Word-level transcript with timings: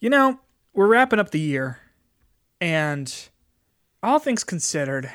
You 0.00 0.10
know, 0.10 0.38
we're 0.72 0.86
wrapping 0.86 1.18
up 1.18 1.30
the 1.30 1.40
year, 1.40 1.78
and 2.60 3.12
all 4.02 4.18
things 4.18 4.44
considered, 4.44 5.10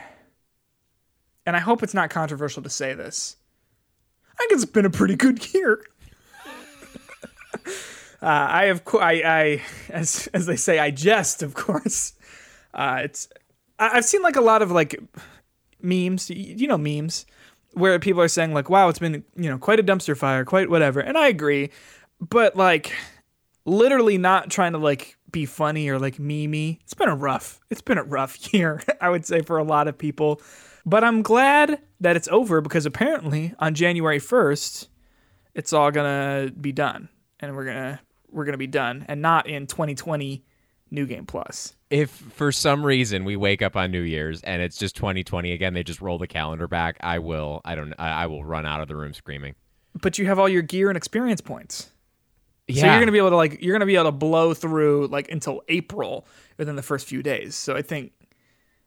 and 1.45 1.55
I 1.55 1.59
hope 1.59 1.83
it's 1.83 1.93
not 1.93 2.09
controversial 2.09 2.61
to 2.63 2.69
say 2.69 2.93
this, 2.93 3.37
I 4.33 4.35
think 4.39 4.51
it's 4.51 4.65
been 4.65 4.85
a 4.85 4.89
pretty 4.89 5.15
good 5.15 5.53
year. 5.53 5.85
uh, 7.65 7.67
I 8.21 8.65
have, 8.65 8.81
I, 8.93 9.21
I, 9.23 9.61
as 9.89 10.27
as 10.33 10.45
they 10.47 10.55
say, 10.57 10.79
I 10.79 10.91
jest, 10.91 11.43
of 11.43 11.53
course. 11.53 12.13
Uh, 12.73 13.01
it's, 13.03 13.29
I- 13.79 13.97
I've 13.97 14.05
seen 14.05 14.21
like 14.21 14.35
a 14.35 14.41
lot 14.41 14.61
of 14.61 14.71
like 14.71 14.99
memes, 15.81 16.29
you 16.29 16.67
know, 16.67 16.77
memes 16.77 17.25
where 17.73 17.97
people 17.99 18.21
are 18.21 18.27
saying 18.27 18.53
like, 18.53 18.69
"Wow, 18.69 18.89
it's 18.89 18.99
been 18.99 19.23
you 19.37 19.49
know 19.49 19.57
quite 19.57 19.79
a 19.79 19.83
dumpster 19.83 20.17
fire, 20.17 20.43
quite 20.43 20.69
whatever," 20.69 20.99
and 20.99 21.17
I 21.17 21.27
agree, 21.27 21.69
but 22.19 22.55
like, 22.57 22.91
literally 23.65 24.17
not 24.17 24.49
trying 24.49 24.73
to 24.73 24.77
like 24.77 25.17
be 25.31 25.45
funny 25.45 25.89
or 25.89 25.99
like 25.99 26.17
memey. 26.17 26.79
It's 26.83 26.93
been 26.93 27.09
a 27.09 27.15
rough, 27.15 27.59
it's 27.69 27.81
been 27.81 27.97
a 27.97 28.03
rough 28.03 28.53
year, 28.53 28.81
I 29.01 29.09
would 29.09 29.25
say 29.25 29.41
for 29.41 29.57
a 29.57 29.63
lot 29.63 29.87
of 29.87 29.97
people, 29.97 30.41
but 30.85 31.03
I'm 31.03 31.21
glad 31.21 31.81
that 31.99 32.15
it's 32.15 32.27
over 32.27 32.61
because 32.61 32.85
apparently 32.85 33.53
on 33.59 33.73
January 33.73 34.19
first, 34.19 34.89
it's 35.53 35.73
all 35.73 35.91
gonna 35.91 36.51
be 36.59 36.71
done, 36.71 37.09
and 37.39 37.55
we're 37.55 37.65
gonna 37.65 38.01
we're 38.29 38.45
gonna 38.45 38.57
be 38.57 38.67
done, 38.67 39.05
and 39.07 39.21
not 39.21 39.47
in 39.47 39.67
2020 39.67 40.43
New 40.93 41.05
Game 41.05 41.25
Plus. 41.25 41.75
If 41.89 42.09
for 42.09 42.51
some 42.51 42.85
reason 42.85 43.25
we 43.25 43.35
wake 43.35 43.61
up 43.61 43.75
on 43.75 43.91
New 43.91 44.01
Year's 44.01 44.41
and 44.41 44.61
it's 44.61 44.77
just 44.77 44.95
2020 44.95 45.51
again, 45.51 45.73
they 45.73 45.83
just 45.83 46.01
roll 46.01 46.17
the 46.17 46.27
calendar 46.27 46.67
back. 46.67 46.97
I 47.01 47.19
will. 47.19 47.61
I 47.65 47.75
don't. 47.75 47.93
I 47.99 48.27
will 48.27 48.43
run 48.43 48.65
out 48.65 48.81
of 48.81 48.87
the 48.87 48.95
room 48.95 49.13
screaming. 49.13 49.55
But 50.01 50.17
you 50.17 50.25
have 50.25 50.39
all 50.39 50.49
your 50.49 50.61
gear 50.63 50.89
and 50.89 50.97
experience 50.97 51.41
points. 51.41 51.89
Yeah. 52.73 52.81
So 52.81 52.87
you're 52.87 52.99
gonna 52.99 53.11
be 53.11 53.17
able 53.17 53.31
to 53.31 53.35
like 53.35 53.61
you're 53.61 53.73
gonna 53.73 53.85
be 53.85 53.95
able 53.95 54.05
to 54.05 54.11
blow 54.11 54.53
through 54.53 55.07
like 55.07 55.29
until 55.31 55.61
April 55.67 56.25
within 56.57 56.75
the 56.75 56.83
first 56.83 57.07
few 57.07 57.23
days. 57.23 57.55
So 57.55 57.75
I 57.75 57.81
think 57.81 58.11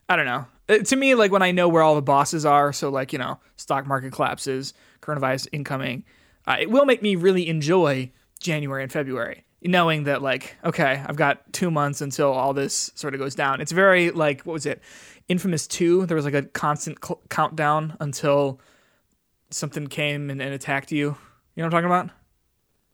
I 0.09 0.17
don't 0.17 0.27
know. 0.27 0.47
Uh, 0.69 0.79
to 0.79 0.97
me, 0.97 1.15
like 1.15 1.33
when 1.33 1.43
I 1.43 1.53
know 1.53 1.69
where 1.69 1.83
all 1.83 1.95
the 1.95 2.03
bosses 2.03 2.45
are, 2.45 2.73
so 2.73 2.89
like 2.91 3.13
you 3.13 3.19
know, 3.19 3.39
stock 3.57 3.87
market 3.87 4.13
collapses, 4.13 4.75
coronavirus 5.01 5.49
incoming, 5.53 6.05
uh, 6.47 6.57
it 6.61 6.71
will 6.71 6.85
make 6.85 7.03
me 7.03 7.17
really 7.17 7.49
enjoy 7.49 8.11
January 8.41 8.83
and 8.83 8.93
February, 8.93 9.45
knowing 9.63 10.05
that 10.05 10.23
like 10.23 10.57
okay, 10.65 11.03
I've 11.07 11.17
got 11.17 11.53
two 11.53 11.71
months 11.71 12.01
until 12.01 12.33
all 12.33 12.53
this 12.53 12.91
sort 12.95 13.15
of 13.15 13.21
goes 13.21 13.35
down. 13.35 13.61
It's 13.61 13.73
very 13.73 14.11
like 14.11 14.43
what 14.43 14.53
was 14.53 14.67
it, 14.67 14.83
Infamous 15.29 15.67
Two? 15.67 16.07
There 16.07 16.17
was 16.17 16.25
like 16.25 16.35
a 16.35 16.43
constant 16.43 16.99
cl- 17.05 17.23
countdown 17.29 17.97
until 18.01 18.61
something 19.51 19.87
came 19.87 20.31
and, 20.31 20.41
and 20.43 20.53
attacked 20.53 20.93
you. 20.93 21.17
You 21.55 21.63
know 21.63 21.69
what 21.69 21.75
I'm 21.75 21.83
talking 21.83 21.87
about? 21.87 22.11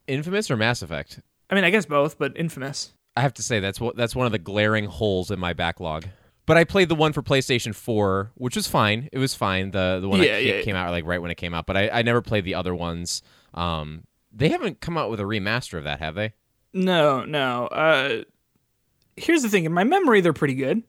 Infamous 0.07 0.51
or 0.51 0.57
Mass 0.57 0.83
Effect? 0.83 1.21
I 1.51 1.55
mean, 1.55 1.65
I 1.65 1.71
guess 1.71 1.87
both, 1.87 2.19
but 2.19 2.37
Infamous. 2.37 2.93
I 3.17 3.21
have 3.21 3.35
to 3.35 3.43
say 3.43 3.61
that's 3.61 3.81
what 3.81 3.97
that's 3.97 4.17
one 4.17 4.27
of 4.27 4.33
the 4.33 4.39
glaring 4.39 4.87
holes 4.87 5.31
in 5.31 5.39
my 5.39 5.53
backlog. 5.53 6.07
But 6.47 6.57
I 6.57 6.65
played 6.65 6.89
the 6.89 6.95
one 6.97 7.13
for 7.13 7.23
PlayStation 7.23 7.75
4, 7.75 8.33
which 8.35 8.57
was 8.57 8.67
fine. 8.67 9.09
It 9.13 9.19
was 9.19 9.35
fine. 9.35 9.71
The 9.71 9.99
the 10.01 10.09
one 10.09 10.21
Yeah, 10.23 10.33
that 10.33 10.45
yeah, 10.45 10.53
ca- 10.53 10.59
yeah. 10.59 10.65
came 10.65 10.77
out 10.77 10.91
like 10.91 11.05
right 11.05 11.21
when 11.23 11.31
it 11.31 11.37
came 11.37 11.55
out. 11.55 11.67
But 11.67 11.77
I, 11.77 11.89
I 11.91 12.03
never 12.03 12.21
played 12.23 12.45
the 12.45 12.55
other 12.55 12.75
ones. 12.75 13.23
Um, 13.55 14.05
they 14.33 14.49
haven't 14.49 14.81
come 14.81 14.97
out 14.99 15.11
with 15.11 15.21
a 15.21 15.25
remaster 15.25 15.79
of 15.79 15.85
that, 15.85 16.01
have 16.01 16.15
they? 16.15 16.33
No, 16.73 17.25
no. 17.25 17.67
Uh, 17.67 18.23
here's 19.17 19.43
the 19.43 19.49
thing. 19.51 19.67
In 19.67 19.73
my 19.73 19.85
memory, 19.85 20.21
they're 20.23 20.33
pretty 20.33 20.55
good. 20.55 20.83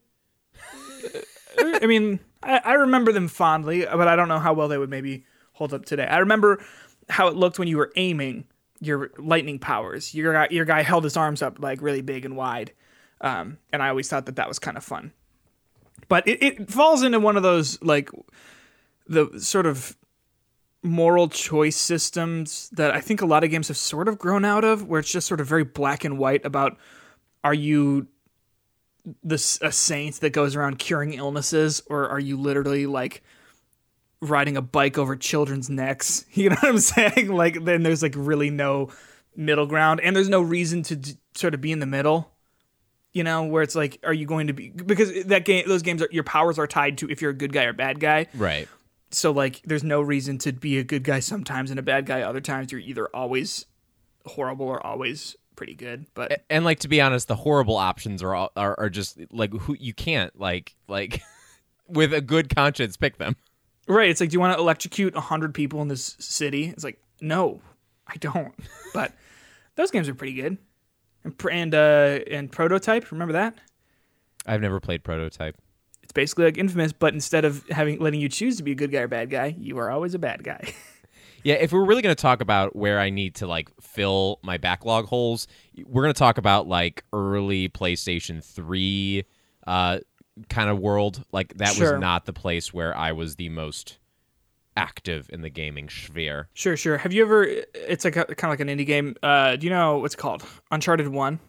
I 1.59 1.85
mean, 1.85 2.19
I, 2.41 2.61
I 2.63 2.73
remember 2.73 3.11
them 3.11 3.27
fondly, 3.27 3.85
but 3.85 4.07
I 4.07 4.15
don't 4.15 4.27
know 4.27 4.39
how 4.39 4.53
well 4.53 4.67
they 4.69 4.77
would 4.77 4.89
maybe 4.89 5.25
hold 5.51 5.73
up 5.73 5.85
today. 5.85 6.07
I 6.07 6.17
remember 6.19 6.63
how 7.09 7.27
it 7.27 7.35
looked 7.35 7.59
when 7.59 7.67
you 7.67 7.77
were 7.77 7.91
aiming 7.95 8.45
your 8.85 9.11
lightning 9.17 9.59
powers. 9.59 10.13
Your 10.13 10.33
guy, 10.33 10.47
your 10.51 10.65
guy 10.65 10.81
held 10.81 11.03
his 11.03 11.17
arms 11.17 11.41
up 11.41 11.59
like 11.59 11.81
really 11.81 12.01
big 12.01 12.25
and 12.25 12.35
wide, 12.35 12.73
um, 13.21 13.57
and 13.71 13.81
I 13.81 13.89
always 13.89 14.09
thought 14.09 14.25
that 14.25 14.35
that 14.35 14.47
was 14.47 14.59
kind 14.59 14.77
of 14.77 14.83
fun. 14.83 15.11
But 16.07 16.27
it, 16.27 16.43
it 16.43 16.71
falls 16.71 17.03
into 17.03 17.19
one 17.19 17.37
of 17.37 17.43
those 17.43 17.81
like 17.81 18.09
the 19.07 19.39
sort 19.39 19.65
of 19.65 19.95
moral 20.81 21.29
choice 21.29 21.77
systems 21.77 22.69
that 22.73 22.91
I 22.91 22.99
think 22.99 23.21
a 23.21 23.25
lot 23.25 23.43
of 23.43 23.49
games 23.49 23.69
have 23.69 23.77
sort 23.77 24.07
of 24.07 24.19
grown 24.19 24.43
out 24.43 24.63
of, 24.63 24.87
where 24.87 24.99
it's 24.99 25.11
just 25.11 25.27
sort 25.27 25.39
of 25.39 25.47
very 25.47 25.63
black 25.63 26.03
and 26.03 26.17
white 26.17 26.45
about 26.45 26.77
are 27.43 27.53
you 27.53 28.07
this 29.23 29.59
a 29.61 29.71
saint 29.71 30.15
that 30.21 30.31
goes 30.31 30.55
around 30.55 30.79
curing 30.79 31.13
illnesses, 31.13 31.81
or 31.87 32.07
are 32.09 32.19
you 32.19 32.37
literally 32.37 32.85
like 32.85 33.23
riding 34.23 34.57
a 34.57 34.61
bike 34.61 34.97
over 34.97 35.15
children's 35.15 35.69
necks? 35.69 36.25
You 36.33 36.49
know 36.49 36.55
what 36.61 36.69
I'm 36.69 36.77
saying? 36.79 37.27
Like 37.35 37.63
then 37.63 37.83
there's 37.83 38.01
like 38.03 38.13
really 38.17 38.49
no 38.49 38.89
middle 39.35 39.65
ground, 39.65 39.99
and 40.01 40.15
there's 40.15 40.29
no 40.29 40.41
reason 40.41 40.83
to 40.83 40.95
d- 40.95 41.17
sort 41.35 41.53
of 41.53 41.61
be 41.61 41.71
in 41.71 41.79
the 41.79 41.85
middle. 41.85 42.29
You 43.13 43.23
know, 43.23 43.43
where 43.43 43.61
it's 43.61 43.75
like, 43.75 43.99
are 44.03 44.13
you 44.13 44.25
going 44.25 44.47
to 44.47 44.53
be 44.53 44.69
because 44.69 45.25
that 45.25 45.45
game, 45.45 45.67
those 45.67 45.83
games 45.83 46.01
are 46.01 46.09
your 46.11 46.23
powers 46.23 46.57
are 46.57 46.65
tied 46.65 46.97
to 46.99 47.09
if 47.11 47.21
you're 47.21 47.29
a 47.31 47.35
good 47.35 47.53
guy 47.53 47.65
or 47.65 47.73
bad 47.73 47.99
guy 47.99 48.25
Right. 48.33 48.67
so 49.11 49.29
like 49.31 49.61
there's 49.65 49.83
no 49.83 50.01
reason 50.01 50.39
to 50.39 50.51
be 50.51 50.79
a 50.79 50.83
good 50.83 51.03
guy 51.03 51.19
sometimes 51.19 51.69
and 51.69 51.77
a 51.79 51.83
bad 51.83 52.07
guy 52.07 52.21
other 52.23 52.41
times 52.41 52.71
you're 52.71 52.81
either 52.81 53.07
always 53.15 53.67
horrible 54.25 54.65
or 54.65 54.83
always 54.83 55.35
pretty 55.55 55.75
good 55.75 56.07
but 56.15 56.43
And 56.49 56.65
like 56.65 56.79
to 56.79 56.87
be 56.87 57.01
honest, 57.01 57.27
the 57.27 57.35
horrible 57.35 57.77
options 57.77 58.23
are 58.23 58.33
all, 58.33 58.51
are, 58.55 58.73
are 58.79 58.89
just 58.89 59.19
like 59.31 59.53
who 59.53 59.77
you 59.79 59.93
can't 59.93 60.37
like 60.39 60.75
like 60.87 61.21
with 61.87 62.15
a 62.15 62.21
good 62.21 62.53
conscience 62.55 62.97
pick 62.97 63.19
them. 63.19 63.35
Right 63.87 64.09
it's 64.09 64.21
like 64.21 64.29
do 64.29 64.33
you 64.35 64.39
want 64.39 64.55
to 64.55 64.59
electrocute 64.59 65.13
100 65.13 65.53
people 65.53 65.81
in 65.81 65.87
this 65.87 66.15
city? 66.19 66.65
It's 66.65 66.83
like 66.83 66.99
no 67.21 67.61
i 68.07 68.15
don't. 68.17 68.53
But 68.93 69.13
those 69.75 69.89
games 69.91 70.07
are 70.09 70.13
pretty 70.15 70.33
good. 70.33 70.57
And 71.23 71.33
and 71.51 71.73
uh 71.75 72.19
and 72.29 72.51
prototype 72.51 73.11
remember 73.11 73.33
that? 73.33 73.55
I've 74.45 74.61
never 74.61 74.79
played 74.79 75.03
Prototype. 75.03 75.55
it's 76.03 76.11
basically 76.11 76.45
like 76.45 76.57
infamous 76.57 76.91
but 76.93 77.13
instead 77.13 77.45
of 77.45 77.63
having 77.69 77.99
letting 77.99 78.19
you 78.19 78.29
choose 78.29 78.57
to 78.57 78.63
be 78.63 78.71
a 78.73 78.75
good 78.75 78.91
guy 78.91 78.99
or 78.99 79.07
bad 79.07 79.29
guy 79.29 79.55
you 79.57 79.77
are 79.77 79.89
always 79.89 80.13
a 80.13 80.19
bad 80.19 80.43
guy. 80.43 80.73
Yeah, 81.45 81.55
if 81.55 81.73
we're 81.73 81.83
really 81.83 82.01
going 82.01 82.15
to 82.15 82.21
talk 82.21 82.39
about 82.39 82.73
where 82.73 83.01
I 83.01 83.09
need 83.09 83.35
to 83.35 83.47
like 83.47 83.69
fill 83.81 84.39
my 84.43 84.57
backlog 84.57 85.07
holes, 85.07 85.45
we're 85.85 86.01
going 86.01 86.13
to 86.13 86.17
talk 86.17 86.37
about 86.37 86.69
like 86.69 87.03
early 87.11 87.67
PlayStation 87.67 88.41
3 88.41 89.25
uh 89.67 89.99
kind 90.49 90.69
of 90.69 90.79
world. 90.79 91.23
Like 91.31 91.57
that 91.57 91.73
Sure. 91.73 91.93
was 91.93 92.01
not 92.01 92.25
the 92.25 92.33
place 92.33 92.73
where 92.73 92.95
I 92.95 93.11
was 93.11 93.35
the 93.35 93.49
most 93.49 93.97
active 94.75 95.29
in 95.31 95.41
the 95.41 95.49
gaming 95.51 95.87
sphere. 95.87 96.47
sure 96.55 96.75
sure 96.75 96.97
have 96.97 97.13
you 97.13 97.21
ever 97.21 97.43
it's 97.75 98.03
like 98.03 98.15
a, 98.15 98.25
kind 98.25 98.45
of 98.45 98.49
like 98.49 98.59
an 98.59 98.67
indie 98.75 98.87
game 98.87 99.15
uh 99.21 99.55
do 99.55 99.67
you 99.67 99.69
know 99.69 99.99
what's 99.99 100.15
called 100.15 100.43
uncharted 100.71 101.07
1 101.07 101.39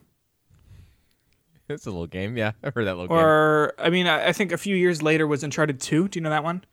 It's 1.67 1.87
a 1.87 1.89
little 1.89 2.05
game. 2.05 2.37
Yeah, 2.37 2.51
I've 2.63 2.75
heard 2.75 2.85
that 2.85 2.95
little 2.97 3.07
game. 3.07 3.17
Or 3.17 3.73
I 3.79 3.89
mean, 3.89 4.05
I 4.05 4.27
I 4.27 4.31
think 4.33 4.51
a 4.51 4.57
few 4.57 4.75
years 4.75 5.01
later 5.01 5.25
was 5.25 5.43
Uncharted 5.43 5.79
Two. 5.79 6.07
Do 6.07 6.19
you 6.19 6.23
know 6.23 6.29
that 6.29 6.43
one? 6.43 6.63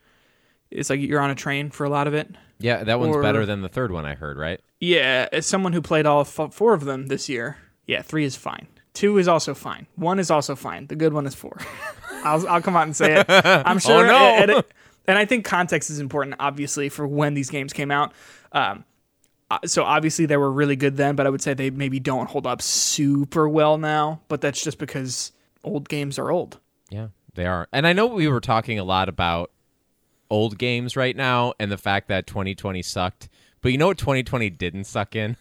It's 0.71 0.91
like 0.91 1.01
you're 1.01 1.21
on 1.21 1.31
a 1.31 1.35
train 1.35 1.71
for 1.71 1.85
a 1.85 1.89
lot 1.89 2.07
of 2.07 2.13
it. 2.13 2.29
Yeah, 2.59 2.85
that 2.85 3.01
one's 3.01 3.17
or- 3.17 3.23
better 3.23 3.47
than 3.47 3.63
the 3.63 3.71
third 3.71 3.91
one 3.91 4.05
I 4.05 4.15
heard, 4.15 4.37
right? 4.37 4.61
Yeah, 4.81 5.29
as 5.33 5.47
someone 5.47 5.73
who 5.73 5.81
played 5.81 6.05
all 6.05 6.21
f- 6.21 6.53
four 6.53 6.75
of 6.75 6.85
them 6.85 7.07
this 7.07 7.29
year, 7.31 7.57
yeah, 7.87 8.03
three 8.03 8.25
is 8.27 8.37
fine. 8.37 8.67
Two 8.93 9.17
is 9.17 9.27
also 9.29 9.55
fine. 9.55 9.87
One 9.97 10.19
is 10.19 10.31
also 10.31 10.55
fine. 10.55 10.89
The 10.89 10.97
good 10.97 11.15
one 11.15 11.25
is 11.27 11.35
four. 11.35 11.57
I'll 12.25 12.47
I'll 12.49 12.63
come 12.63 12.77
out 12.77 12.85
and 12.87 12.97
say 12.97 13.21
it. 13.21 13.27
I'm 13.29 13.79
sure. 13.79 14.05
oh, 14.05 14.09
no. 14.09 14.17
and, 14.17 14.51
and- 14.51 14.65
and 15.09 15.19
I 15.19 15.25
think 15.25 15.45
context 15.45 15.91
is 15.91 15.99
important, 15.99 16.37
obviously, 16.39 16.89
for 16.89 17.09
when 17.09 17.35
these 17.35 17.51
games 17.51 17.73
came 17.73 17.91
out. 17.91 18.13
Um, 18.53 18.85
uh, 19.51 19.59
so 19.67 19.83
obviously 19.83 20.27
they 20.27 20.37
were 20.37 20.51
really 20.51 20.77
good 20.77 20.97
then, 20.97 21.17
but 21.17 21.27
I 21.27 21.31
would 21.31 21.43
say 21.43 21.55
they 21.55 21.71
maybe 21.71 21.99
don't 21.99 22.31
hold 22.31 22.47
up 22.47 22.63
super 22.63 23.49
well 23.49 23.79
now. 23.79 24.21
But 24.29 24.41
that's 24.41 24.63
just 24.63 24.79
because 24.79 25.33
old 25.65 25.89
games 25.89 26.21
are 26.21 26.31
old. 26.31 26.61
Yeah, 26.89 27.09
they 27.35 27.47
are. 27.47 27.67
And 27.73 27.85
I 27.85 27.93
know 27.93 28.07
we 28.07 28.29
were 28.29 28.41
talking 28.41 28.79
a 28.79 28.85
lot 28.85 29.09
about 29.09 29.51
old 30.31 30.57
games 30.57 30.97
right 30.97 31.17
now 31.17 31.53
and 31.59 31.71
the 31.73 31.77
fact 31.79 32.07
that 32.07 32.29
2020 32.29 32.81
sucked. 32.83 33.29
But 33.61 33.73
you 33.73 33.79
know 33.79 33.89
what 33.89 33.99
2020 33.99 34.51
didn't 34.51 34.85
suck 34.85 35.17
in? 35.17 35.37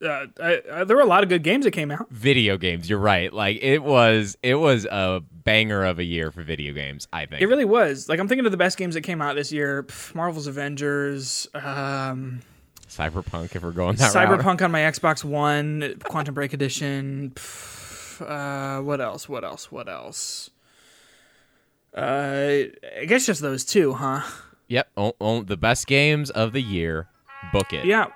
Uh, 0.00 0.26
I, 0.40 0.62
I, 0.72 0.84
there 0.84 0.96
were 0.96 1.02
a 1.02 1.06
lot 1.06 1.22
of 1.22 1.28
good 1.28 1.42
games 1.42 1.64
that 1.64 1.70
came 1.72 1.90
out. 1.90 2.08
Video 2.10 2.56
games. 2.56 2.88
You're 2.88 2.98
right. 2.98 3.32
Like 3.32 3.58
it 3.62 3.78
was 3.82 4.36
it 4.42 4.56
was 4.56 4.84
a 4.84 5.22
banger 5.50 5.84
of 5.84 5.98
a 5.98 6.04
year 6.04 6.30
for 6.30 6.42
video 6.42 6.72
games, 6.72 7.08
I 7.12 7.26
think. 7.26 7.42
It 7.42 7.46
really 7.46 7.64
was. 7.64 8.08
Like 8.08 8.18
I'm 8.20 8.28
thinking 8.28 8.46
of 8.46 8.52
the 8.52 8.58
best 8.58 8.78
games 8.78 8.94
that 8.94 9.00
came 9.02 9.20
out 9.20 9.34
this 9.36 9.50
year: 9.52 9.82
Pff, 9.82 10.14
Marvel's 10.14 10.46
Avengers, 10.46 11.48
um, 11.54 12.40
Cyberpunk 12.88 13.54
if 13.56 13.62
we're 13.62 13.72
going 13.72 13.96
that 13.96 14.14
route. 14.14 14.28
Cyberpunk 14.40 14.62
on 14.62 14.70
my 14.70 14.80
Xbox 14.80 15.24
One, 15.24 15.96
Quantum 16.04 16.34
Break 16.34 16.52
Edition. 16.52 17.32
Pff, 17.34 18.20
uh, 18.78 18.82
what 18.82 19.00
else? 19.00 19.28
What 19.28 19.44
else? 19.44 19.72
What 19.72 19.88
else? 19.88 20.50
Uh, 21.96 22.64
I 23.00 23.04
guess 23.06 23.26
just 23.26 23.40
those 23.40 23.64
two, 23.64 23.94
huh? 23.94 24.22
Yep, 24.68 24.88
o- 24.96 25.16
o- 25.20 25.42
the 25.42 25.56
best 25.56 25.86
games 25.88 26.30
of 26.30 26.52
the 26.52 26.62
year. 26.62 27.08
Book 27.52 27.72
it. 27.72 27.84
Yeah. 27.84 28.06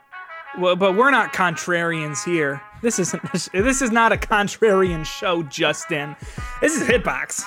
Well, 0.58 0.76
but 0.76 0.94
we're 0.94 1.10
not 1.10 1.32
contrarians 1.32 2.24
here. 2.24 2.62
This 2.84 2.98
isn't 2.98 3.32
this, 3.32 3.80
is 3.80 3.90
not 3.90 4.12
a 4.12 4.16
contrarian 4.18 5.06
show, 5.06 5.42
Justin. 5.44 6.16
This 6.60 6.78
is 6.78 6.86
Hitbox. 6.86 7.42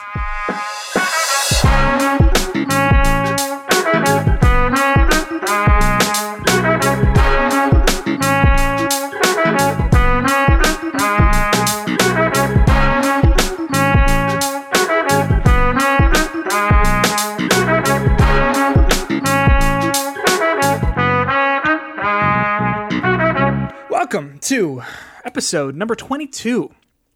Welcome 23.92 24.40
to 24.40 24.82
episode 25.28 25.76
number 25.76 25.94
22 25.94 26.74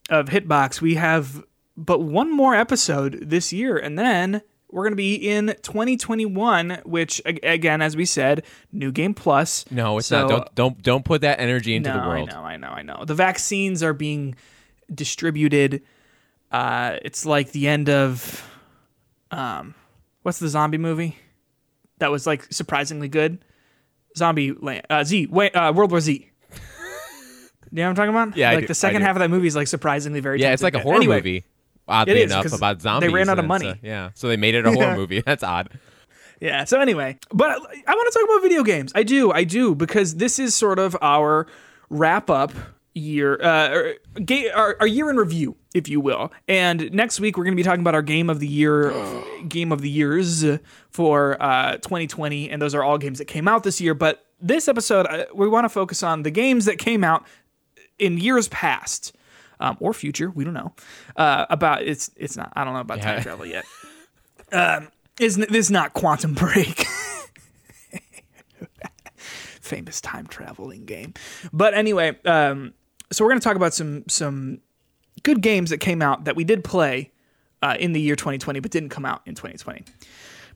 of 0.09 0.27
Hitbox. 0.27 0.81
We 0.81 0.95
have 0.95 1.43
but 1.77 2.01
one 2.01 2.29
more 2.35 2.53
episode 2.53 3.17
this 3.21 3.53
year, 3.53 3.77
and 3.77 3.97
then 3.97 4.41
we're 4.69 4.83
going 4.83 4.91
to 4.91 4.97
be 4.97 5.15
in 5.15 5.55
2021, 5.63 6.81
which 6.83 7.21
again, 7.25 7.81
as 7.81 7.95
we 7.95 8.03
said, 8.05 8.43
new 8.71 8.91
game 8.91 9.13
plus. 9.13 9.65
No, 9.71 9.97
it's 9.97 10.07
So- 10.07 10.27
not. 10.27 10.29
Don't 10.29 10.55
don't 10.55 10.81
don't 10.83 11.05
put 11.05 11.21
that 11.21 11.39
energy 11.39 11.73
into 11.73 11.89
no, 11.89 12.01
the 12.01 12.07
world. 12.07 12.29
I 12.29 12.33
know, 12.33 12.41
I 12.43 12.57
know, 12.57 12.67
I 12.67 12.81
know. 12.81 13.05
The 13.05 13.15
vaccines 13.15 13.81
are 13.81 13.93
being 13.93 14.35
distributed. 14.93 15.81
Uh, 16.51 16.97
it's 17.03 17.25
like 17.25 17.53
the 17.53 17.69
end 17.69 17.89
of, 17.89 18.45
um, 19.31 19.73
what's 20.23 20.39
the 20.39 20.49
zombie 20.49 20.77
movie 20.77 21.15
that 21.99 22.11
was 22.11 22.27
like 22.27 22.51
surprisingly 22.51 23.07
good? 23.07 23.43
Zombie 24.17 24.51
Land, 24.51 24.85
uh, 24.89 25.05
Z, 25.05 25.27
wait, 25.27 25.55
uh, 25.55 25.71
World 25.73 25.91
War 25.91 26.01
Z. 26.01 26.27
You 27.71 27.77
know 27.77 27.83
what 27.83 27.89
I'm 27.89 27.95
talking 27.95 28.09
about? 28.09 28.37
Yeah, 28.37 28.49
I 28.51 28.53
like 28.55 28.63
do, 28.63 28.67
the 28.67 28.71
I 28.71 28.73
second 28.73 29.01
do. 29.01 29.05
half 29.07 29.15
of 29.15 29.19
that 29.21 29.29
movie 29.29 29.47
is 29.47 29.55
like 29.55 29.67
surprisingly 29.67 30.19
very. 30.19 30.39
Yeah, 30.41 30.51
it's 30.53 30.61
like 30.63 30.73
a 30.73 30.77
good. 30.77 30.83
horror 30.83 30.97
Anyway, 30.97 31.15
movie. 31.17 31.45
Oddly 31.87 32.21
is, 32.21 32.31
enough, 32.31 32.43
'cause 32.43 32.53
about 32.53 32.79
they 32.79 32.83
zombies. 32.83 33.11
ran 33.13 33.27
out 33.29 33.33
of 33.33 33.39
and 33.39 33.47
money. 33.47 33.79
yeah, 33.81 34.11
so 34.13 34.27
they 34.27 34.37
made 34.37 34.55
it 34.55 34.65
a 34.65 34.71
horror 34.71 34.95
movie. 34.95 35.21
That's 35.25 35.43
odd. 35.43 35.69
Yeah. 36.39 36.63
So 36.65 36.79
anyway, 36.79 37.17
but 37.33 37.49
I, 37.51 37.53
I 37.55 37.95
want 37.95 38.11
to 38.13 38.19
talk 38.19 38.23
about 38.29 38.41
video 38.41 38.63
games. 38.63 38.91
I 38.95 39.03
do, 39.03 39.31
I 39.31 39.43
do, 39.43 39.75
because 39.75 40.15
this 40.15 40.39
is 40.39 40.55
sort 40.55 40.79
of 40.79 40.95
our 41.01 41.47
wrap 41.89 42.29
up 42.29 42.51
year, 42.93 43.39
uh, 43.41 43.69
or 43.69 43.93
ga- 44.25 44.49
our, 44.51 44.75
our 44.81 44.87
year 44.87 45.09
in 45.09 45.17
review, 45.17 45.55
if 45.73 45.87
you 45.87 45.99
will. 46.01 46.31
And 46.47 46.91
next 46.91 47.19
week 47.19 47.37
we're 47.37 47.43
going 47.45 47.55
to 47.55 47.61
be 47.61 47.63
talking 47.63 47.81
about 47.81 47.95
our 47.95 48.01
game 48.01 48.29
of 48.29 48.39
the 48.39 48.47
year, 48.47 48.93
game 49.47 49.71
of 49.71 49.81
the 49.81 49.89
years 49.89 50.43
for 50.89 51.41
uh, 51.41 51.73
2020, 51.77 52.49
and 52.49 52.61
those 52.61 52.73
are 52.75 52.83
all 52.83 52.97
games 52.97 53.17
that 53.19 53.25
came 53.25 53.47
out 53.47 53.63
this 53.63 53.79
year. 53.79 53.93
But 53.93 54.25
this 54.41 54.67
episode, 54.67 55.05
uh, 55.07 55.25
we 55.35 55.47
want 55.47 55.65
to 55.65 55.69
focus 55.69 56.01
on 56.03 56.23
the 56.23 56.31
games 56.31 56.65
that 56.65 56.77
came 56.79 57.03
out 57.03 57.25
in 58.01 58.17
years 58.17 58.47
past. 58.49 59.13
Um, 59.59 59.77
or 59.79 59.93
future, 59.93 60.31
we 60.31 60.43
don't 60.43 60.55
know. 60.55 60.73
Uh, 61.15 61.45
about 61.51 61.83
it's 61.83 62.09
it's 62.15 62.35
not. 62.35 62.51
I 62.55 62.63
don't 62.63 62.73
know 62.73 62.79
about 62.79 62.97
Yeah. 62.97 63.13
time 63.13 63.21
travel 63.21 63.45
yet. 63.45 63.63
Um, 64.51 64.87
isn't 65.19 65.49
this 65.49 65.67
is 65.67 65.71
not 65.71 65.93
Quantum 65.93 66.33
Break? 66.33 66.83
Famous 69.61 70.01
time 70.01 70.25
traveling 70.27 70.85
game. 70.85 71.13
But 71.53 71.73
anyway, 71.75 72.17
um, 72.25 72.73
so 73.11 73.23
we're 73.23 73.29
going 73.29 73.39
to 73.39 73.43
talk 73.43 73.55
about 73.55 73.73
some 73.73 74.03
some 74.07 74.59
good 75.23 75.41
games 75.41 75.69
that 75.69 75.77
came 75.77 76.01
out 76.01 76.23
that 76.25 76.35
we 76.35 76.43
did 76.43 76.63
play 76.63 77.11
uh, 77.61 77.77
in 77.79 77.93
the 77.93 78.01
year 78.01 78.15
2020, 78.15 78.59
but 78.59 78.71
didn't 78.71 78.89
come 78.89 79.05
out 79.05 79.21
in 79.27 79.35
2020. 79.35 79.83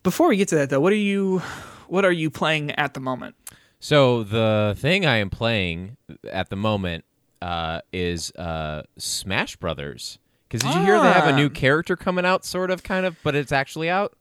Before 0.01 0.27
we 0.29 0.37
get 0.37 0.47
to 0.49 0.55
that, 0.55 0.69
though, 0.71 0.79
what 0.79 0.91
are 0.91 0.97
you 0.97 1.43
what 1.87 2.03
are 2.05 2.11
you 2.11 2.29
playing 2.31 2.71
at 2.71 2.95
the 2.95 2.99
moment? 2.99 3.35
So 3.79 4.23
the 4.23 4.75
thing 4.77 5.05
I 5.05 5.17
am 5.17 5.29
playing 5.29 5.97
at 6.31 6.49
the 6.49 6.55
moment 6.55 7.05
uh, 7.45 7.81
is 7.93 8.31
uh, 8.35 8.81
Smash 8.97 9.55
Brothers. 9.57 10.17
Because 10.47 10.61
did 10.61 10.73
you 10.79 10.85
hear 10.85 10.99
they 11.01 11.11
have 11.11 11.27
a 11.27 11.35
new 11.35 11.47
Ah. 11.47 11.49
character 11.49 11.95
coming 11.95 12.25
out, 12.25 12.45
sort 12.45 12.71
of, 12.71 12.83
kind 12.83 13.05
of, 13.05 13.15
but 13.23 13.35
it's 13.35 13.51
actually 13.51 13.89
out? 13.89 14.13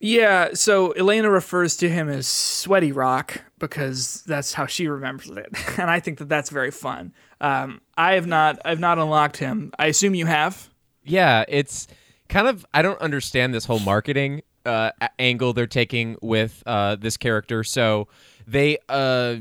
Yeah, 0.00 0.50
so 0.54 0.92
Elena 0.92 1.30
refers 1.30 1.76
to 1.76 1.88
him 1.88 2.08
as 2.08 2.26
Sweaty 2.26 2.90
Rock 2.92 3.42
because 3.58 4.22
that's 4.26 4.52
how 4.54 4.66
she 4.66 4.88
remembers 4.88 5.30
it, 5.30 5.46
and 5.78 5.88
I 5.90 6.00
think 6.00 6.18
that 6.18 6.28
that's 6.28 6.50
very 6.50 6.70
fun. 6.72 7.12
Um, 7.40 7.80
I 7.96 8.14
have 8.14 8.26
not, 8.26 8.58
I've 8.64 8.80
not 8.80 8.98
unlocked 8.98 9.36
him. 9.36 9.72
I 9.78 9.86
assume 9.86 10.14
you 10.14 10.26
have. 10.26 10.68
Yeah, 11.04 11.44
it's 11.48 11.86
kind 12.28 12.48
of 12.48 12.64
I 12.74 12.82
don't 12.82 13.00
understand 13.00 13.52
this 13.54 13.64
whole 13.64 13.80
marketing 13.80 14.42
uh, 14.64 14.90
angle 15.18 15.52
they're 15.52 15.66
taking 15.66 16.16
with 16.22 16.62
uh, 16.66 16.96
this 16.96 17.16
character. 17.16 17.62
So 17.64 18.08
they 18.46 18.78
uh, 18.88 19.36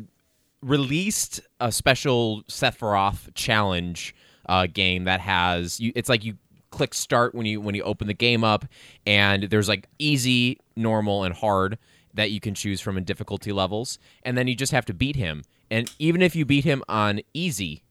released 0.61 1.41
a 1.61 1.71
special 1.71 2.43
Sephiroth 2.49 3.33
challenge 3.35 4.13
uh, 4.49 4.67
game 4.67 5.05
that 5.05 5.21
has 5.21 5.79
you. 5.79 5.93
It's 5.95 6.09
like 6.09 6.25
you 6.25 6.37
click 6.71 6.93
start 6.93 7.35
when 7.35 7.45
you 7.45 7.61
when 7.61 7.75
you 7.75 7.83
open 7.83 8.07
the 8.07 8.13
game 8.13 8.43
up, 8.43 8.65
and 9.05 9.43
there's 9.43 9.69
like 9.69 9.87
easy, 9.99 10.59
normal, 10.75 11.23
and 11.23 11.33
hard 11.33 11.77
that 12.13 12.31
you 12.31 12.41
can 12.41 12.53
choose 12.53 12.81
from 12.81 12.97
in 12.97 13.05
difficulty 13.05 13.51
levels, 13.51 13.97
and 14.23 14.37
then 14.37 14.47
you 14.47 14.55
just 14.55 14.73
have 14.73 14.85
to 14.85 14.93
beat 14.93 15.15
him. 15.15 15.43
And 15.69 15.89
even 15.99 16.21
if 16.21 16.35
you 16.35 16.43
beat 16.43 16.65
him 16.65 16.83
on 16.89 17.21
easy, 17.33 17.83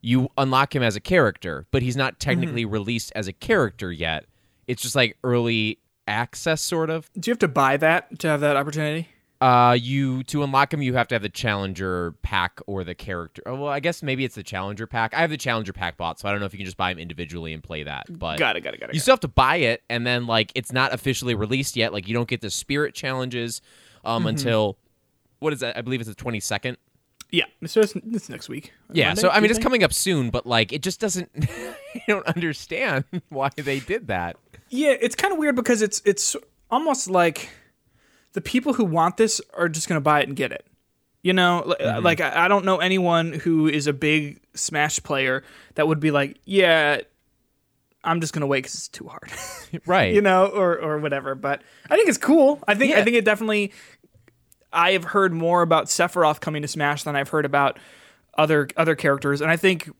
you 0.00 0.28
unlock 0.38 0.74
him 0.76 0.82
as 0.82 0.94
a 0.94 1.00
character, 1.00 1.66
but 1.72 1.82
he's 1.82 1.96
not 1.96 2.20
technically 2.20 2.64
released 2.64 3.10
as 3.16 3.26
a 3.26 3.32
character 3.32 3.90
yet. 3.90 4.26
It's 4.68 4.82
just 4.82 4.94
like 4.94 5.16
early 5.24 5.78
access, 6.06 6.60
sort 6.60 6.90
of. 6.90 7.10
Do 7.18 7.28
you 7.28 7.32
have 7.32 7.40
to 7.40 7.48
buy 7.48 7.76
that 7.78 8.20
to 8.20 8.28
have 8.28 8.40
that 8.40 8.56
opportunity? 8.56 9.08
Uh, 9.40 9.72
you 9.80 10.22
to 10.24 10.42
unlock 10.42 10.68
them, 10.68 10.82
you 10.82 10.92
have 10.94 11.08
to 11.08 11.14
have 11.14 11.22
the 11.22 11.28
challenger 11.30 12.12
pack 12.20 12.60
or 12.66 12.84
the 12.84 12.94
character. 12.94 13.42
Oh, 13.46 13.54
well, 13.54 13.68
I 13.72 13.80
guess 13.80 14.02
maybe 14.02 14.22
it's 14.24 14.34
the 14.34 14.42
challenger 14.42 14.86
pack. 14.86 15.14
I 15.14 15.20
have 15.22 15.30
the 15.30 15.38
challenger 15.38 15.72
pack 15.72 15.96
bought, 15.96 16.20
so 16.20 16.28
I 16.28 16.30
don't 16.32 16.40
know 16.40 16.46
if 16.46 16.52
you 16.52 16.58
can 16.58 16.66
just 16.66 16.76
buy 16.76 16.92
them 16.92 16.98
individually 16.98 17.54
and 17.54 17.62
play 17.62 17.82
that. 17.84 18.04
But 18.10 18.38
Got 18.38 18.56
it, 18.56 18.60
got 18.60 18.74
it, 18.74 18.80
got 18.80 18.90
it. 18.90 18.92
you 18.94 18.96
got 18.96 18.96
it. 18.96 19.00
still 19.00 19.12
have 19.12 19.20
to 19.20 19.28
buy 19.28 19.56
it, 19.56 19.82
and 19.88 20.06
then 20.06 20.26
like 20.26 20.52
it's 20.54 20.72
not 20.72 20.92
officially 20.92 21.34
released 21.34 21.74
yet. 21.74 21.90
Like 21.94 22.06
you 22.06 22.12
don't 22.12 22.28
get 22.28 22.42
the 22.42 22.50
spirit 22.50 22.94
challenges 22.94 23.62
um, 24.04 24.26
until 24.26 24.76
what 25.38 25.54
is 25.54 25.60
that? 25.60 25.74
I 25.74 25.80
believe 25.80 26.00
it's 26.00 26.08
the 26.10 26.14
twenty 26.14 26.40
second. 26.40 26.76
yeah, 27.30 27.44
so 27.64 27.80
it's, 27.80 27.94
it's 27.96 28.28
next 28.28 28.50
week. 28.50 28.72
Yeah, 28.92 29.06
Monday, 29.08 29.22
so 29.22 29.30
I 29.30 29.36
mean 29.36 29.44
it's 29.44 29.52
Tuesday? 29.52 29.62
coming 29.62 29.84
up 29.84 29.94
soon, 29.94 30.28
but 30.28 30.44
like 30.46 30.70
it 30.74 30.82
just 30.82 31.00
doesn't. 31.00 31.30
I 31.94 32.02
don't 32.06 32.26
understand 32.26 33.04
why 33.30 33.48
they 33.56 33.80
did 33.80 34.08
that. 34.08 34.36
Yeah, 34.68 34.90
it's 35.00 35.14
kind 35.16 35.32
of 35.32 35.38
weird 35.38 35.56
because 35.56 35.80
it's 35.80 36.02
it's 36.04 36.36
almost 36.70 37.08
like 37.08 37.48
the 38.32 38.40
people 38.40 38.74
who 38.74 38.84
want 38.84 39.16
this 39.16 39.40
are 39.54 39.68
just 39.68 39.88
going 39.88 39.96
to 39.96 40.00
buy 40.02 40.20
it 40.20 40.28
and 40.28 40.36
get 40.36 40.52
it. 40.52 40.66
You 41.22 41.32
know, 41.34 41.74
Mm-hmm. 41.80 42.04
like 42.04 42.20
I 42.20 42.48
don't 42.48 42.64
know 42.64 42.78
anyone 42.78 43.32
who 43.34 43.66
is 43.68 43.86
a 43.86 43.92
big 43.92 44.40
Smash 44.54 45.02
player 45.02 45.44
that 45.74 45.86
would 45.86 46.00
be 46.00 46.10
like, 46.10 46.38
yeah, 46.44 47.00
I'm 48.02 48.20
just 48.22 48.32
going 48.32 48.40
to 48.40 48.46
wait 48.46 48.60
because 48.60 48.74
it's 48.74 48.88
too 48.88 49.06
hard. 49.08 49.30
Right. 49.86 50.12
you 50.14 50.20
know, 50.20 50.46
or 50.46 50.78
or 50.80 50.98
whatever. 50.98 51.34
But 51.36 51.62
I 51.88 51.96
think 51.96 52.08
it's 52.08 52.18
cool. 52.18 52.58
I 52.66 52.74
think 52.74 52.94
I 52.96 53.04
think 53.04 53.16
it 53.16 53.24
definitely. 53.24 53.72
I 54.72 54.92
have 54.92 55.04
heard 55.04 55.32
more 55.32 55.62
about 55.62 55.86
Sephiroth 55.86 56.40
coming 56.40 56.62
to 56.62 56.68
Smash 56.68 57.02
than 57.04 57.14
I've 57.16 57.28
heard 57.28 57.44
about 57.44 57.78
other 58.38 58.66
other 58.76 58.94
characters, 58.96 59.40
and 59.40 59.50
I 59.50 59.56
think 59.56 59.90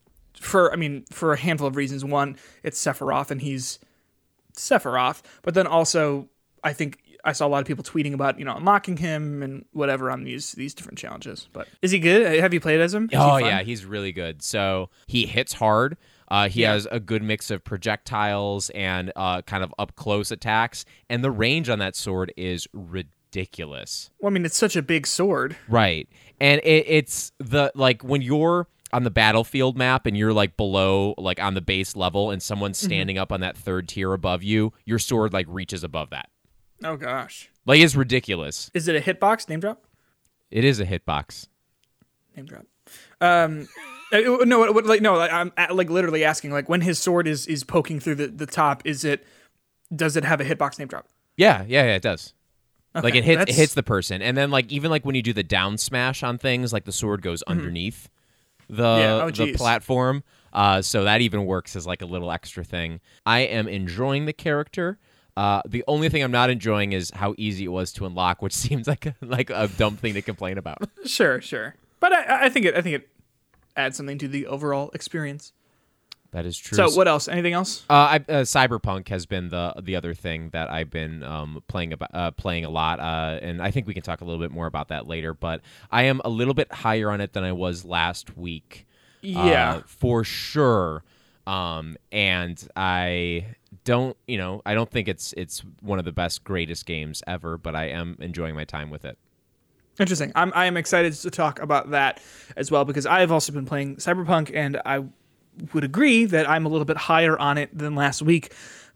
for 0.41 0.73
I 0.73 0.77
mean 0.77 1.05
for 1.11 1.33
a 1.33 1.37
handful 1.37 1.67
of 1.69 1.77
reasons. 1.77 2.05
One, 2.05 2.37
it's 2.63 2.83
Sephiroth, 2.83 3.31
and 3.31 3.41
he's 3.43 3.79
Sephiroth, 4.57 5.23
but 5.43 5.55
then 5.55 5.67
also 5.67 6.29
I 6.65 6.73
think 6.73 6.99
I 7.25 7.33
saw 7.33 7.47
a 7.47 7.49
lot 7.49 7.61
of 7.61 7.67
people 7.67 7.85
tweeting 7.85 8.15
about 8.15 8.39
you 8.39 8.45
know 8.45 8.57
unlocking 8.57 8.97
him 8.97 9.43
and 9.43 9.65
whatever 9.73 10.11
on 10.11 10.25
these 10.25 10.53
these 10.53 10.75
different 10.75 10.99
challenges. 10.99 11.49
But 11.53 11.69
is 11.83 11.91
he 11.91 11.99
good? 11.99 12.39
Have 12.41 12.55
you 12.55 12.61
played 12.61 12.81
as 12.81 12.95
him? 12.95 13.05
Is 13.13 13.19
Oh 13.19 13.31
fun? 13.39 13.45
yeah, 13.45 13.63
he's 13.63 13.85
really 13.85 14.13
good. 14.13 14.43
So 14.43 14.91
he 15.07 15.27
hits 15.27 15.53
hard. 15.55 15.97
Uh, 16.29 16.49
he 16.49 16.63
Yeah. 16.63 16.73
has 16.75 16.87
a 16.93 17.01
good 17.01 17.23
mix 17.25 17.51
of 17.51 17.65
projectiles 17.65 18.71
and 18.71 19.11
uh, 19.17 19.43
kind 19.43 19.65
of 19.65 19.75
up 19.81 19.97
close 19.97 20.31
attacks, 20.31 20.85
and 21.09 21.25
the 21.25 21.31
range 21.31 21.69
on 21.69 21.81
that 21.81 21.97
sword 21.97 22.33
is 22.37 22.69
ridiculous. 22.73 24.11
Well, 24.21 24.31
I 24.31 24.33
mean, 24.33 24.45
it's 24.45 24.57
such 24.57 24.77
a 24.77 24.83
big 24.83 25.07
sword. 25.07 25.57
Right, 25.69 26.09
and 26.41 26.61
it, 26.65 26.85
it's 26.89 27.33
the 27.39 27.73
like 27.75 28.03
when 28.03 28.23
you're 28.23 28.69
on 28.93 29.05
the 29.05 29.11
battlefield 29.11 29.77
map 29.77 30.07
and 30.07 30.17
you're 30.17 30.33
like 30.33 30.57
below, 30.57 31.15
like 31.19 31.41
on 31.41 31.55
the 31.55 31.61
base 31.61 31.95
level, 31.97 32.31
and 32.31 32.43
someone's 32.43 32.79
Mm-hmm. 32.79 32.87
standing 32.87 33.19
up 33.19 33.33
on 33.33 33.41
that 33.41 33.57
third 33.57 33.89
tier 33.89 34.13
above 34.13 34.43
you, 34.43 34.73
your 34.85 34.99
sword 34.99 35.33
like 35.33 35.47
reaches 35.49 35.85
above 35.85 36.11
that. 36.11 36.30
Oh 36.83 36.97
gosh, 36.97 37.51
Like 37.67 37.81
it's 37.81 37.95
ridiculous. 37.95 38.71
is 38.75 38.89
it 38.89 38.97
a 38.97 39.01
hitbox 39.01 39.49
name 39.49 39.61
drop? 39.61 39.85
It 40.51 40.65
is 40.65 40.81
a 40.81 40.87
hitbox. 40.87 41.47
Name 42.37 42.47
drop. 42.47 42.67
Um, 43.21 43.69
uh, 44.13 44.19
no, 44.45 44.63
like 44.63 45.01
no, 45.01 45.15
like, 45.15 45.33
I'm 45.33 45.53
like 45.73 45.91
literally 45.91 46.25
asking, 46.25 46.53
like 46.53 46.69
when 46.69 46.81
his 46.81 46.99
sword 46.99 47.29
is 47.29 47.47
is 47.47 47.65
poking 47.65 48.01
through 48.01 48.17
the 48.17 48.27
the 48.29 48.47
top, 48.47 48.83
is 48.85 49.05
it 49.05 49.25
does 49.95 50.17
it 50.17 50.25
have 50.25 50.41
a 50.41 50.45
hitbox 50.45 50.79
name 50.79 50.89
drop? 50.89 51.07
Yeah, 51.37 51.65
yeah, 51.69 51.85
yeah, 51.85 51.95
it 51.97 52.03
does. 52.03 52.35
like 52.95 53.15
it 53.15 53.25
hits 53.25 53.43
it 53.43 53.55
hits 53.55 53.75
the 53.75 53.83
person, 53.83 54.23
and 54.23 54.37
then 54.37 54.51
like 54.51 54.71
even 54.73 54.91
like 54.91 55.05
when 55.05 55.15
you 55.15 55.23
do 55.23 55.33
the 55.33 55.43
down 55.45 55.79
smash 55.79 56.23
on 56.23 56.39
things, 56.39 56.73
like 56.73 56.85
the 56.85 56.93
sword 56.93 57.23
goes 57.23 57.43
underneath 57.43 58.09
the 58.69 58.83
Mm-hmm. 58.83 59.01
Yeah, 59.01 59.25
oh, 59.25 59.31
the 59.31 59.53
platform. 59.55 60.23
Uh, 60.53 60.83
so 60.83 61.05
that 61.05 61.21
even 61.21 61.45
works 61.45 61.77
as 61.77 61.87
like 61.87 62.03
a 62.03 62.07
little 62.07 62.31
extra 62.31 62.65
thing. 62.65 63.01
I 63.25 63.41
am 63.41 63.69
enjoying 63.69 64.27
the 64.27 64.33
character. 64.33 64.99
Uh, 65.37 65.63
the 65.67 65.85
only 65.87 66.09
thing 66.09 66.23
I'm 66.23 66.31
not 66.33 66.51
enjoying 66.51 66.93
is 66.93 67.11
how 67.15 67.35
easy 67.39 67.65
it 67.65 67.69
was 67.69 67.93
to 67.95 68.07
unlock, 68.07 68.43
which 68.43 68.53
seems 68.67 68.87
like 68.89 69.07
a, 69.07 69.15
like 69.23 69.51
a 69.51 69.69
dumb 69.69 69.97
thing 69.97 70.15
to 70.15 70.23
complain 70.23 70.59
about. 70.59 70.79
Sure, 71.07 71.41
sure. 71.41 71.75
But 72.01 72.13
I, 72.13 72.47
I 72.47 72.49
think 72.49 72.67
it 72.67 72.75
I 72.77 72.83
think 72.83 72.97
it 72.97 73.09
adds 73.77 73.97
something 73.97 74.19
to 74.19 74.29
the 74.29 74.47
overall 74.47 74.91
experience. 74.95 75.53
that 76.33 76.45
is 76.47 76.57
true. 76.59 76.77
So 76.77 76.91
what 76.97 77.09
else? 77.09 77.27
Anything 77.29 77.53
else? 77.55 77.85
Uh, 77.91 77.93
I, 77.93 78.17
uh, 78.17 78.43
Cyberpunk 78.45 79.09
has 79.09 79.27
been 79.27 79.49
the 79.49 79.75
the 79.83 79.97
other 79.97 80.15
thing 80.15 80.51
that 80.51 80.71
I've 80.71 80.91
been 80.91 81.23
um, 81.23 81.63
playing 81.69 81.93
about 81.93 82.11
uh, 82.15 82.31
playing 82.33 82.65
a 82.65 82.71
lot, 82.71 83.01
uh, 83.01 83.39
and 83.43 83.63
I 83.63 83.71
think 83.71 83.87
we 83.87 83.95
can 83.95 84.03
talk 84.03 84.21
a 84.21 84.25
little 84.25 84.41
bit 84.41 84.51
more 84.51 84.67
about 84.67 84.89
that 84.89 85.07
later. 85.07 85.33
But 85.35 85.61
I 85.91 86.03
am 86.05 86.21
a 86.25 86.29
little 86.29 86.55
bit 86.55 86.71
higher 86.73 87.11
on 87.11 87.21
it 87.21 87.33
than 87.33 87.45
I 87.45 87.53
was 87.53 87.85
last 87.85 88.37
week. 88.37 88.87
Yeah. 89.23 89.75
uh, 89.77 89.83
for 89.87 90.25
sure. 90.25 91.03
Um, 91.47 91.97
and 92.13 92.63
I 92.77 93.47
don't, 93.91 94.17
you 94.29 94.39
know, 94.39 94.63
I 94.65 94.75
don't 94.75 94.89
think 94.89 95.09
it's 95.09 95.35
it's 95.37 95.65
one 95.81 95.99
of 95.99 96.05
the 96.05 96.13
best, 96.13 96.45
greatest 96.45 96.87
games 96.87 97.25
ever, 97.27 97.59
but 97.59 97.75
I 97.75 97.87
am 97.87 98.17
enjoying 98.21 98.55
my 98.55 98.63
time 98.65 98.89
with 98.89 99.05
it. 99.05 99.19
Interesting. 99.99 100.31
I'm 100.37 100.53
I 100.55 100.67
am 100.67 100.77
excited 100.77 101.13
to 101.13 101.31
talk 101.31 101.61
about 101.61 101.91
that 101.91 102.23
as 102.57 102.71
well 102.71 102.85
because 102.85 103.05
I 103.05 103.19
have 103.21 103.33
also 103.33 103.53
been 103.53 103.67
playing 103.67 103.97
Cyberpunk 103.97 104.55
and 104.55 104.81
I 104.87 105.05
would 105.75 105.83
agree 105.83 106.25
that 106.27 106.49
I'm 106.49 106.65
a 106.67 106.69
little 106.69 106.85
bit 106.85 106.97
higher 106.97 107.37
on 107.37 107.59
it 107.59 107.77
than 107.77 107.97
last 107.97 108.23
week, 108.23 108.55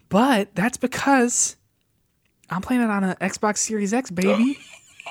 but 0.08 0.54
that's 0.54 0.76
because 0.76 1.56
I'm 2.48 2.62
playing 2.62 2.82
it 2.82 2.90
on 2.90 3.02
an 3.02 3.16
Xbox 3.20 3.58
Series 3.58 3.92
X, 3.92 4.12
baby. 4.12 4.58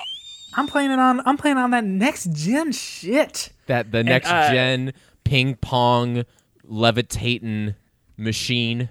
I'm 0.56 0.66
playing 0.66 0.92
it 0.92 0.98
on 0.98 1.20
I'm 1.26 1.36
playing 1.36 1.58
on 1.58 1.72
that 1.72 1.84
next 1.84 2.32
gen 2.32 2.72
shit. 2.72 3.50
That 3.66 3.92
the 3.92 4.02
next 4.02 4.30
uh, 4.30 4.50
gen 4.50 4.94
ping 5.24 5.56
pong 5.56 6.24
levitating 6.64 7.74
machine. 8.16 8.88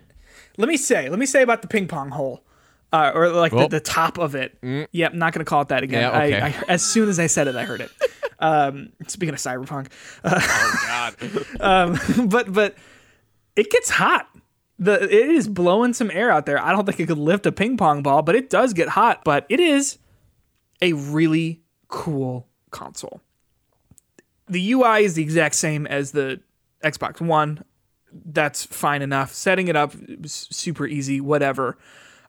Let 0.57 0.69
me 0.69 0.77
say, 0.77 1.09
let 1.09 1.19
me 1.19 1.25
say 1.25 1.41
about 1.41 1.61
the 1.61 1.67
ping 1.67 1.87
pong 1.87 2.09
hole. 2.09 2.43
Uh, 2.91 3.11
or 3.15 3.29
like 3.29 3.51
the, 3.51 3.67
the 3.67 3.79
top 3.79 4.19
of 4.19 4.35
it. 4.35 4.55
Yep, 4.91 5.15
not 5.15 5.33
gonna 5.33 5.45
call 5.45 5.61
it 5.61 5.69
that 5.69 5.81
again. 5.81 6.01
Yeah, 6.01 6.09
okay. 6.09 6.39
I, 6.39 6.47
I, 6.49 6.63
as 6.67 6.83
soon 6.83 7.09
as 7.09 7.17
I 7.19 7.25
said 7.25 7.47
it, 7.47 7.55
I 7.55 7.65
heard 7.65 7.81
it. 7.81 7.89
um, 8.39 8.91
speaking 9.07 9.33
of 9.33 9.39
cyberpunk, 9.39 9.87
Oh 10.23 11.13
God. 11.59 11.59
um, 11.59 12.29
but 12.29 12.53
but 12.53 12.75
it 13.55 13.71
gets 13.71 13.89
hot. 13.89 14.27
The 14.77 15.01
it 15.03 15.29
is 15.29 15.47
blowing 15.47 15.93
some 15.93 16.11
air 16.11 16.29
out 16.31 16.45
there. 16.45 16.63
I 16.63 16.71
don't 16.71 16.85
think 16.85 16.99
it 16.99 17.07
could 17.07 17.17
lift 17.17 17.47
a 17.47 17.51
ping 17.51 17.77
pong 17.77 18.03
ball, 18.03 18.21
but 18.21 18.35
it 18.35 18.51
does 18.51 18.73
get 18.73 18.89
hot. 18.89 19.23
But 19.23 19.47
it 19.49 19.59
is 19.59 19.97
a 20.79 20.93
really 20.93 21.61
cool 21.87 22.47
console. 22.69 23.21
The 24.47 24.73
UI 24.73 25.03
is 25.03 25.15
the 25.15 25.23
exact 25.23 25.55
same 25.55 25.87
as 25.87 26.11
the 26.11 26.41
Xbox 26.83 27.21
One. 27.21 27.63
That's 28.25 28.65
fine 28.65 29.01
enough. 29.01 29.33
Setting 29.33 29.67
it 29.67 29.75
up 29.75 29.93
was 30.21 30.47
super 30.51 30.85
easy. 30.85 31.19
Whatever. 31.21 31.77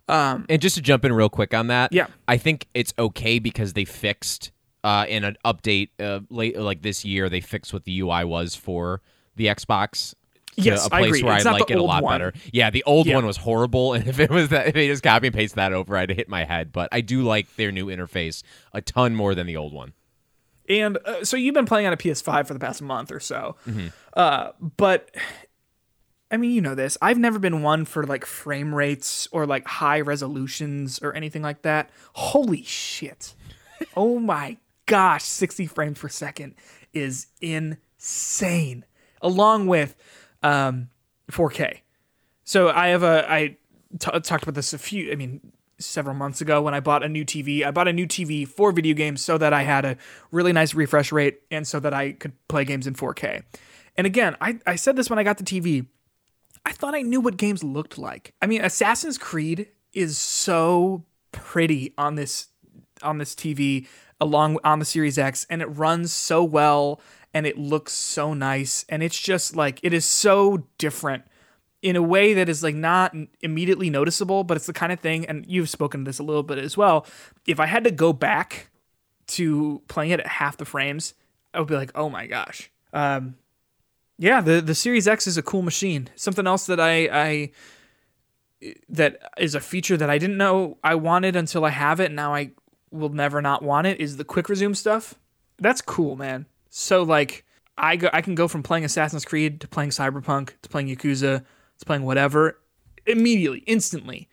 And 0.08 0.60
just 0.60 0.76
to 0.76 0.82
jump 0.82 1.04
in 1.04 1.12
real 1.12 1.28
quick 1.28 1.54
on 1.54 1.68
that, 1.68 1.92
Yeah. 1.92 2.06
I 2.28 2.36
think 2.36 2.66
it's 2.74 2.92
okay 2.98 3.38
because 3.38 3.72
they 3.74 3.84
fixed 3.84 4.50
uh, 4.82 5.06
in 5.08 5.24
an 5.24 5.36
update 5.44 5.88
uh, 5.98 6.20
late 6.30 6.58
like 6.58 6.82
this 6.82 7.04
year. 7.04 7.28
They 7.30 7.40
fixed 7.40 7.72
what 7.72 7.84
the 7.84 8.00
UI 8.00 8.24
was 8.24 8.54
for 8.54 9.00
the 9.36 9.46
Xbox. 9.46 10.14
Yes, 10.56 10.86
a 10.86 10.94
I 10.94 10.98
place 11.00 11.08
agree. 11.08 11.22
where 11.24 11.36
It's 11.36 11.46
I 11.46 11.50
not 11.52 11.60
like 11.60 11.70
it 11.70 11.78
a 11.78 11.82
lot 11.82 12.02
one. 12.04 12.14
better. 12.14 12.32
Yeah, 12.52 12.70
the 12.70 12.84
old 12.84 13.06
Yeah. 13.06 13.16
one 13.16 13.26
was 13.26 13.38
horrible, 13.38 13.92
and 13.94 14.06
if 14.06 14.20
it 14.20 14.30
was 14.30 14.50
that, 14.50 14.68
if 14.68 14.74
they 14.74 14.86
just 14.86 15.02
copy 15.02 15.26
and 15.28 15.34
paste 15.34 15.54
that 15.56 15.72
over, 15.72 15.96
I'd 15.96 16.10
hit 16.10 16.28
my 16.28 16.44
head. 16.44 16.70
But 16.70 16.90
I 16.92 17.00
do 17.00 17.22
like 17.22 17.56
their 17.56 17.72
new 17.72 17.86
interface 17.86 18.42
a 18.72 18.80
ton 18.80 19.14
more 19.16 19.34
than 19.34 19.46
the 19.46 19.56
old 19.56 19.72
one. 19.72 19.94
And 20.68 20.96
uh, 21.04 21.24
so 21.24 21.36
you've 21.36 21.54
been 21.54 21.66
playing 21.66 21.86
on 21.86 21.92
a 21.92 21.96
PS5 21.96 22.46
for 22.46 22.54
the 22.54 22.60
past 22.60 22.80
month 22.82 23.10
or 23.10 23.20
so. 23.20 23.56
Uh, 24.14 24.52
but 24.76 25.10
I 26.34 26.36
mean, 26.36 26.50
you 26.50 26.60
know 26.60 26.74
this. 26.74 26.98
I've 27.00 27.16
never 27.16 27.38
been 27.38 27.62
one 27.62 27.84
for 27.84 28.04
like 28.04 28.26
frame 28.26 28.74
rates 28.74 29.28
or 29.30 29.46
like 29.46 29.68
high 29.68 30.00
resolutions 30.00 30.98
or 31.00 31.12
anything 31.12 31.42
like 31.42 31.62
that. 31.62 31.90
Holy 32.14 32.64
shit. 32.64 33.36
oh 33.96 34.18
my 34.18 34.56
gosh, 34.86 35.22
60 35.22 35.66
frames 35.66 36.00
per 36.00 36.08
second 36.08 36.56
is 36.92 37.28
insane. 37.40 38.84
Along 39.22 39.68
with 39.68 39.94
um, 40.42 40.88
4K. 41.30 41.82
So 42.42 42.68
I 42.68 42.88
have 42.88 43.04
a 43.04 43.32
I 43.32 43.56
t- 44.00 44.20
talked 44.20 44.42
about 44.42 44.56
this 44.56 44.72
a 44.72 44.78
few 44.78 45.12
I 45.12 45.14
mean 45.14 45.52
several 45.78 46.16
months 46.16 46.40
ago 46.40 46.62
when 46.62 46.74
I 46.74 46.80
bought 46.80 47.04
a 47.04 47.08
new 47.08 47.24
TV. 47.24 47.64
I 47.64 47.70
bought 47.70 47.86
a 47.86 47.92
new 47.92 48.08
TV 48.08 48.46
for 48.46 48.72
video 48.72 48.96
games 48.96 49.22
so 49.22 49.38
that 49.38 49.52
I 49.52 49.62
had 49.62 49.84
a 49.84 49.96
really 50.32 50.52
nice 50.52 50.74
refresh 50.74 51.12
rate 51.12 51.42
and 51.52 51.64
so 51.64 51.78
that 51.78 51.94
I 51.94 52.10
could 52.10 52.32
play 52.48 52.64
games 52.64 52.88
in 52.88 52.94
4K. 52.94 53.44
And 53.96 54.04
again, 54.04 54.36
I, 54.40 54.58
I 54.66 54.74
said 54.74 54.96
this 54.96 55.08
when 55.08 55.20
I 55.20 55.22
got 55.22 55.38
the 55.38 55.44
TV. 55.44 55.86
I 56.64 56.73
thought 56.73 56.94
I 56.94 57.02
knew 57.02 57.21
what 57.21 57.37
games 57.37 57.62
looked 57.62 57.99
like. 57.99 58.35
I 58.40 58.47
mean, 58.47 58.62
Assassin's 58.62 59.18
Creed 59.18 59.68
is 59.92 60.18
so 60.18 61.04
pretty 61.33 61.92
on 61.99 62.14
this 62.14 62.49
on 63.02 63.18
this 63.18 63.35
TV 63.35 63.87
along 64.21 64.59
on 64.64 64.78
the 64.78 64.85
Series 64.85 65.18
X 65.18 65.47
and 65.50 65.61
it 65.61 65.66
runs 65.66 66.12
so 66.12 66.42
well 66.42 67.00
and 67.35 67.47
it 67.47 67.59
looks 67.59 67.92
so 67.92 68.33
nice 68.33 68.85
and 68.88 69.02
it's 69.02 69.18
just 69.18 69.56
like 69.56 69.80
it 69.83 69.92
is 69.92 70.04
so 70.04 70.66
different 70.78 71.25
in 71.83 71.97
a 71.97 72.02
way 72.02 72.33
that 72.33 72.49
is 72.49 72.62
like 72.62 72.75
not 72.75 73.14
immediately 73.42 73.90
noticeable, 73.90 74.42
but 74.42 74.56
it's 74.56 74.66
the 74.66 74.73
kind 74.73 74.92
of 74.92 75.00
thing 75.00 75.26
and 75.26 75.44
you've 75.47 75.68
spoken 75.68 76.04
to 76.04 76.09
this 76.09 76.18
a 76.18 76.23
little 76.23 76.42
bit 76.42 76.59
as 76.59 76.76
well. 76.76 77.06
If 77.47 77.61
I 77.61 77.66
had 77.66 77.85
to 77.85 77.90
go 77.90 78.12
back 78.12 78.71
to 79.26 79.83
playing 79.88 80.12
it 80.12 80.21
at 80.21 80.26
half 80.26 80.56
the 80.56 80.64
frames, 80.64 81.14
I 81.52 81.59
would 81.59 81.68
be 81.68 81.75
like, 81.76 81.90
"Oh 81.94 82.09
my 82.09 82.26
gosh." 82.26 82.71
Um 82.92 83.37
yeah, 84.18 84.40
the 84.40 84.61
the 84.61 84.75
Series 84.75 85.09
X 85.09 85.26
is 85.26 85.37
a 85.37 85.42
cool 85.42 85.62
machine. 85.62 86.09
Something 86.14 86.47
else 86.47 86.66
that 86.66 86.80
I 86.80 87.09
I 87.12 87.50
that 88.88 89.18
is 89.38 89.54
a 89.54 89.61
feature 89.61 89.97
that 89.97 90.09
I 90.09 90.18
didn't 90.18 90.37
know 90.37 90.78
I 90.83 90.94
wanted 90.94 91.37
until 91.37 91.64
I 91.64 91.71
have 91.71 92.00
it. 92.00 92.06
And 92.06 92.16
now 92.16 92.35
I 92.35 92.52
will 92.90 93.11
never 93.11 93.42
not 93.42 93.62
want 93.62 93.87
it. 93.87 94.00
Is 94.00 94.16
the 94.16 94.25
quick 94.25 94.49
resume 94.49 94.75
stuff? 94.75 95.14
That's 95.59 95.83
cool, 95.83 96.16
man. 96.16 96.47
So 96.71 97.02
like 97.02 97.44
I 97.76 97.97
go, 97.97 98.09
I 98.12 98.21
can 98.21 98.35
go 98.35 98.49
from 98.49 98.62
playing 98.62 98.85
Assassin's 98.85 99.25
Creed 99.25 99.61
to 99.61 99.68
playing 99.68 99.90
Cyberpunk 99.90 100.52
to 100.62 100.68
playing 100.68 100.88
Yakuza 100.88 101.44
to 101.78 101.85
playing 101.85 102.04
whatever 102.04 102.59
immediately, 103.06 103.61
instantly, 103.66 104.28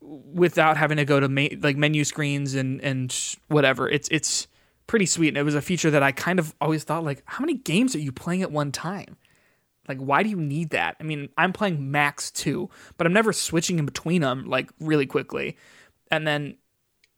without 0.00 0.76
having 0.76 0.98
to 0.98 1.04
go 1.04 1.18
to 1.18 1.28
ma- 1.28 1.48
like 1.60 1.76
menu 1.76 2.04
screens 2.04 2.54
and 2.54 2.80
and 2.82 3.36
whatever. 3.48 3.88
It's 3.88 4.08
it's 4.10 4.46
pretty 4.86 5.06
sweet. 5.06 5.28
And 5.28 5.36
it 5.38 5.42
was 5.44 5.54
a 5.54 5.62
feature 5.62 5.90
that 5.90 6.02
I 6.02 6.12
kind 6.12 6.38
of 6.38 6.54
always 6.60 6.84
thought 6.84 7.04
like, 7.04 7.22
how 7.26 7.40
many 7.40 7.54
games 7.54 7.94
are 7.94 8.00
you 8.00 8.12
playing 8.12 8.42
at 8.42 8.50
one 8.52 8.72
time? 8.72 9.16
Like, 9.88 9.98
why 9.98 10.22
do 10.22 10.28
you 10.28 10.36
need 10.36 10.70
that? 10.70 10.96
I 11.00 11.02
mean, 11.02 11.28
I'm 11.36 11.52
playing 11.52 11.90
max 11.90 12.30
two, 12.30 12.70
but 12.96 13.06
I'm 13.06 13.12
never 13.12 13.32
switching 13.32 13.78
in 13.78 13.84
between 13.84 14.22
them 14.22 14.46
like 14.46 14.70
really 14.80 15.06
quickly. 15.06 15.56
And 16.10 16.26
then, 16.26 16.56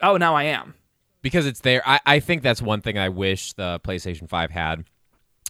oh, 0.01 0.17
now 0.17 0.35
I 0.35 0.45
am. 0.45 0.75
because 1.21 1.47
it's 1.47 1.61
there. 1.61 1.83
I, 1.87 2.01
I 2.07 2.21
think 2.21 2.43
that's 2.43 2.63
one 2.63 2.81
thing 2.81 2.99
I 2.99 3.09
wish 3.11 3.53
the 3.55 3.81
PlayStation 3.85 4.29
5 4.29 4.51
had. 4.51 4.85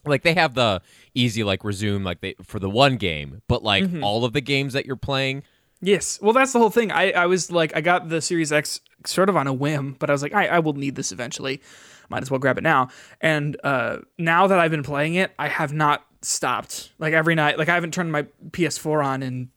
Like 0.06 0.22
they 0.22 0.34
have 0.34 0.54
the 0.54 0.82
easy 1.14 1.44
like 1.44 1.64
resume 1.64 2.02
like 2.04 2.20
they 2.20 2.34
for 2.42 2.58
the 2.58 2.68
one 2.68 2.96
game, 2.96 3.40
but 3.48 3.62
like 3.62 3.84
Mm-hmm. 3.84 4.04
all 4.04 4.24
of 4.24 4.32
the 4.32 4.40
games 4.40 4.72
that 4.74 4.84
you're 4.86 4.96
playing, 4.96 5.42
Yes. 5.80 6.18
Well, 6.22 6.32
that's 6.32 6.52
the 6.52 6.58
whole 6.58 6.70
thing. 6.70 6.90
I, 6.90 7.10
I 7.12 7.26
was 7.26 7.50
like, 7.52 7.76
I 7.76 7.82
got 7.82 8.08
the 8.08 8.22
Series 8.22 8.52
X 8.52 8.80
sort 9.04 9.28
of 9.28 9.36
on 9.36 9.46
a 9.46 9.52
whim, 9.52 9.96
but 9.98 10.08
I 10.08 10.12
was 10.14 10.22
like, 10.22 10.32
I, 10.32 10.46
I 10.46 10.58
will 10.60 10.72
need 10.72 10.94
this 10.94 11.12
eventually. 11.12 11.60
Might 12.08 12.22
as 12.22 12.30
well 12.30 12.40
grab 12.40 12.58
it 12.58 12.62
now. 12.62 12.88
And 13.20 13.56
uh, 13.64 13.98
now 14.18 14.46
that 14.46 14.58
I've 14.58 14.70
been 14.70 14.82
playing 14.82 15.14
it, 15.14 15.32
I 15.38 15.48
have 15.48 15.72
not 15.72 16.04
stopped. 16.22 16.92
Like 16.98 17.12
every 17.14 17.34
night, 17.34 17.58
like 17.58 17.68
I 17.68 17.74
haven't 17.74 17.94
turned 17.94 18.12
my 18.12 18.24
PS4 18.50 19.04
on 19.04 19.22
in 19.22 19.50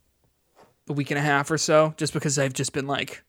a 0.90 0.94
week 0.94 1.12
and 1.12 1.18
a 1.18 1.22
half 1.22 1.52
or 1.52 1.58
so, 1.58 1.94
just 1.98 2.14
because 2.14 2.40
I've 2.40 2.54
just 2.54 2.74
been 2.74 2.88
like 2.88 3.24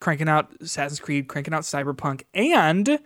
cranking 0.00 0.28
out 0.28 0.52
Assassin's 0.60 1.00
Creed, 1.00 1.28
cranking 1.28 1.54
out 1.54 1.62
Cyberpunk, 1.62 2.22
and 2.34 2.98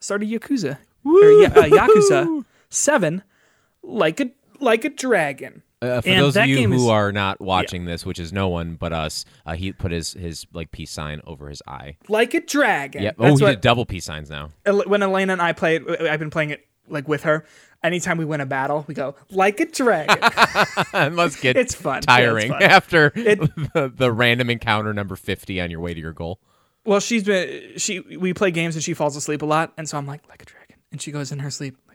started 0.00 0.28
Yakuza. 0.28 0.78
Or, 1.04 1.12
uh, 1.44 1.68
Yakuza 1.68 2.44
7 2.68 3.22
like 3.82 4.20
a 4.20 4.30
like 4.60 4.84
a 4.84 4.88
dragon. 4.88 5.62
Uh, 5.86 6.00
for 6.00 6.08
And 6.08 6.20
those 6.20 6.36
of 6.36 6.46
you 6.46 6.56
game 6.56 6.70
who 6.72 6.84
is- 6.84 6.88
are 6.88 7.12
not 7.12 7.40
watching 7.40 7.84
this, 7.84 8.04
which 8.04 8.18
is 8.18 8.32
no 8.32 8.48
one 8.48 8.74
but 8.74 8.92
us, 8.92 9.24
uh, 9.44 9.54
he 9.54 9.72
put 9.72 9.92
his 9.92 10.12
his 10.12 10.46
like 10.52 10.70
peace 10.72 10.90
sign 10.90 11.20
over 11.26 11.48
his 11.48 11.62
eye. 11.66 11.96
Like 12.08 12.34
a 12.34 12.40
dragon. 12.40 13.02
Yeah. 13.02 13.12
Oh, 13.18 13.24
That's 13.28 13.38
he 13.40 13.44
what- 13.44 13.50
did 13.52 13.60
double 13.60 13.86
peace 13.86 14.04
signs 14.04 14.28
now. 14.30 14.50
When 14.66 15.02
Elena 15.02 15.32
and 15.34 15.42
I 15.42 15.52
played, 15.52 15.82
I've 16.00 16.18
been 16.20 16.30
playing 16.30 16.50
it 16.50 16.66
like 16.88 17.08
with 17.08 17.22
her. 17.24 17.44
Anytime 17.82 18.16
we 18.18 18.24
win 18.24 18.40
a 18.40 18.46
battle, 18.46 18.84
we 18.88 18.94
go 18.94 19.14
like 19.30 19.60
a 19.60 19.66
dragon. 19.66 20.16
it 20.94 21.12
must 21.12 21.40
get 21.40 21.56
It's 21.56 21.74
fun. 21.74 21.94
Yeah, 21.94 21.98
it's 21.98 22.06
tiring 22.06 22.48
fun. 22.50 22.62
after 22.62 23.12
It- 23.14 23.38
the, 23.74 23.92
the 23.94 24.10
random 24.10 24.50
encounter 24.50 24.92
number 24.94 25.14
fifty 25.14 25.60
on 25.60 25.70
your 25.70 25.80
way 25.80 25.94
to 25.94 26.00
your 26.00 26.12
goal. 26.12 26.40
well, 26.84 27.00
she's 27.00 27.22
been 27.24 27.76
she. 27.76 28.00
We 28.00 28.32
play 28.34 28.50
games 28.50 28.74
and 28.76 28.82
she 28.82 28.94
falls 28.94 29.14
asleep 29.16 29.42
a 29.42 29.46
lot, 29.46 29.72
and 29.76 29.88
so 29.88 29.98
I'm 29.98 30.06
like 30.06 30.26
like 30.28 30.42
a 30.42 30.46
dragon, 30.46 30.76
and 30.90 31.00
she 31.00 31.12
goes 31.12 31.30
in 31.32 31.38
her 31.40 31.50
sleep 31.50 31.76
like 31.76 31.80
a 31.80 31.84
dragon. 31.84 31.85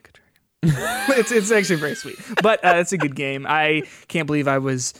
it's 1.08 1.32
it's 1.32 1.50
actually 1.50 1.76
very 1.76 1.96
sweet, 1.96 2.18
but 2.40 2.64
uh, 2.64 2.74
it's 2.76 2.92
a 2.92 2.98
good 2.98 3.16
game. 3.16 3.46
I 3.48 3.82
can't 4.06 4.26
believe 4.26 4.46
I 4.46 4.58
was 4.58 4.94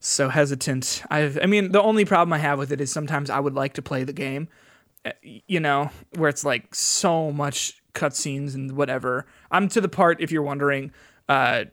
so 0.00 0.28
hesitant. 0.28 1.02
I've 1.10 1.38
I 1.40 1.46
mean 1.46 1.70
the 1.70 1.80
only 1.80 2.04
problem 2.04 2.32
I 2.32 2.38
have 2.38 2.58
with 2.58 2.72
it 2.72 2.80
is 2.80 2.90
sometimes 2.90 3.30
I 3.30 3.38
would 3.38 3.54
like 3.54 3.74
to 3.74 3.82
play 3.82 4.02
the 4.02 4.12
game, 4.12 4.48
uh, 5.04 5.12
you 5.22 5.60
know, 5.60 5.90
where 6.16 6.28
it's 6.28 6.44
like 6.44 6.74
so 6.74 7.30
much 7.30 7.80
cutscenes 7.94 8.54
and 8.54 8.72
whatever. 8.72 9.26
I'm 9.50 9.68
to 9.68 9.80
the 9.80 9.88
part 9.88 10.20
if 10.20 10.32
you're 10.32 10.42
wondering, 10.42 10.92
uh, 11.28 11.66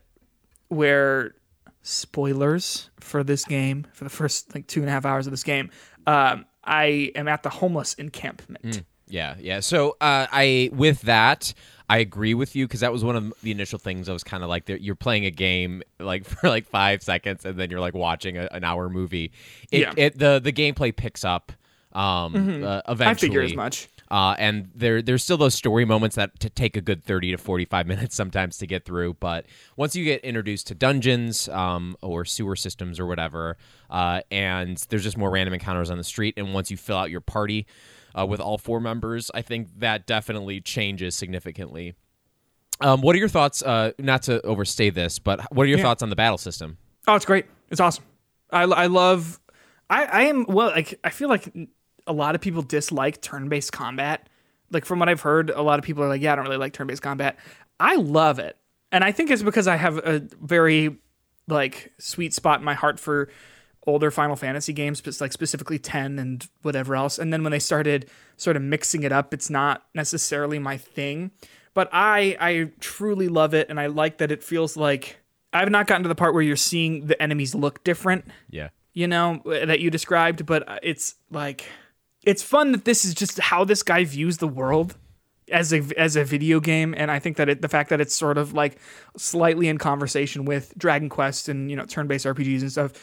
where 0.68 1.34
spoilers 1.82 2.90
for 3.00 3.24
this 3.24 3.46
game 3.46 3.86
for 3.94 4.04
the 4.04 4.10
first 4.10 4.54
like 4.54 4.68
two 4.68 4.82
and 4.82 4.90
a 4.90 4.92
half 4.92 5.06
hours 5.06 5.28
of 5.28 5.32
this 5.32 5.44
game. 5.44 5.70
Um, 6.06 6.46
I 6.64 7.12
am 7.16 7.28
at 7.28 7.44
the 7.44 7.50
homeless 7.50 7.94
encampment. 7.96 8.84
Yeah, 9.08 9.36
yeah. 9.40 9.60
So 9.60 9.92
uh, 10.02 10.28
I 10.32 10.70
with 10.74 11.02
that, 11.02 11.54
I 11.90 11.98
agree 12.00 12.34
with 12.34 12.56
you 12.56 12.66
because 12.68 12.80
that 12.80 12.92
was 12.92 13.04
one 13.04 13.16
of 13.16 13.34
the 13.44 13.52
initial 13.52 13.78
things. 13.80 14.08
I 14.10 14.14
was 14.14 14.24
kind 14.24 14.44
of 14.44 14.50
like, 14.50 14.66
there- 14.66 14.78
you're 14.78 14.96
playing 14.96 15.26
a 15.26 15.32
game 15.32 15.84
like 16.00 16.24
for 16.26 16.50
like 16.50 16.66
five 16.68 17.04
seconds, 17.04 17.46
and 17.46 17.60
then 17.60 17.70
you're 17.70 17.80
like 17.82 17.94
watching 17.94 18.38
a, 18.38 18.48
an 18.52 18.64
hour 18.64 18.90
movie. 18.90 19.32
It, 19.72 19.82
Yeah. 19.82 19.94
it 19.98 20.18
the 20.18 20.40
the 20.40 20.54
gameplay 20.54 20.96
picks 20.96 21.24
up 21.26 21.52
um, 21.94 22.64
uh, 22.64 22.82
eventually. 22.88 23.06
I 23.10 23.14
figure 23.16 23.42
as 23.42 23.56
much. 23.56 23.90
Uh, 24.12 24.36
and 24.38 24.70
there, 24.76 25.02
there's 25.02 25.24
still 25.24 25.38
those 25.38 25.56
story 25.56 25.86
moments 25.86 26.16
that 26.18 26.40
to 26.40 26.48
take 26.50 26.78
a 26.78 26.82
good 26.82 27.04
30 27.04 27.32
to 27.32 27.38
45 27.38 27.88
minutes 27.94 28.16
sometimes 28.16 28.58
to 28.60 28.68
get 28.68 28.86
through. 28.86 29.16
But 29.16 29.46
once 29.76 29.96
you 29.96 30.04
get 30.06 30.24
introduced 30.24 30.68
to 30.68 30.76
dungeons 30.76 31.50
um, 31.50 31.96
or 32.02 32.24
sewer 32.26 32.56
systems 32.56 33.00
or 33.00 33.06
whatever, 33.08 33.58
uh, 33.90 34.22
and 34.30 34.78
there's 34.90 35.04
just 35.04 35.18
more 35.18 35.32
random 35.32 35.54
encounters 35.56 35.90
on 35.90 35.98
the 35.98 36.04
street, 36.04 36.36
and 36.38 36.54
once 36.54 36.70
you 36.70 36.78
fill 36.78 36.98
out 36.98 37.10
your 37.10 37.22
party 37.22 37.66
uh, 38.18 38.26
with 38.26 38.40
all 38.40 38.58
four 38.58 38.80
members, 38.80 39.30
I 39.34 39.42
think 39.42 39.80
that 39.80 40.06
definitely 40.06 40.62
changes 40.62 41.16
significantly. 41.16 41.96
Um, 42.82 43.02
what 43.02 43.16
are 43.16 43.20
your 43.20 43.28
thoughts? 43.30 43.62
Uh, 43.62 43.92
not 44.00 44.24
to 44.24 44.42
overstay 44.46 44.90
this, 44.90 45.20
but 45.20 45.40
what 45.54 45.64
are 45.64 45.68
your 45.70 45.78
Yeah. 45.78 45.84
thoughts 45.84 46.04
on 46.04 46.10
the 46.10 46.16
battle 46.16 46.38
system? 46.38 46.78
Oh, 47.08 47.16
it's 47.16 47.26
great. 47.26 47.46
It's 47.70 47.80
awesome. 47.82 48.04
I, 48.52 48.64
I 48.64 48.88
love. 48.88 49.40
I, 49.90 50.06
I 50.06 50.22
am 50.24 50.46
well. 50.48 50.70
Like 50.70 51.00
I 51.04 51.10
feel 51.10 51.30
like 51.30 51.54
a 52.08 52.14
lot 52.14 52.36
of 52.36 52.42
people 52.42 52.62
dislike 52.62 53.22
turn-based 53.22 53.72
combat. 53.72 54.28
Like 54.72 54.86
from 54.86 55.00
what 55.00 55.10
I've 55.10 55.22
heard, 55.22 55.50
a 55.50 55.62
lot 55.62 55.78
of 55.80 55.86
people 55.86 56.04
are 56.04 56.08
like, 56.10 56.22
"Yeah, 56.22 56.34
I 56.34 56.36
don't 56.36 56.46
really 56.46 56.58
like 56.58 56.74
turn-based 56.74 57.02
combat." 57.02 57.38
I 57.80 57.96
love 57.96 58.40
it, 58.40 58.58
and 58.92 59.04
I 59.04 59.12
think 59.12 59.30
it's 59.32 59.44
because 59.44 59.68
I 59.68 59.76
have 59.76 59.98
a 59.98 60.22
very 60.42 60.98
like 61.48 61.92
sweet 62.00 62.34
spot 62.34 62.60
in 62.60 62.66
my 62.66 62.74
heart 62.74 63.00
for 63.00 63.30
older 63.86 64.12
Final 64.12 64.36
Fantasy 64.36 64.74
games, 64.74 65.02
but 65.02 65.20
like 65.20 65.34
specifically 65.34 65.78
10 65.80 66.18
and 66.20 66.48
whatever 66.62 66.96
else. 66.96 67.20
And 67.20 67.34
then 67.34 67.44
when 67.44 67.52
they 67.52 67.60
started 67.60 68.10
sort 68.38 68.56
of 68.56 68.62
mixing 68.62 69.04
it 69.04 69.12
up, 69.12 69.34
it's 69.34 69.50
not 69.50 69.84
necessarily 69.94 70.58
my 70.60 70.78
thing. 70.78 71.32
But 71.74 71.90
I 71.92 72.38
I 72.40 72.72
truly 72.80 73.28
love 73.28 73.54
it 73.54 73.70
and 73.70 73.80
I 73.80 73.88
like 73.88 74.20
that 74.20 74.32
it 74.32 74.44
feels 74.44 74.78
like 74.78 75.18
I've 75.52 75.70
not 75.70 75.88
gotten 75.88 76.04
to 76.04 76.10
the 76.10 76.16
part 76.16 76.34
where 76.34 76.44
you're 76.44 76.56
seeing 76.56 77.08
the 77.08 77.22
enemies 77.22 77.54
look 77.54 77.84
different, 77.84 78.26
Yeah. 78.50 78.70
you 78.94 79.08
know, 79.08 79.42
uh, 79.46 79.66
that 79.66 79.80
you 79.80 79.90
described, 79.92 80.46
but 80.46 80.68
uh, 80.68 80.80
it's 80.82 81.16
like 81.30 81.66
it's 82.24 82.42
fun 82.42 82.72
that 82.72 82.86
this 82.86 83.04
is 83.06 83.14
just 83.14 83.40
how 83.40 83.64
this 83.66 83.84
guy 83.84 84.04
views 84.06 84.38
the 84.38 84.48
world 84.48 84.96
as 85.52 85.74
a 85.74 85.82
as 85.98 86.16
a 86.16 86.24
video 86.24 86.60
game 86.62 86.94
and 86.98 87.12
I 87.12 87.20
think 87.20 87.36
that 87.38 87.50
it, 87.50 87.62
the 87.62 87.68
fact 87.68 87.90
that 87.90 88.00
it's 88.00 88.16
sort 88.16 88.38
of 88.38 88.54
like 88.54 88.78
slightly 89.18 89.68
in 89.68 89.78
conversation 89.78 90.46
with 90.46 90.74
Dragon 90.78 91.10
Quest 91.10 91.50
and 91.50 91.70
you 91.70 91.76
know 91.76 91.86
turn-based 91.86 92.26
RPGs 92.26 92.62
and 92.62 92.72
stuff 92.72 92.94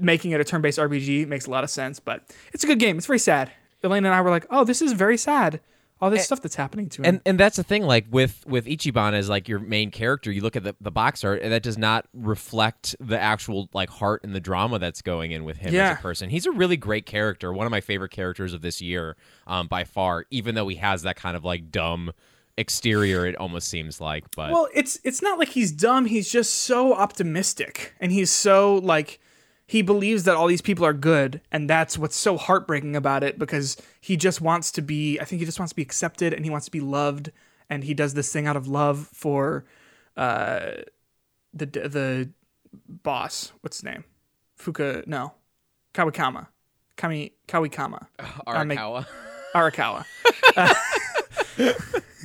making 0.00 0.30
it 0.32 0.40
a 0.40 0.44
turn-based 0.44 0.78
RPG 0.78 1.26
makes 1.26 1.46
a 1.46 1.50
lot 1.50 1.64
of 1.64 1.70
sense 1.70 2.00
but 2.00 2.22
it's 2.52 2.64
a 2.64 2.66
good 2.66 2.78
game 2.78 2.96
it's 2.96 3.06
very 3.06 3.18
sad 3.18 3.50
Elena 3.84 4.08
and 4.08 4.14
I 4.14 4.20
were 4.20 4.30
like 4.30 4.46
oh 4.50 4.64
this 4.64 4.82
is 4.82 4.92
very 4.92 5.16
sad 5.16 5.60
all 5.98 6.10
this 6.10 6.26
stuff 6.26 6.42
that's 6.42 6.56
happening 6.56 6.90
to 6.90 7.00
him 7.02 7.06
And 7.06 7.20
and 7.24 7.40
that's 7.40 7.56
the 7.56 7.62
thing, 7.62 7.82
like 7.84 8.04
with 8.10 8.44
with 8.46 8.66
Ichiban 8.66 9.14
as 9.14 9.30
like 9.30 9.48
your 9.48 9.58
main 9.58 9.90
character, 9.90 10.30
you 10.30 10.42
look 10.42 10.54
at 10.54 10.62
the, 10.62 10.76
the 10.78 10.90
box 10.90 11.24
art, 11.24 11.40
and 11.40 11.50
that 11.52 11.62
does 11.62 11.78
not 11.78 12.06
reflect 12.12 12.94
the 13.00 13.18
actual 13.18 13.70
like 13.72 13.88
heart 13.88 14.22
and 14.22 14.34
the 14.34 14.40
drama 14.40 14.78
that's 14.78 15.00
going 15.00 15.32
in 15.32 15.44
with 15.44 15.56
him 15.56 15.72
Yeah. 15.72 15.92
as 15.92 15.98
a 15.98 16.02
person. 16.02 16.28
He's 16.28 16.44
a 16.44 16.50
really 16.50 16.76
great 16.76 17.06
character, 17.06 17.50
one 17.50 17.64
of 17.66 17.70
my 17.70 17.80
favorite 17.80 18.10
characters 18.10 18.52
of 18.52 18.60
this 18.60 18.82
year, 18.82 19.16
um, 19.46 19.68
by 19.68 19.84
far. 19.84 20.26
Even 20.30 20.54
though 20.54 20.68
he 20.68 20.76
has 20.76 21.00
that 21.04 21.16
kind 21.16 21.34
of 21.34 21.46
like 21.46 21.70
dumb 21.70 22.12
exterior, 22.58 23.26
it 23.26 23.34
almost 23.36 23.68
seems 23.68 23.98
like. 23.98 24.24
But 24.36 24.50
Well, 24.52 24.68
it's 24.74 24.98
it's 25.02 25.22
not 25.22 25.38
like 25.38 25.48
he's 25.48 25.72
dumb. 25.72 26.04
He's 26.04 26.30
just 26.30 26.52
so 26.52 26.92
optimistic, 26.94 27.94
and 28.00 28.12
he's 28.12 28.30
so 28.30 28.76
like 28.76 29.18
he 29.66 29.82
believes 29.82 30.24
that 30.24 30.36
all 30.36 30.46
these 30.46 30.62
people 30.62 30.84
are 30.86 30.92
good, 30.92 31.40
and 31.50 31.68
that's 31.68 31.98
what's 31.98 32.16
so 32.16 32.36
heartbreaking 32.36 32.94
about 32.94 33.24
it 33.24 33.38
because 33.38 33.76
he 34.00 34.16
just 34.16 34.40
wants 34.40 34.70
to 34.72 34.82
be. 34.82 35.18
I 35.20 35.24
think 35.24 35.40
he 35.40 35.46
just 35.46 35.58
wants 35.58 35.72
to 35.72 35.76
be 35.76 35.82
accepted, 35.82 36.32
and 36.32 36.44
he 36.44 36.50
wants 36.50 36.66
to 36.66 36.70
be 36.72 36.80
loved, 36.80 37.32
and 37.68 37.82
he 37.84 37.92
does 37.94 38.14
this 38.14 38.32
thing 38.32 38.46
out 38.46 38.56
of 38.56 38.68
love 38.68 39.08
for 39.12 39.64
uh, 40.16 40.70
the 41.52 41.66
the 41.66 42.30
boss. 42.88 43.52
What's 43.60 43.78
his 43.78 43.84
name? 43.84 44.04
Fuka? 44.58 45.06
No, 45.06 45.34
Kawakama. 45.94 46.46
Kami 46.96 47.32
make- 48.64 48.78
Arakawa. 48.78 49.06
Arakawa. 49.54 50.04
Uh, 50.56 50.74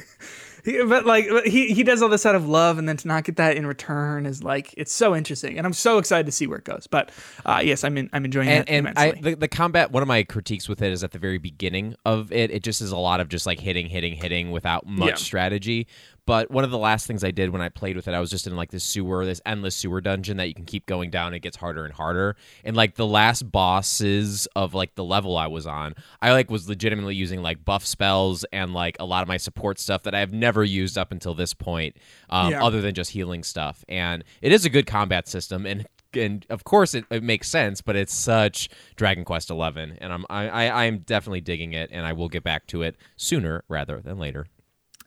he- 0.63 0.83
but 0.83 1.05
like 1.05 1.25
he 1.45 1.67
he 1.73 1.83
does 1.83 2.01
all 2.01 2.09
this 2.09 2.25
out 2.25 2.35
of 2.35 2.47
love, 2.47 2.77
and 2.77 2.87
then 2.87 2.97
to 2.97 3.07
not 3.07 3.23
get 3.23 3.35
that 3.37 3.55
in 3.57 3.65
return 3.65 4.25
is 4.25 4.43
like 4.43 4.73
it's 4.77 4.93
so 4.93 5.15
interesting, 5.15 5.57
and 5.57 5.65
I'm 5.67 5.73
so 5.73 5.97
excited 5.97 6.25
to 6.25 6.31
see 6.31 6.47
where 6.47 6.57
it 6.57 6.65
goes. 6.65 6.87
But 6.87 7.11
uh, 7.45 7.61
yes, 7.63 7.83
I'm 7.83 7.97
in, 7.97 8.09
I'm 8.13 8.25
enjoying 8.25 8.49
and, 8.49 8.67
it 8.67 8.71
and 8.71 8.93
I, 8.97 9.11
the, 9.11 9.35
the 9.35 9.47
combat 9.47 9.91
one 9.91 10.01
of 10.03 10.07
my 10.07 10.23
critiques 10.23 10.67
with 10.69 10.81
it 10.81 10.91
is 10.91 11.03
at 11.03 11.11
the 11.11 11.19
very 11.19 11.37
beginning 11.37 11.95
of 12.05 12.31
it 12.31 12.51
it 12.51 12.63
just 12.63 12.81
is 12.81 12.91
a 12.91 12.97
lot 12.97 13.19
of 13.19 13.29
just 13.29 13.45
like 13.45 13.59
hitting 13.59 13.87
hitting 13.87 14.15
hitting 14.15 14.51
without 14.51 14.85
much 14.85 15.09
Yeah. 15.09 15.15
strategy 15.15 15.87
but 16.31 16.49
one 16.49 16.63
of 16.63 16.71
the 16.71 16.77
last 16.77 17.05
things 17.07 17.25
i 17.25 17.31
did 17.31 17.49
when 17.49 17.61
i 17.61 17.67
played 17.67 17.97
with 17.97 18.07
it 18.07 18.13
i 18.13 18.19
was 18.21 18.29
just 18.29 18.47
in 18.47 18.55
like 18.55 18.71
this 18.71 18.85
sewer 18.85 19.25
this 19.25 19.41
endless 19.45 19.75
sewer 19.75 19.99
dungeon 19.99 20.37
that 20.37 20.47
you 20.47 20.53
can 20.53 20.63
keep 20.63 20.85
going 20.85 21.09
down 21.09 21.33
it 21.33 21.39
gets 21.39 21.57
harder 21.57 21.83
and 21.83 21.93
harder 21.93 22.37
and 22.63 22.73
like 22.75 22.95
the 22.95 23.05
last 23.05 23.51
bosses 23.51 24.47
of 24.55 24.73
like 24.73 24.95
the 24.95 25.03
level 25.03 25.37
i 25.37 25.47
was 25.47 25.67
on 25.67 25.93
i 26.21 26.31
like 26.31 26.49
was 26.49 26.69
legitimately 26.69 27.15
using 27.15 27.41
like 27.41 27.65
buff 27.65 27.85
spells 27.85 28.45
and 28.53 28.73
like 28.73 28.95
a 29.01 29.05
lot 29.05 29.21
of 29.21 29.27
my 29.27 29.35
support 29.35 29.77
stuff 29.77 30.03
that 30.03 30.15
i 30.15 30.19
have 30.19 30.31
never 30.31 30.63
used 30.63 30.97
up 30.97 31.11
until 31.11 31.33
this 31.33 31.53
point 31.53 31.97
um, 32.29 32.51
Yeah. 32.51 32.63
other 32.63 32.81
than 32.81 32.93
just 32.95 33.11
healing 33.11 33.43
stuff 33.43 33.83
and 33.89 34.23
it 34.41 34.53
is 34.53 34.63
a 34.63 34.69
good 34.69 34.85
combat 34.85 35.27
system 35.27 35.65
and 35.65 35.85
and 36.13 36.45
of 36.49 36.63
course 36.63 36.93
it, 36.93 37.05
it 37.09 37.23
makes 37.23 37.47
sense, 37.47 37.79
but 37.79 37.95
it's 37.95 38.13
such 38.13 38.67
Dragon 38.97 39.23
Quest 39.23 39.49
Eleven, 39.49 39.97
and 40.01 40.11
I'm 40.11 40.25
I, 40.29 40.49
I 40.49 40.83
I'm 40.83 40.99
definitely 40.99 41.39
digging 41.39 41.71
it, 41.71 41.89
and 41.89 42.05
I 42.05 42.11
will 42.11 42.27
get 42.27 42.43
back 42.43 42.67
to 42.67 42.81
it 42.81 42.97
sooner 43.15 43.63
rather 43.69 44.01
than 44.01 44.19
later. 44.19 44.47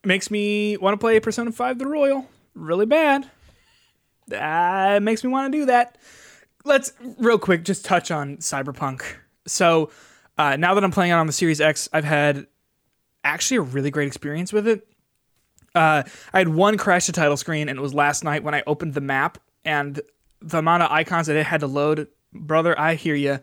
Makes 0.06 0.30
me 0.30 0.76
want 0.76 0.94
to 0.94 0.98
play 0.98 1.18
Persona 1.20 1.52
5 1.52 1.78
The 1.78 1.86
Royal 1.86 2.28
really 2.54 2.86
bad. 2.86 3.28
That 4.28 5.02
makes 5.02 5.22
me 5.22 5.30
want 5.30 5.52
to 5.52 5.58
do 5.58 5.66
that. 5.66 5.98
Let's 6.64 6.92
real 7.18 7.38
quick 7.38 7.64
just 7.64 7.84
touch 7.84 8.10
on 8.10 8.38
Cyberpunk. 8.38 9.02
So 9.46 9.90
uh, 10.38 10.56
now 10.56 10.74
that 10.74 10.82
I'm 10.82 10.90
playing 10.90 11.10
it 11.10 11.14
on 11.14 11.26
the 11.26 11.32
Series 11.32 11.60
X, 11.60 11.88
I've 11.92 12.04
had 12.04 12.46
actually 13.22 13.58
a 13.58 13.62
really 13.62 13.90
great 13.90 14.06
experience 14.06 14.52
with 14.52 14.66
it. 14.66 14.86
Uh, 15.74 16.04
I 16.32 16.38
had 16.38 16.48
one 16.48 16.78
crash 16.78 17.06
to 17.06 17.12
title 17.12 17.36
screen, 17.36 17.68
and 17.68 17.78
it 17.78 17.82
was 17.82 17.92
last 17.92 18.24
night 18.24 18.44
when 18.44 18.54
I 18.54 18.62
opened 18.66 18.94
the 18.94 19.00
map, 19.00 19.38
and 19.64 20.00
the 20.40 20.58
amount 20.58 20.84
of 20.84 20.90
icons 20.90 21.26
that 21.26 21.36
it 21.36 21.44
had 21.44 21.60
to 21.60 21.66
load. 21.66 22.06
Brother, 22.32 22.78
I 22.78 22.94
hear 22.94 23.14
you, 23.14 23.40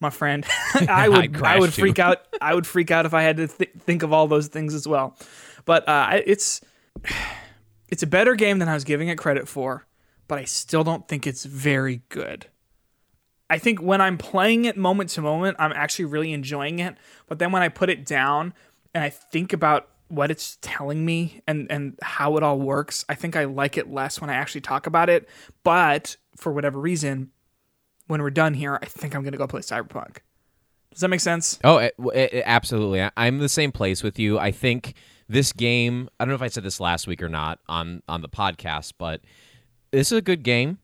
my 0.00 0.10
friend. 0.10 0.46
I 0.88 1.08
would, 1.08 1.42
I 1.42 1.58
would 1.58 1.74
freak 1.74 1.98
out. 1.98 2.18
I 2.40 2.54
would 2.54 2.66
freak 2.66 2.90
out 2.90 3.04
if 3.04 3.14
I 3.14 3.22
had 3.22 3.36
to 3.38 3.48
th- 3.48 3.70
think 3.80 4.02
of 4.02 4.12
all 4.12 4.28
those 4.28 4.48
things 4.48 4.74
as 4.74 4.86
well. 4.86 5.16
But 5.64 5.88
uh, 5.88 6.20
it's 6.26 6.60
it's 7.88 8.02
a 8.02 8.06
better 8.06 8.34
game 8.34 8.58
than 8.58 8.68
I 8.68 8.74
was 8.74 8.84
giving 8.84 9.08
it 9.08 9.18
credit 9.18 9.48
for, 9.48 9.86
but 10.28 10.38
I 10.38 10.44
still 10.44 10.84
don't 10.84 11.06
think 11.08 11.26
it's 11.26 11.44
very 11.44 12.02
good. 12.08 12.46
I 13.50 13.58
think 13.58 13.82
when 13.82 14.00
I'm 14.00 14.16
playing 14.16 14.64
it 14.64 14.78
moment 14.78 15.10
to 15.10 15.20
moment, 15.20 15.56
I'm 15.58 15.72
actually 15.72 16.06
really 16.06 16.32
enjoying 16.32 16.78
it. 16.78 16.96
But 17.26 17.38
then 17.38 17.52
when 17.52 17.60
I 17.62 17.68
put 17.68 17.90
it 17.90 18.06
down 18.06 18.54
and 18.94 19.04
I 19.04 19.10
think 19.10 19.52
about 19.52 19.90
what 20.08 20.30
it's 20.30 20.56
telling 20.62 21.04
me 21.04 21.42
and, 21.46 21.70
and 21.70 21.98
how 22.00 22.38
it 22.38 22.42
all 22.42 22.58
works, 22.58 23.04
I 23.10 23.14
think 23.14 23.36
I 23.36 23.44
like 23.44 23.76
it 23.76 23.92
less 23.92 24.22
when 24.22 24.30
I 24.30 24.34
actually 24.34 24.62
talk 24.62 24.86
about 24.86 25.10
it. 25.10 25.28
But 25.64 26.16
for 26.36 26.50
whatever 26.50 26.80
reason, 26.80 27.30
when 28.06 28.22
we're 28.22 28.30
done 28.30 28.54
here, 28.54 28.78
I 28.80 28.86
think 28.86 29.14
I'm 29.14 29.22
to 29.22 29.36
go 29.36 29.46
play 29.46 29.60
Cyberpunk. 29.60 30.18
Does 30.90 31.00
that 31.00 31.08
make 31.08 31.20
sense? 31.20 31.58
Oh, 31.64 31.76
it, 31.76 31.94
it, 32.14 32.42
absolutely. 32.46 33.06
I'm 33.16 33.38
the 33.38 33.48
same 33.48 33.72
place 33.72 34.02
with 34.02 34.18
you. 34.18 34.38
I 34.38 34.50
think 34.50 34.94
this 35.32 35.52
game. 35.52 36.08
I 36.20 36.24
don't 36.24 36.30
know 36.30 36.34
if 36.36 36.42
I 36.42 36.48
said 36.48 36.62
this 36.62 36.78
last 36.80 37.06
week 37.06 37.22
or 37.22 37.28
not 37.28 37.58
on 37.68 38.02
on 38.08 38.20
the 38.22 38.28
podcast, 38.28 38.92
but 38.98 39.20
this 39.90 40.12
is 40.12 40.18
a 40.18 40.22
good 40.22 40.42
game. 40.42 40.78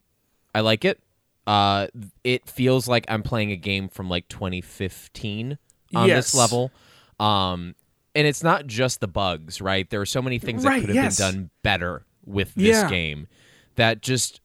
I 0.54 0.61
like 0.61 0.84
it. 0.84 1.00
Uh, 1.46 1.87
it 2.24 2.48
feels 2.48 2.88
like 2.88 3.04
I'm 3.08 3.22
playing 3.22 3.52
a 3.52 3.56
game 3.56 3.88
from 3.88 4.08
like 4.08 4.28
2015 4.28 5.58
on 5.94 6.08
Yes. 6.08 6.26
this 6.26 6.34
level. 6.34 6.70
Um, 7.18 7.74
and 8.14 8.26
it's 8.26 8.42
not 8.42 8.66
just 8.66 9.00
the 9.00 9.08
bugs, 9.08 9.61
right? 9.61 9.88
There 9.88 10.00
are 10.00 10.06
so 10.06 10.20
many 10.20 10.38
things 10.38 10.62
that 10.64 10.80
could 10.80 10.88
have 10.90 10.94
yes. 10.94 11.18
been 11.18 11.32
done 11.32 11.50
better 11.62 12.04
with 12.26 12.54
this 12.54 12.76
Yeah. 12.76 12.90
game 12.90 13.28
that 13.76 14.02
just 14.02 14.40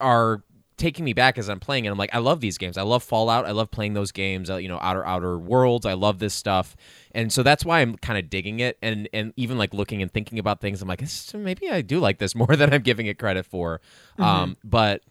are 0.00 0.42
taking 0.76 1.04
me 1.04 1.12
back 1.12 1.38
as 1.38 1.48
I'm 1.48 1.60
playing 1.60 1.86
it. 1.86 1.88
I'm 1.90 1.98
like, 1.98 2.14
I 2.14 2.18
love 2.18 2.40
these 2.40 2.58
games. 2.58 2.76
I 2.78 2.82
love 2.82 3.02
Fallout. 3.02 3.46
I 3.46 3.50
love 3.52 3.70
playing 3.70 3.94
those 3.94 4.12
games. 4.12 4.48
Uh, 4.50 4.56
you 4.56 4.68
know, 4.68 4.78
Outer 4.80 5.04
Outer 5.06 5.38
Worlds. 5.38 5.86
I 5.86 5.94
love 5.94 6.18
this 6.18 6.34
stuff, 6.34 6.76
and 7.16 7.32
so 7.32 7.42
that's 7.42 7.64
why 7.64 7.80
I'm 7.80 7.96
kind 7.96 8.16
of 8.18 8.30
digging 8.30 8.60
it. 8.60 8.78
And 8.80 9.08
and 9.12 9.32
even 9.36 9.58
like 9.58 9.74
looking 9.74 10.02
and 10.02 10.12
thinking 10.12 10.38
about 10.38 10.60
things, 10.60 10.80
I'm 10.82 10.86
like, 10.88 11.02
maybe 11.34 11.68
I 11.68 11.80
do 11.82 11.98
like 11.98 12.18
this 12.18 12.34
more 12.42 12.54
than 12.54 12.72
I'm 12.72 12.82
giving 12.82 13.06
it 13.06 13.18
credit 13.18 13.44
for. 13.46 13.80
Um, 14.20 14.56
but 14.62 15.02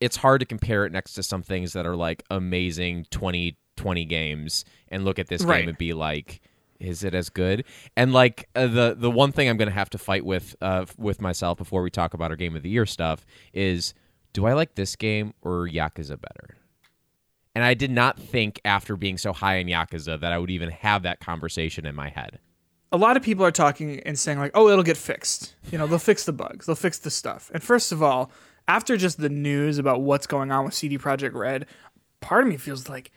it's 0.00 0.16
hard 0.16 0.40
to 0.40 0.46
compare 0.46 0.84
it 0.86 0.92
next 0.92 1.14
to 1.14 1.22
some 1.22 1.42
things 1.42 1.72
that 1.74 1.86
are 1.86 1.94
like 1.94 2.24
amazing 2.30 3.06
2020 3.10 4.04
games 4.06 4.64
and 4.88 5.04
look 5.04 5.18
at 5.20 5.28
this 5.28 5.44
Right. 5.44 5.60
game 5.60 5.68
and 5.68 5.78
be 5.78 5.92
like 5.92 6.40
is 6.80 7.04
it 7.04 7.14
as 7.14 7.28
good 7.30 7.64
and 7.96 8.12
like 8.12 8.48
uh, 8.56 8.66
the 8.66 8.96
the 8.98 9.10
one 9.10 9.30
thing 9.30 9.48
i'm 9.48 9.56
gonna 9.56 9.70
have 9.70 9.88
to 9.90 9.96
fight 9.96 10.24
with 10.24 10.56
uh 10.60 10.84
with 10.98 11.20
myself 11.20 11.56
before 11.56 11.82
we 11.82 11.88
talk 11.90 12.14
about 12.14 12.32
our 12.32 12.36
game 12.36 12.56
of 12.56 12.62
the 12.64 12.68
year 12.68 12.84
stuff 12.84 13.24
is 13.52 13.94
do 14.32 14.44
i 14.44 14.52
like 14.52 14.74
this 14.74 14.96
game 14.96 15.32
or 15.42 15.68
yakuza 15.68 16.20
better 16.20 16.56
and 17.54 17.64
i 17.64 17.74
did 17.74 17.90
not 17.90 18.18
think 18.18 18.60
after 18.64 18.96
being 18.96 19.18
so 19.18 19.32
high 19.32 19.56
in 19.56 19.66
yakuza 19.66 20.18
that 20.20 20.32
i 20.32 20.38
would 20.38 20.50
even 20.50 20.70
have 20.70 21.02
that 21.02 21.20
conversation 21.20 21.86
in 21.86 21.94
my 21.94 22.08
head 22.08 22.38
a 22.92 22.96
lot 22.96 23.16
of 23.16 23.24
people 23.24 23.44
are 23.44 23.50
talking 23.50 23.98
and 24.06 24.16
saying 24.16 24.38
like, 24.38 24.52
"Oh, 24.54 24.68
it'll 24.68 24.84
get 24.84 24.96
fixed." 24.96 25.56
You 25.72 25.78
know, 25.78 25.88
they'll 25.88 25.98
fix 25.98 26.24
the 26.24 26.32
bugs, 26.32 26.66
they'll 26.66 26.76
fix 26.76 26.96
the 26.96 27.10
stuff. 27.10 27.50
And 27.52 27.60
first 27.60 27.90
of 27.90 28.04
all, 28.04 28.30
after 28.68 28.96
just 28.96 29.18
the 29.18 29.28
news 29.28 29.78
about 29.78 30.02
what's 30.02 30.28
going 30.28 30.52
on 30.52 30.64
with 30.64 30.74
CD 30.74 30.96
Projekt 30.96 31.34
Red, 31.34 31.66
part 32.20 32.44
of 32.44 32.48
me 32.48 32.56
feels 32.56 32.88
like 32.88 33.10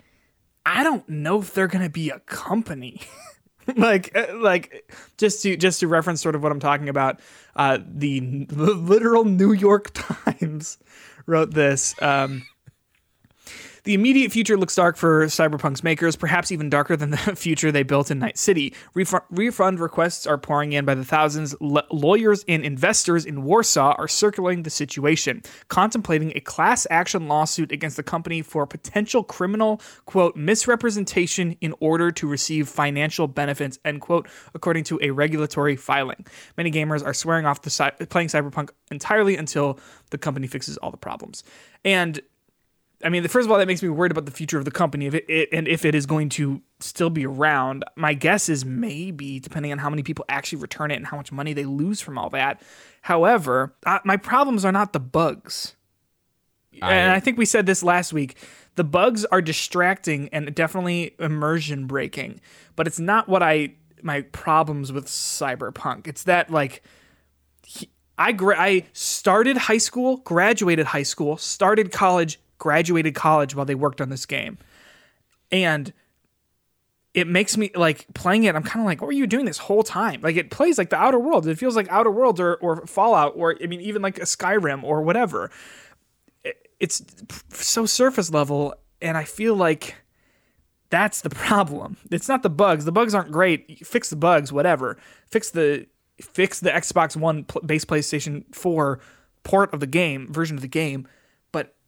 I 0.65 0.83
don't 0.83 1.07
know 1.07 1.39
if 1.39 1.53
they're 1.53 1.67
going 1.67 1.83
to 1.83 1.91
be 1.91 2.09
a 2.09 2.19
company. 2.21 3.01
like 3.75 4.15
uh, 4.15 4.35
like 4.37 4.91
just 5.17 5.43
to 5.43 5.55
just 5.55 5.79
to 5.81 5.87
reference 5.87 6.21
sort 6.21 6.35
of 6.35 6.41
what 6.41 6.51
I'm 6.51 6.59
talking 6.59 6.89
about. 6.89 7.19
Uh, 7.55 7.77
the, 7.87 8.45
the 8.45 8.73
literal 8.73 9.25
New 9.25 9.53
York 9.53 9.91
Times 9.93 10.79
wrote 11.27 11.53
this. 11.53 11.93
Um, 12.01 12.45
the 13.87 13.93
immediate 13.93 14.33
future 14.33 14.57
looks 14.57 14.75
dark 14.75 14.97
for 14.97 15.27
Cyberpunk's 15.27 15.81
makers, 15.81 16.17
perhaps 16.17 16.51
even 16.51 16.69
darker 16.69 16.97
than 16.97 17.11
the 17.11 17.17
future 17.37 17.71
they 17.71 17.83
built 17.83 18.11
in 18.11 18.19
Night 18.19 18.37
City. 18.37 18.73
Refund, 18.93 19.23
refund 19.29 19.79
requests 19.79 20.27
are 20.27 20.37
pouring 20.37 20.73
in 20.73 20.83
by 20.83 20.93
the 20.93 21.05
thousands. 21.05 21.55
L- 21.61 21.87
lawyers 21.89 22.43
and 22.49 22.65
investors 22.65 23.23
in 23.23 23.43
Warsaw 23.43 23.95
are 23.97 24.09
circulating 24.09 24.63
the 24.63 24.69
situation, 24.69 25.41
contemplating 25.69 26.33
a 26.35 26.41
class 26.41 26.85
action 26.89 27.29
lawsuit 27.29 27.71
against 27.71 27.95
the 27.95 28.03
company 28.03 28.41
for 28.41 28.67
potential 28.67 29.23
criminal, 29.23 29.79
quote, 30.03 30.35
misrepresentation 30.35 31.55
in 31.61 31.73
order 31.79 32.11
to 32.11 32.27
receive 32.27 32.67
financial 32.67 33.25
benefits, 33.29 33.79
end 33.85 34.01
quote, 34.01 34.27
according 34.53 34.83
to 34.83 34.99
a 35.01 35.11
regulatory 35.11 35.77
filing. 35.77 36.25
Many 36.57 36.71
gamers 36.71 37.05
are 37.05 37.13
swearing 37.13 37.45
off 37.45 37.61
the 37.61 38.07
playing 38.09 38.27
Cyberpunk 38.27 38.71
entirely 38.91 39.37
until 39.37 39.79
the 40.09 40.17
company 40.17 40.47
fixes 40.47 40.75
all 40.75 40.91
the 40.91 40.97
problems. 40.97 41.45
And 41.85 42.19
I 43.03 43.09
mean, 43.09 43.27
first 43.27 43.45
of 43.45 43.51
all, 43.51 43.59
that 43.59 43.67
makes 43.67 43.83
me 43.83 43.89
worried 43.89 44.11
about 44.11 44.25
the 44.25 44.31
future 44.31 44.57
of 44.57 44.65
the 44.65 44.71
company 44.71 45.05
if 45.05 45.13
it, 45.13 45.25
it, 45.29 45.49
and 45.51 45.67
if 45.67 45.85
it 45.85 45.93
is 45.93 46.07
going 46.07 46.29
to 46.29 46.61
still 46.79 47.11
be 47.11 47.27
around. 47.27 47.85
My 47.95 48.15
guess 48.15 48.49
is 48.49 48.65
maybe, 48.65 49.39
depending 49.39 49.71
on 49.71 49.77
how 49.77 49.89
many 49.89 50.01
people 50.01 50.25
actually 50.29 50.59
return 50.61 50.89
it 50.89 50.95
and 50.95 51.05
how 51.05 51.17
much 51.17 51.31
money 51.31 51.53
they 51.53 51.65
lose 51.65 52.01
from 52.01 52.17
all 52.17 52.29
that. 52.31 52.59
However, 53.03 53.75
uh, 53.85 53.99
my 54.03 54.17
problems 54.17 54.65
are 54.65 54.71
not 54.71 54.93
the 54.93 54.99
bugs. 54.99 55.75
I- 56.81 56.93
and 56.95 57.11
I 57.11 57.19
think 57.19 57.37
we 57.37 57.45
said 57.45 57.65
this 57.67 57.83
last 57.83 58.13
week. 58.13 58.35
The 58.75 58.83
bugs 58.83 59.25
are 59.25 59.41
distracting 59.41 60.29
and 60.31 60.53
definitely 60.53 61.15
immersion 61.19 61.85
breaking, 61.87 62.41
but 62.75 62.87
it's 62.87 62.99
not 62.99 63.27
what 63.29 63.41
I 63.43 63.73
my 64.03 64.21
problems 64.21 64.91
with 64.91 65.07
Cyberpunk. 65.07 66.05
It's 66.07 66.23
that 66.23 66.51
like 66.51 66.83
he- 67.65 67.89
I 68.17 68.31
gra- 68.31 68.59
I 68.59 68.85
started 68.93 69.57
high 69.57 69.79
school, 69.79 70.17
graduated 70.17 70.87
high 70.87 71.03
school, 71.03 71.37
started 71.37 71.91
college, 71.91 72.39
graduated 72.57 73.15
college 73.15 73.55
while 73.55 73.65
they 73.65 73.75
worked 73.75 74.01
on 74.01 74.09
this 74.09 74.25
game. 74.25 74.57
And 75.51 75.93
it 77.13 77.27
makes 77.27 77.57
me 77.57 77.71
like 77.73 78.05
playing 78.13 78.43
it. 78.43 78.55
I'm 78.55 78.63
kind 78.63 78.81
of 78.81 78.85
like, 78.85 79.01
what 79.01 79.07
were 79.07 79.13
you 79.13 79.25
doing 79.27 79.45
this 79.45 79.57
whole 79.57 79.81
time? 79.83 80.21
Like 80.21 80.35
it 80.35 80.51
plays 80.51 80.77
like 80.77 80.89
the 80.89 80.97
Outer 80.97 81.17
Worlds. 81.19 81.47
It 81.47 81.57
feels 81.57 81.75
like 81.75 81.87
Outer 81.89 82.11
Worlds 82.11 82.39
or, 82.39 82.55
or 82.55 82.85
Fallout 82.85 83.33
or 83.35 83.55
I 83.61 83.67
mean 83.67 83.81
even 83.81 84.01
like 84.01 84.17
a 84.19 84.23
Skyrim 84.23 84.83
or 84.83 85.01
whatever. 85.01 85.49
It- 86.43 86.67
It's 86.79 87.01
so 87.51 87.85
surface 87.87 88.29
level, 88.31 88.75
and 89.01 89.17
I 89.17 89.23
feel 89.23 89.55
like 89.55 89.95
that's 90.89 91.21
the 91.21 91.29
problem. 91.47 91.97
It's 92.11 92.27
not 92.29 92.43
the 92.43 92.49
bugs. 92.51 92.85
The 92.85 92.91
bugs 92.91 93.15
aren't 93.15 93.31
great. 93.31 93.85
Fix 93.87 94.09
the 94.11 94.15
bugs, 94.15 94.51
whatever. 94.51 94.97
Fix 95.29 95.49
the 95.49 95.87
fix 96.21 96.59
the 96.59 96.69
Xbox 96.71 97.15
One 97.15 97.43
pl- 97.45 97.61
base 97.61 97.85
PlayStation 97.85 98.43
4 98.53 98.99
port 99.43 99.73
of 99.73 99.79
the 99.79 99.87
game, 99.87 100.31
version 100.31 100.55
of 100.55 100.61
the 100.61 100.67
game, 100.67 101.07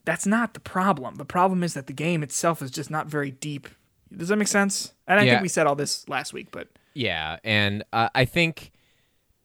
that's 0.06 0.26
not 0.26 0.54
the 0.54 0.60
problem. 0.60 1.16
The 1.16 1.26
problem 1.26 1.64
is 1.64 1.74
that 1.74 1.88
the 1.88 1.94
game 1.94 2.24
itself 2.24 2.62
is 2.62 2.72
just 2.72 2.90
not 2.90 3.08
very 3.08 3.32
deep. 3.32 3.68
Does 4.16 4.30
that 4.30 4.38
make 4.38 4.48
sense? 4.48 4.94
And 5.08 5.20
I 5.20 5.24
Yeah. 5.24 5.34
think 5.34 5.44
we 5.44 5.48
said 5.50 5.68
all 5.68 5.76
this 5.76 6.08
last 6.10 6.34
week, 6.34 6.48
but 6.52 6.68
Yeah, 6.96 7.38
and 7.44 7.84
uh, 7.94 8.10
I 8.16 8.26
think 8.26 8.72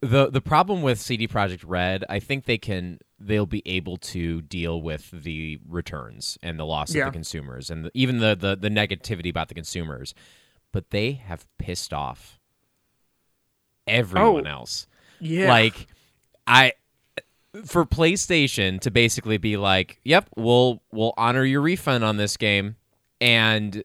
the 0.00 0.30
the 0.30 0.40
problem 0.40 0.82
with 0.82 0.98
CD 1.00 1.26
Projekt 1.28 1.64
Red, 1.66 2.04
I 2.08 2.18
think 2.18 2.44
they 2.44 2.58
can 2.58 2.98
they'll 3.18 3.46
be 3.46 3.62
able 3.66 3.96
to 3.96 4.42
deal 4.42 4.80
with 4.82 5.10
the 5.10 5.58
returns 5.68 6.36
and 6.42 6.58
the 6.58 6.64
loss 6.66 6.94
Yeah. 6.94 7.06
of 7.06 7.12
the 7.12 7.16
consumers 7.16 7.70
and 7.70 7.86
the, 7.86 7.90
even 7.94 8.18
the, 8.18 8.34
the 8.34 8.56
the 8.56 8.68
negativity 8.68 9.30
about 9.30 9.48
the 9.48 9.54
consumers, 9.54 10.14
but 10.72 10.90
they 10.90 11.12
have 11.12 11.46
pissed 11.58 11.92
off 11.92 12.38
everyone 13.86 14.46
Oh, 14.46 14.50
else. 14.50 14.86
yeah. 15.20 15.48
Like 15.48 15.86
I 16.46 16.72
for 17.64 17.84
PlayStation 17.84 18.80
to 18.80 18.90
basically 18.90 19.38
be 19.38 19.56
like, 19.56 20.00
"Yep, 20.04 20.30
we'll 20.36 20.82
we'll 20.92 21.14
honor 21.16 21.44
your 21.44 21.60
refund 21.60 22.04
on 22.04 22.16
this 22.16 22.36
game," 22.36 22.76
and 23.20 23.82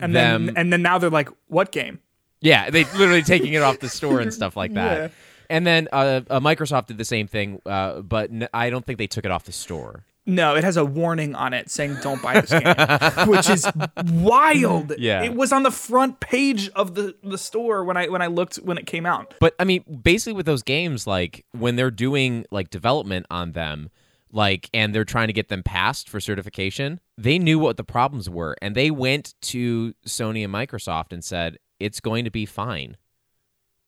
and 0.00 0.14
them 0.14 0.46
then 0.46 0.56
and 0.56 0.72
then 0.72 0.82
now 0.82 0.98
they're 0.98 1.10
like, 1.10 1.28
what 1.48 1.72
game? 1.72 2.00
yeah, 2.40 2.68
they 2.70 2.84
literally 2.84 3.22
taking 3.22 3.54
it 3.54 3.62
off 3.62 3.78
the 3.80 3.88
store 3.88 4.20
and 4.20 4.32
stuff 4.40 4.56
like 4.56 4.74
that. 4.74 4.98
Yeah. 4.98 5.08
And 5.48 5.66
then 5.66 5.88
uh, 5.92 6.20
uh, 6.28 6.40
Microsoft 6.40 6.86
did 6.86 6.98
the 6.98 7.04
same 7.04 7.26
thing, 7.28 7.62
uh, 7.64 8.00
but 8.02 8.30
n- 8.30 8.48
I 8.52 8.68
don't 8.68 8.84
think 8.84 8.98
they 8.98 9.06
took 9.06 9.24
it 9.24 9.30
off 9.30 9.44
the 9.44 9.52
store. 9.52 10.04
No, 10.26 10.56
it 10.56 10.64
has 10.64 10.76
a 10.76 10.84
warning 10.84 11.34
on 11.36 11.52
it 11.54 11.70
saying 11.70 11.96
"Don't 12.02 12.20
buy 12.20 12.40
this 12.40 12.50
game," 12.50 13.28
which 13.28 13.48
is 13.48 13.66
wild. 14.12 14.92
Yeah. 14.98 15.22
it 15.22 15.34
was 15.34 15.52
on 15.52 15.62
the 15.62 15.70
front 15.70 16.18
page 16.20 16.68
of 16.70 16.94
the, 16.94 17.14
the 17.22 17.38
store 17.38 17.84
when 17.84 17.96
I 17.96 18.08
when 18.08 18.22
I 18.22 18.26
looked 18.26 18.56
when 18.56 18.76
it 18.78 18.86
came 18.86 19.06
out. 19.06 19.34
But 19.40 19.54
I 19.58 19.64
mean, 19.64 19.84
basically 20.02 20.32
with 20.32 20.46
those 20.46 20.62
games, 20.62 21.06
like 21.06 21.44
when 21.52 21.76
they're 21.76 21.90
doing 21.90 22.44
like 22.50 22.70
development 22.70 23.26
on 23.30 23.52
them, 23.52 23.90
like 24.32 24.68
and 24.74 24.94
they're 24.94 25.04
trying 25.04 25.28
to 25.28 25.32
get 25.32 25.48
them 25.48 25.62
passed 25.62 26.08
for 26.08 26.18
certification, 26.18 26.98
they 27.16 27.38
knew 27.38 27.58
what 27.58 27.76
the 27.76 27.84
problems 27.84 28.28
were, 28.28 28.56
and 28.60 28.74
they 28.74 28.90
went 28.90 29.34
to 29.42 29.94
Sony 30.06 30.42
and 30.44 30.52
Microsoft 30.52 31.12
and 31.12 31.22
said, 31.22 31.58
"It's 31.78 32.00
going 32.00 32.24
to 32.24 32.30
be 32.30 32.46
fine. 32.46 32.96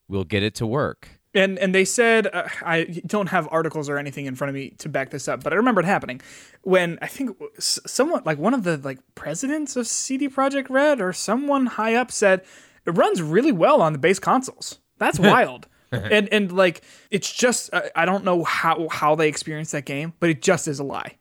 We'll 0.08 0.24
get 0.24 0.42
it 0.44 0.54
to 0.56 0.66
work." 0.66 1.17
And 1.34 1.58
and 1.58 1.74
they 1.74 1.84
said 1.84 2.26
uh, 2.26 2.48
I 2.62 2.84
don't 3.06 3.28
have 3.28 3.48
articles 3.50 3.88
or 3.88 3.98
anything 3.98 4.26
in 4.26 4.34
front 4.34 4.48
of 4.48 4.54
me 4.54 4.70
to 4.78 4.88
back 4.88 5.10
this 5.10 5.28
up, 5.28 5.42
but 5.42 5.52
I 5.52 5.56
remember 5.56 5.80
it 5.80 5.86
happening 5.86 6.20
when 6.62 6.98
I 7.02 7.06
think 7.06 7.36
someone 7.58 8.22
like 8.24 8.38
one 8.38 8.54
of 8.54 8.64
the 8.64 8.78
like 8.78 8.98
presidents 9.14 9.76
of 9.76 9.86
CD 9.86 10.28
Projekt 10.28 10.70
Red 10.70 11.00
or 11.00 11.12
someone 11.12 11.66
high 11.66 11.94
up 11.94 12.10
said 12.10 12.44
it 12.86 12.92
runs 12.92 13.20
really 13.20 13.52
well 13.52 13.82
on 13.82 13.92
the 13.92 13.98
base 13.98 14.18
consoles. 14.18 14.78
That's 14.96 15.18
wild. 15.20 15.68
and 15.92 16.28
and 16.30 16.52
like 16.52 16.82
it's 17.10 17.32
just 17.32 17.72
I, 17.72 17.90
I 17.96 18.04
don't 18.04 18.24
know 18.24 18.44
how 18.44 18.88
how 18.90 19.14
they 19.14 19.28
experienced 19.28 19.72
that 19.72 19.84
game, 19.84 20.14
but 20.20 20.30
it 20.30 20.42
just 20.42 20.68
is 20.68 20.78
a 20.78 20.84
lie 20.84 21.16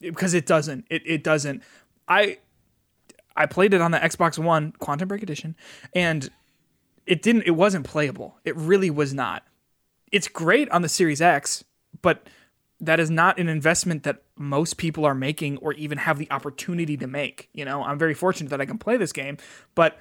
because 0.00 0.34
it 0.34 0.46
doesn't. 0.46 0.86
It 0.90 1.02
it 1.04 1.24
doesn't. 1.24 1.62
I 2.08 2.38
I 3.36 3.46
played 3.46 3.74
it 3.74 3.80
on 3.80 3.90
the 3.90 3.98
Xbox 3.98 4.38
One 4.38 4.72
Quantum 4.78 5.08
Break 5.08 5.22
Edition, 5.22 5.56
and 5.94 6.30
it 7.06 7.22
didn't. 7.22 7.42
It 7.42 7.52
wasn't 7.52 7.86
playable. 7.86 8.38
It 8.44 8.56
really 8.56 8.90
was 8.90 9.14
not. 9.14 9.44
It's 10.12 10.28
great 10.28 10.68
on 10.70 10.82
the 10.82 10.88
Series 10.88 11.20
X, 11.20 11.64
but 12.02 12.28
that 12.80 13.00
is 13.00 13.10
not 13.10 13.38
an 13.38 13.48
investment 13.48 14.02
that 14.02 14.22
most 14.36 14.76
people 14.76 15.04
are 15.04 15.14
making 15.14 15.56
or 15.58 15.72
even 15.74 15.98
have 15.98 16.18
the 16.18 16.30
opportunity 16.30 16.96
to 16.96 17.06
make. 17.06 17.48
You 17.52 17.64
know, 17.64 17.82
I'm 17.82 17.98
very 17.98 18.14
fortunate 18.14 18.50
that 18.50 18.60
I 18.60 18.66
can 18.66 18.78
play 18.78 18.96
this 18.96 19.12
game, 19.12 19.38
but 19.74 19.98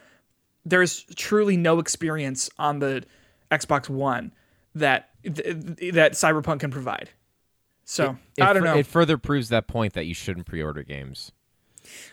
there's 0.65 1.03
truly 1.15 1.57
no 1.57 1.79
experience 1.79 2.49
on 2.57 2.79
the 2.79 3.03
Xbox 3.51 3.87
One 3.87 4.33
that 4.73 5.09
that 5.23 6.13
Cyberpunk 6.13 6.59
can 6.59 6.71
provide. 6.71 7.09
So 7.85 8.17
It 8.37 8.43
I 8.43 8.51
don't 8.53 8.63
know. 8.63 8.75
It 8.75 8.87
further 8.87 9.17
proves 9.17 9.49
that 9.49 9.67
point 9.67 9.93
that 9.93 10.05
you 10.05 10.13
shouldn't 10.13 10.45
pre-order 10.45 10.83
games. 10.83 11.31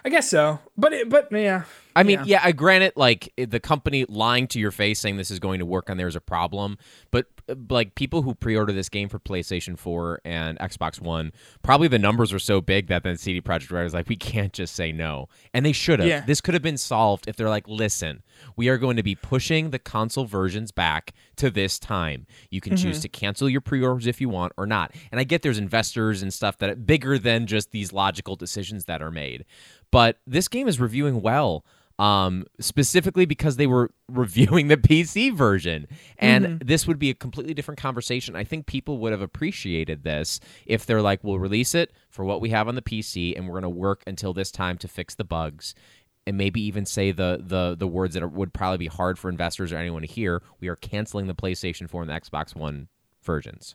I 0.05 0.11
guess 0.11 0.29
so, 0.29 0.61
but 0.77 0.93
it, 0.93 1.09
but 1.09 1.33
yeah. 1.33 1.65
I 1.95 2.03
mean, 2.03 2.19
Yeah. 2.21 2.25
yeah, 2.27 2.41
I 2.45 2.53
grant 2.53 2.85
it. 2.85 2.97
Like 2.97 3.33
the 3.37 3.61
company 3.61 4.05
lying 4.09 4.47
to 4.49 4.59
your 4.59 4.71
face 4.71 5.01
saying 5.01 5.17
this 5.17 5.31
is 5.31 5.39
going 5.39 5.59
to 5.59 5.67
work 5.67 5.91
on 5.91 5.97
there 5.97 6.09
is 6.09 6.17
a 6.17 6.21
problem, 6.21 6.79
but 7.11 7.27
uh, 7.49 7.55
like 7.71 7.95
people 7.95 8.23
who 8.23 8.35
pre-order 8.35 8.73
this 8.73 8.89
game 8.89 9.09
for 9.09 9.19
PlayStation 9.19 9.79
4 9.79 10.21
and 10.25 10.59
Xbox 10.59 11.01
One, 11.01 11.33
probably 11.63 11.89
the 11.89 11.99
numbers 11.99 12.33
are 12.33 12.39
so 12.39 12.61
big 12.61 12.87
that 12.89 13.03
then 13.03 13.17
CD 13.17 13.41
Projekt 13.41 13.71
Red 13.71 13.87
is 13.87 13.95
like, 13.95 14.09
we 14.09 14.17
can't 14.17 14.53
just 14.53 14.75
say 14.75 14.93
no, 14.93 15.29
and 15.53 15.65
they 15.67 15.73
should 15.73 15.99
have. 16.01 16.09
Yeah. 16.09 16.25
This 16.25 16.41
could 16.41 16.55
have 16.55 16.63
been 16.63 16.77
solved 16.77 17.29
if 17.29 17.37
they're 17.37 17.49
like, 17.49 17.67
listen, 17.69 18.23
we 18.57 18.69
are 18.69 18.79
going 18.79 18.97
to 18.97 19.03
be 19.03 19.15
pushing 19.15 19.71
the 19.71 19.79
console 19.79 20.25
versions 20.25 20.73
back 20.73 21.13
to 21.37 21.51
this 21.51 21.79
time. 21.79 22.27
You 22.51 22.61
can 22.61 22.77
choose 22.77 23.01
to 23.01 23.09
cancel 23.09 23.49
your 23.49 23.61
pre-orders 23.61 24.07
if 24.07 24.21
you 24.21 24.29
want 24.29 24.53
or 24.57 24.67
not. 24.67 24.93
And 25.11 25.21
I 25.21 25.25
get 25.25 25.43
there's 25.43 25.59
investors 25.59 26.23
and 26.23 26.33
stuff 26.33 26.59
that 26.59 26.71
are 26.71 26.77
bigger 26.77 27.19
than 27.19 27.47
just 27.47 27.71
these 27.73 27.93
logical 27.93 28.37
decisions 28.37 28.85
that 28.87 29.03
are 29.03 29.11
made, 29.11 29.45
but 29.91 30.19
this 30.27 30.49
game 30.49 30.69
is 30.69 30.81
reviewing 30.81 31.21
well 31.23 31.65
um, 31.99 32.45
specifically 32.61 33.27
because 33.27 33.57
they 33.57 33.67
were 33.67 33.91
reviewing 34.09 34.69
the 34.69 34.77
PC 34.77 35.35
version. 35.35 35.87
And 36.19 36.61
this 36.61 36.87
would 36.87 36.99
be 36.99 37.11
a 37.11 37.15
completely 37.15 37.55
different 37.55 37.81
conversation. 37.81 38.37
I 38.37 38.45
think 38.45 38.67
people 38.67 38.99
would 38.99 39.13
have 39.13 39.23
appreciated 39.23 40.05
this 40.05 40.41
if 40.67 40.87
they're 40.87 41.03
like, 41.03 41.23
we'll 41.23 41.39
release 41.39 41.75
it 41.75 41.93
for 42.11 42.25
what 42.25 42.41
we 42.41 42.51
have 42.51 42.69
on 42.69 42.75
the 42.75 42.83
PC 42.83 43.37
and 43.37 43.47
we're 43.47 43.61
going 43.61 43.63
to 43.63 43.69
work 43.69 44.03
until 44.07 44.33
this 44.33 44.51
time 44.51 44.79
to 44.79 44.89
fix 44.89 45.15
the 45.15 45.25
bugs. 45.25 45.75
And 46.25 46.37
maybe 46.37 46.61
even 46.63 46.87
say 46.87 47.11
the 47.11 47.43
the 47.45 47.75
the 47.77 47.89
words 47.89 48.15
that 48.15 48.25
would 48.31 48.55
probably 48.55 48.79
be 48.79 48.87
hard 48.87 49.19
for 49.19 49.29
investors 49.29 49.73
or 49.73 49.77
anyone 49.77 50.03
to 50.03 50.07
hear. 50.07 50.41
We 50.61 50.69
are 50.69 50.77
canceling 50.77 51.27
the 51.27 51.35
PlayStation 51.35 51.91
4 51.91 52.03
and 52.03 52.11
the 52.11 52.15
Xbox 52.15 52.55
One 52.55 52.87
versions. 53.25 53.75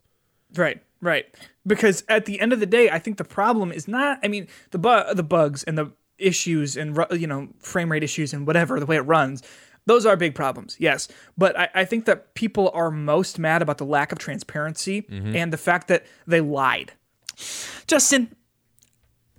Right, 0.56 0.82
right. 1.02 1.26
Because 1.66 2.06
at 2.08 2.26
the 2.26 2.40
end 2.40 2.54
of 2.54 2.62
the 2.62 2.66
day, 2.66 2.90
I 2.90 3.00
think 3.00 3.18
the 3.18 3.26
problem 3.26 3.72
is 3.74 3.88
not. 3.88 4.20
I 4.24 4.30
mean, 4.30 4.48
the 4.72 4.78
bu- 4.78 5.14
the 5.14 5.24
bugs 5.24 5.64
and 5.64 5.78
the 5.78 5.92
issues 6.18 6.78
and 6.78 6.98
you 7.12 7.28
know 7.28 7.50
frame 7.60 7.92
rate 7.92 8.04
issues 8.04 8.34
and 8.34 8.48
whatever 8.48 8.80
the 8.80 8.86
way 8.86 8.96
it 8.96 9.02
runs. 9.02 9.44
Those 9.86 10.06
are 10.06 10.18
big 10.18 10.36
problems, 10.36 10.76
yes. 10.80 11.08
But 11.38 11.58
I, 11.58 11.70
I 11.74 11.86
think 11.86 12.06
that 12.06 12.34
people 12.34 12.70
are 12.74 12.92
most 12.92 13.40
mad 13.40 13.62
about 13.62 13.78
the 13.78 13.86
lack 13.86 14.12
of 14.12 14.20
transparency 14.20 15.04
mm-hmm. 15.04 15.34
and 15.34 15.54
the 15.54 15.58
fact 15.58 15.88
that 15.88 16.06
they 16.26 16.42
lied. 16.42 16.92
Justin, 17.88 18.36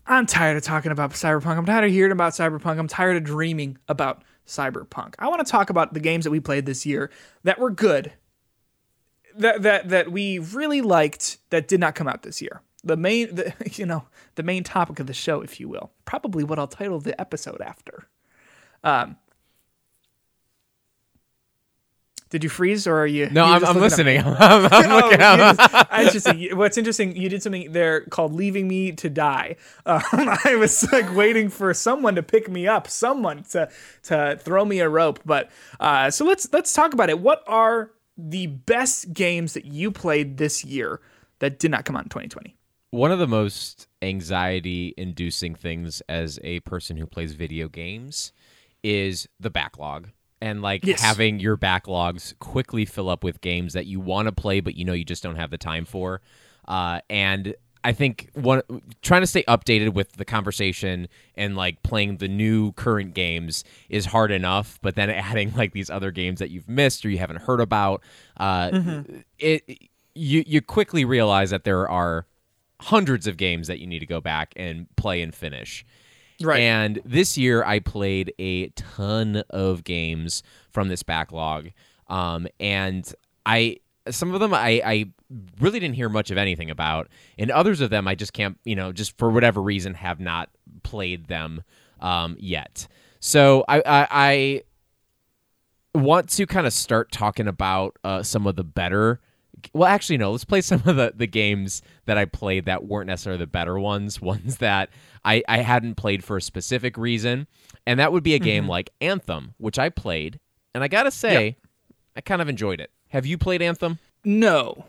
I'm 0.07 0.25
tired 0.25 0.57
of 0.57 0.62
talking 0.62 0.91
about 0.91 1.11
Cyberpunk. 1.12 1.59
I'm 1.59 1.67
tired 1.67 1.85
of 1.85 1.91
hearing 1.91 2.12
about 2.12 2.33
Cyberpunk. 2.33 2.79
I'm 2.79 2.88
tired 2.88 3.19
of 3.19 3.25
dreaming 3.25 3.77
about 3.88 4.25
Cyberpunk. 4.47 5.14
I 5.19 5.29
want 5.29 5.47
to 5.47 5.51
talk 5.51 5.69
about 5.69 5.93
the 5.93 6.01
games 6.01 6.25
that 6.25 6.31
we 6.31 6.41
played 6.41 6.64
this 6.64 6.87
year 6.87 7.11
that 7.45 7.59
were 7.59 7.71
good, 7.71 8.12
that 9.37 9.62
that 9.62 9.91
that 9.91 10.11
we 10.11 10.38
really 10.38 10.81
liked 10.81 11.38
that 11.51 11.69
did 11.69 11.79
not 11.79 11.95
come 11.95 12.09
out 12.09 12.23
this 12.23 12.41
year. 12.41 12.62
The 12.88 12.96
main, 12.96 13.35
the, 13.35 13.55
you 13.74 13.87
know, 13.87 14.05
the 14.35 14.42
main 14.42 14.64
topic 14.64 14.98
of 15.01 15.07
the 15.07 15.14
show, 15.14 15.40
if 15.42 15.61
you 15.61 15.68
will, 15.68 15.92
probably 16.05 16.42
what 16.44 16.59
I'll 16.59 16.66
title 16.66 16.98
the 17.01 17.18
episode 17.20 17.61
after. 17.61 18.09
Um, 18.83 19.16
did 22.31 22.44
you 22.44 22.51
freeze 22.51 22.87
or 22.87 22.94
are 22.98 23.07
you? 23.07 23.31
No, 23.31 23.44
I'm, 23.44 23.64
I'm 23.64 23.79
looking 23.79 24.01
at 24.01 24.07
me? 24.07 24.16
listening. 24.18 24.18
I'm, 24.27 24.68
I'm 24.70 24.90
Oh, 24.92 24.96
looking. 24.96 25.20
you 25.20 25.24
I'm- 25.27 25.57
just- 25.57 25.74
I 25.90 26.09
just 26.11 26.27
think- 26.27 26.53
what's 26.57 26.77
interesting. 26.77 27.16
You 27.16 27.29
did 27.31 27.42
something 27.42 27.72
there 27.72 28.03
called 28.03 28.35
"Leaving 28.35 28.68
Me 28.68 28.92
to 28.92 29.09
Die." 29.09 29.57
Um, 29.87 30.03
I 30.12 30.57
was 30.59 30.90
like 30.92 31.14
waiting 31.16 31.48
for 31.48 31.72
someone 31.72 32.16
to 32.16 32.22
pick 32.22 32.51
me 32.51 32.66
up, 32.66 32.87
someone 32.88 33.44
to 33.51 33.70
to 34.05 34.38
throw 34.42 34.64
me 34.66 34.81
a 34.81 34.88
rope. 34.90 35.20
But 35.24 35.51
uh, 35.81 36.11
so 36.11 36.27
let's 36.27 36.53
let's 36.53 36.72
talk 36.74 36.92
about 36.92 37.09
it. 37.09 37.18
What 37.18 37.42
are 37.46 37.92
the 38.18 38.46
best 38.48 39.14
games 39.14 39.55
that 39.55 39.64
you 39.64 39.90
played 39.90 40.37
this 40.37 40.64
year 40.66 41.01
that 41.38 41.59
did 41.59 41.70
not 41.70 41.87
come 41.87 41.96
out 41.96 42.03
in 42.03 42.09
2020? 42.11 42.57
One 42.90 43.12
of 43.12 43.18
the 43.18 43.27
most 43.27 43.87
anxiety 44.01 44.94
inducing 44.96 45.55
things 45.55 46.01
as 46.09 46.38
a 46.42 46.61
person 46.61 46.96
who 46.96 47.07
plays 47.07 47.35
video 47.35 47.68
games 47.68 48.33
is 48.83 49.29
the 49.38 49.51
backlog. 49.51 50.09
And 50.40 50.62
like 50.62 50.87
Yes. 50.87 51.01
having 51.01 51.40
your 51.40 51.57
backlogs 51.57 52.38
quickly 52.38 52.85
fill 52.85 53.09
up 53.09 53.24
with 53.24 53.40
games 53.40 53.72
that 53.74 53.87
you 53.87 54.01
want 54.01 54.27
to 54.27 54.33
play, 54.33 54.61
but 54.61 54.74
you 54.77 54.85
know 54.85 54.92
you 54.92 55.05
just 55.05 55.22
don't 55.22 55.37
have 55.37 55.51
the 55.51 55.59
time 55.59 55.85
for. 55.85 56.20
Uh, 56.66 57.01
and 57.11 57.55
I 57.85 57.92
think 57.92 58.31
one 58.35 58.62
trying 59.03 59.20
to 59.22 59.27
stay 59.27 59.42
updated 59.44 59.94
with 59.94 60.12
the 60.12 60.24
conversation 60.24 61.09
and 61.35 61.57
like 61.57 61.83
playing 61.83 62.18
the 62.18 62.29
new 62.29 62.72
current 62.72 63.14
games 63.14 63.64
is 63.88 64.07
hard 64.07 64.31
enough, 64.31 64.79
but 64.81 64.94
then 64.94 65.11
adding 65.11 65.53
like 65.55 65.72
these 65.72 65.90
other 65.90 66.11
games 66.11 66.38
that 66.38 66.51
you've 66.51 66.68
missed 66.68 67.05
or 67.05 67.11
you 67.11 67.18
haven't 67.18 67.42
heard 67.42 67.61
about, 67.61 68.03
uh, 68.38 69.03
it 69.38 69.88
you 70.14 70.42
you 70.46 70.62
quickly 70.62 71.05
realize 71.05 71.51
that 71.51 71.64
there 71.64 71.88
are 71.88 72.27
hundreds 72.81 73.27
of 73.27 73.37
games 73.37 73.67
that 73.69 73.79
you 73.79 73.87
need 73.87 73.99
to 74.01 74.07
go 74.07 74.21
back 74.21 74.53
and 74.57 74.87
play 74.97 75.23
and 75.23 75.35
finish. 75.35 75.85
Right. 76.41 76.61
And 76.61 77.01
this 77.05 77.37
year 77.37 77.64
I 77.64 77.81
played 77.81 78.33
a 78.38 78.69
ton 78.69 79.43
of 79.51 79.83
games 79.85 80.43
from 80.71 80.88
this 80.88 81.03
backlog. 81.03 81.71
Um, 82.07 82.47
and 82.61 83.12
I 83.45 83.79
some 84.09 84.33
of 84.33 84.41
them 84.41 84.55
I, 84.55 84.81
I 84.85 85.11
really 85.61 85.81
didn't 85.81 85.97
hear 85.97 86.09
much 86.09 86.31
of 86.31 86.38
anything 86.38 86.71
about, 86.71 87.09
and 87.38 87.51
others 87.51 87.81
of 87.81 87.91
them 87.91 88.09
I 88.09 88.14
just 88.14 88.33
can't, 88.33 88.59
you 88.64 88.77
know, 88.77 88.93
just 88.93 89.19
for 89.19 89.31
whatever 89.31 89.61
reason 89.61 89.95
have 89.95 90.21
not 90.21 90.49
played 90.83 91.27
them 91.27 91.62
um, 92.01 92.37
yet. 92.38 92.87
So 93.21 93.64
I, 93.69 93.83
I, 93.85 94.07
I 94.11 94.62
want 95.99 96.31
to 96.31 96.47
kind 96.47 96.67
of 96.67 96.73
start 96.73 97.11
talking 97.11 97.49
about 97.49 97.99
uh, 98.05 98.23
some 98.23 98.47
of 98.47 98.57
the 98.57 98.64
better. 98.64 99.21
Well, 99.73 99.88
actually, 99.88 100.18
no. 100.18 100.33
Let's 100.33 100.44
play 100.44 100.61
some 100.61 100.83
of 100.87 100.97
the, 100.97 101.12
the 101.14 101.27
games 101.27 101.83
that 102.07 102.18
I 102.18 102.25
played 102.25 102.66
that 102.66 102.85
weren't 102.85 103.07
necessarily 103.07 103.38
the 103.38 103.47
better 103.47 103.79
ones, 103.79 104.21
ones 104.23 104.59
that 104.59 104.90
I, 105.25 105.42
I 105.49 105.59
hadn't 105.59 105.97
played 105.97 106.25
for 106.25 106.37
a 106.37 106.42
specific 106.42 106.97
reason. 106.97 107.47
And 107.87 107.99
that 108.01 108.12
would 108.12 108.23
be 108.23 108.35
a 108.35 108.38
game 108.38 108.64
mm-hmm. 108.64 108.71
like 108.71 108.90
Anthem, 109.01 109.55
which 109.59 109.79
I 109.79 109.88
played. 109.88 110.40
And 110.75 110.85
I 110.85 110.88
got 110.88 111.05
to 111.05 111.11
say, 111.11 111.57
I 112.16 112.21
kind 112.21 112.42
of 112.42 112.49
enjoyed 112.49 112.81
it. 112.81 112.90
Have 113.09 113.27
you 113.27 113.38
played 113.38 113.62
Anthem? 113.62 113.99
No. 114.25 114.85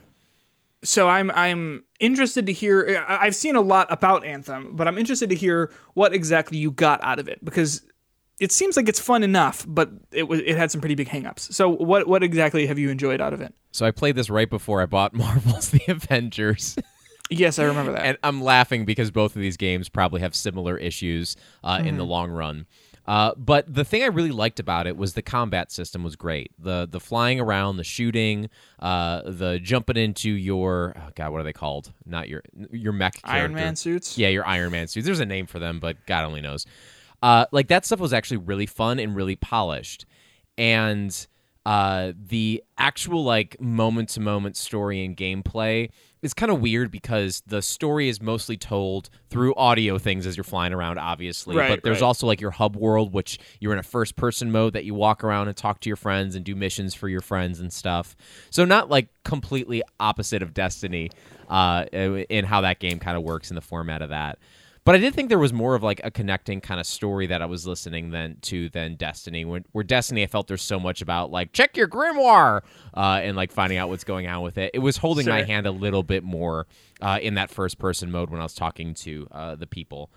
So 0.84 1.10
I'm 1.10 1.30
I'm 1.32 1.84
interested 2.00 2.46
to 2.46 2.54
hear. 2.54 3.04
I've 3.08 3.36
seen 3.36 3.56
a 3.56 3.62
lot 3.62 3.88
about 3.92 4.26
Anthem, 4.26 4.76
but 4.76 4.88
I'm 4.88 4.98
interested 4.98 5.30
to 5.30 5.36
hear 5.36 5.72
what 5.94 6.14
exactly 6.14 6.58
you 6.58 6.72
got 6.72 7.04
out 7.04 7.20
of 7.20 7.28
it 7.28 7.44
because 7.44 7.82
it 8.40 8.52
seems 8.52 8.78
like 8.78 8.88
it's 8.88 9.00
fun 9.00 9.24
enough, 9.24 9.66
but 9.68 9.92
it 10.12 10.28
was 10.28 10.40
it 10.40 10.58
had 10.58 10.72
some 10.72 10.82
pretty 10.82 10.96
big 10.96 11.10
hangups. 11.10 11.52
So 11.54 11.70
what 11.70 12.08
what 12.08 12.24
exactly 12.24 12.68
have 12.68 12.80
you 12.80 12.90
enjoyed 12.90 13.22
out 13.22 13.34
of 13.34 13.42
it? 13.42 13.54
So 13.72 13.86
I 13.86 13.92
played 13.92 14.16
this 14.16 14.30
right 14.30 14.50
before 14.50 14.82
I 14.82 14.86
bought 14.86 15.14
Marvel's 15.14 15.70
The 15.70 15.82
Avengers. 15.88 16.78
Yes, 17.30 17.60
I 17.60 17.66
remember 17.66 17.92
that. 17.92 18.06
and 18.06 18.18
I'm 18.24 18.42
laughing 18.42 18.86
because 18.86 19.12
both 19.12 19.36
of 19.36 19.42
these 19.42 19.56
games 19.56 19.88
probably 19.88 20.22
have 20.22 20.34
similar 20.34 20.78
issues 20.78 21.36
uh, 21.64 21.80
in 21.84 21.98
the 21.98 22.06
long 22.06 22.32
run. 22.32 22.66
Uh, 23.06 23.34
but 23.36 23.72
the 23.72 23.84
thing 23.84 24.04
I 24.04 24.08
really 24.08 24.32
liked 24.32 24.60
about 24.60 24.86
it 24.86 24.96
was 24.96 25.14
the 25.14 25.22
combat 25.22 25.72
system 25.72 26.04
was 26.04 26.16
great. 26.16 26.52
The 26.60 26.88
the 26.90 27.00
flying 27.00 27.40
around, 27.40 27.78
the 27.78 27.84
shooting, 27.84 28.50
uh, 28.80 29.22
the 29.26 29.60
jumping 29.60 29.98
into 29.98 30.30
your 30.30 30.96
oh 30.96 31.10
God, 31.16 31.32
what 31.32 31.42
are 31.42 31.44
they 31.44 31.54
called? 31.54 31.92
Not 32.06 32.30
your 32.30 32.44
your 32.72 32.94
mech 32.94 33.20
Iron. 33.24 33.54
Man 33.54 33.76
suits. 33.76 34.18
Yeah, 34.18 34.28
your 34.30 34.46
Iron 34.48 34.72
Man 34.72 34.88
suits. 34.88 35.06
There's 35.06 35.20
a 35.20 35.26
name 35.26 35.48
for 35.48 35.60
them, 35.60 35.80
but 35.80 35.98
God 36.06 36.24
only 36.24 36.42
knows. 36.42 36.66
Uh, 37.22 37.46
like 37.52 37.68
that 37.68 37.86
stuff 37.86 38.00
was 38.00 38.14
actually 38.14 38.38
really 38.38 38.66
fun 38.66 39.00
and 39.00 39.16
really 39.16 39.36
polished, 39.36 40.06
and 40.58 41.28
uh, 41.66 42.14
the 42.18 42.64
actual 42.78 43.24
like 43.24 43.60
moment 43.60 44.10
to 44.10 44.20
moment 44.20 44.58
story 44.58 45.04
and 45.04 45.16
gameplay 45.16 45.90
is 46.22 46.34
kind 46.34 46.52
of 46.52 46.60
weird 46.60 46.92
because 46.92 47.44
the 47.48 47.62
story 47.62 48.10
is 48.10 48.22
mostly 48.22 48.58
told 48.58 49.10
through 49.30 49.54
audio 49.56 49.98
things 49.98 50.26
as 50.26 50.36
you're 50.36 50.44
flying 50.44 50.74
around, 50.74 50.98
obviously. 50.98 51.56
Right, 51.56 51.70
but 51.70 51.84
there's 51.84 52.02
right. 52.02 52.08
also 52.08 52.28
like 52.28 52.42
your 52.42 52.52
hub 52.52 52.76
world, 52.76 53.14
which 53.14 53.40
you're 53.60 53.72
in 53.74 53.80
a 53.80 53.84
first 53.84 54.16
person 54.16 54.52
mode 54.52 54.74
that 54.74 54.84
you 54.84 54.94
walk 54.94 55.24
around 55.24 55.48
and 55.48 55.56
talk 55.56 55.80
to 55.82 55.90
your 55.90 55.96
friends 55.96 56.36
and 56.36 56.44
do 56.44 56.56
missions 56.56 56.94
for 56.94 57.08
your 57.08 57.22
friends 57.22 57.60
and 57.60 57.72
stuff. 57.72 58.16
So 58.50 58.66
not 58.66 58.90
like 58.90 59.10
completely 59.24 59.82
opposite 60.00 60.42
of 60.42 60.54
Destiny 60.54 61.12
uh, 61.50 61.86
in 61.92 62.46
how 62.46 62.62
that 62.62 62.80
game 62.80 63.00
kind 63.00 63.16
of 63.16 63.24
works 63.24 63.52
in 63.52 63.56
the 63.56 63.62
format 63.62 64.02
of 64.02 64.10
that. 64.10 64.40
But 64.86 64.96
I 64.96 64.98
did 64.98 65.14
think 65.14 65.30
there 65.30 65.40
was 65.40 65.54
more 65.54 65.76
of 65.76 65.84
like 65.84 66.02
a 66.04 66.10
connecting 66.10 66.62
kind 66.62 66.80
of 66.80 66.86
story 66.86 67.28
that 67.28 67.42
I 67.42 67.46
was 67.46 67.68
listening 67.68 68.12
than 68.12 68.38
to 68.44 68.70
than 68.70 68.96
Destiny. 68.96 69.46
When, 69.46 69.66
where 69.72 69.84
Destiny, 69.84 70.24
I 70.24 70.28
felt 70.28 70.48
there's 70.48 70.64
so 70.64 70.80
much 70.80 71.02
about 71.02 71.32
like 71.32 71.54
check 71.54 71.78
your 71.78 71.88
grimoire 71.88 72.62
uh, 72.96 73.20
and 73.22 73.36
like 73.36 73.52
finding 73.52 73.78
out 73.78 73.90
what's 73.90 74.04
going 74.04 74.28
on 74.28 74.42
with 74.42 74.58
it. 74.58 74.72
It 74.74 74.80
was 74.80 74.98
holding 74.98 75.28
my 75.28 75.44
hand 75.44 75.68
a 75.68 75.72
little 75.72 76.04
bit 76.04 76.24
more 76.24 76.68
uh, 77.02 77.20
in 77.22 77.36
that 77.36 77.50
first 77.50 77.78
person 77.78 78.12
mode 78.12 78.30
when 78.30 78.40
I 78.40 78.44
was 78.44 78.56
talking 78.56 78.94
to 78.96 79.28
uh, 79.32 79.56
the 79.56 79.68
people, 79.68 80.10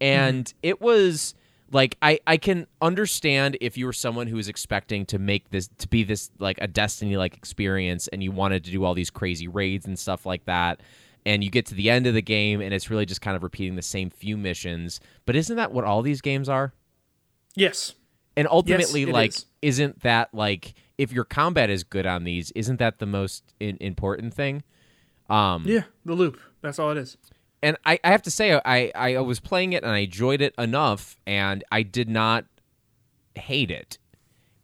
and 0.00 0.52
it 0.62 0.80
was 0.80 1.34
like 1.70 1.96
I 2.00 2.20
I 2.26 2.36
can 2.36 2.66
understand 2.80 3.58
if 3.60 3.76
you 3.76 3.86
were 3.86 3.92
someone 3.92 4.26
who 4.26 4.36
was 4.36 4.48
expecting 4.48 5.04
to 5.06 5.18
make 5.18 5.50
this 5.50 5.68
to 5.78 5.88
be 5.88 6.04
this 6.04 6.30
like 6.38 6.58
a 6.60 6.66
Destiny 6.66 7.16
like 7.16 7.36
experience 7.36 8.08
and 8.08 8.22
you 8.22 8.32
wanted 8.32 8.64
to 8.64 8.70
do 8.70 8.84
all 8.84 8.94
these 8.94 9.10
crazy 9.10 9.48
raids 9.48 9.86
and 9.86 9.98
stuff 9.98 10.26
like 10.26 10.44
that 10.46 10.80
and 11.26 11.44
you 11.44 11.50
get 11.50 11.66
to 11.66 11.74
the 11.74 11.90
end 11.90 12.06
of 12.06 12.14
the 12.14 12.22
game 12.22 12.62
and 12.62 12.72
it's 12.72 12.88
really 12.88 13.04
just 13.04 13.20
kind 13.20 13.36
of 13.36 13.42
repeating 13.42 13.76
the 13.76 13.82
same 13.82 14.08
few 14.08 14.38
missions. 14.38 15.00
But 15.26 15.36
isn't 15.36 15.56
that 15.56 15.72
what 15.72 15.84
all 15.84 16.00
these 16.00 16.22
games 16.22 16.48
are? 16.48 16.72
Yes. 17.54 17.94
And 18.36 18.46
ultimately, 18.50 19.02
it 19.02 19.08
like, 19.08 19.30
is. 19.30 19.46
isn't 19.60 20.00
that 20.02 20.32
like 20.32 20.74
if 20.96 21.12
your 21.12 21.24
combat 21.24 21.68
is 21.68 21.84
good 21.84 22.06
on 22.06 22.24
these, 22.24 22.50
isn't 22.52 22.78
that 22.78 22.98
the 22.98 23.06
most 23.06 23.42
in- 23.60 23.76
important 23.80 24.32
thing? 24.32 24.62
Um, 25.28 25.64
Yeah, 25.66 25.82
the 26.04 26.14
loop. 26.14 26.38
That's 26.62 26.78
all 26.78 26.90
it 26.92 26.98
is. 26.98 27.16
and 27.62 27.76
I, 27.84 27.98
I 28.04 28.10
have 28.10 28.22
to 28.22 28.30
say, 28.30 28.58
I, 28.64 28.92
I 28.94 29.18
was 29.20 29.40
playing 29.40 29.72
it 29.72 29.82
and 29.82 29.92
I 29.92 29.98
enjoyed 29.98 30.40
it 30.40 30.54
enough, 30.58 31.16
and 31.26 31.64
I 31.72 31.82
did 31.82 32.08
not 32.08 32.44
hate 33.34 33.70
it. 33.70 33.98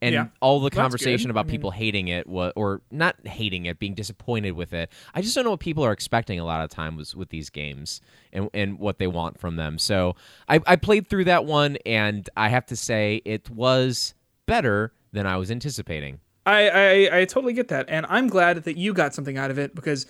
And 0.03 0.13
Yeah. 0.13 0.27
all 0.41 0.59
the 0.61 0.69
conversation 0.69 1.31
about 1.31 1.43
I 1.43 1.45
mean- 1.45 1.51
people 1.53 1.71
hating 1.71 2.09
it, 2.09 2.27
wa- 2.27 2.53
or 2.57 2.83
not 2.91 3.17
hating 3.27 3.67
it, 3.67 3.79
being 3.79 3.95
disappointed 3.95 4.51
with 4.53 4.73
it, 4.75 4.91
I 5.15 5.23
just 5.23 5.35
don't 5.35 5.45
know 5.45 5.53
what 5.53 5.61
people 5.61 5.85
are 5.85 5.93
expecting 5.93 6.41
a 6.41 6.45
lot 6.45 6.63
of 6.65 6.71
times 6.71 7.15
with 7.15 7.29
these 7.31 7.49
games 7.51 8.01
and, 8.33 8.51
and 8.53 8.79
what 8.81 8.99
they 8.99 9.07
want 9.07 9.39
from 9.39 9.55
them. 9.57 9.79
So 9.79 10.17
I, 10.49 10.61
I 10.67 10.75
played 10.77 11.07
through 11.09 11.25
that 11.27 11.45
one, 11.45 11.79
and 11.87 12.29
I 12.37 12.49
have 12.49 12.67
to 12.67 12.77
say 12.77 13.23
it 13.25 13.49
was 13.49 14.15
better 14.47 14.93
than 15.13 15.25
I 15.25 15.37
was 15.37 15.51
anticipating. 15.53 16.19
I, 16.45 16.69
I 16.69 17.19
I 17.21 17.25
totally 17.27 17.53
get 17.53 17.69
that, 17.69 17.87
and 17.89 18.05
I'm 18.09 18.27
glad 18.27 18.65
that 18.65 18.77
you 18.77 18.93
got 18.93 19.15
something 19.15 19.39
out 19.39 19.53
of 19.53 19.59
it 19.61 19.77
because, 19.77 20.07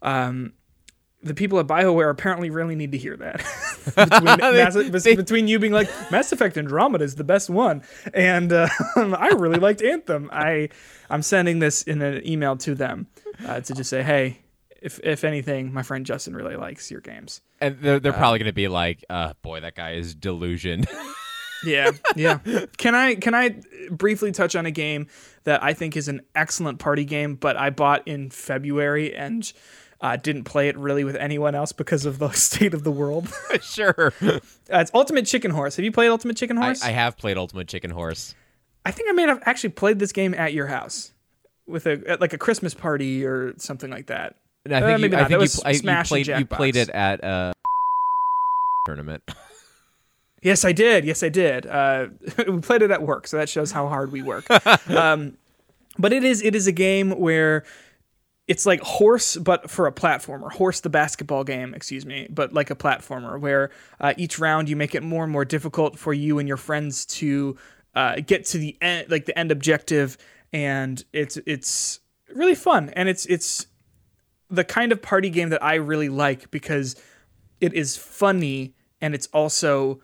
um, 0.00 0.54
the 1.26 1.34
people 1.34 1.58
at 1.58 1.66
Bioware 1.66 2.10
apparently 2.10 2.50
really 2.50 2.74
need 2.74 2.92
to 2.92 2.98
hear 2.98 3.16
that. 3.16 3.36
between, 3.96 4.24
Mass, 4.54 5.04
between 5.04 5.48
you 5.48 5.58
being 5.58 5.72
like 5.72 5.88
Mass 6.10 6.32
Effect 6.32 6.56
Andromeda 6.56 7.04
is 7.04 7.16
the 7.16 7.24
best 7.24 7.50
one, 7.50 7.82
and 8.14 8.52
uh, 8.52 8.68
I 8.96 9.28
really 9.36 9.58
liked 9.58 9.82
Anthem. 9.82 10.30
I 10.32 10.70
I'm 11.10 11.22
sending 11.22 11.58
this 11.58 11.82
in 11.82 12.02
an 12.02 12.26
email 12.26 12.56
to 12.58 12.74
them 12.74 13.06
uh, 13.46 13.60
to 13.60 13.74
just 13.74 13.90
say, 13.90 14.02
hey, 14.02 14.40
if 14.80 15.00
if 15.02 15.24
anything, 15.24 15.72
my 15.72 15.82
friend 15.82 16.06
Justin 16.06 16.34
really 16.34 16.56
likes 16.56 16.90
your 16.90 17.00
games. 17.00 17.40
And 17.60 17.78
they're, 17.80 18.00
they're 18.00 18.12
probably 18.12 18.38
going 18.38 18.50
to 18.50 18.54
be 18.54 18.68
like, 18.68 19.04
uh, 19.08 19.32
boy, 19.42 19.60
that 19.60 19.74
guy 19.74 19.92
is 19.92 20.14
delusioned. 20.14 20.88
Yeah, 21.64 21.92
yeah. 22.14 22.38
Can 22.76 22.94
I 22.94 23.14
can 23.14 23.34
I 23.34 23.60
briefly 23.90 24.32
touch 24.32 24.54
on 24.54 24.66
a 24.66 24.70
game 24.70 25.08
that 25.44 25.62
I 25.62 25.72
think 25.72 25.96
is 25.96 26.08
an 26.08 26.20
excellent 26.34 26.78
party 26.78 27.04
game, 27.04 27.34
but 27.34 27.56
I 27.56 27.70
bought 27.70 28.06
in 28.06 28.30
February 28.30 29.14
and 29.14 29.50
uh, 30.00 30.16
didn't 30.16 30.44
play 30.44 30.68
it 30.68 30.76
really 30.76 31.04
with 31.04 31.16
anyone 31.16 31.54
else 31.54 31.72
because 31.72 32.04
of 32.06 32.18
the 32.18 32.30
state 32.32 32.74
of 32.74 32.84
the 32.84 32.90
world. 32.90 33.28
sure. 33.62 34.12
uh, 34.22 34.40
it's 34.70 34.90
Ultimate 34.94 35.26
Chicken 35.26 35.50
Horse. 35.50 35.76
Have 35.76 35.84
you 35.84 35.92
played 35.92 36.08
Ultimate 36.08 36.36
Chicken 36.36 36.56
Horse? 36.56 36.82
I 36.82 36.90
have 36.90 37.16
played 37.16 37.36
Ultimate 37.38 37.68
Chicken 37.68 37.90
Horse. 37.90 38.34
I 38.84 38.90
think 38.90 39.08
I 39.08 39.12
may 39.12 39.22
have 39.22 39.42
actually 39.46 39.70
played 39.70 39.98
this 39.98 40.12
game 40.12 40.32
at 40.34 40.52
your 40.52 40.66
house 40.68 41.12
with 41.66 41.86
a 41.86 42.00
at 42.06 42.20
like 42.20 42.32
a 42.32 42.38
Christmas 42.38 42.72
party 42.74 43.24
or 43.26 43.54
something 43.58 43.90
like 43.90 44.06
that. 44.06 44.36
And 44.64 44.74
I 44.74 44.78
Uh, 44.80 44.86
think, 44.86 45.00
maybe 45.00 45.10
you, 45.12 45.16
I 45.16 45.20
not. 45.22 45.28
think 45.28 45.28
That 45.28 45.34
you, 45.34 45.40
was 45.40 45.56
pl- 45.56 45.66
I- 45.66 45.98
you 45.98 46.04
played 46.04 46.26
you 46.40 46.46
played 46.46 46.76
it 46.76 46.88
at 46.90 47.20
a 47.24 47.52
tournament. 48.86 49.22
Yes, 50.42 50.64
I 50.64 50.72
did. 50.72 51.04
Yes, 51.04 51.22
I 51.22 51.28
did. 51.28 51.66
Uh, 51.66 52.08
we 52.46 52.60
played 52.60 52.82
it 52.82 52.90
at 52.92 53.02
work, 53.02 53.26
so 53.26 53.36
that 53.38 53.48
shows 53.48 53.72
how 53.72 53.88
hard 53.88 54.12
we 54.12 54.22
work. 54.22 54.48
um, 54.90 55.36
but 55.98 56.12
it 56.12 56.22
is 56.22 56.42
it 56.42 56.54
is 56.54 56.66
a 56.68 56.72
game 56.72 57.10
where 57.18 57.64
it's 58.48 58.64
like 58.64 58.80
horse 58.80 59.36
but 59.36 59.70
for 59.70 59.86
a 59.86 59.92
platformer. 59.92 60.50
Horse 60.52 60.80
the 60.80 60.90
basketball 60.90 61.44
game 61.44 61.74
excuse 61.74 62.06
me 62.06 62.28
but 62.30 62.52
like 62.52 62.70
a 62.70 62.76
platformer 62.76 63.38
where 63.38 63.70
uh, 64.00 64.14
each 64.16 64.38
round 64.38 64.68
you 64.68 64.76
make 64.76 64.94
it 64.94 65.02
more 65.02 65.24
and 65.24 65.32
more 65.32 65.44
difficult 65.44 65.98
for 65.98 66.12
you 66.12 66.38
and 66.38 66.46
your 66.46 66.56
friends 66.56 67.06
to 67.06 67.56
uh, 67.94 68.16
get 68.26 68.44
to 68.46 68.58
the 68.58 68.76
end 68.80 69.10
like 69.10 69.24
the 69.26 69.38
end 69.38 69.50
objective. 69.50 70.16
And 70.52 71.02
it's 71.12 71.36
it's 71.46 72.00
really 72.34 72.54
fun. 72.54 72.90
And 72.90 73.08
it's 73.08 73.26
it's 73.26 73.66
the 74.48 74.64
kind 74.64 74.92
of 74.92 75.02
party 75.02 75.28
game 75.30 75.48
that 75.48 75.62
i 75.62 75.74
really 75.74 76.08
like 76.08 76.50
because 76.50 76.94
it 77.60 77.74
is 77.74 77.96
funny 77.96 78.74
and 79.00 79.14
it's 79.14 79.26
also 79.28 80.00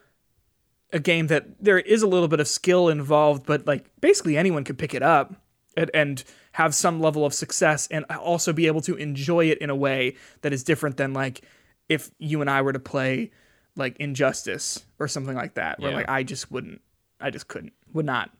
a 0.92 0.98
game 0.98 1.28
that 1.28 1.62
there 1.62 1.78
is 1.78 2.02
a 2.02 2.06
little 2.06 2.28
bit 2.28 2.40
of 2.40 2.48
skill 2.48 2.88
involved 2.88 3.46
but 3.46 3.66
like 3.66 3.88
basically 4.00 4.36
anyone 4.36 4.64
could 4.64 4.78
pick 4.78 4.94
it 4.94 5.02
up. 5.02 5.34
And, 5.76 5.90
and 5.94 6.24
have 6.52 6.74
some 6.74 7.00
level 7.00 7.24
of 7.24 7.32
success 7.34 7.88
and 7.90 8.04
also 8.06 8.52
be 8.52 8.66
able 8.66 8.80
to 8.82 8.94
enjoy 8.96 9.46
it 9.46 9.58
in 9.58 9.70
a 9.70 9.76
way 9.76 10.16
that 10.42 10.52
is 10.52 10.62
different 10.62 10.96
than 10.96 11.12
like 11.12 11.42
if 11.88 12.10
you 12.18 12.40
and 12.40 12.48
I 12.50 12.62
were 12.62 12.72
to 12.72 12.78
play 12.78 13.30
like 13.76 13.96
Injustice 13.98 14.84
or 14.98 15.08
something 15.08 15.34
like 15.34 15.54
that, 15.54 15.80
where 15.80 15.90
Yeah. 15.90 15.96
like 15.96 16.08
I 16.08 16.22
just 16.22 16.50
wouldn't, 16.50 16.80
I 17.20 17.30
just 17.30 17.48
couldn't, 17.48 17.72
would 17.94 18.04
not 18.06 18.30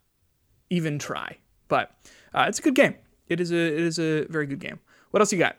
even 0.70 0.98
try. 0.98 1.38
But 1.68 1.90
uh, 2.34 2.44
it's 2.48 2.58
a 2.58 2.62
good 2.62 2.74
game. 2.74 2.94
It 3.28 3.40
is 3.40 3.50
a 3.50 3.56
it 3.56 3.80
is 3.80 3.98
a 3.98 4.24
very 4.26 4.46
good 4.46 4.58
game. 4.60 4.78
What 5.10 5.20
else 5.20 5.32
you 5.32 5.38
got? 5.38 5.56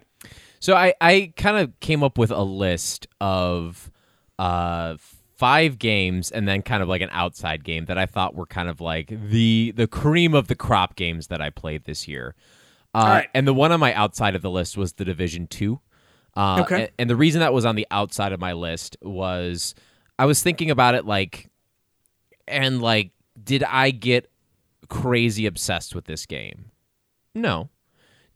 So 0.59 0.75
I, 0.75 0.93
I 1.01 1.33
kind 1.35 1.57
of 1.57 1.79
came 1.79 2.03
up 2.03 2.17
with 2.17 2.31
a 2.31 2.43
list 2.43 3.07
of 3.19 3.91
uh, 4.39 4.95
five 5.43 5.77
games 5.77 6.31
and 6.31 6.47
then 6.47 6.61
kind 6.61 6.81
of 6.81 6.87
like 6.87 7.01
an 7.01 7.09
outside 7.11 7.65
game 7.65 7.83
that 7.85 7.97
I 7.97 8.05
thought 8.05 8.33
were 8.33 8.45
kind 8.45 8.69
of 8.69 8.79
like 8.79 9.07
the 9.29 9.73
the 9.75 9.87
cream 9.87 10.33
of 10.33 10.47
the 10.47 10.55
crop 10.55 10.95
games 10.95 11.27
that 11.27 11.41
I 11.41 11.49
played 11.49 11.83
this 11.83 12.07
year. 12.07 12.33
Uh, 12.95 12.99
right. 13.07 13.29
And 13.33 13.45
the 13.45 13.53
one 13.53 13.71
on 13.73 13.79
my 13.79 13.93
outside 13.93 14.35
of 14.35 14.41
the 14.41 14.49
list 14.49 14.77
was 14.77 14.93
the 14.93 15.03
Division 15.05 15.47
Two. 15.47 15.81
Uh, 16.37 16.61
Okay. 16.61 16.81
and, 16.83 16.91
and 16.99 17.09
the 17.09 17.15
reason 17.15 17.41
that 17.41 17.53
was 17.53 17.65
on 17.65 17.75
the 17.75 17.85
outside 17.91 18.31
of 18.31 18.39
my 18.39 18.53
list 18.53 18.95
was 19.01 19.75
I 20.17 20.25
was 20.25 20.41
thinking 20.41 20.71
about 20.71 20.95
it 20.95 21.05
like, 21.05 21.49
and 22.47 22.81
like, 22.81 23.11
did 23.43 23.63
I 23.63 23.91
get 23.91 24.29
crazy 24.89 25.45
obsessed 25.45 25.93
with 25.95 26.05
this 26.05 26.25
game? 26.25 26.71
No. 27.35 27.69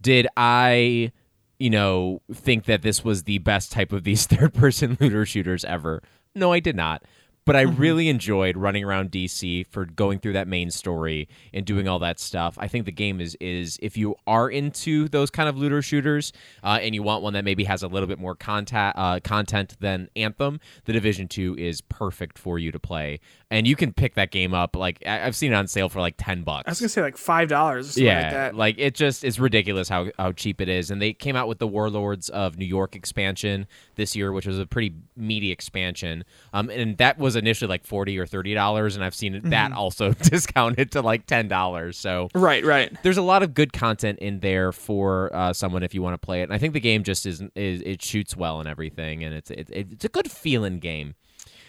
Did 0.01 0.27
I, 0.35 1.11
you 1.59 1.69
know, 1.69 2.21
think 2.33 2.65
that 2.65 2.81
this 2.81 3.03
was 3.03 3.23
the 3.23 3.37
best 3.39 3.71
type 3.71 3.93
of 3.93 4.03
these 4.03 4.25
third 4.31 4.53
person 4.53 4.97
looter 4.99 5.25
shooters 5.25 5.63
ever? 5.65 6.03
No, 6.37 6.53
I 6.53 6.59
did 6.59 6.75
not. 6.75 7.03
But 7.47 7.55
I 7.55 7.61
really 7.61 8.09
enjoyed 8.09 8.57
running 8.57 8.83
around 8.83 9.09
DC 9.09 9.67
for 9.67 9.85
going 9.85 10.19
through 10.19 10.33
that 10.33 10.49
main 10.49 10.69
story 10.69 11.29
and 11.53 11.65
doing 11.65 11.87
all 11.87 11.99
that 11.99 12.19
stuff. 12.19 12.57
I 12.59 12.67
think 12.67 12.83
the 12.83 12.91
game 12.91 13.21
is 13.21 13.37
is 13.39 13.79
if 13.81 13.95
you 13.95 14.15
are 14.27 14.49
into 14.49 15.07
those 15.07 15.31
kind 15.31 15.47
of 15.47 15.57
looter 15.57 15.81
shooters 15.81 16.33
uh, 16.61 16.79
and 16.81 16.93
you 16.93 17.03
want 17.03 17.23
one 17.23 17.31
that 17.33 17.45
maybe 17.45 17.63
has 17.63 17.83
a 17.83 17.87
little 17.87 18.07
bit 18.07 18.19
more 18.19 18.35
content 18.35 18.95
uh, 18.97 19.21
content 19.23 19.77
than 19.79 20.09
Anthem, 20.17 20.59
the 20.83 20.91
Division 20.91 21.29
Two 21.29 21.55
is 21.57 21.79
perfect 21.79 22.37
for 22.37 22.59
you 22.59 22.69
to 22.73 22.79
play. 22.79 23.21
And 23.49 23.65
you 23.65 23.77
can 23.77 23.93
pick 23.93 24.15
that 24.15 24.31
game 24.31 24.53
up 24.53 24.75
like 24.75 25.01
I- 25.05 25.25
I've 25.25 25.35
seen 25.35 25.53
it 25.53 25.55
on 25.55 25.67
sale 25.67 25.87
for 25.87 26.01
like 26.01 26.15
ten 26.17 26.43
bucks 26.43 26.67
I 26.67 26.71
was 26.71 26.81
gonna 26.81 26.89
say 26.89 27.01
like 27.01 27.15
five 27.15 27.47
dollars 27.47 27.97
yeah, 27.97 28.23
like 28.23 28.31
that. 28.31 28.55
like 28.55 28.75
it 28.77 28.93
just 28.93 29.23
it's 29.23 29.39
ridiculous 29.39 29.87
how 29.87 30.07
how 30.17 30.33
cheap 30.33 30.59
it 30.59 30.67
is. 30.67 30.91
And 30.91 31.01
they 31.01 31.13
came 31.13 31.37
out 31.37 31.47
with 31.47 31.59
the 31.59 31.67
Warlords 31.67 32.27
of 32.27 32.57
New 32.57 32.65
York 32.65 32.93
expansion 32.93 33.67
this 33.95 34.17
year, 34.17 34.33
which 34.33 34.45
was 34.45 34.59
a 34.59 34.65
pretty 34.65 34.95
meaty 35.15 35.49
expansion. 35.49 36.25
Um, 36.51 36.69
and 36.69 36.97
that 36.97 37.17
was 37.17 37.36
initially 37.37 37.69
like 37.69 37.85
forty 37.85 38.19
or 38.19 38.25
thirty 38.25 38.53
dollars, 38.53 38.95
and 38.95 39.05
I've 39.05 39.15
seen 39.15 39.33
that 39.49 39.69
Mm-hmm. 39.71 39.77
also 39.77 40.11
discounted 40.13 40.91
to 40.91 41.01
like 41.01 41.25
ten 41.25 41.47
dollars. 41.47 41.97
So 41.97 42.27
right, 42.35 42.63
right. 42.65 42.95
there's 43.03 43.17
a 43.17 43.21
lot 43.21 43.43
of 43.43 43.53
good 43.53 43.71
content 43.71 44.19
in 44.19 44.39
there 44.41 44.71
for 44.71 45.33
uh, 45.33 45.53
someone 45.53 45.83
if 45.83 45.93
you 45.93 46.01
want 46.01 46.13
to 46.19 46.25
play 46.25 46.41
it. 46.41 46.43
And 46.43 46.53
I 46.53 46.57
think 46.57 46.73
the 46.73 46.79
game 46.81 47.03
just 47.03 47.25
is 47.25 47.41
is 47.55 47.81
it 47.85 48.01
shoots 48.01 48.35
well 48.35 48.59
and 48.59 48.67
everything, 48.67 49.23
and 49.23 49.33
it's 49.33 49.49
it, 49.51 49.69
it's 49.71 50.05
a 50.05 50.09
good 50.09 50.29
feeling 50.29 50.79
game. 50.79 51.15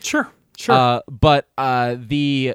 Sure, 0.00 0.28
sure. 0.57 0.74
Uh, 0.74 1.00
but 1.09 1.48
uh, 1.57 1.96
the 1.98 2.54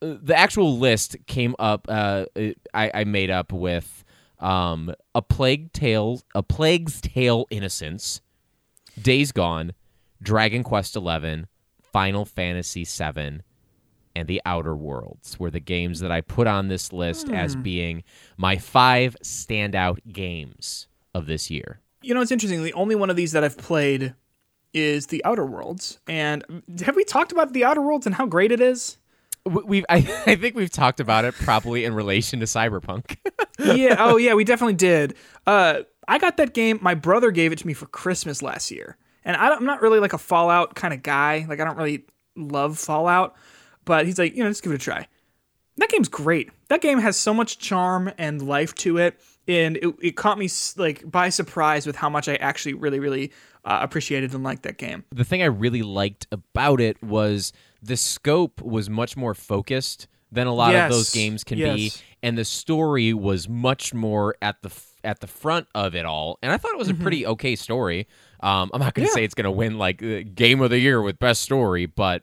the 0.00 0.34
actual 0.36 0.78
list 0.78 1.16
came 1.26 1.54
up. 1.58 1.86
Uh, 1.88 2.26
I, 2.74 2.90
I 2.92 3.04
made 3.04 3.30
up 3.30 3.52
with 3.52 4.04
um, 4.38 4.94
a 5.14 5.22
plague 5.22 5.72
tale, 5.72 6.20
a 6.34 6.42
plague's 6.42 7.00
tale, 7.00 7.46
innocence, 7.50 8.20
Days 9.00 9.32
Gone, 9.32 9.72
Dragon 10.22 10.62
Quest 10.62 10.96
Eleven, 10.96 11.46
Final 11.96 12.26
Fantasy 12.26 12.84
VII 12.84 13.40
and 14.14 14.28
The 14.28 14.42
Outer 14.44 14.76
Worlds 14.76 15.40
were 15.40 15.50
the 15.50 15.60
games 15.60 16.00
that 16.00 16.12
I 16.12 16.20
put 16.20 16.46
on 16.46 16.68
this 16.68 16.92
list 16.92 17.30
as 17.30 17.56
being 17.56 18.04
my 18.36 18.58
five 18.58 19.16
standout 19.24 20.00
games 20.12 20.88
of 21.14 21.24
this 21.24 21.50
year. 21.50 21.80
you 22.02 22.12
know, 22.12 22.20
it's 22.20 22.30
interesting. 22.30 22.62
The 22.62 22.74
only 22.74 22.94
one 22.96 23.08
of 23.08 23.16
these 23.16 23.32
that 23.32 23.44
I've 23.44 23.56
played 23.56 24.14
is 24.74 25.06
the 25.06 25.24
Outer 25.24 25.46
Worlds. 25.46 25.98
And 26.06 26.44
have 26.84 26.96
we 26.96 27.04
talked 27.04 27.32
about 27.32 27.54
the 27.54 27.64
Outer 27.64 27.80
Worlds 27.80 28.04
and 28.04 28.14
how 28.14 28.26
great 28.26 28.52
it 28.52 28.60
is? 28.60 28.98
We- 29.46 29.62
We've, 29.64 29.84
I, 29.88 29.96
I 30.26 30.36
think 30.36 30.54
we've 30.54 30.68
talked 30.70 31.00
about 31.00 31.24
it 31.24 31.32
probably 31.34 31.86
in 31.86 31.94
relation 31.94 32.40
to 32.40 32.46
Cyberpunk. 32.46 33.16
yeah. 33.58 33.96
Oh, 33.98 34.16
yeah. 34.18 34.34
We 34.34 34.44
definitely 34.44 34.74
did. 34.74 35.14
Uh, 35.46 35.80
I 36.06 36.18
got 36.18 36.36
that 36.36 36.52
game. 36.52 36.78
My 36.82 36.94
brother 36.94 37.30
gave 37.30 37.52
it 37.52 37.58
to 37.60 37.66
me 37.66 37.72
for 37.72 37.86
Christmas 37.86 38.42
last 38.42 38.70
year, 38.70 38.98
and 39.26 39.36
I 39.36 39.50
don't, 39.50 39.58
I'm 39.58 39.66
not 39.66 39.82
really 39.82 40.00
like 40.00 40.14
a 40.14 40.18
Fallout 40.18 40.74
kind 40.74 40.94
of 40.94 41.02
guy. 41.02 41.44
Like 41.46 41.60
I 41.60 41.64
don't 41.64 41.76
really 41.76 42.04
love 42.36 42.78
Fallout, 42.78 43.34
but 43.84 44.06
he's 44.06 44.18
like, 44.18 44.34
you 44.34 44.42
know, 44.42 44.48
just 44.48 44.62
give 44.62 44.72
it 44.72 44.76
a 44.76 44.78
try. 44.78 45.06
That 45.76 45.90
game's 45.90 46.08
great. 46.08 46.50
That 46.68 46.80
game 46.80 46.98
has 47.00 47.18
so 47.18 47.34
much 47.34 47.58
charm 47.58 48.10
and 48.16 48.40
life 48.40 48.74
to 48.76 48.96
it, 48.96 49.20
and 49.46 49.76
it, 49.76 49.94
it 50.00 50.16
caught 50.16 50.38
me 50.38 50.48
like 50.78 51.08
by 51.10 51.28
surprise 51.28 51.86
with 51.86 51.96
how 51.96 52.08
much 52.08 52.28
I 52.28 52.36
actually 52.36 52.72
really, 52.72 52.98
really 52.98 53.30
uh, 53.64 53.80
appreciated 53.82 54.32
and 54.32 54.42
liked 54.42 54.62
that 54.62 54.78
game. 54.78 55.04
the 55.12 55.24
thing 55.24 55.42
I 55.42 55.46
really 55.46 55.82
liked 55.82 56.26
about 56.32 56.80
it 56.80 57.02
was 57.02 57.52
the 57.82 57.96
scope 57.98 58.62
was 58.62 58.88
much 58.88 59.16
more 59.18 59.34
focused 59.34 60.08
than 60.32 60.46
a 60.46 60.54
lot 60.54 60.72
Yes, 60.72 60.90
of 60.90 60.96
those 60.96 61.10
games 61.10 61.44
can 61.44 61.58
be, 61.58 61.92
and 62.22 62.38
the 62.38 62.44
story 62.44 63.12
was 63.12 63.48
much 63.48 63.92
more 63.92 64.34
at 64.40 64.62
the 64.62 64.70
at 65.06 65.20
the 65.20 65.26
front 65.26 65.66
of 65.74 65.94
it 65.94 66.04
all. 66.04 66.38
And 66.42 66.52
I 66.52 66.58
thought 66.58 66.72
it 66.72 66.78
was 66.78 66.90
a 66.90 66.94
pretty 66.94 67.26
okay 67.26 67.56
story. 67.56 68.06
Um, 68.40 68.70
I'm 68.74 68.80
not 68.80 68.92
going 68.94 69.06
to 69.06 69.10
Mm-hmm. 69.10 69.18
Yeah. 69.18 69.20
say 69.22 69.24
it's 69.24 69.34
going 69.34 69.44
to 69.44 69.50
win 69.50 69.78
like 69.78 70.02
uh, 70.02 70.20
game 70.34 70.60
of 70.60 70.68
the 70.70 70.78
year 70.78 71.00
with 71.00 71.18
best 71.18 71.40
story, 71.42 71.86
but 71.86 72.22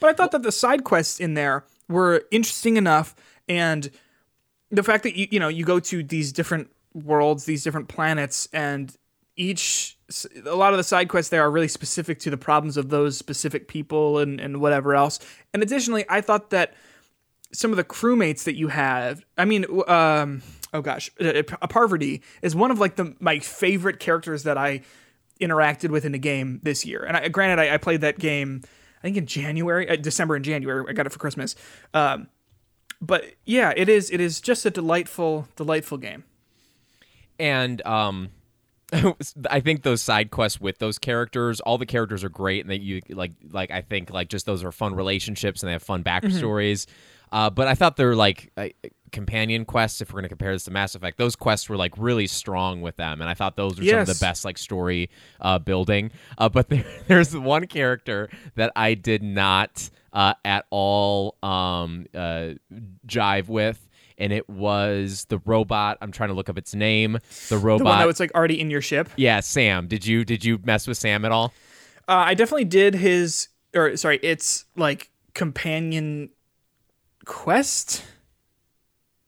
But 0.00 0.10
I 0.10 0.12
thought 0.14 0.32
that 0.32 0.42
the 0.42 0.50
side 0.52 0.82
quests 0.84 1.20
in 1.20 1.34
there 1.34 1.64
were 1.88 2.24
interesting 2.32 2.76
enough, 2.76 3.14
and 3.48 3.90
the 4.70 4.82
fact 4.82 5.02
that 5.04 5.16
you 5.16 5.28
you 5.30 5.38
know 5.38 5.48
you 5.48 5.64
go 5.64 5.78
to 5.78 6.02
these 6.02 6.32
different 6.32 6.70
worlds, 6.94 7.44
these 7.44 7.62
different 7.62 7.88
planets, 7.88 8.48
and 8.52 8.96
each 9.36 9.96
a 10.46 10.54
lot 10.54 10.72
of 10.72 10.76
the 10.76 10.84
side 10.84 11.08
quests 11.08 11.30
there 11.30 11.42
are 11.42 11.50
really 11.50 11.68
specific 11.68 12.18
to 12.20 12.30
the 12.30 12.36
problems 12.36 12.76
of 12.76 12.88
those 12.90 13.16
specific 13.18 13.68
people 13.68 14.18
and 14.18 14.40
and 14.40 14.60
whatever 14.60 14.94
else. 14.94 15.18
And 15.52 15.62
additionally, 15.62 16.04
I 16.08 16.20
thought 16.20 16.50
that 16.50 16.74
some 17.52 17.70
of 17.70 17.76
the 17.76 17.84
crewmates 17.84 18.44
that 18.44 18.56
you 18.56 18.68
have, 18.68 19.24
I 19.38 19.44
mean, 19.44 19.64
um, 19.86 20.42
oh 20.74 20.82
gosh, 20.82 21.10
a 21.20 21.42
Parvati 21.42 22.20
is 22.42 22.54
one 22.54 22.70
of 22.70 22.78
like 22.78 22.96
the 22.96 23.14
my 23.20 23.38
favorite 23.38 24.00
characters 24.00 24.42
that 24.42 24.58
I 24.58 24.82
interacted 25.40 25.90
with 25.90 26.04
in 26.04 26.12
the 26.12 26.18
game 26.18 26.60
this 26.62 26.84
year. 26.84 27.02
And 27.04 27.16
I, 27.16 27.28
granted, 27.28 27.62
I, 27.62 27.74
I 27.74 27.76
played 27.78 28.02
that 28.02 28.18
game, 28.18 28.62
I 28.98 29.02
think 29.02 29.16
in 29.16 29.26
January, 29.26 29.88
uh, 29.88 29.96
December 29.96 30.34
and 30.34 30.44
January. 30.44 30.84
I 30.88 30.92
got 30.92 31.06
it 31.06 31.12
for 31.12 31.18
Christmas. 31.18 31.54
Um, 31.94 32.28
but 33.00 33.24
yeah, 33.44 33.72
it 33.76 33.88
is. 33.88 34.10
It 34.10 34.20
is 34.20 34.40
just 34.40 34.66
a 34.66 34.70
delightful, 34.70 35.48
delightful 35.56 35.98
game. 35.98 36.24
and 37.38 37.84
um 37.86 38.30
I 39.50 39.60
think 39.60 39.82
those 39.82 40.02
side 40.02 40.30
quests 40.30 40.60
with 40.60 40.78
those 40.78 40.98
characters, 40.98 41.60
all 41.60 41.78
the 41.78 41.86
characters 41.86 42.22
are 42.22 42.28
great, 42.28 42.60
and 42.60 42.70
that 42.70 42.80
you 42.80 43.00
like, 43.08 43.32
like 43.50 43.70
I 43.70 43.80
think 43.80 44.10
like 44.10 44.28
just 44.28 44.46
those 44.46 44.62
are 44.62 44.70
fun 44.70 44.94
relationships 44.94 45.62
and 45.62 45.68
they 45.68 45.72
have 45.72 45.82
fun 45.82 46.04
backstories. 46.04 46.86
Uh, 47.32 47.50
but 47.50 47.66
I 47.66 47.74
thought 47.74 47.96
they're 47.96 48.14
like 48.14 48.52
uh, 48.56 48.68
companion 49.14 49.64
quests. 49.64 50.02
If 50.02 50.12
we're 50.12 50.20
gonna 50.20 50.28
compare 50.28 50.52
this 50.52 50.64
to 50.64 50.70
Mass 50.70 50.94
Effect, 50.94 51.16
those 51.16 51.36
quests 51.36 51.70
were 51.70 51.76
like 51.76 51.94
really 51.96 52.26
strong 52.26 52.82
with 52.82 52.96
them, 52.96 53.22
and 53.22 53.30
I 53.30 53.34
thought 53.34 53.56
those 53.56 53.78
were 53.78 53.84
some 53.86 54.00
of 54.00 54.06
the 54.06 54.18
best 54.20 54.44
like 54.44 54.58
story 54.58 55.08
uh, 55.40 55.58
building. 55.58 56.10
Uh, 56.36 56.50
but 56.50 56.68
there, 56.70 56.84
there's 57.06 57.34
one 57.34 57.66
character 57.66 58.28
that 58.56 58.72
I 58.76 58.92
did 58.92 59.22
not 59.22 59.88
uh, 60.12 60.34
at 60.44 60.66
all 60.68 61.36
um, 61.42 62.06
uh, 62.14 62.50
jive 63.06 63.48
with. 63.48 63.80
And 64.16 64.32
it 64.32 64.48
was 64.48 65.26
the 65.28 65.38
robot. 65.38 65.98
I'm 66.00 66.12
trying 66.12 66.28
to 66.28 66.36
look 66.36 66.48
up 66.48 66.56
its 66.56 66.72
name. 66.72 67.18
The 67.48 67.58
robot. 67.58 67.78
The 67.78 67.84
one 67.84 67.98
that 67.98 68.06
was 68.06 68.20
like 68.20 68.32
already 68.32 68.60
in 68.60 68.70
your 68.70 68.80
ship. 68.80 69.08
Yeah, 69.16 69.40
Sam. 69.40 69.88
Did 69.88 70.06
you 70.06 70.24
did 70.24 70.44
you 70.44 70.60
mess 70.62 70.86
with 70.86 70.98
Sam 70.98 71.24
at 71.24 71.32
all? 71.32 71.52
Uh, 72.06 72.22
I 72.26 72.34
definitely 72.34 72.66
did 72.66 72.94
his, 72.94 73.48
or 73.74 73.96
sorry, 73.96 74.20
it's 74.22 74.66
like 74.76 75.10
companion 75.34 76.30
quest. 77.24 78.04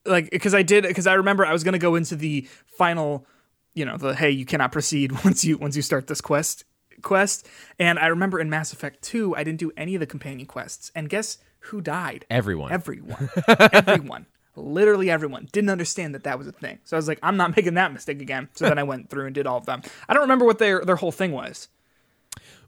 Like, 0.07 0.31
because 0.31 0.55
I 0.55 0.63
did, 0.63 0.85
because 0.85 1.07
I 1.07 1.15
remember 1.15 1.45
I 1.45 1.53
was 1.53 1.65
gonna 1.65 1.79
go 1.79 1.95
into 1.95 2.17
the 2.17 2.49
final, 2.67 3.27
you 3.75 3.85
know, 3.85 3.97
the 3.97 4.15
hey, 4.15 4.31
you 4.31 4.47
cannot 4.47 4.73
proceed 4.73 5.13
once 5.25 5.45
you 5.45 5.59
once 5.59 5.77
you 5.77 5.83
start 5.83 6.07
this 6.07 6.21
quest 6.21 6.65
quest. 7.03 7.47
And 7.79 7.99
I 7.99 8.07
remember 8.07 8.41
in 8.41 8.51
Mass 8.51 8.73
Effect 8.73 9.03
2, 9.03 9.37
I 9.37 9.45
didn't 9.45 9.59
do 9.59 9.73
any 9.77 9.95
of 9.95 10.01
the 10.01 10.07
companion 10.07 10.47
quests. 10.47 10.91
And 10.95 11.09
guess 11.09 11.39
who 11.61 11.81
died? 11.81 12.27
Everyone. 12.31 12.73
Everyone. 12.73 13.31
everyone. 13.49 14.27
Literally 14.57 15.11
everyone 15.11 15.49
didn't 15.53 15.69
understand 15.69 16.15
that 16.15 16.25
that 16.25 16.39
was 16.39 16.47
a 16.47 16.53
thing. 16.53 16.79
So 16.85 16.97
I 16.97 16.99
was 16.99 17.09
like, 17.09 17.19
I'm 17.23 17.37
not 17.37 17.55
making 17.55 17.75
that 17.75 17.93
mistake 17.93 18.23
again. 18.23 18.49
So 18.55 18.67
then 18.67 18.79
I 18.79 18.85
went 18.85 19.11
through 19.11 19.27
and 19.27 19.35
did 19.35 19.47
all 19.47 19.59
of 19.59 19.67
them. 19.67 19.83
I 20.09 20.15
don't 20.15 20.23
remember 20.23 20.47
what 20.47 20.59
their 20.59 20.83
their 20.83 20.97
whole 20.97 21.13
thing 21.13 21.33
was. 21.33 21.69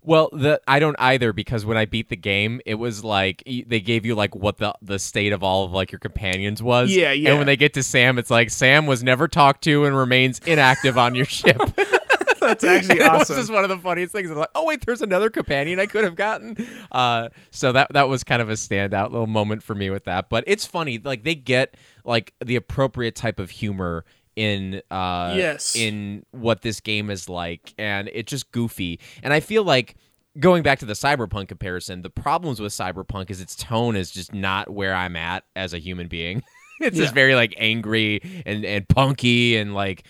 Well, 0.08 0.30
the 0.32 0.58
I 0.66 0.78
don't 0.78 0.96
either 0.98 1.34
because 1.34 1.66
when 1.66 1.76
I 1.76 1.84
beat 1.84 2.08
the 2.08 2.16
game, 2.16 2.62
it 2.64 2.76
was 2.76 3.04
like 3.04 3.42
they 3.44 3.78
gave 3.80 4.06
you 4.06 4.14
like 4.14 4.34
what 4.34 4.56
the 4.56 4.72
the 4.80 4.98
state 4.98 5.34
of 5.34 5.42
all 5.42 5.66
of 5.66 5.72
like 5.72 5.92
your 5.92 5.98
companions 5.98 6.62
was. 6.62 6.90
Yeah, 6.90 7.12
yeah. 7.12 7.28
And 7.28 7.38
when 7.38 7.46
they 7.46 7.58
get 7.58 7.74
to 7.74 7.82
Sam, 7.82 8.18
it's 8.18 8.30
like 8.30 8.48
Sam 8.48 8.86
was 8.86 9.02
never 9.02 9.28
talked 9.28 9.62
to 9.64 9.84
and 9.84 9.94
remains 9.94 10.38
inactive 10.46 10.96
on 10.96 11.14
your 11.14 11.26
ship. 11.26 11.60
That's 12.40 12.64
actually 12.64 13.00
It 13.00 13.12
was 13.12 13.22
awesome. 13.22 13.36
just 13.36 13.52
one 13.52 13.64
of 13.64 13.68
the 13.68 13.76
funniest 13.76 14.12
things. 14.14 14.30
It's 14.30 14.38
like, 14.38 14.48
oh 14.54 14.64
wait, 14.64 14.86
there's 14.86 15.02
another 15.02 15.28
companion 15.28 15.78
I 15.78 15.84
could 15.84 16.04
have 16.04 16.14
gotten. 16.14 16.56
Uh, 16.90 17.28
so 17.50 17.72
that 17.72 17.92
that 17.92 18.08
was 18.08 18.24
kind 18.24 18.40
of 18.40 18.48
a 18.48 18.54
standout 18.54 19.10
little 19.10 19.26
moment 19.26 19.62
for 19.62 19.74
me 19.74 19.90
with 19.90 20.04
that. 20.04 20.30
But 20.30 20.42
it's 20.46 20.64
funny, 20.64 20.98
like 20.98 21.24
they 21.24 21.34
get 21.34 21.74
like 22.04 22.32
the 22.42 22.56
appropriate 22.56 23.14
type 23.14 23.38
of 23.38 23.50
humor 23.50 24.06
in 24.38 24.80
uh 24.90 25.34
Yes. 25.36 25.74
in 25.76 26.24
what 26.30 26.62
this 26.62 26.80
game 26.80 27.10
is 27.10 27.28
like, 27.28 27.74
and 27.76 28.08
it's 28.12 28.30
just 28.30 28.50
goofy. 28.52 29.00
And 29.22 29.32
I 29.32 29.40
feel 29.40 29.64
like 29.64 29.96
going 30.38 30.62
back 30.62 30.78
to 30.78 30.86
the 30.86 30.92
cyberpunk 30.92 31.48
comparison, 31.48 32.02
the 32.02 32.10
problems 32.10 32.60
with 32.60 32.72
cyberpunk 32.72 33.30
is 33.30 33.40
its 33.40 33.56
tone 33.56 33.96
is 33.96 34.10
just 34.12 34.32
not 34.32 34.70
where 34.70 34.94
I'm 34.94 35.16
at 35.16 35.42
as 35.56 35.74
a 35.74 35.78
human 35.78 36.06
being. 36.06 36.44
it's 36.80 36.96
just 36.96 37.12
very 37.12 37.34
like 37.34 37.52
angry 37.56 38.20
and 38.46 38.64
and 38.64 38.88
punky 38.88 39.56
and 39.56 39.74
like 39.74 40.04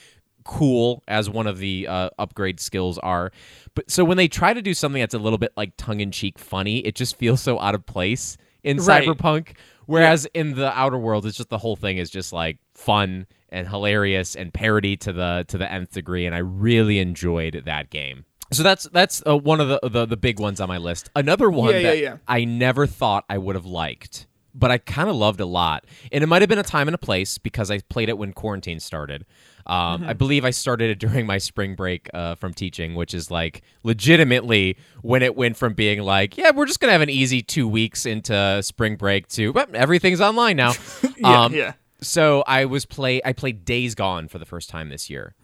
cool 0.44 1.02
as 1.08 1.28
one 1.30 1.46
of 1.46 1.58
the 1.58 1.86
uh, 1.88 2.10
upgrade 2.18 2.60
skills 2.60 2.98
are. 2.98 3.30
But 3.74 3.90
so 3.90 4.04
when 4.04 4.16
they 4.18 4.28
try 4.28 4.52
to 4.54 4.60
do 4.62 4.74
something 4.74 5.00
that's 5.00 5.14
a 5.14 5.18
little 5.18 5.38
bit 5.38 5.52
like 5.56 5.72
tongue 5.78 6.00
in 6.00 6.10
cheek 6.10 6.38
funny, 6.38 6.78
it 6.80 6.94
just 6.94 7.16
feels 7.16 7.40
so 7.40 7.58
out 7.60 7.74
of 7.74 7.86
place 7.86 8.36
in 8.62 8.76
Right. 8.78 9.06
cyberpunk. 9.06 9.56
Whereas 9.86 10.26
in 10.34 10.54
the 10.54 10.70
outer 10.78 10.98
world, 10.98 11.24
it's 11.24 11.36
just 11.38 11.48
the 11.48 11.56
whole 11.58 11.76
thing 11.76 11.96
is 11.96 12.10
just 12.10 12.32
like 12.34 12.58
fun 12.74 13.26
and 13.50 13.68
hilarious 13.68 14.34
and 14.36 14.52
parody 14.52 14.96
to 14.98 15.12
the 15.12 15.44
to 15.48 15.58
the 15.58 15.70
nth 15.70 15.92
degree, 15.92 16.26
and 16.26 16.34
I 16.34 16.38
really 16.38 16.98
enjoyed 16.98 17.62
that 17.64 17.90
game. 17.90 18.24
So 18.52 18.62
that's 18.62 18.84
that's 18.92 19.22
uh, 19.26 19.36
one 19.36 19.60
of 19.60 19.68
the, 19.68 19.80
the 19.88 20.06
the 20.06 20.16
big 20.16 20.40
ones 20.40 20.60
on 20.60 20.68
my 20.68 20.78
list. 20.78 21.10
Another 21.14 21.50
one 21.50 21.74
Yeah, 21.74 21.78
yeah, 21.80 21.90
that 21.90 21.98
yeah. 21.98 22.16
I 22.26 22.44
never 22.44 22.86
thought 22.86 23.24
I 23.28 23.36
would 23.38 23.56
have 23.56 23.66
liked, 23.66 24.26
but 24.54 24.70
I 24.70 24.78
kind 24.78 25.10
of 25.10 25.16
loved 25.16 25.40
a 25.40 25.46
lot. 25.46 25.84
And 26.10 26.24
it 26.24 26.28
might 26.28 26.40
have 26.40 26.48
been 26.48 26.58
a 26.58 26.62
time 26.62 26.88
and 26.88 26.94
a 26.94 26.98
place 26.98 27.36
because 27.36 27.70
I 27.70 27.80
played 27.80 28.08
it 28.08 28.16
when 28.16 28.32
quarantine 28.32 28.80
started. 28.80 29.26
Um, 29.66 30.00
Mm-hmm. 30.00 30.08
I 30.08 30.12
believe 30.14 30.46
I 30.46 30.50
started 30.50 30.88
it 30.88 30.98
during 31.06 31.26
my 31.26 31.36
spring 31.36 31.74
break 31.74 32.08
uh, 32.14 32.36
from 32.36 32.54
teaching, 32.54 32.94
which 32.94 33.12
is 33.12 33.30
like 33.30 33.60
legitimately 33.82 34.78
when 35.02 35.22
it 35.22 35.36
went 35.36 35.58
from 35.58 35.74
being 35.74 36.00
like, 36.00 36.38
yeah, 36.38 36.50
we're 36.52 36.64
just 36.64 36.80
gonna 36.80 36.92
have 36.92 37.02
an 37.02 37.10
easy 37.10 37.42
two 37.42 37.68
weeks 37.68 38.06
into 38.06 38.62
spring 38.62 38.96
break 38.96 39.28
to, 39.28 39.52
but 39.52 39.74
everything's 39.74 40.22
online 40.22 40.56
now. 40.56 40.72
Yeah, 41.18 41.42
Um, 41.44 41.52
yeah. 41.52 41.72
So 42.00 42.42
I 42.46 42.64
was 42.64 42.84
play. 42.86 43.20
I 43.24 43.32
played 43.32 43.64
Days 43.64 43.94
Gone 43.94 44.28
for 44.28 44.38
the 44.38 44.44
first 44.46 44.70
time 44.70 44.88
this 44.88 45.10
year 45.10 45.34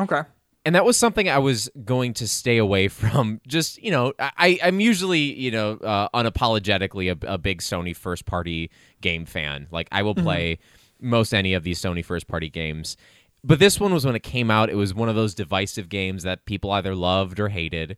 Okay. 0.00 0.22
and 0.64 0.74
that 0.74 0.84
was 0.84 0.96
something 0.96 1.28
I 1.28 1.38
was 1.38 1.70
going 1.84 2.14
to 2.14 2.26
stay 2.26 2.56
away 2.58 2.88
from. 3.00 3.40
Just 3.46 3.82
you 3.82 3.90
know, 3.90 4.12
I 4.18 4.58
I'm 4.62 4.80
usually 4.80 5.20
you 5.20 5.50
know 5.50 5.72
uh, 5.74 6.08
unapologetically 6.14 7.10
a, 7.12 7.34
a 7.34 7.38
big 7.38 7.60
Sony 7.60 7.94
first 7.94 8.24
party 8.26 8.70
game 9.00 9.24
fan. 9.26 9.68
Like 9.70 9.88
I 9.92 10.02
will 10.02 10.14
play 10.14 10.58
most 11.00 11.32
any 11.32 11.54
of 11.54 11.62
these 11.62 11.80
Sony 11.80 12.04
first 12.04 12.26
party 12.28 12.48
games, 12.50 12.96
but 13.44 13.58
this 13.58 13.78
one 13.80 13.92
was 13.92 14.04
when 14.04 14.14
it 14.16 14.22
came 14.22 14.50
out. 14.50 14.70
It 14.70 14.76
was 14.76 14.94
one 14.94 15.08
of 15.08 15.14
those 15.14 15.34
divisive 15.34 15.88
games 15.88 16.22
that 16.24 16.46
people 16.46 16.70
either 16.72 16.94
loved 16.94 17.38
or 17.40 17.48
hated, 17.48 17.96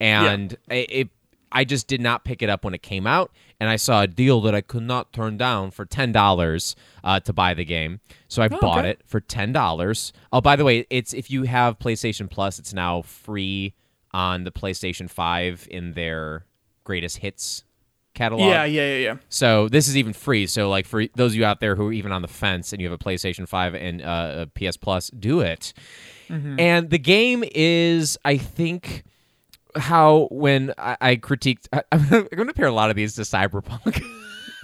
and 0.00 0.52
it. 0.68 0.90
it 0.90 1.08
I 1.52 1.64
just 1.64 1.86
did 1.86 2.00
not 2.00 2.24
pick 2.24 2.42
it 2.42 2.48
up 2.48 2.64
when 2.64 2.74
it 2.74 2.82
came 2.82 3.06
out, 3.06 3.30
and 3.60 3.68
I 3.70 3.76
saw 3.76 4.02
a 4.02 4.06
deal 4.06 4.40
that 4.42 4.54
I 4.54 4.60
could 4.60 4.82
not 4.82 5.12
turn 5.12 5.36
down 5.36 5.70
for 5.70 5.84
ten 5.84 6.12
dollars 6.12 6.76
uh, 7.02 7.20
to 7.20 7.32
buy 7.32 7.54
the 7.54 7.64
game. 7.64 8.00
So 8.28 8.42
I 8.42 8.48
bought 8.48 8.80
okay. 8.80 8.90
it 8.90 9.02
for 9.06 9.20
ten 9.20 9.52
dollars. 9.52 10.12
Oh, 10.32 10.40
by 10.40 10.56
the 10.56 10.64
way, 10.64 10.86
it's 10.90 11.12
if 11.12 11.30
you 11.30 11.44
have 11.44 11.78
PlayStation 11.78 12.28
Plus, 12.30 12.58
it's 12.58 12.72
now 12.72 13.02
free 13.02 13.74
on 14.12 14.44
the 14.44 14.52
PlayStation 14.52 15.08
Five 15.08 15.66
in 15.70 15.92
their 15.92 16.44
greatest 16.84 17.18
hits 17.18 17.64
catalog. 18.14 18.48
Yeah, 18.48 18.64
yeah, 18.64 18.88
yeah, 18.88 18.96
yeah. 18.96 19.16
So 19.28 19.68
this 19.68 19.88
is 19.88 19.96
even 19.96 20.12
free. 20.12 20.46
So 20.46 20.68
like 20.70 20.86
for 20.86 21.06
those 21.14 21.32
of 21.32 21.36
you 21.36 21.44
out 21.44 21.60
there 21.60 21.74
who 21.76 21.88
are 21.88 21.92
even 21.92 22.12
on 22.12 22.22
the 22.22 22.28
fence 22.28 22.72
and 22.72 22.80
you 22.80 22.88
have 22.88 22.98
a 22.98 23.02
PlayStation 23.02 23.46
Five 23.46 23.74
and 23.74 24.02
uh, 24.02 24.46
a 24.46 24.70
PS 24.70 24.76
Plus, 24.76 25.10
do 25.10 25.40
it. 25.40 25.72
And 26.30 26.90
the 26.90 26.98
game 26.98 27.44
is, 27.54 28.18
I 28.24 28.38
think, 28.38 29.04
how 29.76 30.28
when 30.30 30.72
I, 30.78 30.96
I 31.00 31.16
critiqued, 31.16 31.66
I, 31.72 31.82
I'm 31.92 32.08
going 32.08 32.28
to 32.28 32.36
compare 32.36 32.66
a 32.66 32.72
lot 32.72 32.90
of 32.90 32.96
these 32.96 33.14
to 33.16 33.22
Cyberpunk. 33.22 34.02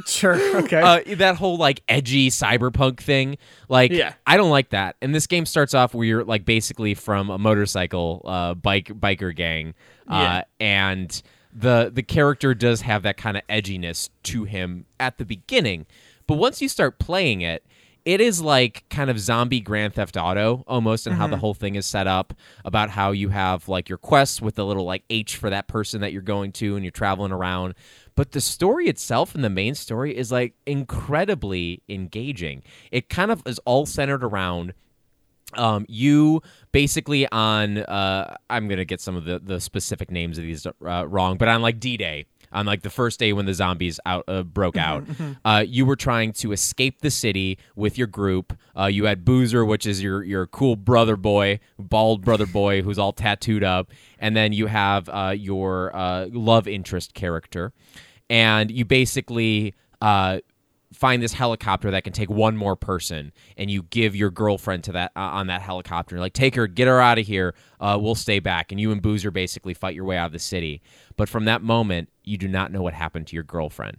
Sure. 0.06 0.34
Okay. 0.64 0.80
uh, 0.80 1.14
that 1.16 1.36
whole 1.36 1.58
like 1.58 1.82
edgy 1.86 2.30
cyberpunk 2.30 3.00
thing. 3.00 3.36
Like, 3.68 3.92
Yeah. 3.92 4.14
I 4.26 4.38
don't 4.38 4.48
like 4.48 4.70
that. 4.70 4.96
And 5.02 5.14
this 5.14 5.26
game 5.26 5.44
starts 5.44 5.74
off 5.74 5.92
where 5.92 6.06
you're 6.06 6.24
like 6.24 6.46
basically 6.46 6.94
from 6.94 7.28
a 7.28 7.36
motorcycle 7.36 8.22
uh, 8.24 8.54
bike 8.54 8.86
biker 8.86 9.36
gang, 9.36 9.74
uh, 10.08 10.14
Yeah. 10.16 10.42
and 10.58 11.22
the 11.52 11.90
the 11.92 12.02
character 12.02 12.54
does 12.54 12.80
have 12.80 13.02
that 13.02 13.18
kind 13.18 13.36
of 13.36 13.46
edginess 13.48 14.08
to 14.22 14.44
him 14.44 14.86
at 14.98 15.18
the 15.18 15.26
beginning, 15.26 15.84
but 16.26 16.36
once 16.36 16.62
you 16.62 16.68
start 16.70 16.98
playing 16.98 17.42
it. 17.42 17.62
It 18.04 18.20
is 18.20 18.40
like 18.40 18.84
kind 18.88 19.10
of 19.10 19.18
zombie 19.18 19.60
Grand 19.60 19.94
Theft 19.94 20.16
Auto 20.16 20.64
almost, 20.66 21.06
and 21.06 21.16
how 21.16 21.26
the 21.26 21.36
whole 21.36 21.54
thing 21.54 21.74
is 21.74 21.86
set 21.86 22.06
up 22.06 22.34
about 22.64 22.90
how 22.90 23.12
you 23.12 23.28
have 23.28 23.68
like 23.68 23.88
your 23.88 23.98
quests 23.98 24.40
with 24.40 24.54
the 24.54 24.64
little 24.64 24.84
like 24.84 25.04
H 25.10 25.36
for 25.36 25.50
that 25.50 25.68
person 25.68 26.00
that 26.00 26.12
you're 26.12 26.22
going 26.22 26.52
to, 26.52 26.76
and 26.76 26.84
you're 26.84 26.90
traveling 26.90 27.32
around. 27.32 27.74
But 28.14 28.32
the 28.32 28.40
story 28.40 28.88
itself 28.88 29.34
and 29.34 29.42
the 29.42 29.50
main 29.50 29.74
story 29.74 30.16
is 30.16 30.30
like 30.32 30.54
incredibly 30.66 31.82
engaging. 31.88 32.62
It 32.90 33.08
kind 33.08 33.30
of 33.30 33.42
is 33.46 33.58
all 33.60 33.86
centered 33.86 34.24
around 34.24 34.74
um, 35.54 35.84
you 35.88 36.42
basically 36.72 37.26
on 37.30 37.78
uh, 37.78 38.36
I'm 38.48 38.68
gonna 38.68 38.84
get 38.84 39.00
some 39.00 39.16
of 39.16 39.24
the 39.24 39.38
the 39.38 39.60
specific 39.60 40.10
names 40.10 40.38
of 40.38 40.44
these 40.44 40.66
uh, 40.66 41.06
wrong, 41.08 41.36
but 41.38 41.48
on 41.48 41.62
like 41.62 41.80
D-Day, 41.80 42.26
on 42.52 42.66
like 42.66 42.82
the 42.82 42.90
first 42.90 43.18
day 43.18 43.32
when 43.32 43.46
the 43.46 43.54
zombies 43.54 44.00
out 44.04 44.24
uh, 44.28 44.42
broke 44.42 44.76
out, 44.76 45.04
uh, 45.44 45.64
you 45.66 45.86
were 45.86 45.96
trying 45.96 46.32
to 46.34 46.52
escape 46.52 47.00
the 47.00 47.10
city 47.10 47.58
with 47.76 47.96
your 47.96 48.06
group. 48.06 48.56
Uh, 48.76 48.86
you 48.86 49.04
had 49.04 49.24
Boozer, 49.24 49.64
which 49.64 49.86
is 49.86 50.02
your 50.02 50.22
your 50.22 50.46
cool 50.46 50.76
brother 50.76 51.16
boy, 51.16 51.60
bald 51.78 52.24
brother 52.24 52.46
boy 52.46 52.82
who's 52.82 52.98
all 52.98 53.12
tattooed 53.12 53.64
up, 53.64 53.90
and 54.18 54.36
then 54.36 54.52
you 54.52 54.66
have 54.66 55.08
uh, 55.08 55.34
your 55.36 55.94
uh, 55.94 56.26
love 56.32 56.66
interest 56.68 57.14
character, 57.14 57.72
and 58.28 58.70
you 58.70 58.84
basically. 58.84 59.74
Find 60.92 61.22
this 61.22 61.32
helicopter 61.32 61.90
that 61.92 62.02
can 62.04 62.12
take 62.12 62.28
one 62.28 62.56
more 62.56 62.74
person 62.74 63.32
and 63.56 63.70
you 63.70 63.84
give 63.84 64.16
your 64.16 64.30
girlfriend 64.30 64.84
to 64.84 64.92
that 64.92 65.12
uh, 65.14 65.20
on 65.20 65.46
that 65.46 65.62
helicopter. 65.62 66.18
Like 66.18 66.32
take 66.32 66.54
her 66.56 66.66
get 66.66 66.88
her 66.88 67.00
out 67.00 67.18
of 67.18 67.26
here 67.26 67.54
uh, 67.80 67.98
we'll 68.00 68.14
stay 68.14 68.40
back. 68.40 68.72
And 68.72 68.80
you 68.80 68.90
and 68.90 69.00
boozer 69.00 69.30
basically 69.30 69.74
fight 69.74 69.94
your 69.94 70.04
way 70.04 70.16
out 70.16 70.26
of 70.26 70.32
the 70.32 70.38
city. 70.38 70.82
But 71.16 71.28
from 71.28 71.44
that 71.44 71.62
moment 71.62 72.08
you 72.24 72.36
do 72.36 72.48
not 72.48 72.72
know 72.72 72.82
what 72.82 72.94
happened 72.94 73.28
to 73.28 73.36
your 73.36 73.44
girlfriend. 73.44 73.98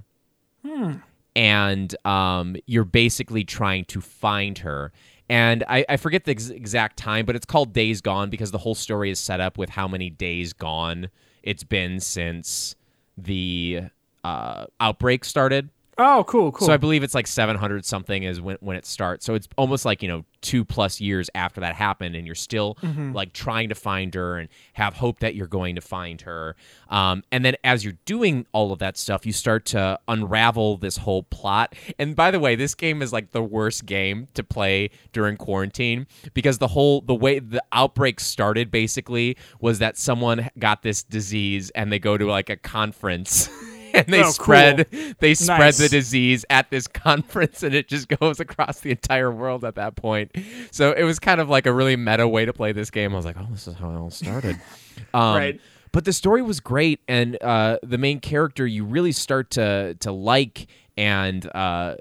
And 1.36 1.96
um, 2.06 2.58
you're 2.66 2.84
basically 2.84 3.46
trying 3.46 3.86
to 3.86 4.02
find 4.02 4.58
her. 4.60 4.92
And 5.30 5.64
I, 5.70 5.86
I 5.88 5.96
forget 5.96 6.26
the 6.26 6.32
ex- 6.32 6.50
exact 6.50 6.98
time 6.98 7.26
but 7.26 7.38
it's 7.38 7.46
called 7.46 7.72
days 7.72 8.02
gone 8.02 8.30
because 8.30 8.52
the 8.52 8.58
whole 8.58 8.76
story 8.76 9.10
is 9.10 9.20
set 9.20 9.40
up 9.40 9.58
with 9.58 9.70
how 9.70 9.88
many 9.88 10.10
days 10.10 10.52
gone 10.52 11.10
it's 11.44 11.64
been 11.64 12.00
since 12.00 12.76
the 13.18 13.82
uh, 14.24 14.66
outbreak 14.80 15.26
started 15.26 15.70
oh, 16.04 16.24
cool, 16.24 16.52
cool. 16.52 16.68
so 16.68 16.74
I 16.74 16.78
believe 16.78 17.04
it's 17.04 17.16
like 17.16 17.28
700 17.28 17.86
something 17.86 18.24
is 18.24 18.40
when, 18.42 18.58
when 18.62 18.76
it 18.78 18.86
starts. 18.86 19.26
So 19.26 19.36
it's 19.36 19.48
almost 19.58 19.86
like, 19.86 20.02
you 20.02 20.08
know, 20.08 20.26
two 20.42 20.66
plus 20.66 21.00
years 21.00 21.30
after 21.36 21.62
that 21.62 21.76
happened, 21.76 22.16
and 22.16 22.26
you're 22.26 22.36
still 22.36 22.78
like 23.14 23.32
trying 23.34 23.70
to 23.70 23.76
find 23.76 24.14
her 24.16 24.38
and 24.38 24.50
have 24.74 24.96
hope 24.96 25.20
that 25.20 25.36
you're 25.36 25.48
going 25.48 25.76
to 25.76 25.82
find 25.82 26.22
her. 26.22 26.56
Um, 26.90 27.24
and 27.32 27.46
then 27.46 27.56
as 27.64 27.84
you're 27.84 27.98
doing 28.06 28.46
all 28.52 28.72
of 28.72 28.80
that 28.80 28.98
stuff, 28.98 29.26
you 29.26 29.34
start 29.34 29.66
to 29.68 30.00
unravel 30.08 30.78
this 30.78 30.98
whole 30.98 31.24
plot. 31.24 31.76
And 32.00 32.16
by 32.16 32.32
the 32.32 32.40
way, 32.40 32.56
this 32.56 32.76
game 32.76 33.02
is 33.02 33.14
like 33.14 33.32
the 33.32 33.44
worst 33.44 33.86
game 33.86 34.28
to 34.34 34.44
play 34.44 34.90
during 35.14 35.38
quarantine 35.38 36.08
because 36.34 36.58
the 36.58 36.68
whole, 36.70 37.02
the 37.02 37.16
way 37.16 37.40
the 37.40 37.64
outbreak 37.72 38.20
started 38.20 38.72
basically 38.72 39.38
was 39.60 39.80
that 39.80 39.98
someone 39.98 40.50
got 40.58 40.82
this 40.82 41.04
disease 41.04 41.70
and 41.72 41.92
they 41.92 42.00
go 42.00 42.18
to 42.18 42.26
like 42.26 42.50
a 42.50 42.58
conference. 42.58 43.50
and 43.94 44.08
they 44.08 44.20
Oh, 44.20 44.24
cool. 44.24 44.32
spread 44.34 44.88
they 45.20 45.34
spread 45.34 45.60
Nice. 45.60 45.78
the 45.78 45.90
disease 45.90 46.46
at 46.50 46.70
this 46.70 46.88
conference 47.08 47.64
and 47.64 47.74
it 47.76 47.88
just 47.88 48.08
goes 48.08 48.40
across 48.40 48.80
the 48.82 48.92
entire 48.92 49.32
world 49.32 49.64
at 49.66 49.76
that 49.76 49.96
point 49.96 50.32
so 50.72 50.92
it 50.92 51.04
was 51.04 51.20
kind 51.20 51.42
of 51.42 51.50
like 51.50 51.66
a 51.66 51.74
really 51.74 51.96
meta 51.96 52.28
way 52.28 52.46
to 52.46 52.54
play 52.54 52.72
this 52.72 52.90
game 52.90 53.14
i 53.14 53.16
was 53.16 53.26
like 53.26 53.38
oh 53.40 53.48
this 53.52 53.68
is 53.68 53.76
how 53.76 53.90
it 53.90 53.96
all 53.98 54.10
started 54.10 54.60
um, 55.14 55.36
Right. 55.36 55.62
but 55.92 56.06
the 56.06 56.14
story 56.14 56.42
was 56.42 56.60
great 56.60 57.00
and 57.08 57.42
uh, 57.42 57.78
the 57.84 57.98
main 57.98 58.20
character 58.20 58.66
you 58.68 58.84
really 58.86 59.12
start 59.12 59.52
to 59.52 59.96
to 59.96 60.12
like 60.12 60.68
and 60.98 61.46
uh, 61.56 61.58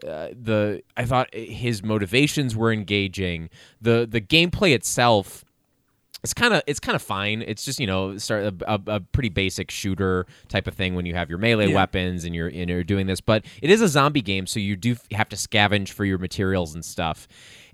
uh, 0.07 0.29
the 0.33 0.83
i 0.97 1.05
thought 1.05 1.33
his 1.35 1.83
motivations 1.83 2.57
were 2.57 2.73
engaging 2.73 3.49
the 3.81 4.07
the 4.11 4.21
gameplay 4.21 4.75
itself 4.75 5.45
it's 6.23 6.35
kind 6.35 6.53
of 6.55 6.63
it's 6.67 6.81
kind 6.81 6.97
of 6.97 7.03
fine. 7.03 7.43
It's 7.47 7.65
just 7.65 7.81
you 7.81 7.87
know 7.87 8.17
start 8.19 8.45
a, 8.45 8.55
a, 8.75 8.81
a, 8.97 9.01
pretty 9.01 9.31
basic 9.31 9.71
shooter 9.71 10.27
type 10.49 10.67
of 10.67 10.75
thing 10.75 10.95
when 10.95 11.07
you 11.07 11.15
have 11.15 11.29
your 11.31 11.39
melee 11.39 11.69
Yeah. 11.69 11.75
weapons 11.77 12.25
and 12.25 12.35
you're 12.35 12.49
and 12.49 12.69
you're 12.69 12.85
doing 12.85 13.07
this. 13.07 13.21
But 13.21 13.45
it 13.63 13.71
is 13.71 13.81
a 13.81 13.89
zombie 13.89 14.21
game, 14.23 14.47
so 14.47 14.61
you 14.61 14.77
do 14.77 14.97
have 15.13 15.29
to 15.31 15.37
scavenge 15.37 15.91
for 15.91 16.05
your 16.05 16.19
materials 16.19 16.75
and 16.75 16.85
stuff. 16.85 17.27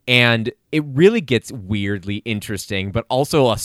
And 0.08 0.52
it 0.70 0.84
really 0.86 1.20
gets 1.20 1.50
weirdly 1.50 2.18
interesting, 2.18 2.92
but 2.92 3.04
also 3.10 3.56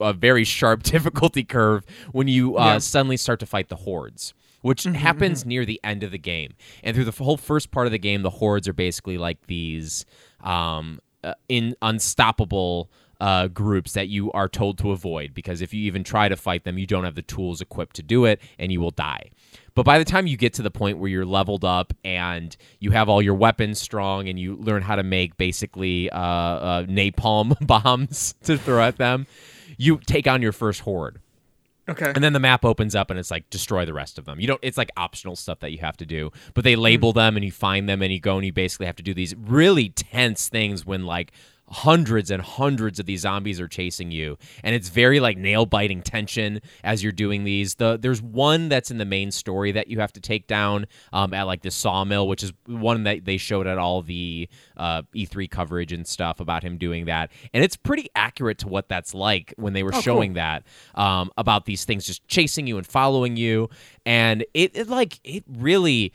a 0.00 0.12
very 0.14 0.44
sharp 0.44 0.82
difficulty 0.94 1.44
curve 1.44 1.84
when 2.12 2.26
you 2.26 2.56
uh, 2.58 2.64
Yeah. 2.64 2.78
suddenly 2.78 3.18
start 3.18 3.40
to 3.40 3.46
fight 3.46 3.68
the 3.68 3.76
hordes, 3.76 4.32
which 4.62 4.84
happens 4.84 5.44
near 5.44 5.66
the 5.66 5.78
end 5.84 6.02
of 6.02 6.10
the 6.10 6.18
game. 6.18 6.54
And 6.82 6.96
through 6.96 7.04
the 7.04 7.12
whole 7.24 7.36
first 7.36 7.70
part 7.70 7.84
of 7.86 7.92
the 7.92 7.98
game, 7.98 8.22
the 8.22 8.30
hordes 8.30 8.66
are 8.66 8.72
basically 8.72 9.18
like 9.18 9.46
these 9.46 10.06
um, 10.42 11.00
uh, 11.22 11.34
in 11.50 11.74
unstoppable 11.82 12.90
uh, 13.20 13.48
groups 13.48 13.92
that 13.92 14.08
you 14.08 14.30
are 14.32 14.48
told 14.48 14.78
to 14.78 14.90
avoid 14.92 15.34
because 15.34 15.60
if 15.60 15.72
you 15.72 15.82
even 15.82 16.04
try 16.04 16.28
to 16.28 16.36
fight 16.36 16.64
them, 16.64 16.78
you 16.78 16.86
don't 16.86 17.04
have 17.04 17.14
the 17.14 17.22
tools 17.22 17.60
equipped 17.60 17.96
to 17.96 18.02
do 18.02 18.24
it, 18.24 18.40
and 18.58 18.72
you 18.72 18.80
will 18.80 18.90
die. 18.90 19.30
But 19.74 19.84
by 19.84 19.98
the 19.98 20.04
time 20.04 20.26
you 20.26 20.36
get 20.36 20.54
to 20.54 20.62
the 20.62 20.70
point 20.70 20.98
where 20.98 21.10
you're 21.10 21.24
leveled 21.24 21.64
up 21.64 21.92
and 22.04 22.56
you 22.78 22.92
have 22.92 23.08
all 23.08 23.20
your 23.20 23.34
weapons 23.34 23.80
strong 23.80 24.28
and 24.28 24.38
you 24.38 24.56
learn 24.56 24.82
how 24.82 24.96
to 24.96 25.02
make 25.02 25.36
basically 25.36 26.10
uh, 26.10 26.18
uh, 26.18 26.82
napalm 26.84 27.54
bombs 27.66 28.34
to 28.44 28.56
throw 28.56 28.84
at 28.84 28.98
them, 28.98 29.26
you 29.76 29.98
take 30.06 30.28
on 30.28 30.42
your 30.42 30.52
first 30.52 30.80
horde. 30.80 31.20
Okay. 31.88 32.12
And 32.14 32.24
then 32.24 32.32
the 32.32 32.40
map 32.40 32.64
opens 32.64 32.94
up 32.94 33.10
and 33.10 33.18
it's 33.18 33.30
like 33.30 33.50
destroy 33.50 33.84
the 33.84 33.92
rest 33.92 34.18
of 34.18 34.24
them. 34.24 34.40
You 34.40 34.46
don't 34.46 34.60
it's 34.62 34.78
like 34.78 34.90
optional 34.96 35.36
stuff 35.36 35.60
that 35.60 35.70
you 35.70 35.78
have 35.78 35.96
to 35.98 36.06
do. 36.06 36.30
But 36.54 36.64
they 36.64 36.76
label 36.76 37.12
them 37.12 37.36
and 37.36 37.44
you 37.44 37.52
find 37.52 37.88
them 37.88 38.00
and 38.00 38.12
you 38.12 38.20
go 38.20 38.36
and 38.36 38.46
you 38.46 38.52
basically 38.52 38.86
have 38.86 38.96
to 38.96 39.02
do 39.02 39.12
these 39.12 39.34
really 39.36 39.90
tense 39.90 40.48
things 40.48 40.86
when 40.86 41.04
like 41.04 41.32
hundreds 41.74 42.30
and 42.30 42.40
hundreds 42.40 43.00
of 43.00 43.06
these 43.06 43.22
zombies 43.22 43.60
are 43.60 43.66
chasing 43.66 44.10
you. 44.12 44.38
And 44.62 44.74
it's 44.74 44.88
very 44.88 45.18
like 45.18 45.36
nail 45.36 45.66
biting 45.66 46.02
tension 46.02 46.60
as 46.84 47.02
you're 47.02 47.12
doing 47.12 47.42
these. 47.44 47.74
The 47.74 47.98
there's 48.00 48.22
one 48.22 48.68
that's 48.68 48.90
in 48.90 48.98
the 48.98 49.04
main 49.04 49.32
story 49.32 49.72
that 49.72 49.88
you 49.88 49.98
have 49.98 50.12
to 50.12 50.20
take 50.20 50.46
down 50.46 50.86
um, 51.12 51.34
at 51.34 51.42
like 51.42 51.62
the 51.62 51.70
sawmill 51.70 52.28
which 52.28 52.42
is 52.42 52.52
one 52.66 53.02
that 53.04 53.24
they 53.24 53.36
showed 53.36 53.66
at 53.66 53.76
all 53.76 54.02
the 54.02 54.48
uh, 54.76 55.02
e3 55.14 55.50
coverage 55.50 55.92
and 55.92 56.06
stuff 56.06 56.40
about 56.40 56.62
him 56.62 56.78
doing 56.78 57.06
that. 57.06 57.32
And 57.52 57.64
it's 57.64 57.76
pretty 57.76 58.08
accurate 58.14 58.58
to 58.58 58.68
what 58.68 58.88
that's 58.88 59.12
like 59.12 59.52
when 59.56 59.72
they 59.72 59.82
were 59.82 59.90
cool. 59.90 60.00
showing 60.00 60.34
that 60.34 60.62
um, 60.94 61.30
about 61.36 61.66
these 61.66 61.84
things 61.84 62.06
just 62.06 62.26
chasing 62.28 62.66
you 62.66 62.78
and 62.78 62.86
following 62.86 63.36
you. 63.36 63.68
And 64.06 64.44
it, 64.54 64.76
it 64.76 64.88
like 64.88 65.18
it 65.24 65.42
really 65.48 66.12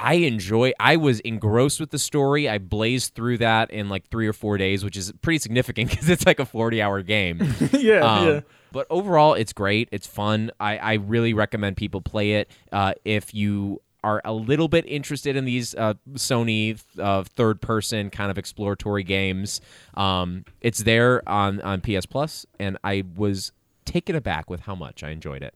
I 0.00 0.14
enjoy. 0.14 0.72
I 0.80 0.96
was 0.96 1.20
engrossed 1.20 1.78
with 1.78 1.90
the 1.90 1.98
story. 1.98 2.48
I 2.48 2.56
blazed 2.58 3.14
through 3.14 3.38
that 3.38 3.70
in 3.70 3.90
like 3.90 4.08
three 4.08 4.26
or 4.26 4.32
four 4.32 4.56
days, 4.56 4.82
which 4.82 4.96
is 4.96 5.12
pretty 5.20 5.38
significant 5.38 5.90
because 5.90 6.08
it's 6.08 6.24
like 6.24 6.40
a 6.40 6.46
forty-hour 6.46 7.02
game. 7.02 7.38
yeah, 7.72 8.00
Um, 8.00 8.26
yeah. 8.26 8.40
But 8.72 8.86
overall, 8.88 9.34
it's 9.34 9.52
great. 9.52 9.88
It's 9.92 10.06
fun. 10.06 10.52
I, 10.58 10.78
I 10.78 10.92
really 10.94 11.34
recommend 11.34 11.76
people 11.76 12.00
play 12.00 12.32
it. 12.34 12.50
Uh, 12.72 12.94
if 13.04 13.34
you 13.34 13.82
are 14.02 14.22
a 14.24 14.32
little 14.32 14.68
bit 14.68 14.86
interested 14.86 15.36
in 15.36 15.44
these 15.44 15.74
uh, 15.74 15.92
Sony 16.14 16.80
uh, 16.98 17.22
third-person 17.24 18.08
kind 18.10 18.30
of 18.30 18.38
exploratory 18.38 19.02
games, 19.02 19.60
um, 19.94 20.44
it's 20.62 20.84
there 20.84 21.28
on 21.28 21.60
on 21.60 21.82
PS 21.82 22.06
Plus, 22.06 22.46
and 22.58 22.78
I 22.82 23.04
was 23.16 23.52
taken 23.84 24.16
aback 24.16 24.48
with 24.48 24.60
how 24.60 24.74
much 24.74 25.02
I 25.02 25.10
enjoyed 25.10 25.42
it. 25.42 25.54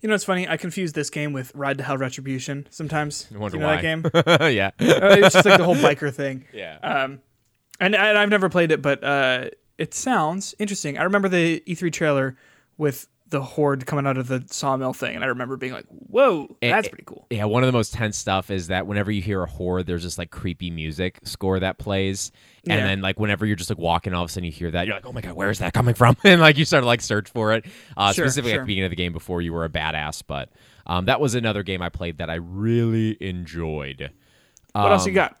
You 0.00 0.08
know 0.08 0.14
what's 0.14 0.24
funny? 0.24 0.48
I 0.48 0.56
confuse 0.56 0.92
this 0.92 1.10
game 1.10 1.32
with 1.32 1.54
Ride 1.54 1.78
to 1.78 1.84
Hell 1.84 1.96
Retribution 1.98 2.66
sometimes. 2.70 3.28
I 3.34 3.38
wonder 3.38 3.56
you 3.56 3.60
know 3.60 3.66
why. 3.68 3.76
that 3.76 3.82
game? 3.82 4.04
yeah, 4.54 4.70
Uh, 4.80 5.16
it's 5.18 5.34
just 5.34 5.46
like 5.46 5.58
the 5.58 5.64
whole 5.64 5.76
biker 5.76 6.12
thing. 6.14 6.44
yeah. 6.52 6.78
Um, 6.82 7.20
and, 7.78 7.94
and 7.94 8.18
I've 8.18 8.28
never 8.30 8.48
played 8.48 8.72
it, 8.72 8.82
but 8.82 9.02
uh, 9.04 9.50
it 9.78 9.94
sounds 9.94 10.54
interesting. 10.58 10.98
I 10.98 11.04
remember 11.04 11.28
the 11.28 11.60
E3 11.66 11.92
trailer 11.92 12.36
with 12.78 13.06
the 13.30 13.40
horde 13.42 13.86
coming 13.86 14.06
out 14.06 14.18
of 14.18 14.28
the 14.28 14.44
sawmill 14.50 14.92
thing, 14.92 15.14
and 15.14 15.24
I 15.24 15.28
remember 15.28 15.56
being 15.56 15.72
like, 15.72 15.86
"Whoa, 15.86 16.56
Eh, 16.60 16.70
that's 16.70 16.86
eh, 16.88 16.90
pretty 16.90 17.04
cool." 17.06 17.26
Yeah, 17.30 17.44
one 17.46 17.62
of 17.62 17.66
the 17.68 17.72
most 17.72 17.92
tense 17.94 18.16
stuff 18.16 18.50
is 18.50 18.66
that 18.68 18.86
whenever 18.86 19.10
you 19.10 19.22
hear 19.22 19.42
a 19.42 19.46
horde, 19.46 19.86
there's 19.86 20.02
just 20.02 20.18
like 20.18 20.30
creepy 20.30 20.70
music 20.70 21.18
score 21.24 21.58
that 21.60 21.78
plays, 21.78 22.32
and 22.66 22.78
Yeah. 22.78 22.84
then 22.86 23.00
like 23.00 23.18
whenever 23.18 23.46
you're 23.46 23.56
just 23.56 23.70
like 23.70 23.78
walking, 23.78 24.12
all 24.14 24.24
of 24.24 24.30
a 24.30 24.32
sudden 24.32 24.44
you 24.44 24.52
hear 24.52 24.70
that, 24.72 24.86
you're 24.86 24.94
like, 24.96 25.06
"Oh 25.06 25.12
my 25.12 25.20
god, 25.20 25.32
where 25.34 25.50
is 25.50 25.60
that 25.60 25.72
coming 25.72 25.94
from?" 25.94 26.16
and 26.24 26.40
like 26.40 26.58
you 26.58 26.64
start 26.64 26.82
to 26.82 26.86
like 26.86 27.00
search 27.00 27.28
for 27.30 27.52
it, 27.52 27.64
uh, 27.96 28.12
Sure, 28.12 28.26
specifically 28.26 28.52
at 28.52 28.60
the 28.60 28.66
beginning 28.66 28.86
of 28.86 28.90
the 28.90 28.96
game 28.96 29.12
before 29.12 29.40
you 29.40 29.52
were 29.52 29.64
a 29.64 29.70
badass. 29.70 30.22
But 30.26 30.50
um, 30.86 31.04
that 31.06 31.20
was 31.20 31.34
another 31.34 31.62
game 31.62 31.82
I 31.82 31.88
played 31.88 32.18
that 32.18 32.28
I 32.30 32.34
really 32.34 33.16
enjoyed. 33.20 34.10
What 34.72 34.92
else 34.92 35.06
you 35.06 35.12
Um, 35.12 35.14
got? 35.14 35.36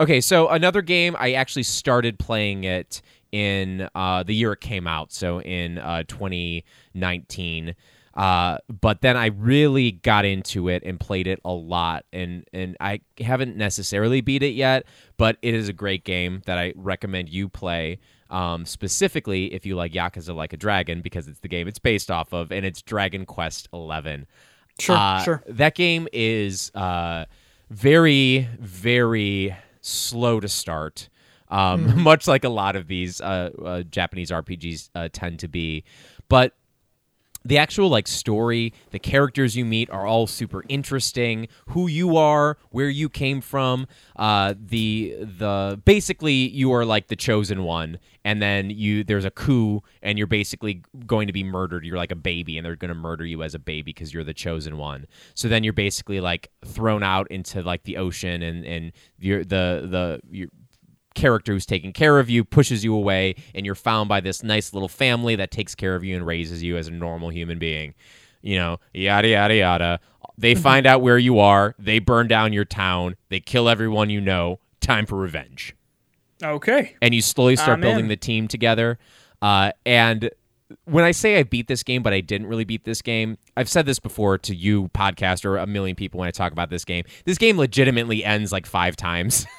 Okay, 0.00 0.20
so 0.20 0.48
another 0.48 0.80
game 0.80 1.16
I 1.18 1.32
actually 1.32 1.64
started 1.64 2.18
playing 2.20 2.62
it 2.64 3.02
in 3.32 3.88
uh, 3.94 4.22
the 4.22 4.34
year 4.34 4.52
it 4.52 4.60
came 4.60 4.86
out, 4.86 5.12
so 5.12 5.40
in 5.40 5.78
uh, 5.78 6.02
2019. 6.08 7.74
Uh, 8.14 8.58
but 8.68 9.00
then 9.00 9.16
I 9.16 9.26
really 9.26 9.92
got 9.92 10.24
into 10.24 10.68
it 10.68 10.82
and 10.84 10.98
played 10.98 11.28
it 11.28 11.40
a 11.44 11.52
lot, 11.52 12.04
and 12.12 12.44
and 12.52 12.76
I 12.80 13.00
haven't 13.20 13.56
necessarily 13.56 14.20
beat 14.20 14.42
it 14.42 14.54
yet, 14.54 14.86
but 15.18 15.36
it 15.40 15.54
is 15.54 15.68
a 15.68 15.72
great 15.72 16.04
game 16.04 16.42
that 16.46 16.58
I 16.58 16.72
recommend 16.74 17.28
you 17.28 17.48
play. 17.48 18.00
Um, 18.30 18.66
specifically, 18.66 19.54
if 19.54 19.64
you 19.64 19.76
like 19.76 19.92
Yakuza 19.92 20.34
Like 20.34 20.52
a 20.52 20.56
Dragon, 20.56 21.00
because 21.00 21.28
it's 21.28 21.40
the 21.40 21.48
game 21.48 21.68
it's 21.68 21.78
based 21.78 22.10
off 22.10 22.32
of, 22.32 22.50
and 22.50 22.66
it's 22.66 22.82
Dragon 22.82 23.24
Quest 23.24 23.68
Eleven. 23.72 24.26
Sure, 24.80 24.96
Uh, 24.96 25.22
sure. 25.22 25.42
That 25.46 25.74
game 25.74 26.08
is 26.12 26.72
uh, 26.74 27.24
very, 27.70 28.48
very 28.58 29.54
slow 29.80 30.40
to 30.40 30.48
start. 30.48 31.08
Um, 31.50 31.86
Mm-hmm. 31.86 32.00
Much 32.08 32.26
like 32.28 32.44
a 32.44 32.48
lot 32.48 32.76
of 32.76 32.88
these 32.88 33.20
uh, 33.20 33.50
uh, 33.64 33.82
Japanese 33.82 34.30
RPGs 34.30 34.90
uh, 34.94 35.08
tend 35.12 35.38
to 35.40 35.48
be, 35.48 35.84
but 36.28 36.54
the 37.44 37.56
actual 37.56 37.88
like 37.88 38.06
story, 38.06 38.74
the 38.90 38.98
characters 38.98 39.56
you 39.56 39.64
meet 39.64 39.88
are 39.90 40.04
all 40.06 40.26
super 40.26 40.64
interesting. 40.68 41.48
Who 41.68 41.86
you 41.86 42.16
are, 42.16 42.58
where 42.70 42.88
you 42.88 43.08
came 43.08 43.40
from, 43.40 43.86
uh, 44.16 44.54
the 44.60 45.16
the 45.20 45.80
basically 45.84 46.32
you 46.50 46.72
are 46.72 46.84
like 46.84 47.06
the 47.06 47.16
chosen 47.16 47.62
one, 47.62 47.98
and 48.24 48.42
then 48.42 48.70
you 48.70 49.02
there's 49.04 49.24
a 49.24 49.30
coup, 49.30 49.82
and 50.02 50.18
you're 50.18 50.26
basically 50.26 50.82
going 51.06 51.26
to 51.28 51.32
be 51.32 51.44
murdered. 51.44 51.84
You're 51.84 51.96
like 51.96 52.12
a 52.12 52.16
baby, 52.16 52.58
and 52.58 52.66
they're 52.66 52.76
going 52.76 52.90
to 52.90 52.94
murder 52.94 53.24
you 53.24 53.42
as 53.42 53.54
a 53.54 53.58
baby 53.58 53.92
because 53.92 54.12
you're 54.12 54.24
the 54.24 54.34
chosen 54.34 54.76
one. 54.76 55.06
So 55.34 55.48
then 55.48 55.64
you're 55.64 55.72
basically 55.72 56.20
like 56.20 56.50
thrown 56.66 57.02
out 57.02 57.30
into 57.30 57.62
like 57.62 57.84
the 57.84 57.96
ocean, 57.96 58.42
and 58.42 58.66
and 58.66 58.92
you're 59.18 59.44
the 59.44 59.86
the 59.88 60.20
you're, 60.30 60.48
character 61.14 61.52
who's 61.52 61.66
taking 61.66 61.92
care 61.92 62.18
of 62.18 62.30
you 62.30 62.44
pushes 62.44 62.84
you 62.84 62.94
away 62.94 63.34
and 63.54 63.64
you're 63.66 63.74
found 63.74 64.08
by 64.08 64.20
this 64.20 64.42
nice 64.42 64.72
little 64.72 64.88
family 64.88 65.34
that 65.36 65.50
takes 65.50 65.74
care 65.74 65.94
of 65.96 66.04
you 66.04 66.14
and 66.16 66.24
raises 66.26 66.62
you 66.62 66.76
as 66.76 66.86
a 66.88 66.90
normal 66.90 67.28
human 67.30 67.58
being 67.58 67.94
you 68.42 68.56
know 68.56 68.78
yada 68.94 69.26
yada 69.28 69.54
yada 69.56 70.00
they 70.36 70.54
find 70.54 70.86
out 70.86 71.02
where 71.02 71.18
you 71.18 71.38
are 71.40 71.74
they 71.78 71.98
burn 71.98 72.28
down 72.28 72.52
your 72.52 72.64
town 72.64 73.16
they 73.30 73.40
kill 73.40 73.68
everyone 73.68 74.10
you 74.10 74.20
know 74.20 74.60
time 74.80 75.06
for 75.06 75.16
revenge 75.16 75.74
Okay. 76.44 76.94
and 77.02 77.12
you 77.14 77.20
slowly 77.20 77.56
start 77.56 77.70
I'm 77.70 77.80
building 77.80 78.04
in. 78.04 78.08
the 78.08 78.16
team 78.16 78.46
together. 78.46 78.96
Uh, 79.42 79.72
and 79.84 80.30
when 80.84 81.02
I 81.02 81.10
say 81.10 81.36
I 81.38 81.42
beat 81.42 81.66
this 81.66 81.82
game, 81.82 82.00
but 82.02 82.12
I 82.12 82.20
didn't 82.20 82.46
really 82.46 82.64
beat 82.64 82.84
this 82.84 83.02
game, 83.02 83.38
I've 83.56 83.68
said 83.68 83.86
this 83.86 83.98
before 83.98 84.38
to 84.38 84.54
you, 84.54 84.88
podcast, 84.94 85.44
or 85.44 85.56
a 85.56 85.66
million 85.66 85.96
people 85.96 86.20
when 86.20 86.28
I 86.28 86.30
talk 86.30 86.52
about 86.52 86.70
this 86.70 86.84
game. 86.84 87.04
This 87.24 87.38
game 87.38 87.56
legitimately 87.58 88.24
ends 88.24 88.52
like 88.52 88.66
five 88.66 88.94
times. 88.94 89.46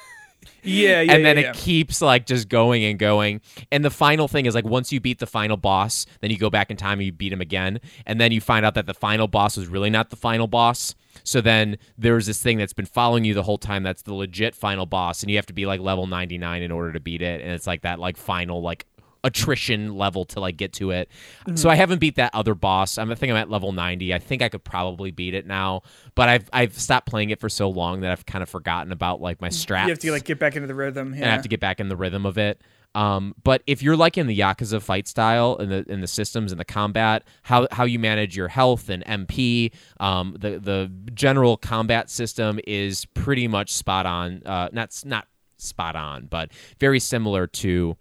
Yeah, 0.62 1.00
yeah. 1.00 1.12
and 1.12 1.24
then 1.24 1.36
yeah, 1.36 1.42
it 1.42 1.46
yeah. 1.46 1.52
keeps 1.54 2.00
like 2.00 2.26
just 2.26 2.48
going 2.48 2.84
and 2.84 2.98
going. 2.98 3.40
And 3.70 3.84
the 3.84 3.90
final 3.90 4.28
thing 4.28 4.46
is 4.46 4.54
like 4.54 4.64
once 4.64 4.92
you 4.92 5.00
beat 5.00 5.18
the 5.18 5.26
final 5.26 5.56
boss, 5.56 6.06
then 6.20 6.30
you 6.30 6.38
go 6.38 6.50
back 6.50 6.70
in 6.70 6.76
time 6.76 6.98
and 6.98 7.06
you 7.06 7.12
beat 7.12 7.32
him 7.32 7.40
again, 7.40 7.80
and 8.06 8.20
then 8.20 8.32
you 8.32 8.40
find 8.40 8.64
out 8.64 8.74
that 8.74 8.86
the 8.86 8.94
final 8.94 9.28
boss 9.28 9.56
was 9.56 9.68
really 9.68 9.90
not 9.90 10.10
the 10.10 10.16
final 10.16 10.46
boss. 10.46 10.94
So 11.24 11.40
then 11.40 11.76
there's 11.98 12.26
this 12.26 12.42
thing 12.42 12.58
that's 12.58 12.72
been 12.72 12.86
following 12.86 13.24
you 13.24 13.34
the 13.34 13.42
whole 13.42 13.58
time 13.58 13.82
that's 13.82 14.02
the 14.02 14.14
legit 14.14 14.54
final 14.54 14.86
boss, 14.86 15.22
and 15.22 15.30
you 15.30 15.36
have 15.36 15.46
to 15.46 15.52
be 15.52 15.66
like 15.66 15.80
level 15.80 16.06
99 16.06 16.62
in 16.62 16.70
order 16.70 16.92
to 16.92 17.00
beat 17.00 17.22
it, 17.22 17.40
and 17.40 17.50
it's 17.50 17.66
like 17.66 17.82
that 17.82 17.98
like 17.98 18.16
final 18.16 18.62
like 18.62 18.86
attrition 19.24 19.94
level 19.94 20.24
to 20.26 20.40
like 20.40 20.56
get 20.56 20.72
to 20.74 20.90
it. 20.90 21.10
So 21.54 21.68
I 21.68 21.74
haven't 21.74 21.98
beat 21.98 22.16
that 22.16 22.30
other 22.34 22.54
boss. 22.54 22.98
I'm 22.98 23.10
I 23.10 23.14
think 23.14 23.30
I'm 23.30 23.36
at 23.36 23.50
level 23.50 23.72
90. 23.72 24.14
I 24.14 24.18
think 24.18 24.42
I 24.42 24.48
could 24.48 24.64
probably 24.64 25.10
beat 25.10 25.34
it 25.34 25.46
now, 25.46 25.82
but 26.14 26.28
I've 26.28 26.48
I've 26.52 26.78
stopped 26.78 27.06
playing 27.06 27.30
it 27.30 27.40
for 27.40 27.48
so 27.48 27.68
long 27.68 28.00
that 28.00 28.10
I've 28.10 28.26
kind 28.26 28.42
of 28.42 28.48
forgotten 28.48 28.92
about 28.92 29.20
like 29.20 29.40
my 29.40 29.48
strats 29.48 29.84
You 29.84 29.90
have 29.90 29.98
to 30.00 30.10
like 30.12 30.24
get 30.24 30.38
back 30.38 30.56
into 30.56 30.66
the 30.68 30.74
rhythm. 30.74 31.12
Yeah. 31.12 31.22
and 31.22 31.26
I 31.26 31.32
have 31.32 31.42
to 31.42 31.48
get 31.48 31.60
back 31.60 31.80
in 31.80 31.88
the 31.88 31.96
rhythm 31.96 32.24
of 32.26 32.38
it. 32.38 32.60
Um, 32.94 33.34
but 33.44 33.62
if 33.66 33.82
you're 33.82 33.96
liking 33.96 34.26
the 34.26 34.36
Yakuza 34.38 34.82
fight 34.82 35.06
style 35.06 35.56
and 35.58 35.70
the 35.70 35.84
and 35.88 36.02
the 36.02 36.08
systems 36.08 36.50
and 36.50 36.60
the 36.60 36.64
combat, 36.64 37.22
how 37.42 37.68
how 37.70 37.84
you 37.84 37.98
manage 37.98 38.36
your 38.36 38.48
health 38.48 38.88
and 38.88 39.04
MP, 39.04 39.72
um, 40.00 40.36
the 40.38 40.58
the 40.58 40.90
general 41.14 41.56
combat 41.56 42.10
system 42.10 42.58
is 42.66 43.04
pretty 43.06 43.46
much 43.46 43.72
spot 43.72 44.06
on. 44.06 44.42
Uh, 44.44 44.68
not 44.72 45.00
not 45.04 45.28
spot 45.56 45.94
on, 45.94 46.26
but 46.26 46.50
very 46.80 46.98
similar 46.98 47.46
to 47.46 47.96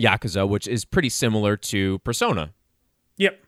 Yakuza, 0.00 0.48
which 0.48 0.66
is 0.66 0.84
pretty 0.84 1.08
similar 1.08 1.56
to 1.56 1.98
Persona. 2.00 2.52
Yep. 3.16 3.38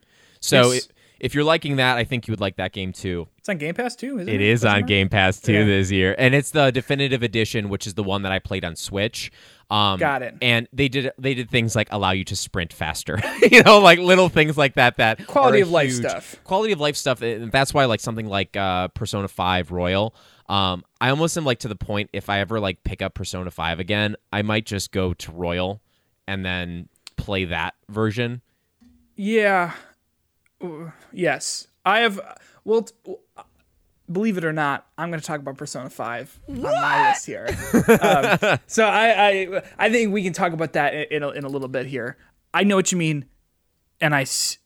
So 0.40 0.72
it, 0.72 0.88
if 1.20 1.34
you're 1.34 1.44
liking 1.44 1.76
that, 1.76 1.96
I 1.96 2.04
think 2.04 2.26
you 2.26 2.32
would 2.32 2.40
like 2.40 2.56
that 2.56 2.72
game 2.72 2.92
too. 2.92 3.28
It's 3.38 3.48
on 3.48 3.56
Game 3.58 3.74
Pass 3.74 3.96
too, 3.96 4.18
isn't 4.18 4.28
it? 4.28 4.34
It 4.36 4.40
is 4.40 4.60
Question 4.62 4.82
on? 4.82 4.86
Game 4.88 5.08
Pass 5.08 5.40
too 5.40 5.52
Yeah. 5.52 5.64
this 5.64 5.90
year, 5.90 6.14
and 6.18 6.34
it's 6.34 6.50
the 6.50 6.70
definitive 6.70 7.22
edition, 7.22 7.68
which 7.68 7.86
is 7.86 7.94
the 7.94 8.02
one 8.02 8.22
that 8.22 8.32
I 8.32 8.38
played 8.40 8.64
on 8.64 8.76
Switch. 8.76 9.30
Um, 9.70 9.98
Got 9.98 10.22
it. 10.22 10.34
And 10.42 10.68
they 10.72 10.88
did 10.88 11.12
they 11.18 11.34
did 11.34 11.48
things 11.48 11.74
like 11.74 11.88
allow 11.90 12.10
you 12.10 12.24
to 12.24 12.36
sprint 12.36 12.72
faster, 12.72 13.20
you 13.50 13.62
know, 13.62 13.78
like 13.78 13.98
little 14.00 14.28
things 14.28 14.58
like 14.58 14.74
that. 14.74 14.96
That 14.98 15.26
Quality 15.26 15.60
of 15.60 15.70
life 15.70 15.92
stuff. 15.92 16.36
Quality 16.44 16.72
of 16.72 16.80
life 16.80 16.96
stuff, 16.96 17.22
and 17.22 17.50
that's 17.50 17.72
why 17.72 17.84
like 17.86 18.00
something 18.00 18.26
like 18.26 18.56
uh, 18.56 18.88
Persona 18.88 19.28
Five 19.28 19.70
Royal. 19.70 20.14
Um, 20.48 20.84
I 21.00 21.10
almost 21.10 21.36
am 21.38 21.44
like 21.44 21.60
to 21.60 21.68
the 21.68 21.76
point 21.76 22.10
if 22.12 22.28
I 22.28 22.40
ever 22.40 22.60
like 22.60 22.82
pick 22.84 23.00
up 23.00 23.14
Persona 23.14 23.50
Five 23.50 23.78
again, 23.80 24.16
I 24.32 24.42
might 24.42 24.66
just 24.66 24.90
go 24.92 25.14
to 25.14 25.32
Royal 25.32 25.80
and 26.26 26.44
then 26.44 26.88
play 27.16 27.44
that 27.46 27.74
version. 27.88 28.40
Yeah. 29.16 29.72
Yes. 31.12 31.66
I 31.84 32.00
have. 32.00 32.20
Well, 32.64 32.82
t- 32.82 33.14
believe 34.10 34.38
it 34.38 34.44
or 34.44 34.52
not, 34.52 34.86
I'm 34.98 35.10
going 35.10 35.20
to 35.20 35.26
talk 35.26 35.40
about 35.40 35.56
Persona 35.56 35.90
5 35.90 36.40
on 36.48 36.62
my 36.62 37.08
list 37.08 37.26
here. 37.26 37.48
um, 38.00 38.58
so 38.66 38.84
I, 38.86 39.28
I, 39.28 39.62
I 39.78 39.90
think 39.90 40.12
we 40.12 40.22
can 40.22 40.32
talk 40.32 40.52
about 40.52 40.74
that 40.74 40.94
in, 40.94 41.06
in, 41.10 41.22
a, 41.22 41.30
in 41.30 41.44
a 41.44 41.48
little 41.48 41.68
bit 41.68 41.86
here. 41.86 42.16
I 42.54 42.64
know 42.64 42.76
what 42.76 42.92
you 42.92 42.98
mean, 42.98 43.24
and 44.00 44.14
I, 44.14 44.22
s- 44.22 44.58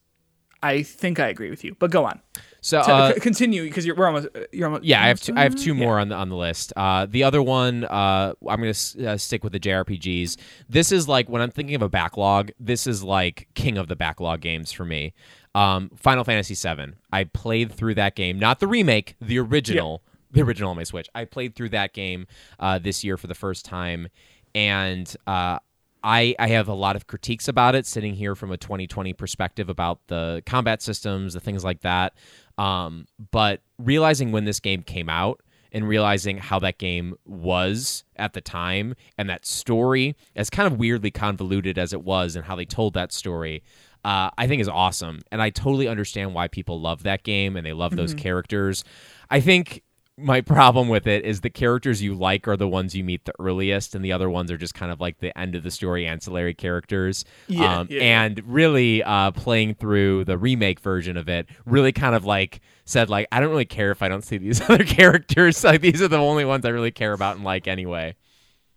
I 0.63 0.83
think 0.83 1.21
I 1.21 1.29
agree 1.29 1.51
with 1.51 1.65
you. 1.65 1.77
But 1.79 1.91
go 1.91 2.05
on. 2.05 2.21
So 2.61 2.79
uh, 2.81 3.15
c- 3.15 3.21
continue 3.21 3.63
because 3.63 3.87
you're 3.87 3.95
we're 3.95 4.07
almost 4.07 4.29
you're 4.53 4.67
almost 4.67 4.85
Yeah, 4.85 5.03
I 5.03 5.07
have 5.09 5.21
two. 5.21 5.35
I 5.37 5.43
have 5.43 5.55
two 5.55 5.71
done? 5.71 5.79
more 5.79 6.01
on 6.01 6.09
the 6.09 6.17
on 6.17 6.29
the 6.31 6.37
list. 6.37 6.73
Uh, 6.77 7.07
the 7.07 7.23
other 7.23 7.41
one, 7.43 7.85
uh, 7.85 8.33
I'm 8.49 8.57
gonna 8.59 8.71
s- 8.71 8.97
uh, 8.97 9.17
stick 9.17 9.45
with 9.45 9.53
the 9.53 9.61
JRPGs. 9.61 10.37
This 10.69 10.91
is 10.91 11.07
like 11.07 11.29
when 11.29 11.41
I'm 11.43 11.51
thinking 11.51 11.77
of 11.77 11.83
a 11.83 11.89
backlog. 11.89 12.51
This 12.59 12.87
is 12.89 13.05
like 13.05 13.49
king 13.55 13.79
of 13.79 13.87
the 13.89 13.95
backlog 13.97 14.41
games 14.41 14.73
for 14.73 14.85
me. 14.85 15.15
Um, 15.55 15.91
Final 15.97 16.25
Fantasy 16.25 16.55
VII. 16.55 16.95
I 17.13 17.25
played 17.25 17.73
through 17.73 17.95
that 17.95 18.15
game, 18.17 18.39
not 18.39 18.59
the 18.61 18.67
remake, 18.67 19.15
the 19.21 19.39
original, 19.39 20.03
the 20.33 20.43
original 20.43 20.71
on 20.71 20.77
my 20.77 20.83
Switch. 20.85 21.09
I 21.15 21.25
played 21.25 21.55
through 21.55 21.69
that 21.71 21.93
game 21.95 22.27
uh, 22.59 22.79
this 22.79 23.05
year 23.05 23.17
for 23.17 23.27
the 23.29 23.35
first 23.35 23.65
time, 23.65 24.09
and 24.55 25.15
uh, 25.27 25.59
I, 26.07 26.37
I 26.39 26.47
have 26.47 26.69
a 26.69 26.73
lot 26.73 26.95
of 26.95 27.09
critiques 27.09 27.49
about 27.49 27.75
it 27.75 27.85
sitting 27.85 28.15
here 28.15 28.37
from 28.37 28.53
a 28.53 28.57
2020 28.57 29.13
perspective 29.13 29.69
about 29.69 29.99
the 30.07 30.41
combat 30.47 30.81
systems, 30.81 31.35
the 31.35 31.41
things 31.41 31.65
like 31.65 31.81
that. 31.81 32.15
Um, 32.59 33.07
but 33.33 33.61
realizing 33.77 34.31
when 34.31 34.45
this 34.45 34.61
game 34.61 34.83
came 34.83 35.09
out 35.09 35.41
and 35.73 35.89
realizing 35.89 36.39
how 36.39 36.61
that 36.61 36.79
game 36.79 37.17
was 37.25 38.05
at 38.15 38.35
the 38.35 38.41
time 38.41 38.95
and 39.19 39.29
that 39.29 39.45
story, 39.45 40.15
as 40.37 40.49
kind 40.49 40.73
of 40.73 40.79
weirdly 40.79 41.11
convoluted 41.11 41.77
as 41.77 41.93
it 41.93 42.03
was, 42.03 42.37
and 42.37 42.45
how 42.45 42.55
they 42.55 42.65
told 42.65 42.95
that 42.95 43.13
story, 43.13 43.65
uh, 44.05 44.31
I 44.39 44.47
think 44.47 44.63
is 44.63 44.69
awesome. 44.69 45.23
And 45.33 45.43
I 45.43 45.51
totally 45.51 45.89
understand 45.89 46.35
why 46.35 46.47
people 46.47 46.81
love 46.81 47.03
that 47.03 47.25
game 47.25 47.57
and 47.57 47.67
they 47.67 47.73
love 47.73 47.97
those 47.97 48.15
characters. 48.15 48.85
I 49.29 49.41
think 49.41 49.83
my 50.19 50.41
problem 50.41 50.89
with 50.89 51.07
it 51.07 51.25
is 51.25 51.43
the 51.43 51.51
characters 51.51 52.03
you 52.03 52.14
like 52.14 52.49
are 52.49 52.57
the 52.57 52.69
ones 52.69 52.95
you 52.95 53.05
meet 53.05 53.25
the 53.27 53.35
earliest, 53.39 53.95
and 53.95 54.05
the 54.05 54.12
other 54.12 54.31
ones 54.31 54.51
are 54.51 54.57
just 54.57 54.75
kind 54.75 54.91
of 54.91 55.01
like 55.01 55.19
the 55.19 55.37
end 55.39 55.55
of 55.55 55.62
the 55.62 55.71
story 55.71 56.07
ancillary 56.07 56.55
characters. 56.55 57.25
Yeah, 57.49 57.81
um, 57.81 57.89
yeah, 57.91 58.01
and 58.01 58.43
really 58.47 59.03
uh, 59.03 59.33
playing 59.33 59.75
through 59.75 60.25
the 60.25 60.39
remake 60.39 60.81
version 60.81 61.17
of 61.17 61.29
it 61.29 61.49
really 61.67 61.93
kind 61.93 62.14
of 62.14 62.25
like 62.25 62.61
said 62.87 63.11
like 63.11 63.29
I 63.31 63.41
don't 63.41 63.51
really 63.51 63.67
care 63.67 63.91
if 63.91 64.03
I 64.03 64.09
don't 64.09 64.25
see 64.25 64.39
these 64.39 64.61
other 64.71 64.85
characters. 64.85 65.62
Like 65.62 65.83
these 65.83 66.01
are 66.01 66.09
the 66.09 66.17
only 66.17 66.45
ones 66.45 66.64
I 66.64 66.71
really 66.71 66.93
care 66.93 67.12
about 67.12 67.37
and 67.37 67.45
like 67.45 67.69
anyway. 67.69 68.14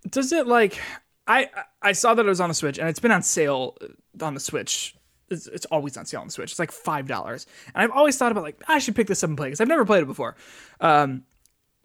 Does 0.09 0.31
it 0.33 0.45
like 0.45 0.79
I 1.25 1.49
I 1.81 1.93
saw 1.93 2.15
that 2.15 2.25
it 2.25 2.29
was 2.29 2.41
on 2.41 2.49
the 2.49 2.55
Switch 2.55 2.77
and 2.79 2.89
it's 2.89 2.99
been 2.99 3.11
on 3.11 3.23
sale 3.23 3.77
uh, 3.81 4.25
on 4.25 4.33
the 4.33 4.39
Switch. 4.41 4.95
It's, 5.29 5.45
it's 5.45 5.67
always 5.67 5.95
on 5.95 6.07
sale 6.07 6.21
on 6.21 6.27
the 6.27 6.33
Switch. 6.33 6.51
It's 6.51 6.59
like 6.59 6.71
five 6.71 7.07
dollars, 7.07 7.45
and 7.73 7.83
I've 7.83 7.91
always 7.91 8.17
thought 8.17 8.31
about 8.31 8.43
like 8.43 8.61
I 8.67 8.79
should 8.79 8.95
pick 8.95 9.07
this 9.07 9.23
up 9.23 9.29
and 9.29 9.37
play 9.37 9.47
because 9.47 9.61
I've 9.61 9.67
never 9.67 9.85
played 9.85 10.01
it 10.01 10.07
before. 10.07 10.35
Um, 10.81 11.23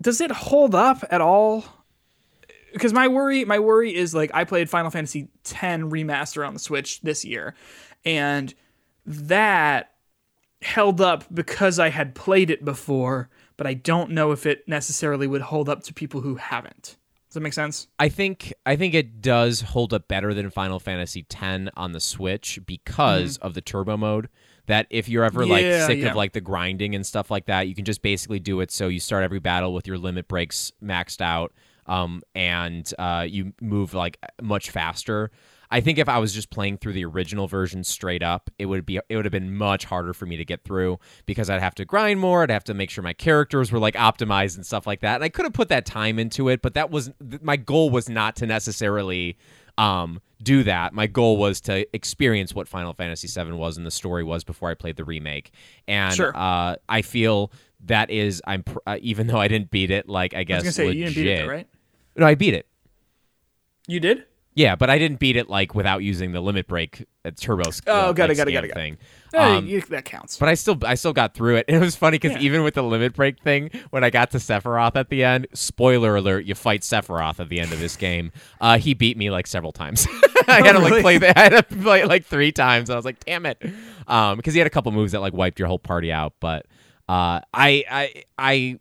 does 0.01 0.21
it 0.21 0.31
hold 0.31 0.75
up 0.75 1.05
at 1.11 1.21
all? 1.21 1.65
Because 2.73 2.93
my 2.93 3.09
worry, 3.09 3.45
my 3.45 3.59
worry 3.59 3.95
is 3.95 4.15
like 4.15 4.31
I 4.35 4.45
played 4.45 4.69
Final 4.69 4.91
Fantasy 4.91 5.29
X 5.45 5.53
remaster 5.63 6.47
on 6.47 6.55
the 6.55 6.61
Switch 6.61 7.01
this 7.03 7.25
year, 7.25 7.55
and 8.05 8.53
that 9.07 9.93
held 10.63 11.01
up 11.01 11.25
because 11.33 11.79
I 11.79 11.91
had 11.91 12.15
played 12.15 12.51
it 12.51 12.65
before, 12.65 13.29
but 13.57 13.67
I 13.67 13.75
don't 13.75 14.11
know 14.11 14.33
if 14.33 14.47
it 14.47 14.67
necessarily 14.67 15.27
would 15.27 15.43
hold 15.43 15.69
up 15.69 15.83
to 15.85 15.95
people 15.95 16.23
who 16.23 16.37
haven't. 16.37 16.97
Does 17.35 17.35
that 17.35 17.41
make 17.41 17.53
sense? 17.53 17.89
I 17.99 18.09
think 18.09 18.53
I 18.65 18.77
think 18.77 18.95
it 18.95 19.21
does 19.21 19.61
hold 19.61 19.93
up 19.93 20.09
better 20.09 20.33
than 20.33 20.51
Final 20.51 20.79
Fantasy 20.79 21.27
X 21.31 21.69
on 21.77 21.93
the 21.93 22.01
Switch 22.01 22.61
because 22.65 23.39
mm-hmm. 23.39 23.47
of 23.47 23.55
the 23.55 23.61
turbo 23.61 23.97
mode. 23.97 24.29
That 24.67 24.87
if 24.91 25.09
you're 25.09 25.25
ever 25.25 25.47
like. 25.47 25.65
Yeah, 25.65 25.87
sick 25.87 25.99
yeah. 25.99 26.11
of 26.11 26.17
like 26.17 26.33
the 26.33 26.41
grinding 26.41 26.95
and 26.95 27.05
stuff 27.07 27.31
like 27.31 27.47
that, 27.47 27.69
you 27.69 27.75
can 27.75 27.85
just 27.85 28.03
basically 28.03 28.41
do 28.41 28.61
it. 28.61 28.71
So 28.71 28.89
you 28.89 29.01
start 29.01 29.25
every 29.25 29.41
battle 29.41 29.75
with 29.75 29.87
your 29.87 29.99
limit 29.99 30.29
breaks 30.29 30.73
maxed 30.83 31.21
out, 31.21 31.53
um, 31.87 32.23
and 32.35 32.91
uh, 32.99 33.27
you 33.29 33.53
move 33.61 33.95
like 33.95 34.19
much 34.41 34.71
faster. 34.71 35.31
I 35.71 35.81
think 35.81 35.99
if 35.99 36.09
I 36.09 36.19
was 36.19 36.33
just 36.33 36.51
playing 36.51 36.79
through 36.79 36.93
the 36.93 37.05
original 37.05 37.49
version 37.49 37.83
straight 37.83 38.23
up, 38.23 38.49
it 38.61 38.67
would 38.67 38.87
be 38.87 39.01
it 39.09 39.17
would 39.17 39.25
have 39.25 39.33
been 39.33 39.57
much 39.57 39.85
harder 39.85 40.12
for 40.12 40.25
me 40.25 40.37
to 40.37 40.45
get 40.45 40.62
through 40.62 41.01
because 41.27 41.51
I'd 41.51 41.61
have 41.61 41.75
to 41.77 41.85
grind 41.85 42.21
more. 42.21 42.45
I'd 42.45 42.51
have 42.51 42.62
to 42.65 42.75
make 42.75 42.91
sure 42.91 43.03
my 43.03 43.12
characters 43.12 43.73
were 43.73 43.81
like 43.81 43.95
optimized 43.95 44.57
and 44.57 44.65
stuff 44.65 44.87
like 44.87 45.01
that. 45.01 45.17
And 45.17 45.25
I 45.25 45.29
could 45.29 45.45
have 45.45 45.53
put 45.53 45.69
that 45.71 45.85
time 45.85 46.21
into 46.21 46.49
it, 46.49 46.62
but 46.62 46.75
that 46.75 46.91
was 46.93 47.11
my 47.43 47.57
goal 47.57 47.91
was 47.91 48.09
not 48.09 48.37
to 48.37 48.47
necessarily 48.47 49.37
um, 49.77 50.21
do 50.45 50.63
that. 50.65 50.93
My 50.93 51.07
goal 51.09 51.37
was 51.37 51.61
to 51.63 51.87
experience 51.97 52.55
what 52.55 52.69
Final 52.69 52.93
Fantasy 52.93 53.27
VII 53.29 53.53
was 53.53 53.77
and 53.77 53.85
the 53.87 53.91
story 53.91 54.23
was 54.23 54.45
before 54.45 54.71
I 54.71 54.75
played 54.75 54.97
the 54.97 55.05
remake. 55.05 55.51
And 55.89 56.15
Sure. 56.15 56.33
uh, 56.37 56.77
I 56.89 57.03
feel 57.03 57.51
that 57.87 58.11
is 58.11 58.41
I'm 58.47 58.63
pr- 58.63 58.79
uh, 58.87 58.99
even 59.01 59.27
though 59.27 59.39
I 59.41 59.49
didn't 59.49 59.71
beat 59.71 59.91
it, 59.91 60.09
like 60.09 60.35
I 60.35 60.41
I 60.41 60.45
guess 60.45 60.65
was 60.65 60.77
gonna 60.77 60.89
say 60.91 60.95
you 60.97 61.05
didn't 61.05 61.15
beat 61.17 61.27
it, 61.27 61.43
though, 61.43 61.49
right? 61.51 61.67
No, 62.17 62.27
I 62.27 62.35
beat 62.35 62.55
it. 62.55 62.67
You 63.87 64.01
did? 64.01 64.25
Yeah, 64.55 64.77
but 64.77 64.89
I 64.89 64.99
didn't 64.99 65.19
beat 65.19 65.37
it 65.37 65.51
like 65.51 65.75
without 65.75 66.03
using 66.05 66.31
the 66.33 66.41
limit 66.41 66.69
break 66.69 67.05
uh, 67.25 67.33
turbo. 67.39 67.71
Oh, 67.89 68.13
got 68.13 68.31
it, 68.31 68.37
got 68.37 68.47
it, 68.49 68.53
got 68.53 68.65
it, 68.65 68.69
got 68.69 68.79
it. 68.79 68.99
Thing. 69.35 69.43
Eh, 69.43 69.57
Um, 69.59 69.66
you- 69.66 69.80
that 69.82 70.05
counts. 70.05 70.39
but 70.39 70.49
I 70.49 70.55
still, 70.55 70.78
I 70.85 70.95
still 70.95 71.12
got 71.12 71.35
through 71.35 71.57
it. 71.57 71.66
And 71.68 71.76
it 71.78 71.80
was 71.80 71.97
funny 71.97 72.16
because 72.18 72.32
Yeah. 72.32 72.43
even 72.45 72.62
with 72.62 72.74
the 72.74 72.82
limit 72.82 73.14
break 73.14 73.41
thing, 73.43 73.70
when 73.91 74.03
I 74.05 74.11
got 74.11 74.30
to 74.32 74.39
Sephiroth 74.39 74.97
at 74.97 75.09
the 75.11 75.22
end, 75.24 75.47
spoiler 75.55 76.16
alert, 76.16 76.45
you 76.47 76.55
fight 76.55 76.80
Sephiroth 76.82 77.41
at 77.41 77.49
the 77.49 77.61
end 77.61 77.72
of 77.72 77.78
this 77.80 77.97
game. 77.97 78.32
Uh, 78.61 78.78
he 78.78 78.95
beat 78.95 79.16
me 79.16 79.30
like 79.30 79.47
several 79.47 79.72
times. 79.72 80.07
I 80.49 80.62
had 80.62 80.72
to 80.72 80.78
like 80.78 80.91
really? 80.91 81.03
play, 81.03 81.18
the, 81.18 81.28
I 81.39 81.43
had 81.43 81.68
to 81.68 81.76
play 81.76 82.01
it 82.03 82.09
like 82.09 82.24
three 82.24 82.53
times. 82.53 82.91
I 82.91 82.97
was 82.97 83.05
like, 83.05 83.24
damn 83.24 83.47
it, 83.47 83.62
um, 84.07 84.37
because 84.37 84.55
he 84.55 84.59
had 84.61 84.66
a 84.66 84.70
couple 84.70 84.93
moves 84.93 85.12
that 85.12 85.20
like 85.20 85.32
wiped 85.32 85.59
your 85.59 85.68
whole 85.68 85.78
party 85.78 86.12
out. 86.12 86.35
But 86.41 86.66
uh, 87.09 87.41
I, 87.53 87.85
I, 87.91 88.24
I 88.39 88.78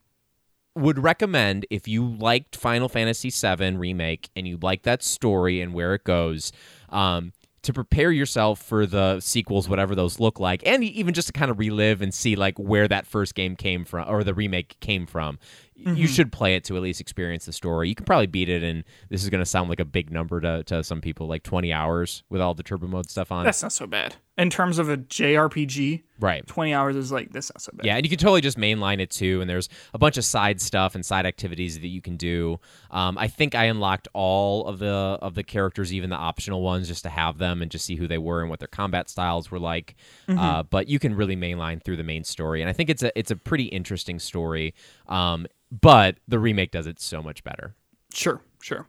would 0.75 0.97
recommend 0.97 1.65
if 1.69 1.87
you 1.87 2.05
liked 2.05 2.55
Final 2.55 2.89
Fantasy 2.89 3.29
VII 3.29 3.75
remake 3.77 4.29
and 4.35 4.47
you 4.47 4.57
like 4.61 4.83
that 4.83 5.03
story 5.03 5.61
and 5.61 5.73
where 5.73 5.93
it 5.93 6.03
goes, 6.03 6.51
um, 6.89 7.31
to 7.64 7.74
prepare 7.74 8.11
yourself 8.11 8.61
for 8.61 8.86
the 8.86 9.20
sequels, 9.20 9.68
whatever 9.68 9.95
those 9.95 10.20
look 10.20 10.39
like, 10.39 10.61
and 10.66 10.84
even 10.84 11.14
just 11.14 11.28
to 11.28 11.34
kind 11.34 11.49
of 11.49 11.57
relive 11.57 12.01
and 12.01 12.14
see 12.14 12.36
like 12.36 12.57
where 12.59 12.88
that 12.88 13.07
first 13.07 13.36
game 13.36 13.55
came 13.55 13.86
from 13.86 14.07
or 14.07 14.24
the 14.24 14.34
remake 14.34 14.78
came 14.80 15.05
from. 15.05 15.39
You 15.76 15.86
mm-hmm. 15.86 16.05
should 16.05 16.32
play 16.32 16.55
it 16.55 16.64
to 16.66 16.76
at 16.76 16.84
least 16.84 17.01
experience 17.01 17.45
the 17.45 17.53
story. 17.53 17.89
You 17.89 17.95
can 17.95 18.05
probably 18.05 18.28
beat 18.28 18.47
it, 18.47 18.64
and 18.64 18.84
this 19.09 19.24
is 19.24 19.30
going 19.30 19.39
to 19.39 19.45
sound 19.45 19.70
like 19.70 19.80
a 19.80 19.86
big 19.86 20.11
number 20.11 20.39
to, 20.39 20.64
to 20.66 20.84
some 20.84 21.01
people, 21.01 21.28
like 21.28 21.43
20 21.43 21.74
hours 21.74 22.24
with 22.30 22.41
all 22.41 22.53
the 22.53 22.64
turbo 22.64 22.88
mode 22.88 23.09
stuff 23.09 23.32
on. 23.32 23.43
That's 23.43 23.64
not 23.64 23.74
so 23.74 23.88
bad. 23.88 24.16
In 24.36 24.49
terms 24.49 24.79
of 24.79 24.89
a 24.89 24.97
JRPG, 24.97 26.01
right. 26.19 26.45
20 26.47 26.73
hours 26.73 26.95
is 26.95 27.11
like, 27.11 27.31
that's 27.31 27.53
not 27.53 27.61
so 27.61 27.71
bad. 27.75 27.86
Yeah, 27.86 27.97
and 27.97 28.03
you 28.03 28.09
can 28.09 28.17
totally 28.17 28.41
just 28.41 28.57
mainline 28.57 28.99
it 28.99 29.11
too. 29.11 29.41
And 29.41 29.49
there's 29.49 29.69
a 29.93 29.99
bunch 29.99 30.17
of 30.17 30.25
side 30.25 30.59
stuff 30.59 30.95
and 30.95 31.05
side 31.05 31.27
activities 31.27 31.79
that 31.79 31.88
you 31.88 32.01
can 32.01 32.17
do. 32.17 32.59
Um, 32.89 33.15
I 33.19 33.27
think 33.27 33.53
I 33.53 33.65
unlocked 33.65 34.07
all 34.13 34.65
of 34.65 34.79
the 34.79 34.88
of 34.88 35.36
the 35.36 35.43
characters, 35.43 35.93
even 35.93 36.09
the 36.09 36.15
optional 36.15 36.63
ones, 36.63 36.88
just 36.88 37.03
to 37.03 37.09
have 37.09 37.38
them 37.38 37.61
and 37.61 37.69
just 37.69 37.86
see 37.86 37.95
who 37.95 38.07
they 38.07 38.17
were 38.17 38.41
and 38.41 38.49
what 38.49 38.57
their 38.57 38.67
combat 38.67 39.07
styles 39.07 39.51
were 39.51 39.59
like. 39.59 39.93
Uh, 40.27 40.63
but 40.63 40.88
you 40.88 40.97
can 40.97 41.13
really 41.13 41.36
mainline 41.36 41.84
through 41.84 41.97
the 41.97 42.03
main 42.03 42.23
story, 42.23 42.59
and 42.61 42.69
I 42.69 42.73
think 42.73 42.89
it's 42.89 43.03
a 43.03 43.17
it's 43.17 43.29
a 43.29 43.36
pretty 43.36 43.65
interesting 43.65 44.17
story. 44.17 44.73
Um, 45.07 45.45
but 45.69 46.17
the 46.27 46.39
remake 46.39 46.71
does 46.71 46.88
it 46.88 46.99
so 46.99 47.21
much 47.21 47.43
better. 47.43 47.75
Sure, 48.11 48.41
sure. 48.61 48.88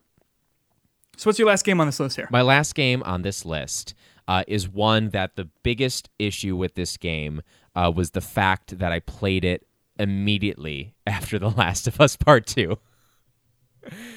So 1.16 1.28
what's 1.28 1.38
your 1.38 1.48
last 1.48 1.64
game 1.64 1.80
on 1.80 1.86
this 1.86 2.00
list 2.00 2.16
here? 2.16 2.28
My 2.30 2.42
last 2.42 2.74
game 2.74 3.02
on 3.04 3.22
this 3.22 3.44
list 3.44 3.94
uh, 4.28 4.44
is 4.46 4.68
one 4.68 5.10
that 5.10 5.36
the 5.36 5.48
biggest 5.62 6.08
issue 6.18 6.56
with 6.56 6.74
this 6.74 6.96
game 6.96 7.42
uh, 7.74 7.92
was 7.94 8.12
the 8.12 8.20
fact 8.20 8.78
that 8.78 8.92
I 8.92 9.00
played 9.00 9.44
it 9.44 9.66
immediately 9.98 10.94
after 11.06 11.38
The 11.38 11.50
Last 11.50 11.86
of 11.86 12.00
Us 12.00 12.16
Part 12.16 12.46
2. 12.46 12.78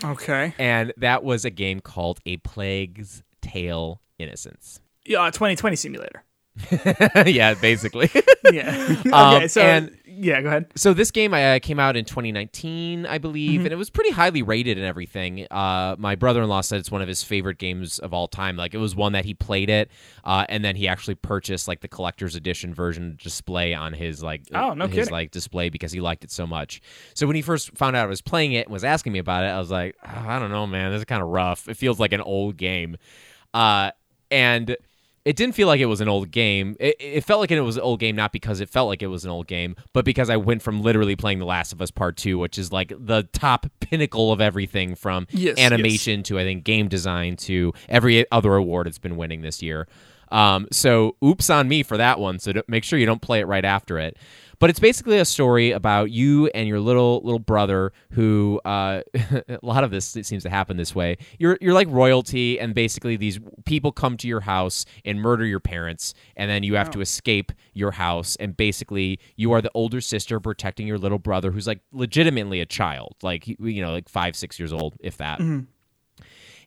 Okay. 0.04 0.54
And 0.58 0.94
that 0.98 1.24
was 1.24 1.44
a 1.44 1.50
game 1.50 1.82
called 1.82 2.20
A 2.26 2.38
Plague's 2.38 3.24
Tale 3.42 4.02
Innocence. 4.18 4.80
Yeah, 5.06 5.30
2020 5.30 5.76
simulator. 5.76 6.24
yeah, 7.26 7.54
basically. 7.56 8.10
Yeah. 8.54 8.96
Um, 9.12 9.36
okay, 9.36 9.48
so 9.50 9.62
and 9.62 9.98
yeah, 10.06 10.42
go 10.42 10.48
ahead. 10.48 10.68
So 10.76 10.94
this 10.94 11.12
game 11.12 11.34
uh, 11.34 11.60
came 11.62 11.80
out 11.82 11.98
in 11.98 12.06
2019, 12.06 13.06
I 13.06 13.18
believe, 13.18 13.66
and 13.66 13.74
it 13.74 13.76
was 13.76 13.90
pretty 13.90 14.12
highly 14.12 14.42
rated 14.42 14.78
and 14.78 14.86
everything. 14.86 15.46
Uh, 15.52 15.98
my 16.00 16.16
brother-in-law 16.16 16.62
said 16.62 16.80
it's 16.80 16.90
one 16.90 17.02
of 17.02 17.10
his 17.10 17.24
favorite 17.24 17.58
games 17.58 18.00
of 18.00 18.14
all 18.14 18.30
time. 18.30 18.56
Like 18.56 18.74
it 18.74 18.78
was 18.78 18.96
one 18.96 19.12
that 19.14 19.26
he 19.26 19.34
played 19.34 19.70
it, 19.70 19.92
uh, 20.24 20.46
and 20.48 20.64
then 20.64 20.78
he 20.78 20.88
actually 20.88 21.16
purchased 21.16 21.68
like 21.68 21.82
the 21.82 21.90
collector's 21.90 22.36
edition 22.36 22.74
version 22.74 23.18
display 23.22 23.74
on 23.74 23.92
his 23.92 24.24
like 24.24 24.44
Oh, 24.54 24.74
no 24.74 24.86
his 24.88 24.96
kidding. 24.96 25.12
like 25.12 25.32
display 25.32 25.68
because 25.70 25.92
he 25.92 26.00
liked 26.00 26.24
it 26.24 26.32
so 26.32 26.48
much. 26.48 26.80
So 27.16 27.28
when 27.28 27.36
he 27.36 27.42
first 27.42 27.76
found 27.78 27.98
out 27.98 28.06
I 28.06 28.10
was 28.10 28.22
playing 28.22 28.54
it 28.54 28.68
and 28.68 28.74
was 28.74 28.86
asking 28.86 29.12
me 29.12 29.20
about 29.20 29.44
it, 29.44 29.48
I 29.48 29.60
was 29.60 29.72
like, 29.72 29.96
"Oh, 30.06 30.26
I 30.26 30.40
don't 30.40 30.52
know, 30.52 30.66
man, 30.66 30.92
this 30.92 31.00
is 31.00 31.06
kind 31.06 31.22
of 31.22 31.28
rough. 31.28 31.68
It 31.68 31.76
feels 31.76 32.00
like 32.00 32.14
an 32.14 32.22
old 32.22 32.56
game, 32.56 32.96
uh, 33.54 33.92
and 34.32 34.78
it 35.28 35.36
didn't 35.36 35.56
feel 35.56 35.68
like 35.68 35.82
it 35.82 35.88
was 35.88 36.00
an 36.00 36.08
old 36.08 36.32
game. 36.32 36.78
It, 36.80 36.96
it 37.00 37.24
felt 37.26 37.42
like 37.42 37.52
it 37.52 37.60
was 37.60 37.76
an 37.76 37.84
old 37.84 38.00
game, 38.00 38.16
not 38.16 38.32
because 38.32 38.62
it 38.62 38.70
felt 38.70 38.88
like 38.88 39.04
it 39.04 39.08
was 39.08 39.26
an 39.26 39.30
old 39.30 39.46
game, 39.46 39.76
but 39.92 40.06
because 40.06 40.30
I 40.30 40.38
went 40.38 40.62
from 40.62 40.82
literally 40.82 41.18
playing 41.18 41.40
The 41.40 41.46
Last 41.46 41.74
of 41.74 41.82
Us 41.82 41.92
Part 41.92 42.16
2, 42.16 42.40
which 42.40 42.58
is 42.58 42.72
like 42.72 42.94
the 42.98 43.24
top 43.34 43.66
pinnacle 43.82 44.32
of 44.32 44.40
everything 44.40 44.96
from 44.96 45.28
Yes, 45.32 45.58
animation 45.58 46.24
to, 46.24 46.40
I 46.40 46.44
think, 46.44 46.64
game 46.64 46.88
design 46.88 47.36
to 47.38 47.74
every 47.90 48.30
other 48.32 48.56
award 48.56 48.88
it's 48.88 49.00
been 49.00 49.18
winning 49.18 49.42
this 49.42 49.62
year. 49.62 49.86
Um, 50.32 50.68
so, 50.72 51.18
oops 51.24 51.50
on 51.50 51.68
me 51.68 51.84
for 51.84 51.98
that 51.98 52.20
one. 52.20 52.40
So, 52.40 52.54
make 52.70 52.86
sure 52.86 52.98
you 52.98 53.06
don't 53.06 53.22
play 53.22 53.42
it 53.42 53.48
right 53.48 53.66
after 53.66 54.00
it. 54.00 54.16
But 54.60 54.70
it's 54.70 54.80
basically 54.80 55.20
a 55.20 55.26
story 55.26 55.72
about 55.72 56.12
you 56.12 56.48
and 56.48 56.68
your 56.68 56.80
little 56.80 57.22
little 57.24 57.40
brother, 57.40 57.94
who 58.12 58.60
uh, 58.66 59.02
a 59.14 59.60
lot 59.62 59.84
of 59.84 59.92
this 59.92 60.16
it 60.16 60.26
seems 60.26 60.44
to 60.44 60.50
happen 60.50 60.78
this 60.78 60.96
way. 60.96 61.18
You're 61.38 61.58
you're 61.62 61.74
like 61.74 61.88
royalty, 61.90 62.60
and 62.60 62.74
basically 62.74 63.18
these 63.18 63.40
people 63.66 63.92
come 63.92 64.18
to 64.18 64.28
your 64.28 64.42
house 64.42 64.86
and 65.06 65.22
murder 65.22 65.46
your 65.46 65.60
parents, 65.60 66.14
and 66.36 66.50
then 66.50 66.64
you 66.64 66.76
have 66.76 66.90
to 66.92 67.02
escape 67.02 67.52
your 67.74 67.92
house. 67.92 68.36
And 68.38 68.58
basically, 68.58 69.20
you 69.36 69.52
are 69.52 69.62
the 69.62 69.72
older 69.74 70.02
sister 70.02 70.40
protecting 70.40 70.88
your 70.88 70.98
little 70.98 71.20
brother, 71.20 71.52
who's 71.52 71.68
like 71.68 71.82
legitimately 71.92 72.60
a 72.60 72.66
child, 72.66 73.16
like 73.22 73.48
you 73.48 73.82
know, 73.82 73.92
like 73.92 74.10
five 74.10 74.36
six 74.36 74.60
years 74.60 74.74
old, 74.74 74.96
if 75.00 75.18
that 75.18 75.40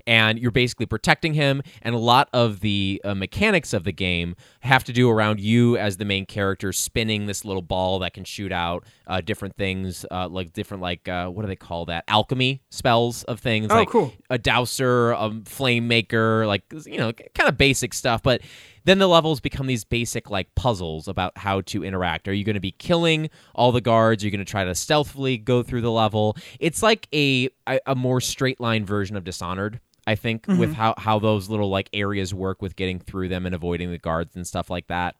and 0.07 0.39
you're 0.39 0.51
basically 0.51 0.87
protecting 0.87 1.35
him 1.35 1.63
and 1.83 1.95
a 1.95 1.99
lot 1.99 2.29
of 2.33 2.61
the 2.61 3.01
uh, 3.05 3.15
mechanics 3.15 3.73
of 3.73 3.85
the 3.85 3.93
game 3.93 4.35
have 4.61 4.85
to 4.85 4.93
do 4.93 5.09
around 5.11 5.41
you 5.41 5.77
as 5.77 5.97
the 5.97 6.05
main 6.05 6.27
character 6.27 6.73
spinning 6.73 7.27
this 7.27 7.45
little 7.45 7.63
ball 7.63 7.99
that 7.99 8.13
can 8.15 8.25
shoot 8.25 8.53
out 8.53 8.85
uh, 9.07 9.21
different 9.21 9.57
things 9.57 10.05
uh, 10.11 10.29
like 10.29 10.53
different 10.53 10.83
like 10.83 11.09
uh, 11.09 11.29
what 11.29 11.43
do 11.43 11.49
they 11.49 11.57
call 11.57 11.85
that 11.87 12.05
alchemy 12.09 12.61
spells 12.71 13.23
of 13.25 13.41
things 13.41 13.69
Oh, 13.71 13.75
like 13.77 13.89
cool. 13.89 14.13
a 14.31 14.39
dowser 14.39 15.13
a 15.13 15.31
flame 15.45 15.89
maker 15.89 16.47
like 16.47 16.63
you 16.87 16.99
know 16.99 17.13
kind 17.35 17.49
of 17.49 17.57
basic 17.59 17.95
stuff 17.95 18.23
but 18.23 18.41
then 18.85 18.99
the 18.99 19.09
levels 19.09 19.41
become 19.41 19.67
these 19.67 19.85
basic 19.85 20.31
like 20.31 20.55
puzzles 20.55 21.09
about 21.09 21.37
how 21.37 21.61
to 21.63 21.85
interact. 21.85 22.29
Are 22.29 22.33
you 22.33 22.45
going 22.45 22.55
to 22.55 22.61
be 22.61 22.73
killing 22.73 23.31
all 23.55 23.73
the 23.73 23.81
guards? 23.81 24.23
Are 24.23 24.27
you 24.27 24.31
going 24.31 24.45
to 24.45 24.51
try 24.51 24.65
to 24.65 24.75
stealthily 24.75 25.39
go 25.39 25.63
through 25.63 25.83
the 25.83 25.91
level? 25.91 26.37
It's 26.59 26.83
like 26.83 27.09
a 27.15 27.51
a, 27.69 27.81
a 27.87 27.95
more 27.95 28.21
straight 28.21 28.61
line 28.61 28.85
version 28.85 29.17
of 29.17 29.25
dishonored 29.25 29.81
I 30.07 30.15
think 30.15 30.47
with 30.47 30.59
mm-hmm. 30.59 30.73
how 30.73 30.95
how 30.99 31.19
those 31.19 31.49
little 31.49 31.69
like 31.69 31.89
areas 31.93 32.35
work 32.35 32.63
with 32.63 32.77
getting 32.77 32.99
through 32.99 33.29
them 33.29 33.47
and 33.47 33.55
avoiding 33.55 33.91
the 33.91 33.99
guards 33.99 34.35
and 34.35 34.47
stuff 34.47 34.71
like 34.71 34.89
that. 34.89 35.17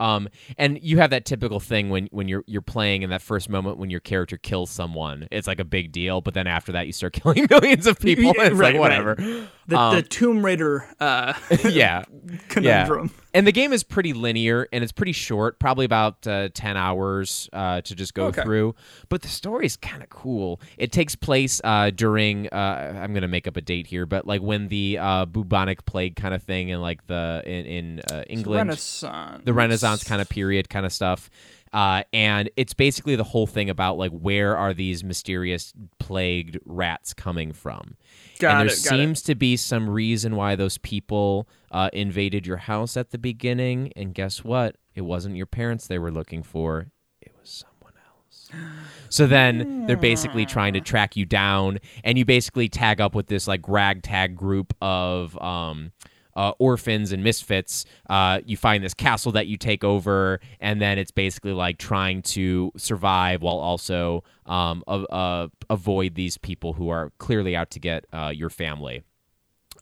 Um, 0.00 0.28
and 0.58 0.78
you 0.82 0.98
have 0.98 1.10
that 1.10 1.24
typical 1.24 1.60
thing 1.60 1.88
when, 1.90 2.06
when 2.10 2.28
you're 2.28 2.44
you're 2.46 2.62
playing 2.62 3.02
in 3.02 3.10
that 3.10 3.22
first 3.22 3.48
moment 3.48 3.78
when 3.78 3.90
your 3.90 4.00
character 4.00 4.36
kills 4.36 4.70
someone, 4.70 5.26
it's 5.30 5.46
like 5.46 5.60
a 5.60 5.64
big 5.64 5.92
deal. 5.92 6.20
But 6.20 6.34
then 6.34 6.46
after 6.46 6.72
that, 6.72 6.86
you 6.86 6.92
start 6.92 7.12
killing 7.22 7.46
millions 7.50 7.86
of 7.86 7.98
people. 7.98 8.24
Yeah, 8.24 8.32
and 8.42 8.52
it's 8.52 8.56
right, 8.56 8.74
like 8.74 8.90
right. 8.90 9.04
whatever. 9.04 9.46
The, 9.68 9.76
Um, 9.76 9.96
the 9.96 10.02
Tomb 10.02 10.44
Raider 10.44 10.86
uh, 11.00 11.32
yeah, 11.68 12.04
conundrum. 12.48 13.10
yeah. 13.14 13.22
And 13.34 13.46
the 13.46 13.52
game 13.52 13.72
is 13.74 13.82
pretty 13.82 14.14
linear 14.14 14.66
and 14.72 14.82
it's 14.82 14.92
pretty 14.92 15.12
short, 15.12 15.58
probably 15.58 15.84
about 15.84 16.26
uh, 16.26 16.48
10 16.54 16.76
hours 16.78 17.50
uh, 17.52 17.82
to 17.82 17.94
just 17.94 18.14
go 18.14 18.26
Okay. 18.26 18.42
through. 18.42 18.74
But 19.10 19.20
the 19.20 19.28
story 19.28 19.66
is 19.66 19.76
kind 19.76 20.02
of 20.02 20.08
cool. 20.08 20.58
It 20.78 20.90
takes 20.90 21.14
place 21.14 21.60
uh, 21.62 21.90
during, 21.90 22.46
uh, 22.48 22.98
I'm 23.02 23.12
going 23.12 23.22
to 23.22 23.28
make 23.28 23.46
up 23.46 23.58
a 23.58 23.60
date 23.60 23.86
here, 23.88 24.06
but 24.06 24.26
like 24.26 24.40
when 24.40 24.68
the 24.68 24.96
uh, 24.98 25.26
bubonic 25.26 25.84
plague 25.84 26.16
kind 26.16 26.32
of 26.34 26.42
thing 26.44 26.70
in 26.70 26.80
like 26.80 27.06
the, 27.08 27.42
in, 27.44 27.66
in 27.66 28.00
uh, 28.10 28.22
England 28.28 28.68
Renaissance. 28.68 29.42
the 29.44 29.52
Renaissance 29.52 29.85
kind 30.04 30.20
of 30.20 30.28
period 30.28 30.68
kind 30.68 30.86
of 30.86 30.92
stuff. 30.92 31.30
Uh, 31.72 32.02
and 32.12 32.48
it's 32.56 32.72
basically 32.72 33.16
the 33.16 33.24
whole 33.24 33.46
thing 33.46 33.68
about 33.68 33.98
like 33.98 34.12
where 34.12 34.56
are 34.56 34.72
these 34.72 35.04
mysterious 35.04 35.72
plagued 35.98 36.58
rats 36.64 37.12
coming 37.12 37.52
from? 37.52 37.96
Got 38.38 38.50
and 38.50 38.60
there 38.60 38.74
it, 38.74 38.82
got 38.84 38.94
it. 38.94 38.98
seems 38.98 39.22
to 39.22 39.34
be 39.34 39.56
some 39.56 39.90
reason 39.90 40.36
why 40.36 40.56
those 40.56 40.78
people 40.78 41.48
uh, 41.70 41.90
invaded 41.92 42.46
your 42.46 42.56
house 42.56 42.96
at 42.96 43.10
the 43.10 43.18
beginning. 43.18 43.92
And 43.96 44.14
guess 44.14 44.42
what? 44.44 44.76
It 44.94 45.02
wasn't 45.02 45.36
your 45.36 45.46
parents 45.46 45.86
they 45.86 45.98
were 45.98 46.10
looking 46.10 46.42
for. 46.42 46.86
It 47.20 47.32
was 47.38 47.50
someone 47.50 47.92
else. 48.06 48.50
So 49.08 49.26
then 49.28 49.86
they're 49.86 49.96
basically 49.96 50.44
trying 50.46 50.74
to 50.74 50.80
track 50.80 51.16
you 51.16 51.24
down, 51.24 51.78
and 52.02 52.18
you 52.18 52.24
basically 52.24 52.68
tag 52.68 53.00
up 53.00 53.14
with 53.14 53.28
this 53.28 53.46
like 53.46 53.66
ragtag 53.68 54.34
group 54.34 54.74
of 54.82 55.40
um, 55.40 55.92
uh, 56.36 56.52
orphans 56.58 57.10
and 57.10 57.24
misfits. 57.24 57.84
Uh, 58.08 58.40
you 58.46 58.56
find 58.56 58.84
this 58.84 58.94
castle 58.94 59.32
that 59.32 59.48
you 59.48 59.56
take 59.56 59.82
over, 59.82 60.38
and 60.60 60.80
then 60.80 60.98
it's 60.98 61.10
basically 61.10 61.52
like 61.52 61.78
trying 61.78 62.22
to 62.22 62.70
survive 62.76 63.42
while 63.42 63.58
also 63.58 64.22
um, 64.46 64.84
a- 64.86 65.12
uh, 65.12 65.48
avoid 65.68 66.14
these 66.14 66.38
people 66.38 66.74
who 66.74 66.88
are 66.90 67.10
clearly 67.18 67.56
out 67.56 67.70
to 67.70 67.80
get 67.80 68.06
uh, 68.12 68.30
your 68.34 68.50
family. 68.50 69.02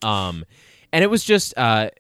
Um, 0.02 0.44
and 0.92 1.02
it 1.04 1.08
was 1.08 1.24
just 1.24 1.56
uh, 1.58 1.90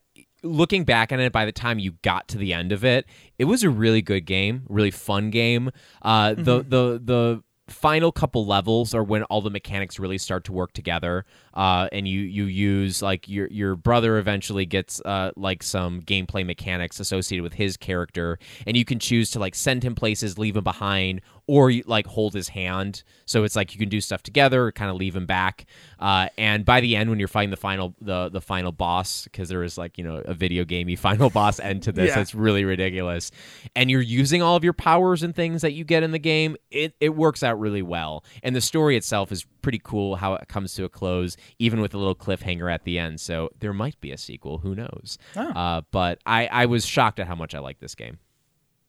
looking 0.42 0.84
back 0.84 1.12
on 1.12 1.20
it. 1.20 1.32
By 1.32 1.44
the 1.44 1.52
time 1.52 1.78
you 1.78 1.92
got 2.02 2.28
to 2.28 2.38
the 2.38 2.52
end 2.52 2.72
of 2.72 2.84
it, 2.84 3.06
it 3.38 3.44
was 3.46 3.62
a 3.62 3.70
really 3.70 4.02
good 4.02 4.24
game, 4.26 4.62
really 4.68 4.90
fun 4.90 5.30
game. 5.30 5.70
Uh, 6.02 6.34
The 6.34 6.62
the 6.62 7.00
the 7.04 7.42
final 7.68 8.12
couple 8.12 8.44
levels 8.44 8.94
are 8.94 9.02
when 9.02 9.22
all 9.24 9.40
the 9.40 9.50
mechanics 9.50 9.98
really 9.98 10.18
start 10.18 10.44
to 10.44 10.52
work 10.52 10.72
together 10.72 11.24
uh, 11.54 11.88
and 11.92 12.06
you 12.06 12.20
you 12.20 12.44
use 12.44 13.00
like 13.00 13.26
your 13.26 13.48
your 13.50 13.74
brother 13.74 14.18
eventually 14.18 14.66
gets 14.66 15.00
uh, 15.02 15.30
like 15.36 15.62
some 15.62 16.02
gameplay 16.02 16.44
mechanics 16.44 17.00
associated 17.00 17.42
with 17.42 17.54
his 17.54 17.76
character 17.76 18.38
and 18.66 18.76
you 18.76 18.84
can 18.84 18.98
choose 18.98 19.30
to 19.30 19.38
like 19.38 19.54
send 19.54 19.82
him 19.82 19.94
places 19.94 20.38
leave 20.38 20.56
him 20.56 20.64
behind 20.64 21.22
or 21.46 21.70
you, 21.70 21.82
like 21.86 22.06
hold 22.06 22.32
his 22.32 22.48
hand 22.48 23.02
so 23.26 23.44
it's 23.44 23.54
like 23.54 23.72
you 23.74 23.78
can 23.78 23.88
do 23.88 24.00
stuff 24.00 24.22
together 24.22 24.72
kind 24.72 24.90
of 24.90 24.96
leave 24.96 25.14
him 25.14 25.26
back 25.26 25.66
uh, 25.98 26.28
and 26.38 26.64
by 26.64 26.80
the 26.80 26.96
end 26.96 27.10
when 27.10 27.18
you're 27.18 27.28
fighting 27.28 27.50
the 27.50 27.56
final 27.56 27.94
the 28.00 28.28
the 28.30 28.40
final 28.40 28.72
boss 28.72 29.24
because 29.24 29.48
there 29.50 29.62
is 29.62 29.76
like 29.76 29.98
you 29.98 30.04
know 30.04 30.22
a 30.24 30.32
video 30.34 30.64
gamey 30.64 30.96
final 31.08 31.28
boss 31.30 31.60
end 31.60 31.82
to 31.82 31.92
this 31.92 32.08
Yeah. 32.14 32.20
it's 32.20 32.34
really 32.34 32.64
ridiculous 32.64 33.30
and 33.76 33.90
you're 33.90 34.00
using 34.00 34.40
all 34.42 34.56
of 34.56 34.64
your 34.64 34.72
powers 34.72 35.22
and 35.22 35.34
things 35.36 35.62
that 35.62 35.72
you 35.72 35.84
get 35.84 36.02
in 36.02 36.12
the 36.12 36.18
game 36.18 36.56
it, 36.70 36.94
it 37.00 37.10
works 37.10 37.42
out 37.42 37.58
really 37.60 37.82
well 37.82 38.24
and 38.42 38.56
the 38.56 38.60
story 38.60 38.96
itself 38.96 39.30
is 39.30 39.44
pretty 39.62 39.80
cool 39.82 40.16
how 40.16 40.34
it 40.34 40.48
comes 40.48 40.74
to 40.74 40.84
a 40.84 40.88
close 40.88 41.36
even 41.58 41.80
with 41.80 41.94
a 41.94 41.98
little 41.98 42.14
cliffhanger 42.14 42.72
at 42.72 42.84
the 42.84 42.98
end 42.98 43.20
so 43.20 43.50
there 43.60 43.72
might 43.72 44.00
be 44.00 44.12
a 44.12 44.18
sequel 44.18 44.58
who 44.58 44.74
knows 44.74 45.18
Oh. 45.36 45.42
uh, 45.50 45.80
but 45.90 46.18
I, 46.26 46.46
I 46.46 46.66
was 46.66 46.84
shocked 46.86 47.18
at 47.20 47.26
how 47.26 47.34
much 47.34 47.54
i 47.54 47.58
like 47.58 47.80
this 47.80 47.94
game 47.94 48.18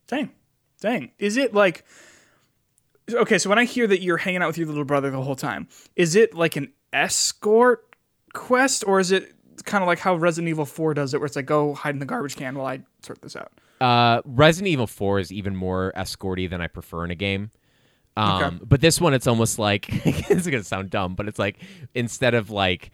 Dang. 0.07 0.31
Dang. 0.81 1.11
Is 1.17 1.35
it 1.37 1.53
like 1.53 1.83
Okay, 3.13 3.37
so 3.37 3.49
when 3.49 3.59
I 3.59 3.65
hear 3.65 3.85
that 3.87 4.01
you're 4.01 4.17
hanging 4.17 4.41
out 4.41 4.47
with 4.47 4.57
your 4.57 4.67
little 4.67 4.83
brother 4.83 5.11
the 5.11 5.21
whole 5.21 5.35
time, 5.35 5.67
is 5.95 6.15
it 6.15 6.33
like 6.33 6.55
an 6.55 6.71
escort 6.91 7.95
quest 8.33 8.83
or 8.87 8.99
is 8.99 9.11
it 9.11 9.33
kind 9.63 9.83
of 9.83 9.87
like 9.87 9.99
how 9.99 10.15
Resident 10.15 10.49
Evil 10.49 10.65
4 10.65 10.93
does 10.95 11.13
it 11.13 11.19
where 11.19 11.25
it's 11.27 11.35
like 11.35 11.45
go 11.45 11.73
hide 11.73 11.93
in 11.93 11.99
the 11.99 12.05
garbage 12.05 12.35
can 12.35 12.55
while 12.55 12.67
I 12.67 12.81
sort 13.03 13.21
this 13.21 13.35
out? 13.35 13.51
Uh, 13.79 14.21
Resident 14.25 14.69
Evil 14.69 14.87
4 14.87 15.19
is 15.19 15.31
even 15.31 15.55
more 15.55 15.93
escorty 15.95 16.49
than 16.49 16.61
I 16.61 16.67
prefer 16.67 17.03
in 17.05 17.11
a 17.11 17.15
game. 17.15 17.51
Um, 18.17 18.43
Okay. 18.43 18.65
But 18.65 18.81
this 18.81 18.99
one, 18.99 19.13
it's 19.13 19.27
almost 19.27 19.59
like 19.59 19.87
it's 20.05 20.47
gonna 20.47 20.63
sound 20.63 20.89
dumb, 20.89 21.15
but 21.15 21.27
it's 21.27 21.39
like 21.39 21.57
instead 21.93 22.33
of 22.33 22.49
like 22.49 22.91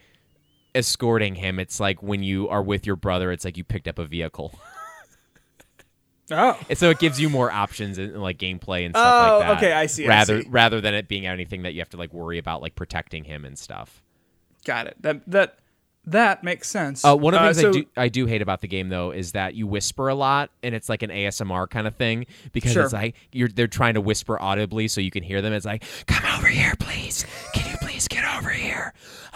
escorting 0.76 1.36
him, 1.36 1.59
it's 1.59 1.80
like 1.80 2.01
when 2.01 2.24
you 2.24 2.49
are 2.49 2.64
with 2.64 2.86
your 2.86 2.95
brother, 2.95 3.32
it's 3.32 3.45
like 3.45 3.57
you 3.57 3.64
picked 3.64 3.88
up 3.88 3.99
a 3.99 4.05
vehicle, 4.05 4.59
Oh. 6.34 6.57
and 6.69 6.77
so 6.77 6.89
it 6.89 6.99
gives 6.99 7.19
you 7.19 7.29
more 7.29 7.51
options 7.51 7.97
in 7.97 8.19
like 8.19 8.38
gameplay 8.38 8.86
and 8.86 8.93
stuff 8.93 9.29
Oh, 9.32 9.38
like 9.38 9.47
that. 9.47 9.49
Oh, 9.49 9.57
okay, 9.57 9.73
I 9.73 9.86
see, 9.86 10.05
I 10.05 10.09
Rather 10.09 10.41
see. 10.41 10.49
rather 10.49 10.82
than 10.82 10.93
it 10.93 11.07
being 11.07 11.25
anything 11.25 11.63
that 11.63 11.73
you 11.73 11.79
have 11.82 11.89
to 11.89 11.97
like 11.97 12.13
worry 12.13 12.38
about 12.38 12.61
like 12.61 12.75
protecting 12.75 13.23
him 13.23 13.45
and 13.45 13.57
stuff. 13.57 14.01
Got 14.65 14.88
it. 14.88 14.95
That 15.01 15.21
that 15.29 15.57
that 16.05 16.43
makes 16.43 16.67
sense. 16.67 17.05
Uh, 17.05 17.15
one 17.15 17.36
of 17.36 17.41
the 17.41 17.61
things 17.61 17.61
so, 17.61 17.69
I 17.69 17.71
do 17.71 17.86
I 17.97 18.07
do 18.09 18.25
hate 18.25 18.41
about 18.41 18.61
the 18.61 18.67
game 18.67 18.89
though 18.89 19.11
is 19.11 19.34
that 19.34 19.53
you 19.53 19.67
whisper 19.67 20.07
a 20.07 20.15
lot 20.15 20.49
and 20.63 20.73
it's 20.73 20.89
like 20.89 21.03
an 21.03 21.11
ASMR 21.11 21.69
kind 21.69 21.86
of 21.88 21.95
thing 21.95 22.25
because 22.53 22.71
Sure. 22.71 22.84
it's 22.84 22.93
like 22.93 23.15
you're 23.32 23.47
they're 23.49 23.67
trying 23.67 23.93
to 23.93 24.01
whisper 24.01 24.41
audibly 24.41 24.88
so 24.88 24.99
you 25.01 25.11
can 25.11 25.21
hear 25.23 25.41
them. 25.43 25.53
It's 25.53 25.65
like, 25.65 25.84
come 26.07 26.23
over 26.38 26.47
here, 26.47 26.73
please. 26.79 27.25
Can 27.53 27.69
you 27.71 27.77
please 27.82 28.07
get 28.07 28.23
over 28.38 28.49
here? 28.49 28.93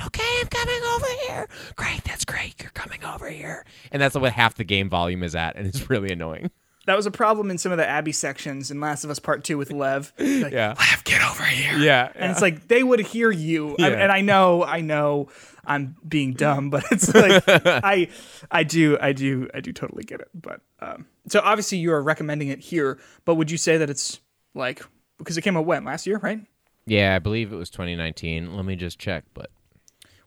Okay, 0.08 0.24
I'm 0.42 0.48
coming 0.48 0.82
over 0.96 1.06
here. 1.28 1.48
Great, 1.76 2.04
that's 2.04 2.26
great. 2.26 2.56
You're 2.62 2.72
coming 2.72 3.04
over 3.06 3.30
here, 3.30 3.64
and 3.92 4.02
that's 4.02 4.16
what 4.16 4.34
half 4.34 4.56
the 4.56 4.64
game 4.66 4.90
volume 4.90 5.24
is 5.24 5.36
at, 5.36 5.56
and 5.56 5.66
it's 5.68 5.90
really 5.90 6.12
annoying. 6.12 6.50
That 6.86 6.96
was 6.96 7.06
a 7.06 7.12
problem 7.12 7.50
in 7.50 7.58
some 7.58 7.72
of 7.72 7.78
the 7.80 7.88
Abby 7.88 8.12
sections 8.12 8.70
in 8.70 8.80
Last 8.80 9.04
of 9.04 9.10
Us 9.10 9.18
Part 9.20 9.44
2 9.44 9.58
with 9.58 9.72
Lev. 9.72 10.14
Like, 10.20 10.54
Yeah. 10.54 10.76
Lev, 10.78 11.04
get 11.04 11.22
over 11.30 11.44
here. 11.44 11.78
Yeah, 11.80 12.12
And 12.16 12.32
it's 12.32 12.42
like 12.42 12.68
they 12.68 12.84
would 12.84 13.00
hear 13.00 13.32
you. 13.32 13.76
I- 13.80 13.90
and 13.90 14.12
I 14.12 14.22
know, 14.22 14.64
I 14.64 14.82
know 14.82 15.30
I'm 15.66 15.96
being 16.08 16.34
dumb, 16.34 16.70
but 16.70 16.84
it's 16.92 17.14
like 17.14 17.44
I 17.48 18.08
I 18.52 18.64
do 18.64 18.98
I 19.02 19.14
do 19.14 19.50
I 19.54 19.62
do 19.62 19.74
totally 19.74 20.04
get 20.04 20.20
it. 20.22 20.30
But 20.34 20.62
um 20.80 21.08
so 21.28 21.42
obviously 21.44 21.80
you 21.80 21.92
are 21.92 22.04
recommending 22.04 22.50
it 22.50 22.60
here, 22.60 23.00
but 23.26 23.36
would 23.36 23.50
you 23.50 23.58
say 23.58 23.78
that 23.78 23.90
it's 23.90 24.20
Like 24.54 24.84
because 25.18 25.38
it 25.38 25.42
came 25.42 25.58
out 25.58 25.66
when 25.66 25.84
last 25.86 26.06
year, 26.06 26.20
right? 26.20 26.40
Yeah, 26.86 27.16
I 27.16 27.20
believe 27.20 27.52
it 27.52 27.56
was 27.56 27.72
2019. 27.72 28.56
Let 28.56 28.64
me 28.64 28.76
just 28.76 29.00
check, 29.00 29.24
but 29.34 29.50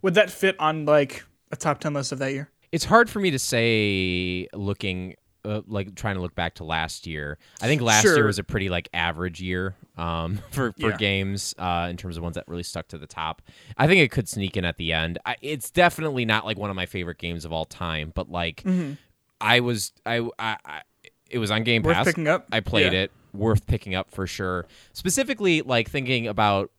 Would 0.02 0.14
that 0.14 0.28
fit 0.28 0.56
on 0.59 0.86
like 0.86 1.24
a 1.52 1.56
top 1.56 1.78
ten 1.78 1.94
list 1.94 2.11
of 2.11 2.18
that 2.18 2.32
year? 2.32 2.50
it's 2.72 2.84
hard 2.84 3.09
for 3.09 3.20
me 3.20 3.30
to 3.30 3.38
say 3.38 4.46
looking 4.52 5.14
uh, 5.49 5.62
like 5.66 5.94
trying 5.94 6.16
to 6.16 6.20
look 6.20 6.34
back 6.34 6.55
to 6.57 6.64
last 6.64 7.07
year. 7.07 7.38
I 7.61 7.66
think 7.66 7.80
last 7.82 8.03
Sure. 8.03 8.16
year 8.16 8.26
was 8.26 8.38
a 8.38 8.44
pretty 8.44 8.68
like 8.68 8.88
average 8.92 9.40
year 9.40 9.74
um, 9.96 10.38
for 10.51 10.72
for 10.72 10.90
Yeah. 10.90 10.96
games 10.96 11.55
uh, 11.59 11.88
in 11.90 11.96
terms 11.96 12.16
of 12.16 12.22
ones 12.22 12.34
that 12.36 12.46
really 12.49 12.62
stuck 12.62 12.88
to 12.88 12.99
the 12.99 13.07
top. 13.07 13.42
I 13.76 13.86
think 13.86 14.01
it 14.03 14.11
could 14.11 14.28
sneak 14.28 14.57
in 14.57 14.64
at 14.64 14.76
the 14.76 14.92
end. 14.92 15.18
I, 15.26 15.36
it's 15.42 15.70
definitely 15.70 16.24
not 16.24 16.44
like 16.44 16.59
one 16.59 16.70
of 16.70 16.76
my 16.76 16.86
favorite 16.86 17.18
games 17.18 17.44
of 17.44 17.53
all 17.53 17.64
time, 17.64 18.12
but 18.14 18.30
like 18.30 18.62
I 19.40 19.61
was 19.61 19.92
I, 20.05 20.18
I, 20.38 20.57
I 20.64 20.80
it 21.30 21.38
was 21.38 21.51
on 21.51 21.62
Game 21.64 21.82
Worth 21.82 21.94
Pass. 21.96 22.07
picking 22.07 22.28
up? 22.28 22.46
I 22.53 22.61
played 22.61 22.92
Yeah. 22.92 23.01
it. 23.01 23.12
Worth 23.34 23.66
picking 23.66 23.94
up 23.94 24.11
for 24.11 24.26
sure. 24.26 24.66
Specifically, 24.94 25.61
like 25.62 25.90
thinking 25.90 26.26
about 26.26 26.70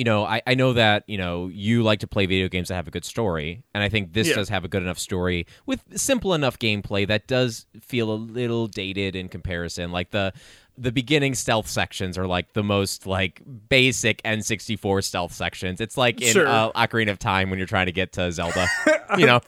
you 0.00 0.04
know, 0.04 0.24
I, 0.24 0.40
I 0.46 0.54
know 0.54 0.72
that, 0.72 1.04
you 1.08 1.18
know, 1.18 1.48
you 1.48 1.82
like 1.82 1.98
to 2.00 2.06
play 2.06 2.24
video 2.24 2.48
games 2.48 2.68
that 2.68 2.74
have 2.76 2.88
a 2.88 2.90
good 2.90 3.04
story, 3.04 3.64
and 3.74 3.82
I 3.82 3.90
think 3.90 4.14
this 4.14 4.28
Yeah. 4.28 4.36
does 4.36 4.48
have 4.48 4.64
a 4.64 4.68
good 4.68 4.82
enough 4.82 4.98
story 4.98 5.46
with 5.66 5.80
simple 5.94 6.32
enough 6.32 6.58
gameplay 6.58 7.06
that 7.06 7.26
does 7.26 7.66
feel 7.82 8.10
a 8.10 8.14
little 8.16 8.66
dated 8.66 9.14
in 9.14 9.28
comparison. 9.28 9.92
Like 9.92 10.10
the 10.10 10.32
the 10.78 10.90
beginning 10.90 11.34
stealth 11.34 11.68
sections 11.68 12.16
are 12.16 12.26
like 12.26 12.54
the 12.54 12.62
most 12.62 13.06
like 13.06 13.42
basic 13.68 14.22
N64 14.22 15.04
stealth 15.04 15.34
sections. 15.34 15.82
It's 15.82 15.98
like 15.98 16.22
in 16.22 16.32
Sure. 16.32 16.48
uh, 16.48 16.72
Ocarina 16.72 17.10
of 17.10 17.18
Time 17.18 17.50
when 17.50 17.58
you're 17.58 17.68
trying 17.68 17.84
to 17.86 17.92
get 17.92 18.12
to 18.12 18.32
Zelda. 18.32 18.66
you 19.18 19.26
know, 19.26 19.40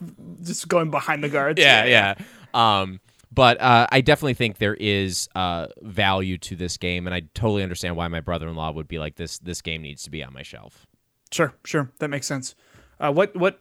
Just 0.42 0.68
going 0.68 0.90
behind 0.90 1.24
the 1.24 1.30
guards. 1.30 1.58
yeah, 1.58 1.86
yeah. 1.86 2.14
Um, 2.52 3.00
but 3.32 3.60
uh, 3.60 3.86
I 3.90 4.00
definitely 4.00 4.34
think 4.34 4.58
there 4.58 4.74
is 4.74 5.28
uh, 5.34 5.66
value 5.80 6.36
to 6.38 6.56
this 6.56 6.76
game, 6.76 7.06
and 7.06 7.14
I 7.14 7.20
totally 7.34 7.62
understand 7.62 7.96
why 7.96 8.08
my 8.08 8.20
brother-in-law 8.20 8.72
would 8.72 8.88
be 8.88 8.98
like 8.98 9.16
this. 9.16 9.38
This 9.38 9.62
game 9.62 9.82
needs 9.82 10.02
to 10.02 10.10
be 10.10 10.22
on 10.22 10.32
my 10.32 10.42
shelf. 10.42 10.86
Sure, 11.30 11.54
sure. 11.64 11.90
That 11.98 12.08
makes 12.08 12.26
sense. 12.26 12.54
Uh, 13.00 13.12
what 13.12 13.34
what 13.34 13.60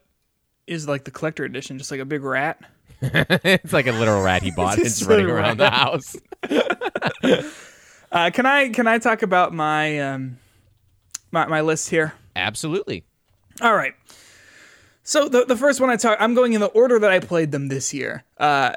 is 0.68 0.88
like 0.88 1.06
the 1.06 1.12
collector 1.12 1.46
edition? 1.46 1.78
Just 1.78 1.90
like 1.92 2.00
a 2.00 2.06
big 2.06 2.24
rat? 2.24 2.60
it's 3.02 3.74
like 3.74 3.88
a 3.88 3.92
literal 3.92 4.22
rat 4.22 4.44
he 4.44 4.52
bought. 4.56 4.78
It's 4.78 5.02
It's 5.02 5.04
running 5.04 5.30
around 5.30 5.58
the 5.58 5.70
house. 5.70 6.16
Uh, 8.12 8.30
can 8.30 8.46
I 8.46 8.70
can 8.70 8.88
I 8.88 8.98
talk 8.98 9.22
about 9.22 9.54
my 9.54 10.00
um 10.00 10.38
my 11.32 11.46
my 11.48 11.62
list 11.62 11.90
here? 11.90 12.14
Absolutely. 12.36 13.06
All 13.62 13.74
right. 13.74 13.94
So 15.04 15.30
the 15.30 15.46
the 15.46 15.56
first 15.56 15.80
one 15.80 15.90
I 15.90 15.96
talk, 15.96 16.18
I'm 16.20 16.34
going 16.34 16.54
in 16.54 16.60
the 16.60 16.68
order 16.68 17.00
that 17.00 17.10
I 17.10 17.20
played 17.20 17.52
them 17.52 17.70
this 17.70 17.94
year. 17.94 18.26
Uh, 18.38 18.74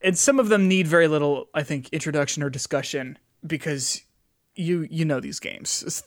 and 0.00 0.16
some 0.16 0.38
of 0.38 0.48
them 0.48 0.68
need 0.68 0.86
very 0.86 1.08
little, 1.08 1.48
I 1.54 1.62
think, 1.62 1.88
introduction 1.90 2.42
or 2.42 2.50
discussion 2.50 3.18
because 3.46 4.02
you 4.54 4.86
you 4.90 5.04
know 5.04 5.20
these 5.20 5.40
games. 5.40 6.02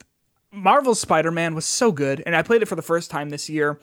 Marvel's 0.52 1.00
Spider-Man 1.00 1.54
was 1.54 1.64
so 1.64 1.92
good, 1.92 2.22
and 2.26 2.34
I 2.34 2.42
played 2.42 2.62
it 2.62 2.66
for 2.66 2.74
the 2.74 2.82
first 2.82 3.10
time 3.10 3.30
this 3.30 3.48
year 3.48 3.78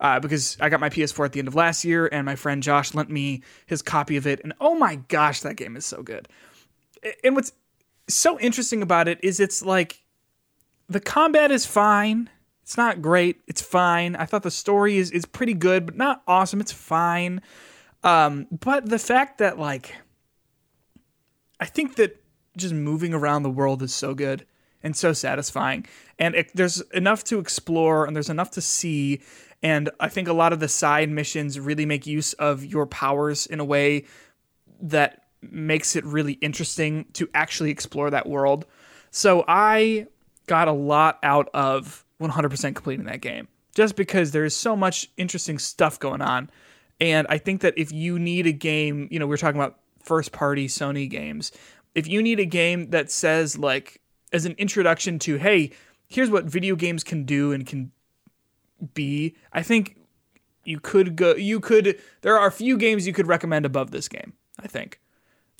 uh, 0.00 0.18
because 0.18 0.56
I 0.60 0.68
got 0.68 0.80
my 0.80 0.90
PS4 0.90 1.26
at 1.26 1.32
the 1.32 1.38
end 1.38 1.48
of 1.48 1.54
last 1.54 1.84
year, 1.84 2.08
and 2.10 2.26
my 2.26 2.34
friend 2.34 2.62
Josh 2.62 2.94
lent 2.94 3.10
me 3.10 3.42
his 3.66 3.82
copy 3.82 4.16
of 4.16 4.26
it, 4.26 4.40
and 4.42 4.52
oh 4.60 4.74
my 4.74 4.96
gosh, 4.96 5.40
that 5.42 5.56
game 5.56 5.76
is 5.76 5.86
so 5.86 6.02
good. 6.02 6.28
And 7.22 7.36
what's 7.36 7.52
so 8.08 8.38
interesting 8.40 8.82
about 8.82 9.06
it 9.06 9.18
is 9.22 9.38
it's 9.38 9.62
like 9.62 10.02
the 10.88 11.00
combat 11.00 11.50
is 11.50 11.66
fine. 11.66 12.30
It's 12.62 12.76
not 12.76 13.00
great. 13.00 13.40
It's 13.46 13.62
fine. 13.62 14.16
I 14.16 14.26
thought 14.26 14.42
the 14.42 14.50
story 14.50 14.98
is 14.98 15.10
is 15.10 15.24
pretty 15.24 15.54
good, 15.54 15.86
but 15.86 15.96
not 15.96 16.22
awesome. 16.26 16.60
It's 16.60 16.72
fine. 16.72 17.40
Um, 18.04 18.46
but 18.50 18.88
the 18.88 18.98
fact 18.98 19.38
that 19.38 19.58
like 19.58 19.94
I 21.60 21.66
think 21.66 21.96
that 21.96 22.22
just 22.56 22.74
moving 22.74 23.14
around 23.14 23.42
the 23.42 23.50
world 23.50 23.82
is 23.82 23.94
so 23.94 24.14
good 24.14 24.44
and 24.82 24.96
so 24.96 25.12
satisfying. 25.12 25.86
And 26.18 26.34
it, 26.34 26.50
there's 26.54 26.80
enough 26.92 27.24
to 27.24 27.38
explore 27.38 28.04
and 28.04 28.14
there's 28.14 28.30
enough 28.30 28.50
to 28.52 28.60
see. 28.60 29.20
And 29.62 29.90
I 29.98 30.08
think 30.08 30.28
a 30.28 30.32
lot 30.32 30.52
of 30.52 30.60
the 30.60 30.68
side 30.68 31.08
missions 31.08 31.58
really 31.58 31.86
make 31.86 32.06
use 32.06 32.32
of 32.34 32.64
your 32.64 32.86
powers 32.86 33.46
in 33.46 33.60
a 33.60 33.64
way 33.64 34.04
that 34.80 35.24
makes 35.40 35.96
it 35.96 36.04
really 36.04 36.34
interesting 36.34 37.06
to 37.14 37.28
actually 37.34 37.70
explore 37.70 38.10
that 38.10 38.28
world. 38.28 38.66
So 39.10 39.44
I 39.48 40.06
got 40.46 40.68
a 40.68 40.72
lot 40.72 41.18
out 41.22 41.48
of 41.54 42.04
100% 42.20 42.74
completing 42.74 43.06
that 43.06 43.20
game 43.20 43.48
just 43.74 43.96
because 43.96 44.32
there 44.32 44.44
is 44.44 44.56
so 44.56 44.74
much 44.74 45.08
interesting 45.16 45.58
stuff 45.58 45.98
going 45.98 46.22
on. 46.22 46.50
And 47.00 47.26
I 47.30 47.38
think 47.38 47.60
that 47.60 47.74
if 47.76 47.92
you 47.92 48.18
need 48.18 48.46
a 48.46 48.52
game, 48.52 49.08
you 49.10 49.18
know, 49.18 49.26
we 49.26 49.34
are 49.34 49.38
talking 49.38 49.60
about 49.60 49.78
first 50.02 50.32
party 50.32 50.66
Sony 50.66 51.08
games. 51.08 51.52
If 51.94 52.06
you 52.06 52.22
need 52.22 52.40
a 52.40 52.44
game 52.44 52.90
that 52.90 53.10
says, 53.10 53.58
like, 53.58 54.00
as 54.32 54.44
an 54.44 54.54
introduction 54.58 55.18
to, 55.20 55.36
hey, 55.36 55.70
here's 56.08 56.30
what 56.30 56.44
video 56.44 56.76
games 56.76 57.04
can 57.04 57.24
do 57.24 57.52
and 57.52 57.66
can 57.66 57.92
be, 58.94 59.36
I 59.52 59.62
think 59.62 59.96
you 60.64 60.80
could 60.80 61.16
go, 61.16 61.34
you 61.34 61.60
could, 61.60 61.98
there 62.22 62.38
are 62.38 62.46
a 62.46 62.52
few 62.52 62.76
games 62.76 63.06
you 63.06 63.12
could 63.12 63.26
recommend 63.26 63.64
above 63.64 63.90
this 63.90 64.08
game, 64.08 64.34
I 64.58 64.66
think. 64.66 65.00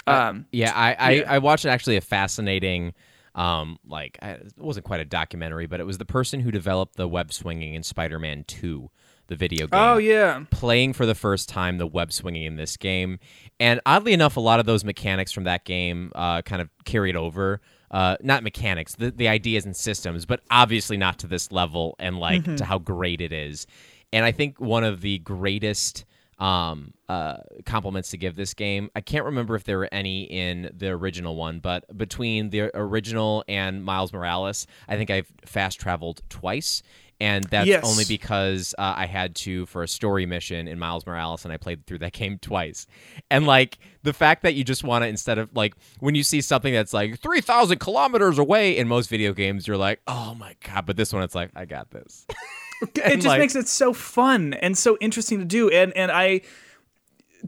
Um, 0.06 0.46
Yeah, 0.52 0.72
I 0.74 0.94
I, 0.98 1.10
Yeah. 1.10 1.32
I 1.32 1.38
watched 1.38 1.66
actually 1.66 1.96
a 1.96 2.00
fascinating, 2.00 2.94
um, 3.34 3.78
like 3.86 4.18
it 4.22 4.52
wasn't 4.56 4.86
quite 4.86 5.00
a 5.00 5.04
documentary, 5.04 5.66
but 5.66 5.80
it 5.80 5.84
was 5.84 5.98
the 5.98 6.04
person 6.04 6.40
who 6.40 6.50
developed 6.50 6.96
the 6.96 7.08
web 7.08 7.32
swinging 7.32 7.74
in 7.74 7.82
Spider-Man 7.82 8.44
Two, 8.46 8.90
the 9.28 9.36
video 9.36 9.66
game. 9.66 9.80
oh, 9.80 9.96
yeah. 9.98 10.44
playing 10.50 10.92
for 10.92 11.06
the 11.06 11.14
first 11.14 11.48
time 11.48 11.78
the 11.78 11.86
web 11.86 12.12
swinging 12.12 12.44
in 12.44 12.56
this 12.56 12.76
game. 12.76 13.18
And 13.60 13.80
oddly 13.86 14.12
enough, 14.12 14.36
a 14.36 14.40
lot 14.40 14.60
of 14.60 14.66
those 14.66 14.84
mechanics 14.84 15.32
from 15.32 15.44
that 15.44 15.64
game 15.64 16.12
uh, 16.14 16.42
kind 16.42 16.60
of 16.60 16.68
carried 16.84 17.16
over. 17.16 17.60
Uh, 17.90 18.16
not 18.20 18.42
mechanics, 18.42 18.96
the, 18.96 19.10
the 19.10 19.28
ideas 19.28 19.64
and 19.64 19.74
systems, 19.74 20.26
but 20.26 20.40
obviously 20.50 20.98
not 20.98 21.18
to 21.20 21.26
this 21.26 21.50
level 21.50 21.96
and 21.98 22.18
like 22.18 22.44
to 22.56 22.64
how 22.64 22.78
great 22.78 23.22
it 23.22 23.32
is. 23.32 23.66
And 24.12 24.26
I 24.26 24.32
think 24.32 24.60
one 24.60 24.84
of 24.84 25.00
the 25.00 25.18
greatest 25.20 26.04
um, 26.38 26.92
uh, 27.08 27.38
compliments 27.64 28.10
to 28.10 28.16
give 28.16 28.36
this 28.36 28.54
game, 28.54 28.90
I 28.94 29.00
can't 29.00 29.24
remember 29.24 29.54
if 29.54 29.64
there 29.64 29.78
were 29.78 29.88
any 29.90 30.24
in 30.24 30.70
the 30.76 30.88
original 30.88 31.34
one, 31.34 31.60
but 31.60 31.96
between 31.96 32.50
the 32.50 32.70
original 32.74 33.44
and 33.48 33.84
Miles 33.84 34.12
Morales, 34.12 34.66
I 34.86 34.96
think 34.96 35.10
I've 35.10 35.32
fast 35.44 35.80
traveled 35.80 36.22
twice. 36.28 36.82
And 37.20 37.44
that's 37.44 37.66
Yes. 37.66 37.84
only 37.84 38.04
because 38.04 38.74
uh, 38.78 38.94
I 38.96 39.06
had 39.06 39.34
to 39.36 39.66
for 39.66 39.82
a 39.82 39.88
story 39.88 40.24
mission 40.24 40.68
in 40.68 40.78
Miles 40.78 41.04
Morales, 41.06 41.44
and 41.44 41.52
I 41.52 41.56
played 41.56 41.84
through 41.86 41.98
that 41.98 42.12
game 42.20 42.38
twice. 42.38 42.86
And 43.30 43.46
like 43.46 43.78
the 44.04 44.12
fact 44.12 44.42
that 44.42 44.54
you 44.54 44.62
just 44.64 44.84
want 44.84 45.02
to 45.02 45.08
instead 45.08 45.38
of 45.38 45.50
like 45.54 45.74
when 45.98 46.14
you 46.14 46.22
see 46.22 46.40
something 46.40 46.72
that's 46.72 46.92
like 46.92 47.18
three 47.18 47.40
thousand 47.40 47.78
kilometers 47.80 48.38
away 48.38 48.76
in 48.76 48.86
most 48.86 49.08
video 49.10 49.32
games, 49.32 49.66
you're 49.66 49.76
like, 49.76 50.00
oh 50.06 50.34
my 50.34 50.54
god! 50.64 50.86
But 50.86 50.96
this 50.96 51.12
one, 51.12 51.22
it's 51.24 51.34
like 51.34 51.50
I 51.56 51.64
got 51.64 51.90
this. 51.90 52.26
it 52.94 53.14
just 53.16 53.26
like- 53.26 53.40
makes 53.40 53.56
it 53.56 53.66
so 53.66 53.92
fun 53.92 54.54
and 54.54 54.78
so 54.78 54.96
interesting 55.00 55.40
to 55.40 55.44
do. 55.44 55.68
And 55.68 55.92
and 55.96 56.12
I 56.12 56.42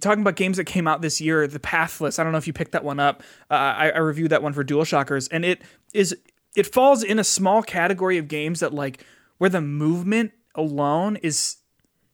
talking 0.01 0.23
about 0.23 0.37
games 0.37 0.57
that 0.57 0.65
came 0.65 0.87
out 0.89 1.03
this 1.03 1.21
year, 1.21 1.47
the 1.47 1.61
Pathless. 1.61 2.19
I 2.19 2.23
don't 2.25 2.33
know 2.33 2.39
if 2.39 2.47
you 2.47 2.53
picked 2.53 2.73
that 2.73 2.85
one 2.85 2.99
up. 3.01 3.23
Uh, 3.51 3.55
I, 3.55 3.91
I 3.91 3.99
reviewed 3.99 4.31
that 4.31 4.43
one 4.43 4.53
for 4.53 4.65
DualShockers, 4.65 5.29
and 5.31 5.45
it 5.45 5.63
is 5.95 6.17
it 6.57 6.67
falls 6.73 7.05
in 7.05 7.21
a 7.21 7.25
small 7.25 7.63
category 7.63 8.19
of 8.19 8.27
games 8.27 8.59
that 8.61 8.75
like 8.75 9.05
where 9.41 9.49
the 9.49 9.63
movement 9.63 10.33
alone 10.55 11.17
is 11.17 11.57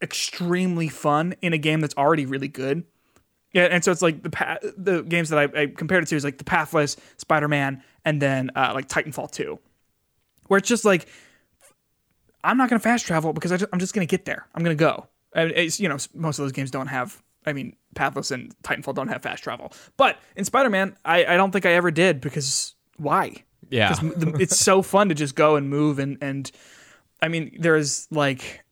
extremely 0.00 0.86
fun 0.86 1.34
in 1.42 1.52
a 1.52 1.58
game 1.58 1.80
that's 1.80 1.96
already 1.96 2.24
really 2.24 2.46
good. 2.46 2.84
Yeah, 3.52 3.64
and 3.64 3.82
so 3.82 3.90
it's 3.90 4.00
like 4.02 4.22
the 4.22 4.30
pa- 4.30 4.58
the 4.76 5.02
games 5.02 5.30
that 5.30 5.38
I, 5.40 5.62
I 5.62 5.66
compared 5.66 6.04
it 6.04 6.06
to 6.06 6.16
is 6.16 6.22
like 6.22 6.38
the 6.38 6.44
Pathless, 6.44 6.96
Spider 7.16 7.48
Man, 7.48 7.82
and 8.04 8.22
then 8.22 8.52
uh, 8.54 8.70
like 8.74 8.88
Titanfall 8.88 9.32
two, 9.32 9.58
where 10.46 10.58
it's 10.58 10.68
just 10.68 10.84
like 10.84 11.08
I'm 12.44 12.56
not 12.56 12.70
going 12.70 12.78
to 12.78 12.82
fast 12.84 13.06
travel 13.06 13.32
because 13.32 13.50
I 13.50 13.58
am 13.72 13.80
just 13.80 13.92
going 13.92 14.06
to 14.06 14.10
get 14.10 14.24
there. 14.24 14.46
I'm 14.54 14.62
going 14.62 14.76
to 14.76 14.80
go. 14.80 15.08
And 15.34 15.50
it's, 15.50 15.80
you 15.80 15.88
know, 15.88 15.96
most 16.14 16.38
of 16.38 16.44
those 16.44 16.52
games 16.52 16.70
don't 16.70 16.86
have. 16.86 17.20
I 17.44 17.52
mean, 17.52 17.74
Pathless 17.96 18.30
and 18.30 18.54
Titanfall 18.62 18.94
don't 18.94 19.08
have 19.08 19.22
fast 19.22 19.42
travel, 19.42 19.72
but 19.96 20.18
in 20.36 20.44
Spider 20.44 20.70
Man, 20.70 20.96
I, 21.04 21.24
I 21.24 21.36
don't 21.36 21.50
think 21.50 21.66
I 21.66 21.72
ever 21.72 21.90
did 21.90 22.20
because 22.20 22.76
why? 22.98 23.42
Yeah. 23.68 23.94
the- 23.94 24.36
it's 24.38 24.56
so 24.60 24.80
fun 24.80 25.08
to 25.08 25.14
just 25.16 25.34
go 25.34 25.56
and 25.56 25.68
move 25.68 25.98
and 25.98 26.18
and 26.20 26.52
I 27.22 27.28
mean, 27.28 27.56
there's 27.58 28.06
like 28.10 28.64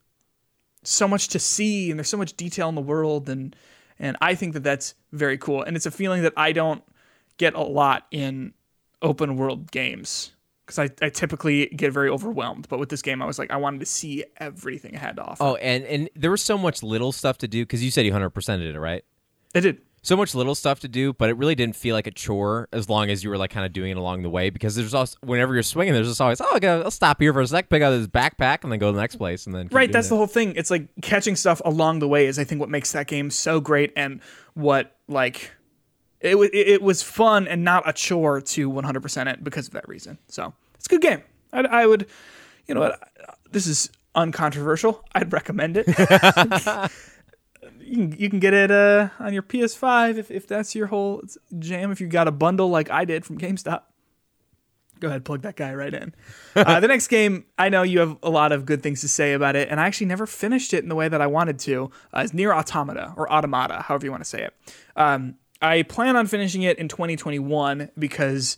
so 0.82 1.08
much 1.08 1.28
to 1.28 1.38
see 1.38 1.90
and 1.90 1.98
there's 1.98 2.08
so 2.08 2.16
much 2.16 2.36
detail 2.36 2.68
in 2.68 2.74
the 2.74 2.80
world 2.80 3.28
and 3.28 3.56
and 3.98 4.16
I 4.20 4.34
think 4.34 4.54
that 4.54 4.64
that's 4.64 4.94
very 5.12 5.38
cool. 5.38 5.62
And 5.62 5.76
it's 5.76 5.86
a 5.86 5.90
feeling 5.90 6.22
that 6.22 6.32
I 6.36 6.52
don't 6.52 6.82
get 7.36 7.54
a 7.54 7.62
lot 7.62 8.06
in 8.10 8.52
open 9.02 9.36
world 9.36 9.70
games 9.70 10.32
because 10.66 10.78
I, 10.78 10.90
I 11.04 11.10
typically 11.10 11.66
get 11.66 11.92
very 11.92 12.08
overwhelmed. 12.08 12.68
But 12.68 12.80
with 12.80 12.88
this 12.88 13.02
game 13.02 13.22
I 13.22 13.26
was 13.26 13.38
like 13.38 13.50
I 13.50 13.56
wanted 13.56 13.80
to 13.80 13.86
see 13.86 14.24
everything 14.38 14.94
it 14.94 14.98
had 14.98 15.16
to 15.16 15.22
offer. 15.22 15.42
Oh, 15.42 15.54
and 15.56 15.84
and 15.84 16.10
there 16.14 16.30
was 16.30 16.42
so 16.42 16.58
much 16.58 16.82
little 16.82 17.12
stuff 17.12 17.38
to 17.38 17.48
do 17.48 17.62
because 17.62 17.82
you 17.82 17.90
said 17.90 18.04
you 18.04 18.12
hundred 18.12 18.30
percent 18.30 18.62
did 18.62 18.74
it 18.74 18.80
right. 18.80 19.04
it 19.54 19.60
did 19.62 19.80
so 20.04 20.16
much 20.16 20.34
little 20.34 20.54
stuff 20.54 20.80
to 20.80 20.88
do, 20.88 21.12
but 21.12 21.30
it 21.30 21.36
really 21.36 21.54
didn't 21.54 21.76
feel 21.76 21.94
like 21.94 22.06
a 22.06 22.10
chore 22.10 22.68
as 22.72 22.88
long 22.88 23.10
as 23.10 23.24
you 23.24 23.30
were 23.30 23.36
like 23.36 23.50
kind 23.50 23.66
of 23.66 23.72
doing 23.72 23.90
it 23.90 23.96
along 23.96 24.22
the 24.22 24.30
way. 24.30 24.50
Because 24.50 24.76
there's 24.76 24.94
also 24.94 25.16
whenever 25.22 25.54
you're 25.54 25.62
swinging, 25.62 25.94
there's 25.94 26.08
just 26.08 26.20
always 26.20 26.40
oh, 26.40 26.48
I 26.54 26.58
gotta, 26.58 26.84
I'll 26.84 26.90
stop 26.90 27.20
here 27.20 27.32
for 27.32 27.40
a 27.40 27.46
sec, 27.46 27.68
pick 27.68 27.82
out 27.82 27.90
this 27.90 28.06
backpack, 28.06 28.62
and 28.62 28.70
then 28.70 28.78
go 28.78 28.90
to 28.90 28.94
the 28.94 29.00
next 29.00 29.16
place, 29.16 29.46
and 29.46 29.54
then 29.54 29.68
right 29.72 29.90
that's 29.90 30.06
it. 30.06 30.10
the 30.10 30.16
whole 30.16 30.26
thing 30.26 30.54
it's 30.56 30.70
like 30.70 30.88
catching 31.02 31.34
stuff 31.36 31.60
along 31.64 31.98
the 31.98 32.08
way 32.08 32.26
is 32.26 32.38
i 32.38 32.44
think 32.44 32.60
what 32.60 32.70
makes 32.70 32.92
that 32.92 33.06
game 33.06 33.30
so 33.30 33.60
great 33.60 33.92
and 33.96 34.20
what 34.54 34.96
like 35.08 35.50
it, 36.24 36.38
wa- 36.38 36.48
it, 36.52 36.82
was 36.82 37.02
fun 37.02 37.46
and 37.46 37.62
not 37.64 37.88
a 37.88 37.92
chore 37.92 38.40
to 38.40 38.70
100% 38.70 39.32
it 39.32 39.44
because 39.44 39.66
of 39.66 39.74
that 39.74 39.86
reason. 39.86 40.18
So 40.28 40.54
it's 40.74 40.86
a 40.86 40.88
good 40.88 41.02
game. 41.02 41.22
I'd, 41.52 41.66
I 41.66 41.86
would, 41.86 42.06
you 42.66 42.74
know 42.74 42.80
what? 42.80 43.12
This 43.52 43.66
is 43.66 43.90
uncontroversial. 44.14 45.04
I'd 45.14 45.32
recommend 45.32 45.76
it. 45.76 45.86
you, 47.84 47.96
can, 47.96 48.18
you 48.18 48.30
can 48.30 48.38
get 48.38 48.54
it 48.54 48.70
uh, 48.70 49.08
on 49.18 49.32
your 49.32 49.42
PS5 49.42 50.16
if, 50.16 50.30
if 50.30 50.46
that's 50.46 50.74
your 50.74 50.88
whole 50.88 51.22
jam. 51.58 51.90
If 51.92 52.00
you 52.00 52.06
got 52.06 52.28
a 52.28 52.32
bundle 52.32 52.68
like 52.68 52.90
I 52.90 53.04
did 53.04 53.24
from 53.24 53.38
GameStop. 53.38 53.82
Go 55.00 55.08
ahead, 55.08 55.24
plug 55.24 55.42
that 55.42 55.56
guy 55.56 55.74
right 55.74 55.92
in. 55.92 56.14
Uh, 56.56 56.78
the 56.78 56.86
next 56.86 57.08
game, 57.08 57.44
I 57.58 57.68
know 57.68 57.82
you 57.82 57.98
have 57.98 58.16
a 58.22 58.30
lot 58.30 58.52
of 58.52 58.64
good 58.64 58.80
things 58.80 59.00
to 59.00 59.08
say 59.08 59.32
about 59.32 59.56
it, 59.56 59.68
and 59.68 59.80
I 59.80 59.88
actually 59.88 60.06
never 60.06 60.24
finished 60.24 60.72
it 60.72 60.84
in 60.84 60.88
the 60.88 60.94
way 60.94 61.08
that 61.08 61.20
I 61.20 61.26
wanted 61.26 61.58
to. 61.60 61.90
Uh, 62.16 62.20
is 62.20 62.32
Nier 62.32 62.54
Automata 62.54 63.12
or 63.16 63.30
Automata, 63.30 63.82
however 63.82 64.06
you 64.06 64.12
want 64.12 64.22
to 64.22 64.28
say 64.28 64.44
it. 64.44 64.54
Um, 64.94 65.34
I 65.60 65.82
plan 65.82 66.14
on 66.14 66.28
finishing 66.28 66.62
it 66.62 66.78
in 66.78 66.86
2021 66.86 67.90
because 67.98 68.56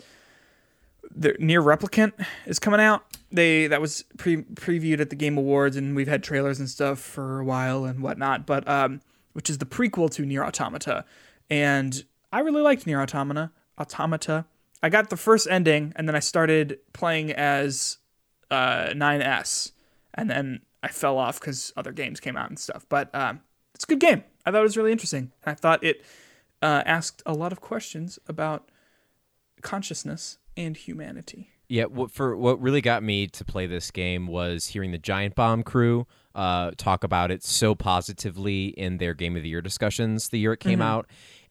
the 1.10 1.34
Nier 1.38 1.62
Replicant 1.62 2.12
is 2.44 2.58
coming 2.58 2.80
out. 2.80 3.04
They 3.32 3.66
that 3.68 3.80
was 3.80 4.04
pre- 4.18 4.42
previewed 4.42 5.00
at 5.00 5.08
the 5.08 5.16
Game 5.16 5.38
Awards, 5.38 5.76
and 5.76 5.96
we've 5.96 6.08
had 6.08 6.22
trailers 6.22 6.60
and 6.60 6.68
stuff 6.68 6.98
for 6.98 7.40
a 7.40 7.44
while 7.44 7.86
and 7.86 8.00
whatnot. 8.00 8.44
But 8.44 8.68
um, 8.68 9.00
which 9.36 9.50
is 9.50 9.58
the 9.58 9.66
prequel 9.66 10.10
to 10.10 10.24
Nier 10.24 10.42
Automata, 10.42 11.04
and 11.50 12.04
I 12.32 12.40
really 12.40 12.62
liked 12.62 12.86
Nier 12.86 13.02
Automata. 13.02 13.50
Automata. 13.78 14.46
I 14.82 14.88
got 14.88 15.10
the 15.10 15.16
first 15.18 15.46
ending, 15.50 15.92
and 15.94 16.08
then 16.08 16.16
I 16.16 16.20
started 16.20 16.78
playing 16.94 17.32
as 17.32 17.98
uh, 18.50 18.94
9S, 18.94 19.72
and 20.14 20.30
then 20.30 20.62
I 20.82 20.88
fell 20.88 21.18
off 21.18 21.38
because 21.38 21.70
other 21.76 21.92
games 21.92 22.18
came 22.18 22.34
out 22.34 22.48
and 22.48 22.58
stuff. 22.58 22.86
But 22.88 23.14
um, 23.14 23.42
it's 23.74 23.84
a 23.84 23.88
good 23.88 24.00
game. 24.00 24.24
I 24.46 24.50
thought 24.50 24.60
it 24.60 24.62
was 24.62 24.78
really 24.78 24.92
interesting. 24.92 25.32
I 25.44 25.52
thought 25.52 25.84
it 25.84 26.02
uh, 26.62 26.82
asked 26.86 27.22
a 27.26 27.34
lot 27.34 27.52
of 27.52 27.60
questions 27.60 28.18
about 28.26 28.70
consciousness 29.60 30.38
and 30.56 30.78
humanity. 30.78 31.50
Yeah, 31.68 31.84
what 31.84 32.10
for 32.10 32.36
what 32.36 32.58
really 32.62 32.80
got 32.80 33.02
me 33.02 33.26
to 33.26 33.44
play 33.44 33.66
this 33.66 33.90
game 33.90 34.28
was 34.28 34.68
hearing 34.68 34.92
the 34.92 34.98
Giant 34.98 35.34
Bomb 35.34 35.62
crew 35.62 36.06
uh, 36.36 36.70
talk 36.76 37.02
about 37.02 37.32
it 37.32 37.42
so 37.42 37.74
positively 37.74 38.66
in 38.66 38.98
their 38.98 39.14
Game 39.14 39.36
of 39.36 39.42
the 39.42 39.48
Year 39.48 39.62
discussions 39.62 40.28
the 40.28 40.38
year 40.38 40.52
it 40.52 40.60
came 40.60 40.80
out, 40.82 41.06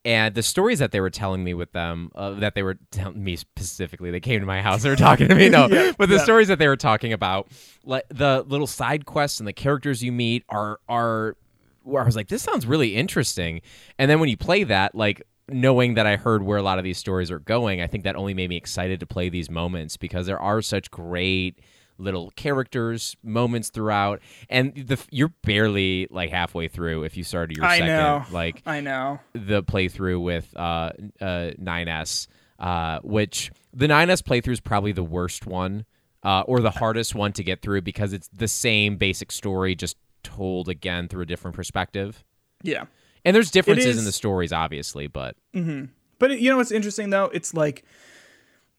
and 0.06 0.36
the 0.36 0.44
stories 0.44 0.78
that 0.80 0.92
they 0.92 1.00
were 1.00 1.10
telling 1.10 1.44
me 1.44 1.56
with 1.56 1.72
them, 1.72 2.12
uh, 2.14 2.32
that 2.36 2.54
they 2.54 2.62
were 2.62 2.78
telling 2.92 3.22
me 3.24 3.36
specifically, 3.36 4.12
they 4.12 4.20
came 4.20 4.40
to 4.40 4.46
my 4.46 4.62
house, 4.62 4.84
they 4.84 4.90
were 4.90 4.96
talking 4.96 5.28
to 5.28 5.36
me, 5.36 5.50
no, 5.50 5.68
but 5.98 6.08
the 6.08 6.16
yeah. 6.16 6.24
stories 6.24 6.48
that 6.48 6.60
they 6.60 6.68
were 6.68 6.78
talking 6.78 7.12
about, 7.12 7.48
like 7.84 8.06
the 8.10 8.46
little 8.48 8.68
side 8.68 9.06
quests 9.06 9.40
and 9.40 9.48
the 9.48 9.54
characters 9.54 10.04
you 10.04 10.12
meet 10.12 10.46
are 10.48 10.80
are 10.88 11.36
where 11.82 12.02
I 12.02 12.06
was 12.06 12.16
like, 12.16 12.28
this 12.28 12.44
sounds 12.44 12.66
really 12.66 12.96
interesting. 12.96 13.62
And 13.98 14.10
then 14.10 14.20
when 14.20 14.30
you 14.30 14.38
play 14.38 14.64
that, 14.66 14.96
like 14.96 15.24
knowing 15.48 15.96
that 15.96 16.06
I 16.08 16.16
heard 16.16 16.44
where 16.44 16.58
a 16.58 16.64
lot 16.64 16.78
of 16.78 16.84
these 16.84 16.98
stories 16.98 17.32
are 17.32 17.40
going, 17.40 17.82
I 17.82 17.88
think 17.88 18.04
that 18.04 18.16
only 18.16 18.34
made 18.34 18.50
me 18.50 18.58
excited 18.58 19.00
to 19.00 19.06
play 19.06 19.30
these 19.30 19.50
moments 19.50 19.98
because 19.98 20.26
there 20.26 20.40
are 20.40 20.62
such 20.62 20.90
great 20.92 21.60
little 21.98 22.32
characters 22.36 23.16
moments 23.24 23.70
throughout 23.70 24.20
and 24.50 24.76
the 24.76 25.02
you're 25.12 25.34
barely 25.44 26.08
like 26.12 26.30
halfway 26.30 26.68
through 26.68 27.04
if 27.04 27.16
you 27.16 27.24
started 27.24 27.56
your 27.56 27.66
I 27.66 27.78
second 27.80 27.88
know. 27.88 28.24
like 28.32 28.62
I 28.66 28.82
know. 28.82 29.20
the 29.34 29.64
playthrough 29.64 30.22
with 30.22 30.52
uh, 30.58 30.92
uh, 31.22 31.52
9S, 31.60 32.28
uh, 32.60 33.00
which 33.04 33.52
the 33.74 33.88
9S 33.88 34.22
playthrough 34.24 34.54
is 34.54 34.60
probably 34.60 34.92
the 34.92 35.04
worst 35.04 35.46
one 35.46 35.86
uh, 36.24 36.42
or 36.48 36.60
the 36.60 36.72
hardest 36.72 37.16
one 37.16 37.32
to 37.34 37.44
get 37.44 37.62
through 37.62 37.82
because 37.82 38.12
it's 38.14 38.28
the 38.30 38.48
same 38.48 38.98
basic 38.98 39.32
story 39.32 39.76
just 39.76 39.96
told 40.24 40.68
again 40.70 41.08
through 41.08 41.22
a 41.22 41.26
different 41.26 41.56
perspective. 41.56 42.24
Yeah. 42.64 42.86
And 43.24 43.36
there's 43.36 43.52
differences 43.52 43.98
in 43.98 44.06
the 44.06 44.12
stories, 44.12 44.52
obviously, 44.52 45.08
but 45.08 45.36
mm-hmm. 45.56 45.86
But 46.20 46.32
it- 46.32 46.40
you 46.40 46.50
know 46.50 46.58
what's 46.58 46.72
interesting 46.72 47.10
though? 47.10 47.26
It's 47.34 47.54
like 47.54 47.84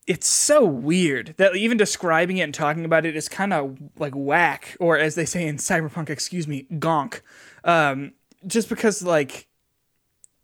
it's 0.07 0.29
so 0.29 0.65
weird 0.65 1.35
that 1.37 1.57
even 1.57 1.77
describing 1.77 2.39
it 2.39 2.43
and 2.43 2.55
talking 2.55 2.85
about 2.85 3.05
it 3.05 3.17
is 3.17 3.29
kind 3.29 3.53
of 3.53 3.77
like 3.99 4.13
whack, 4.15 4.77
or 4.79 4.99
as 4.99 5.15
they 5.15 5.25
say 5.25 5.47
in 5.47 5.57
cyberpunk, 5.57 6.11
excuse 6.11 6.47
me, 6.47 6.67
gonk. 6.73 7.21
Um, 7.65 8.13
just 8.47 8.69
because 8.69 9.03
like 9.03 9.49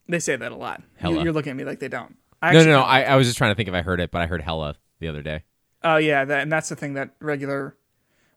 they 0.09 0.19
say 0.19 0.37
that 0.37 0.53
a 0.53 0.57
lot. 0.57 0.81
You, 0.81 0.87
Hella. 0.97 1.25
you're 1.25 1.33
looking 1.33 1.51
at 1.51 1.57
me 1.57 1.65
like 1.65 1.79
they 1.79 1.89
don't. 1.89 2.17
I 2.41 2.53
no, 2.53 2.65
no, 2.65 2.71
no. 2.73 2.81
I, 2.81 3.03
I 3.03 3.17
was 3.17 3.29
just 3.29 3.39
trying 3.39 3.53
to 3.53 3.55
think 3.55 3.69
if 3.69 3.75
I 3.75 3.83
heard 3.83 4.01
it, 4.01 4.11
but 4.11 4.21
I 4.21 4.27
heard 4.27 4.43
hella 4.43 4.75
the 4.99 5.09
other 5.09 5.23
day. 5.23 5.45
Oh 5.85 5.97
yeah, 5.97 6.25
that, 6.25 6.41
and 6.41 6.51
that's 6.51 6.69
the 6.69 6.77
thing 6.77 6.95
that 6.95 7.11
regular 7.21 7.77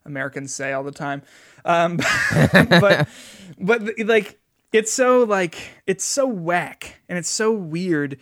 Americans 0.04 0.54
say 0.54 0.72
all 0.72 0.84
the 0.84 0.92
time. 0.92 1.22
Um, 1.64 1.96
but 2.52 3.08
but 3.58 3.98
like 3.98 4.38
it's 4.72 4.92
so 4.92 5.24
like 5.24 5.56
it's 5.86 6.04
so 6.04 6.26
whack 6.26 7.00
and 7.08 7.18
it's 7.18 7.30
so 7.30 7.50
weird, 7.50 8.20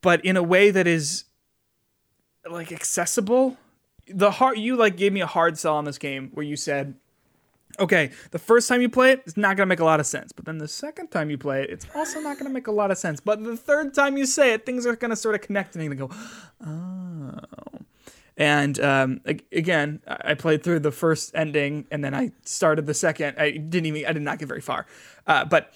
but 0.00 0.24
in 0.24 0.36
a 0.36 0.42
way 0.42 0.72
that 0.72 0.88
is 0.88 1.25
like 2.50 2.72
accessible. 2.72 3.56
The 4.08 4.30
hard 4.30 4.58
you 4.58 4.76
like 4.76 4.96
gave 4.96 5.12
me 5.12 5.20
a 5.20 5.26
hard 5.26 5.58
sell 5.58 5.76
on 5.76 5.84
this 5.84 5.98
game 5.98 6.30
where 6.34 6.44
you 6.44 6.56
said. 6.56 6.94
Okay, 7.78 8.10
the 8.30 8.38
first 8.38 8.68
time 8.68 8.80
you 8.80 8.88
play 8.88 9.12
it, 9.12 9.22
it's 9.26 9.36
not 9.36 9.56
gonna 9.56 9.66
make 9.66 9.80
a 9.80 9.84
lot 9.84 10.00
of 10.00 10.06
sense. 10.06 10.32
But 10.32 10.46
then 10.46 10.56
the 10.56 10.68
second 10.68 11.08
time 11.08 11.28
you 11.28 11.36
play 11.36 11.62
it, 11.62 11.70
it's 11.70 11.86
also 11.94 12.20
not 12.20 12.38
gonna 12.38 12.48
make 12.50 12.68
a 12.68 12.72
lot 12.72 12.90
of 12.90 12.96
sense. 12.96 13.20
But 13.20 13.44
the 13.44 13.56
third 13.56 13.92
time 13.92 14.16
you 14.16 14.24
say 14.24 14.54
it, 14.54 14.64
things 14.64 14.86
are 14.86 14.96
gonna 14.96 15.16
sort 15.16 15.34
of 15.34 15.42
connect 15.42 15.76
and 15.76 15.98
go, 15.98 16.10
oh. 16.66 17.40
And 18.38 18.78
um, 18.80 19.20
again, 19.52 20.00
I 20.06 20.16
I 20.24 20.34
played 20.34 20.62
through 20.62 20.80
the 20.80 20.92
first 20.92 21.34
ending 21.34 21.86
and 21.90 22.04
then 22.04 22.14
I 22.14 22.32
started 22.44 22.86
the 22.86 22.94
second. 22.94 23.38
I 23.38 23.50
didn't 23.52 23.86
even, 23.86 24.06
I 24.06 24.12
did 24.12 24.22
not 24.22 24.38
get 24.38 24.48
very 24.48 24.60
far. 24.60 24.86
Uh, 25.26 25.44
but 25.44 25.74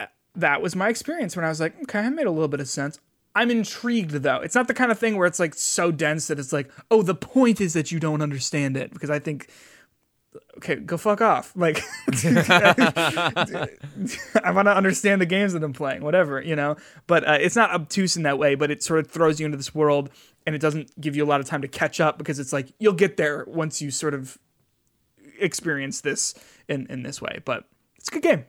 uh, 0.00 0.06
that 0.34 0.62
was 0.62 0.74
my 0.74 0.88
experience 0.88 1.36
when 1.36 1.44
I 1.44 1.48
was 1.48 1.60
like, 1.60 1.80
okay, 1.82 2.00
I 2.00 2.08
made 2.08 2.26
a 2.26 2.30
little 2.30 2.48
bit 2.48 2.60
of 2.60 2.68
sense. 2.68 2.98
I'm 3.36 3.50
intrigued 3.50 4.12
though. 4.12 4.40
It's 4.40 4.54
not 4.54 4.66
the 4.66 4.72
kind 4.72 4.90
of 4.90 4.98
thing 4.98 5.18
where 5.18 5.26
it's 5.26 5.38
like 5.38 5.54
so 5.54 5.92
dense 5.92 6.28
that 6.28 6.38
it's 6.38 6.54
like, 6.54 6.72
oh, 6.90 7.02
the 7.02 7.14
point 7.14 7.60
is 7.60 7.74
that 7.74 7.92
you 7.92 8.00
don't 8.00 8.22
understand 8.22 8.78
it. 8.78 8.90
Because 8.94 9.10
I 9.10 9.18
think, 9.18 9.50
okay, 10.56 10.76
go 10.76 10.96
fuck 10.96 11.20
off. 11.20 11.52
Like, 11.54 11.82
I 14.42 14.52
want 14.52 14.68
to 14.68 14.74
understand 14.74 15.20
the 15.20 15.26
games 15.26 15.52
that 15.52 15.62
I'm 15.62 15.74
playing, 15.74 16.02
whatever, 16.02 16.40
you 16.40 16.56
know. 16.56 16.76
But 17.06 17.28
uh, 17.28 17.36
it's 17.38 17.54
not 17.54 17.70
obtuse 17.72 18.16
in 18.16 18.22
that 18.22 18.38
way. 18.38 18.54
But 18.54 18.70
it 18.70 18.82
sort 18.82 19.00
of 19.00 19.10
throws 19.10 19.38
you 19.38 19.44
into 19.44 19.58
this 19.58 19.74
world, 19.74 20.08
and 20.46 20.54
it 20.54 20.62
doesn't 20.62 20.98
give 20.98 21.14
you 21.14 21.22
a 21.22 21.28
lot 21.28 21.40
of 21.40 21.46
time 21.46 21.60
to 21.60 21.68
catch 21.68 22.00
up 22.00 22.16
because 22.16 22.38
it's 22.38 22.54
like 22.54 22.72
you'll 22.78 22.94
get 22.94 23.18
there 23.18 23.44
once 23.46 23.82
you 23.82 23.90
sort 23.90 24.14
of 24.14 24.38
experience 25.38 26.00
this 26.00 26.32
in 26.68 26.86
in 26.88 27.02
this 27.02 27.20
way. 27.20 27.42
But 27.44 27.68
it's 27.98 28.08
a 28.08 28.12
good 28.12 28.22
game, 28.22 28.46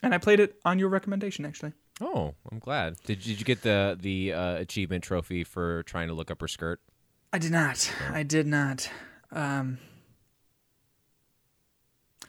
and 0.00 0.14
I 0.14 0.18
played 0.18 0.38
it 0.38 0.60
on 0.64 0.78
your 0.78 0.90
recommendation 0.90 1.44
actually. 1.44 1.72
Oh, 2.02 2.34
I'm 2.50 2.58
glad. 2.58 2.96
Did, 3.04 3.20
did 3.20 3.38
you 3.38 3.44
get 3.44 3.62
the 3.62 3.96
the 3.98 4.32
uh, 4.32 4.56
achievement 4.56 5.04
trophy 5.04 5.44
for 5.44 5.84
trying 5.84 6.08
to 6.08 6.14
look 6.14 6.30
up 6.30 6.40
her 6.40 6.48
skirt? 6.48 6.80
I 7.32 7.38
did 7.38 7.52
not. 7.52 7.92
I 8.10 8.24
did 8.24 8.46
not. 8.46 8.90
Um, 9.30 9.78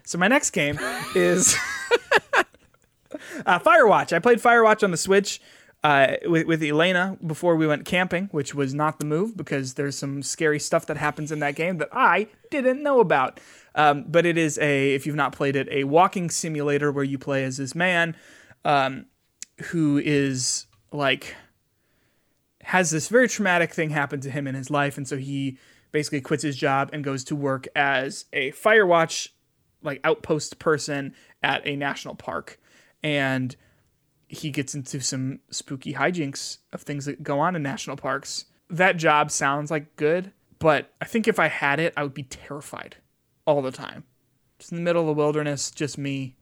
so 0.05 0.17
my 0.17 0.27
next 0.27 0.51
game 0.51 0.77
is 1.15 1.57
uh, 3.45 3.59
Firewatch. 3.59 4.13
I 4.13 4.19
played 4.19 4.39
Firewatch 4.39 4.83
on 4.83 4.91
the 4.91 4.97
Switch 4.97 5.41
uh, 5.83 6.17
with, 6.25 6.45
with 6.45 6.61
Elena 6.61 7.17
before 7.25 7.55
we 7.55 7.65
went 7.65 7.85
camping, 7.85 8.29
which 8.31 8.53
was 8.53 8.73
not 8.73 8.99
the 8.99 9.05
move 9.05 9.35
because 9.35 9.73
there's 9.73 9.97
some 9.97 10.21
scary 10.21 10.59
stuff 10.59 10.85
that 10.85 10.97
happens 10.97 11.31
in 11.31 11.39
that 11.39 11.55
game 11.55 11.79
that 11.79 11.89
I 11.91 12.27
didn't 12.51 12.83
know 12.83 12.99
about. 12.99 13.39
Um, 13.75 14.05
but 14.07 14.25
it 14.25 14.37
is 14.37 14.59
a, 14.59 14.93
if 14.93 15.05
you've 15.07 15.15
not 15.15 15.33
played 15.33 15.55
it, 15.55 15.67
a 15.71 15.83
walking 15.83 16.29
simulator 16.29 16.91
where 16.91 17.03
you 17.03 17.17
play 17.17 17.43
as 17.43 17.57
this 17.57 17.73
man 17.73 18.15
um, 18.63 19.07
who 19.65 20.01
is 20.03 20.67
like 20.91 21.35
has 22.63 22.91
this 22.91 23.09
very 23.09 23.27
traumatic 23.27 23.73
thing 23.73 23.89
happen 23.89 24.21
to 24.21 24.31
him 24.31 24.47
in 24.47 24.55
his 24.55 24.69
life, 24.69 24.97
and 24.97 25.07
so 25.07 25.17
he 25.17 25.57
basically 25.91 26.21
quits 26.21 26.43
his 26.43 26.55
job 26.55 26.89
and 26.93 27.03
goes 27.03 27.23
to 27.25 27.35
work 27.35 27.67
as 27.75 28.25
a 28.33 28.51
Firewatch 28.51 29.29
like 29.81 29.99
outpost 30.03 30.59
person 30.59 31.13
at 31.41 31.65
a 31.67 31.75
national 31.75 32.15
park, 32.15 32.59
and 33.03 33.55
he 34.27 34.49
gets 34.49 34.73
into 34.73 35.01
some 35.01 35.39
spooky 35.51 35.93
hijinks 35.93 36.57
of 36.71 36.81
things 36.81 37.05
that 37.05 37.21
go 37.21 37.39
on 37.39 37.55
in 37.55 37.61
national 37.61 37.97
parks. 37.97 38.45
That 38.69 38.97
job 38.97 39.29
sounds 39.29 39.69
like 39.69 39.95
good, 39.95 40.31
but 40.57 40.93
I 41.01 41.05
think 41.05 41.27
if 41.27 41.37
I 41.37 41.49
had 41.49 41.79
it, 41.79 41.93
I 41.95 42.03
would 42.03 42.13
be 42.13 42.23
terrified 42.23 42.95
all 43.45 43.61
the 43.61 43.71
time. 43.71 44.05
Just 44.57 44.71
in 44.71 44.77
the 44.77 44.83
middle 44.83 45.01
of 45.01 45.07
the 45.07 45.21
wilderness, 45.21 45.69
just 45.69 45.97
me. 45.97 46.35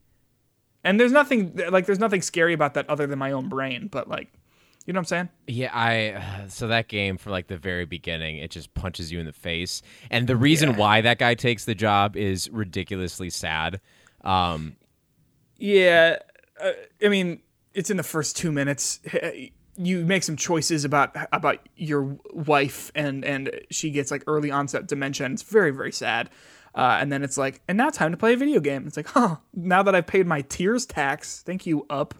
And 0.84 0.98
there's 0.98 1.12
nothing 1.12 1.58
like 1.70 1.86
there's 1.86 1.98
nothing 1.98 2.22
scary 2.22 2.52
about 2.52 2.74
that 2.74 2.88
other 2.88 3.06
than 3.06 3.18
my 3.18 3.32
own 3.32 3.48
brain, 3.48 3.88
but 3.88 4.08
like 4.08 4.32
you 4.86 4.92
know 4.92 4.98
what 4.98 5.02
I'm 5.02 5.06
saying? 5.06 5.28
Yeah, 5.46 5.70
I 5.72 6.46
so 6.48 6.68
that 6.68 6.88
game 6.88 7.16
for 7.18 7.30
like 7.30 7.46
the 7.46 7.56
very 7.56 7.84
beginning, 7.84 8.38
it 8.38 8.50
just 8.50 8.74
punches 8.74 9.12
you 9.12 9.20
in 9.20 9.26
the 9.26 9.32
face. 9.32 9.82
And 10.10 10.26
the 10.26 10.36
reason 10.36 10.76
why 10.76 11.00
that 11.02 11.18
guy 11.18 11.34
takes 11.34 11.64
the 11.64 11.74
job 11.74 12.16
is 12.16 12.50
ridiculously 12.50 13.30
sad. 13.30 13.80
Um, 14.22 14.76
Yeah, 15.58 16.18
uh, 16.62 16.72
I 17.04 17.08
mean, 17.08 17.42
it's 17.74 17.90
in 17.90 17.96
the 17.96 18.02
first 18.02 18.36
two 18.36 18.52
minutes. 18.52 19.00
You 19.76 20.04
make 20.04 20.22
some 20.22 20.36
choices 20.36 20.84
about 20.84 21.16
about 21.32 21.66
your 21.76 22.18
wife, 22.32 22.92
and 22.94 23.24
and 23.24 23.50
she 23.70 23.90
gets 23.90 24.10
like 24.10 24.22
early 24.26 24.50
onset 24.50 24.86
dementia. 24.86 25.26
And 25.26 25.34
it's 25.34 25.42
very 25.42 25.70
very 25.70 25.92
sad. 25.92 26.28
Uh, 26.74 26.98
and 27.00 27.12
then 27.12 27.22
it's 27.22 27.36
like, 27.36 27.60
and 27.68 27.76
now 27.76 27.90
time 27.90 28.10
to 28.12 28.16
play 28.16 28.32
a 28.32 28.36
video 28.36 28.60
game. 28.60 28.86
It's 28.86 28.96
like, 28.96 29.08
huh? 29.08 29.36
Now 29.54 29.82
that 29.82 29.94
I've 29.94 30.06
paid 30.06 30.26
my 30.26 30.40
tears 30.42 30.86
tax, 30.86 31.42
thank 31.42 31.66
you, 31.66 31.84
up. 31.90 32.14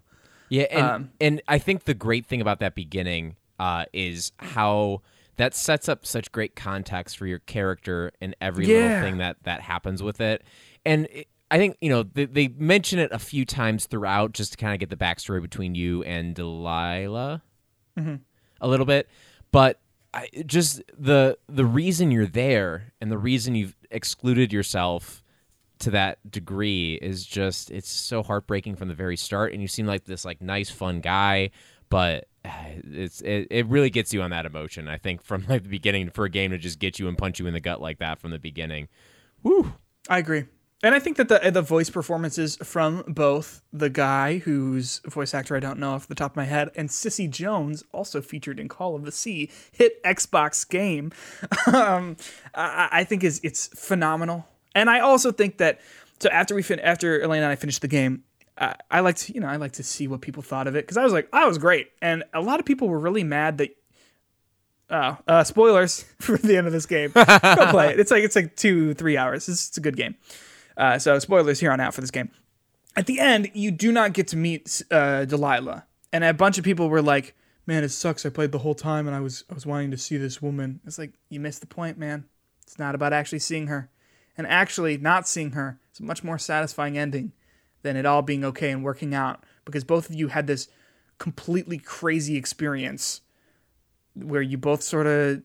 Yeah, 0.50 0.64
and 0.70 0.86
Um, 0.86 1.11
and 1.20 1.42
I 1.48 1.59
think 1.59 1.84
the 1.84 1.94
great 1.94 2.26
thing 2.26 2.40
about 2.42 2.61
that 2.61 2.74
beginning 2.74 3.36
uh, 3.59 3.86
is 3.94 4.32
how 4.38 5.00
that 5.36 5.55
sets 5.55 5.88
up 5.88 6.05
such 6.05 6.30
great 6.30 6.55
context 6.55 7.16
for 7.16 7.26
your 7.26 7.38
character 7.38 8.12
and 8.20 8.36
every 8.40 8.66
Yeah. 8.66 8.74
little 8.82 9.00
thing 9.00 9.18
that 9.18 9.36
that 9.44 9.62
happens 9.62 10.03
with 10.03 10.20
it. 10.20 10.42
And 10.84 11.07
it, 11.07 11.28
I 11.50 11.57
think 11.57 11.78
you 11.80 11.88
know 11.88 12.03
they, 12.03 12.26
they 12.26 12.48
mention 12.48 12.98
it 12.98 13.11
a 13.12 13.18
few 13.18 13.46
times 13.46 13.86
throughout 13.86 14.32
just 14.32 14.53
to 14.53 14.59
kind 14.59 14.74
of 14.74 14.80
get 14.80 14.90
the 14.90 14.96
backstory 15.03 15.40
between 15.40 15.74
you 15.74 16.03
and 16.03 16.34
Delilah 16.34 17.42
a 17.96 18.68
little 18.68 18.86
bit, 18.86 19.09
but 19.53 19.80
I, 20.14 20.28
just 20.46 20.82
the 20.98 21.38
the 21.48 21.64
reason 21.64 22.11
you're 22.11 22.26
there 22.26 22.92
and 23.00 23.11
the 23.11 23.18
reason 23.18 23.55
you've 23.55 23.74
excluded 23.93 24.53
yourself 24.53 25.22
to 25.78 25.90
that 25.90 26.18
degree 26.30 26.95
is 27.03 27.26
just 27.26 27.70
it's 27.70 27.90
so 27.90 28.22
heartbreaking 28.22 28.76
from 28.76 28.88
the 28.88 28.95
very 28.95 29.16
start 29.16 29.53
and 29.53 29.61
you 29.61 29.68
seem 29.68 29.86
like 29.86 30.05
this 30.05 30.24
like 30.24 30.40
nice 30.40 30.70
fun 30.70 31.01
guy 31.01 31.51
but 31.88 32.28
it's 32.45 33.20
it, 33.22 33.49
it 33.51 33.66
really 33.66 33.90
gets 33.90 34.14
you 34.14 34.22
on 34.22 34.30
that 34.30 34.47
emotion 34.47 34.86
i 34.86 34.97
think 34.97 35.22
from 35.24 35.45
like 35.49 35.64
the 35.64 35.68
beginning 35.68 36.09
for 36.09 36.24
a 36.24 36.30
game 36.30 36.53
to 36.53 36.59
just 36.59 36.78
get 36.78 37.01
you 37.01 37.09
and 37.09 37.18
punch 37.18 37.40
you 37.40 37.47
in 37.49 37.53
the 37.53 37.61
gut 37.61 37.80
like 37.80 37.99
that 37.99 38.20
from 38.20 38.30
the 38.30 38.38
beginning 38.38 38.88
Woo. 39.43 39.72
I 40.09 40.18
agree. 40.18 40.45
And 40.83 40.97
I 40.97 40.99
think 40.99 41.16
that 41.16 41.28
the 41.28 41.51
the 41.51 41.62
voice 41.62 41.91
performances 41.91 42.57
from 42.57 43.05
both 43.07 43.62
the 43.72 43.89
guy 43.89 44.39
whose 44.39 45.01
voice 45.07 45.33
actor 45.33 45.55
I 45.57 45.61
don't 45.61 45.78
know 45.78 45.93
off 45.93 46.09
the 46.09 46.14
top 46.14 46.33
of 46.33 46.37
my 46.37 46.45
head 46.45 46.70
and 46.74 46.91
Cissy 46.91 47.28
Jones, 47.28 47.85
also 47.93 48.20
featured 48.20 48.59
in 48.59 48.68
Call 48.68 48.97
of 48.97 49.05
the 49.05 49.12
Sea, 49.12 49.49
hit 49.70 50.03
Xbox 50.03 50.68
game, 50.68 51.12
um, 51.72 52.16
I, 52.55 52.89
I 52.91 53.05
think 53.05 53.22
is 53.22 53.41
it's 53.45 53.68
phenomenal. 53.68 54.47
And 54.74 54.91
I 54.91 55.01
also 55.01 55.30
think 55.30 55.59
that 55.59 55.80
so 56.18 56.28
after 56.30 56.55
we 56.55 56.62
fin- 56.62 56.80
after 56.80 57.20
Elena 57.22 57.45
and 57.45 57.53
I 57.53 57.57
finished 57.57 57.83
the 57.83 57.89
game, 57.89 58.24
I, 58.59 58.74
I 58.91 59.01
like 59.01 59.16
to 59.16 59.35
you 59.35 59.41
know 59.41 59.49
I 59.49 59.57
like 59.57 59.72
to 59.72 59.85
see 59.85 60.09
what 60.09 60.20
people 60.20 60.43
thought 60.43 60.66
of 60.66 60.74
it 60.74 60.85
because 60.85 60.97
I 60.97 61.05
was 61.05 61.12
like 61.12 61.28
I 61.33 61.47
was 61.47 61.59
great, 61.59 61.91
and 62.01 62.24
a 62.35 62.41
lot 62.41 62.59
of 62.59 62.66
people 62.66 62.89
were 62.89 62.99
really 62.99 63.24
mad 63.24 63.59
that 63.59 63.76
Oh, 64.91 65.16
uh, 65.26 65.43
spoilers 65.43 66.05
for 66.20 66.37
the 66.37 66.59
end 66.59 66.66
of 66.66 66.72
this 66.74 66.85
game. 66.85 67.12
Go 67.14 67.70
play 67.70 67.93
it. 67.93 68.01
It's 68.01 68.11
like 68.11 68.24
it's 68.24 68.37
like 68.37 68.57
two, 68.57 68.93
three 68.93 69.16
hours. 69.16 69.49
It's, 69.49 69.68
it's 69.68 69.78
a 69.78 69.80
good 69.80 69.97
game. 69.97 70.16
Uh, 70.77 70.99
so 70.99 71.18
spoilers 71.18 71.61
here 71.61 71.70
on 71.70 71.81
out 71.81 71.95
for 71.95 72.01
this 72.01 72.11
game. 72.11 72.31
At 72.97 73.07
the 73.07 73.20
end, 73.20 73.51
you 73.55 73.70
do 73.70 73.91
not 73.91 74.12
get 74.12 74.29
to 74.29 74.37
meet 74.37 74.83
uh, 74.91 75.25
Delilah, 75.25 75.87
and 76.12 76.25
a 76.25 76.35
bunch 76.35 76.59
of 76.59 76.64
people 76.64 76.89
were 76.89 77.03
like, 77.03 77.35
"Man, 77.66 77.85
it 77.85 77.89
sucks. 77.89 78.27
I 78.27 78.29
played 78.29 78.53
the 78.53 78.59
whole 78.59 78.75
time, 78.75 79.07
and 79.07 79.16
I 79.16 79.20
was 79.20 79.45
I 79.51 79.55
was 79.55 79.64
wanting 79.64 79.91
to 79.93 79.99
see 79.99 80.16
this 80.16 80.43
woman." 80.43 80.81
It's 80.87 80.99
like 80.99 81.12
you 81.31 81.41
missed 81.41 81.61
the 81.61 81.66
point, 81.66 81.99
man. 81.99 82.25
It's 82.62 82.79
not 82.79 82.95
about 82.95 83.12
actually 83.12 83.39
seeing 83.39 83.68
her, 83.68 83.91
and 84.37 84.47
actually 84.47 84.99
not 84.99 85.27
seeing 85.27 85.53
her 85.53 85.81
is 85.93 86.01
a 86.01 86.05
much 86.05 86.23
more 86.23 86.39
satisfying 86.39 86.99
ending 86.99 87.33
than 87.83 87.97
it 87.97 88.07
all 88.07 88.23
being 88.23 88.45
okay 88.45 88.70
and 88.70 88.85
working 88.85 89.14
out 89.14 89.45
because 89.64 89.85
both 89.85 90.09
of 90.09 90.14
you 90.14 90.29
had 90.29 90.47
this 90.47 90.68
completely 91.18 91.79
crazy 91.79 92.37
experience 92.37 93.20
where 94.14 94.43
you 94.43 94.59
both 94.59 94.83
sort 94.83 95.07
of 95.07 95.43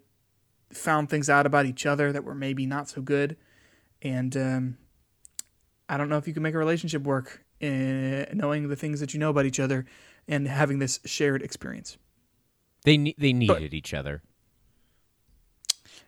found 0.72 1.10
things 1.10 1.30
out 1.30 1.46
about 1.46 1.66
each 1.66 1.86
other 1.86 2.12
that 2.12 2.24
were 2.24 2.36
maybe 2.36 2.66
not 2.66 2.90
so 2.90 3.02
good. 3.02 3.38
And 4.02 4.36
um, 4.36 4.78
I 5.90 5.98
don't 5.98 6.10
know 6.10 6.18
if 6.18 6.28
you 6.28 6.34
can 6.34 6.44
make 6.44 6.54
a 6.54 6.58
relationship 6.58 7.04
work 7.04 7.44
uh, 7.62 8.26
knowing 8.34 8.68
the 8.70 8.76
things 8.76 9.00
that 9.00 9.14
you 9.14 9.20
know 9.20 9.30
about 9.30 9.46
each 9.46 9.60
other 9.60 9.86
and 10.28 10.48
having 10.48 10.80
this 10.80 11.00
shared 11.06 11.42
experience. 11.42 11.98
they 12.84 12.98
ne- 12.98 13.16
they 13.18 13.34
needed 13.34 13.74
each 13.74 13.94
other 13.94 14.22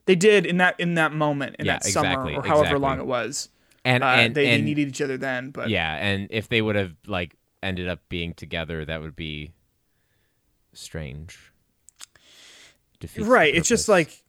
They 0.05 0.15
did 0.15 0.45
in 0.45 0.57
that 0.57 0.79
in 0.79 0.95
that 0.95 1.13
moment 1.13 1.55
in 1.59 1.65
Yeah, 1.65 1.73
that 1.73 1.85
summer 1.85 2.09
exactly, 2.09 2.35
or 2.35 2.43
however 2.43 2.63
exactly. 2.75 2.79
long 2.81 2.99
it 2.99 3.05
was. 3.05 3.49
and 3.85 4.03
Uh, 4.03 4.07
and, 4.07 4.35
they, 4.35 4.45
they 4.47 4.55
and 4.55 4.65
needed 4.65 4.87
each 4.89 5.01
other 5.01 5.17
then, 5.17 5.51
but 5.51 5.69
yeah 5.69 5.95
and 5.95 6.27
if 6.31 6.47
they 6.49 6.61
would 6.61 6.75
have 6.75 6.93
like 7.07 7.35
ended 7.63 7.87
up 7.87 7.99
being 8.09 8.33
together 8.33 8.85
that 8.85 9.01
would 9.01 9.15
be 9.15 9.51
strange 10.73 11.51
Defeats 12.99 13.27
right. 13.27 13.53
It's 13.55 13.67
just 13.67 13.87
like 13.87 14.23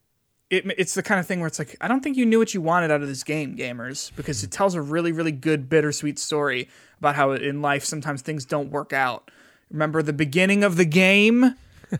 it, 0.50 0.64
it's 0.76 0.94
the 0.94 1.02
kind 1.02 1.20
of 1.20 1.26
thing 1.26 1.40
where 1.40 1.46
it's 1.46 1.58
like 1.58 1.76
I 1.80 1.88
don't 1.88 2.02
think 2.02 2.16
you 2.16 2.26
knew 2.26 2.38
what 2.38 2.52
you 2.52 2.60
wanted 2.60 2.90
out 2.90 3.02
of 3.02 3.08
this 3.08 3.22
game, 3.22 3.56
gamers, 3.56 4.14
because 4.16 4.42
it 4.42 4.50
tells 4.50 4.74
a 4.74 4.82
really, 4.82 5.12
really 5.12 5.32
good 5.32 5.68
bittersweet 5.68 6.18
story 6.18 6.68
about 6.98 7.14
how 7.14 7.32
in 7.32 7.62
life 7.62 7.84
sometimes 7.84 8.20
things 8.20 8.44
don't 8.44 8.70
work 8.70 8.92
out. 8.92 9.30
Remember 9.70 10.02
the 10.02 10.12
beginning 10.12 10.64
of 10.64 10.76
the 10.76 10.84
game? 10.84 11.54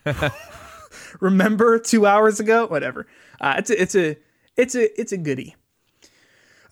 Remember 1.20 1.78
two 1.78 2.06
hours 2.06 2.40
ago? 2.40 2.66
Whatever. 2.66 3.06
Uh, 3.40 3.54
it's 3.58 3.70
a, 3.70 3.80
it's 3.80 3.94
a 3.94 4.16
it's 4.56 4.74
a 4.74 5.00
it's 5.00 5.12
a 5.12 5.16
goodie. 5.16 5.54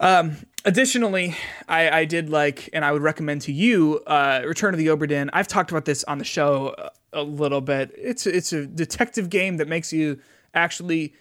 Um, 0.01 0.37
additionally, 0.65 1.37
I, 1.69 1.91
I 1.91 2.05
did 2.05 2.31
like, 2.31 2.71
and 2.73 2.85
I 2.85 2.93
would 2.93 3.03
recommend 3.03 3.43
to 3.43 3.53
you, 3.53 4.01
uh, 4.07 4.43
Return 4.45 4.73
of 4.73 4.79
the 4.79 4.87
Obra 4.89 5.09
Dinn. 5.09 5.29
I've 5.33 5.49
talked 5.49 5.73
about 5.73 5.87
this 5.87 6.05
on 6.05 6.19
the 6.19 6.25
show 6.25 6.75
a, 6.79 7.21
a 7.21 7.23
little 7.23 7.61
bit. 7.61 7.93
It's 7.97 8.27
it's 8.27 8.53
a 8.53 8.67
detective 8.67 9.31
game 9.31 9.57
that 9.59 9.69
makes 9.69 9.93
you 9.93 10.19
actually 10.55 11.15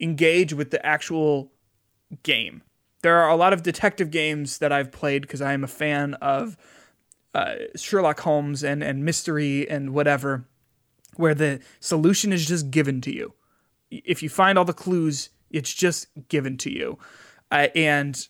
engage 0.00 0.52
with 0.52 0.70
the 0.70 0.84
actual 0.84 1.52
game. 2.22 2.62
There 3.02 3.16
are 3.16 3.30
a 3.30 3.36
lot 3.36 3.52
of 3.52 3.62
detective 3.62 4.10
games 4.10 4.58
that 4.58 4.72
I've 4.72 4.90
played 4.90 5.22
because 5.22 5.40
I 5.40 5.52
am 5.52 5.64
a 5.64 5.68
fan 5.68 6.14
of 6.14 6.56
uh, 7.34 7.54
Sherlock 7.76 8.20
Holmes 8.20 8.64
and 8.64 8.82
and 8.82 9.04
mystery 9.04 9.68
and 9.68 9.90
whatever, 9.94 10.46
where 11.16 11.34
the 11.34 11.60
solution 11.80 12.32
is 12.32 12.46
just 12.46 12.70
given 12.70 13.00
to 13.02 13.14
you. 13.14 13.34
If 13.90 14.22
you 14.22 14.28
find 14.28 14.58
all 14.58 14.64
the 14.64 14.72
clues, 14.72 15.30
it's 15.50 15.72
just 15.72 16.08
given 16.28 16.56
to 16.58 16.70
you. 16.70 16.98
Uh, 17.50 17.68
and 17.74 18.28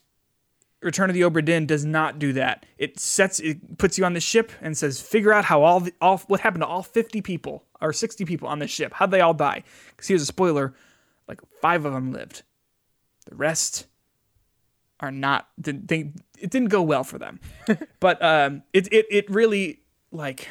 Return 0.80 1.10
of 1.10 1.14
the 1.14 1.22
Obra 1.22 1.44
Dinn 1.44 1.66
does 1.66 1.84
not 1.84 2.18
do 2.18 2.32
that. 2.34 2.64
It 2.76 3.00
sets 3.00 3.40
it 3.40 3.78
puts 3.78 3.98
you 3.98 4.04
on 4.04 4.12
the 4.12 4.20
ship 4.20 4.52
and 4.60 4.76
says 4.76 5.00
figure 5.00 5.32
out 5.32 5.44
how 5.44 5.62
all 5.62 5.80
the, 5.80 5.92
all 6.00 6.18
what 6.28 6.40
happened 6.40 6.62
to 6.62 6.68
all 6.68 6.82
50 6.82 7.20
people 7.22 7.64
or 7.80 7.92
60 7.92 8.24
people 8.24 8.46
on 8.46 8.60
this 8.60 8.70
ship. 8.70 8.92
How'd 8.92 9.10
they 9.10 9.20
all 9.20 9.34
die? 9.34 9.64
Because 9.90 10.06
here's 10.06 10.22
a 10.22 10.26
spoiler, 10.26 10.74
like 11.28 11.40
five 11.60 11.84
of 11.84 11.92
them 11.92 12.12
lived. 12.12 12.42
The 13.26 13.36
rest 13.36 13.86
are 15.00 15.12
not 15.12 15.48
they 15.56 16.12
it 16.38 16.50
didn't 16.50 16.68
go 16.68 16.82
well 16.82 17.04
for 17.04 17.18
them. 17.18 17.40
but 18.00 18.22
um 18.22 18.62
it 18.72 18.92
it 18.92 19.06
it 19.10 19.30
really 19.30 19.80
like 20.10 20.48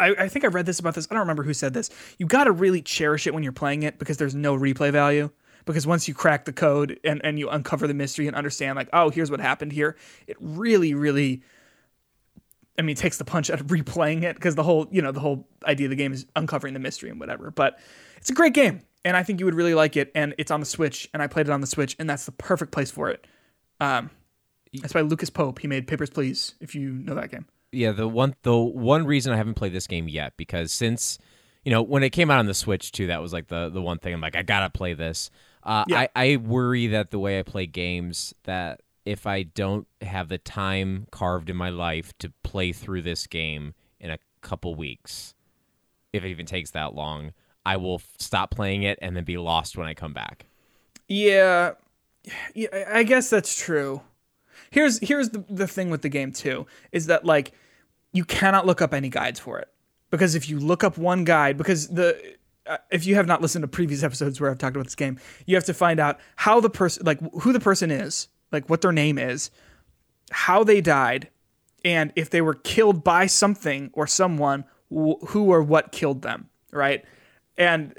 I, 0.00 0.14
I 0.18 0.28
think 0.28 0.44
I 0.44 0.48
read 0.48 0.66
this 0.66 0.80
about 0.80 0.94
this. 0.94 1.06
I 1.10 1.14
don't 1.14 1.20
remember 1.20 1.42
who 1.42 1.54
said 1.54 1.74
this. 1.74 1.90
You 2.18 2.26
got 2.26 2.44
to 2.44 2.52
really 2.52 2.82
cherish 2.82 3.26
it 3.26 3.34
when 3.34 3.42
you're 3.42 3.52
playing 3.52 3.82
it 3.82 3.98
because 3.98 4.16
there's 4.16 4.34
no 4.34 4.56
replay 4.56 4.90
value. 4.90 5.30
Because 5.66 5.86
once 5.86 6.08
you 6.08 6.14
crack 6.14 6.46
the 6.46 6.54
code 6.54 6.98
and, 7.04 7.20
and 7.22 7.38
you 7.38 7.50
uncover 7.50 7.86
the 7.86 7.92
mystery 7.92 8.26
and 8.26 8.34
understand, 8.34 8.76
like, 8.76 8.88
oh, 8.94 9.10
here's 9.10 9.30
what 9.30 9.40
happened 9.40 9.72
here, 9.72 9.94
it 10.26 10.38
really, 10.40 10.94
really, 10.94 11.42
I 12.80 12.82
mean, 12.82 12.94
it 12.94 12.98
takes 12.98 13.18
the 13.18 13.24
punch 13.24 13.50
out 13.50 13.60
of 13.60 13.66
replaying 13.78 14.22
it 14.22 14.34
because 14.36 14.54
the 14.54 14.62
whole, 14.62 14.88
you 14.90 15.02
know, 15.02 15.12
the 15.12 15.20
whole 15.20 15.46
idea 15.66 15.86
of 15.86 15.90
the 15.90 15.96
game 15.96 16.12
is 16.12 16.26
uncovering 16.34 16.72
the 16.74 16.80
mystery 16.80 17.10
and 17.10 17.20
whatever. 17.20 17.50
But 17.50 17.78
it's 18.16 18.30
a 18.30 18.34
great 18.34 18.54
game, 18.54 18.80
and 19.04 19.16
I 19.16 19.22
think 19.22 19.38
you 19.40 19.44
would 19.46 19.54
really 19.54 19.74
like 19.74 19.96
it. 19.96 20.10
And 20.14 20.34
it's 20.38 20.50
on 20.50 20.60
the 20.60 20.66
Switch, 20.66 21.08
and 21.12 21.22
I 21.22 21.26
played 21.26 21.46
it 21.46 21.52
on 21.52 21.60
the 21.60 21.66
Switch, 21.66 21.94
and 21.98 22.08
that's 22.08 22.24
the 22.24 22.32
perfect 22.32 22.72
place 22.72 22.90
for 22.90 23.10
it. 23.10 23.26
Um, 23.80 24.10
it's 24.72 24.92
by 24.92 25.02
Lucas 25.02 25.30
Pope. 25.30 25.58
He 25.58 25.68
made 25.68 25.86
Papers, 25.86 26.10
Please, 26.10 26.54
if 26.60 26.74
you 26.74 26.90
know 26.90 27.14
that 27.14 27.30
game. 27.30 27.46
yeah 27.72 27.92
the 27.92 28.08
one 28.08 28.34
the 28.42 28.56
one 28.56 29.04
reason 29.06 29.32
i 29.32 29.36
haven't 29.36 29.54
played 29.54 29.72
this 29.72 29.86
game 29.86 30.08
yet 30.08 30.32
because 30.36 30.72
since 30.72 31.18
you 31.64 31.70
know 31.70 31.82
when 31.82 32.02
it 32.02 32.10
came 32.10 32.30
out 32.30 32.38
on 32.40 32.46
the 32.46 32.54
switch 32.54 32.90
too 32.90 33.06
that 33.06 33.22
was 33.22 33.32
like 33.32 33.46
the 33.46 33.68
the 33.68 33.80
one 33.80 33.98
thing 33.98 34.12
i'm 34.12 34.20
like 34.20 34.34
i 34.34 34.42
gotta 34.42 34.68
play 34.70 34.92
this 34.92 35.30
uh, 35.62 35.84
Yeah. 35.86 36.00
I, 36.16 36.32
I 36.32 36.36
worry 36.36 36.88
that 36.88 37.10
the 37.12 37.18
way 37.20 37.38
i 37.38 37.42
play 37.42 37.66
games 37.66 38.34
that 38.44 38.80
if 39.04 39.26
i 39.26 39.42
don't 39.42 39.86
have 40.02 40.28
the 40.28 40.38
time 40.38 41.06
carved 41.10 41.48
in 41.50 41.56
my 41.56 41.70
life 41.70 42.12
to 42.18 42.32
play 42.42 42.72
through 42.72 43.02
this 43.02 43.26
game 43.26 43.74
in 43.98 44.10
a 44.10 44.18
couple 44.40 44.74
weeks 44.74 45.34
if 46.12 46.24
it 46.24 46.28
even 46.28 46.46
takes 46.46 46.70
that 46.70 46.94
long 46.94 47.32
i 47.64 47.76
will 47.76 47.96
f- 47.96 48.08
stop 48.18 48.50
playing 48.50 48.82
it 48.82 48.98
and 49.02 49.16
then 49.16 49.24
be 49.24 49.36
lost 49.38 49.76
when 49.76 49.86
i 49.88 49.94
come 49.94 50.12
back. 50.12 50.46
Yeah, 51.08 51.72
yeah, 52.54 52.68
I- 52.92 53.02
guess 53.02 53.28
that's 53.30 53.56
true. 53.60 54.02
Here's 54.70 54.98
here's 55.00 55.30
the 55.30 55.44
the 55.48 55.66
thing 55.66 55.90
with 55.90 56.02
the 56.02 56.08
game 56.08 56.30
too 56.32 56.66
is 56.92 57.06
that 57.06 57.24
like 57.24 57.52
you 58.12 58.24
cannot 58.24 58.64
look 58.66 58.80
up 58.80 58.94
any 58.94 59.08
guides 59.08 59.40
for 59.40 59.58
it. 59.58 59.68
Because 60.10 60.34
if 60.36 60.48
you 60.48 60.58
look 60.60 60.84
up 60.84 60.96
one 60.98 61.24
guide 61.24 61.56
because 61.56 61.88
the 61.88 62.36
uh, 62.66 62.76
if 62.92 63.06
you 63.06 63.16
have 63.16 63.26
not 63.26 63.42
listened 63.42 63.62
to 63.64 63.68
previous 63.68 64.02
episodes 64.04 64.40
where 64.40 64.50
I've 64.50 64.58
talked 64.58 64.76
about 64.76 64.86
this 64.86 64.94
game, 64.94 65.18
you 65.46 65.56
have 65.56 65.64
to 65.64 65.74
find 65.74 65.98
out 65.98 66.20
how 66.36 66.60
the 66.60 66.70
person 66.70 67.04
like 67.04 67.18
who 67.42 67.52
the 67.52 67.60
person 67.60 67.90
is, 67.90 68.28
like 68.52 68.68
what 68.68 68.80
their 68.80 68.92
name 68.92 69.18
is, 69.18 69.50
how 70.30 70.64
they 70.64 70.80
died, 70.80 71.28
and 71.84 72.12
if 72.16 72.30
they 72.30 72.40
were 72.40 72.54
killed 72.54 73.02
by 73.04 73.26
something 73.26 73.90
or 73.92 74.06
someone, 74.06 74.64
wh- 74.90 75.24
who 75.28 75.52
or 75.52 75.62
what 75.62 75.92
killed 75.92 76.22
them, 76.22 76.48
right? 76.72 77.04
And 77.56 77.94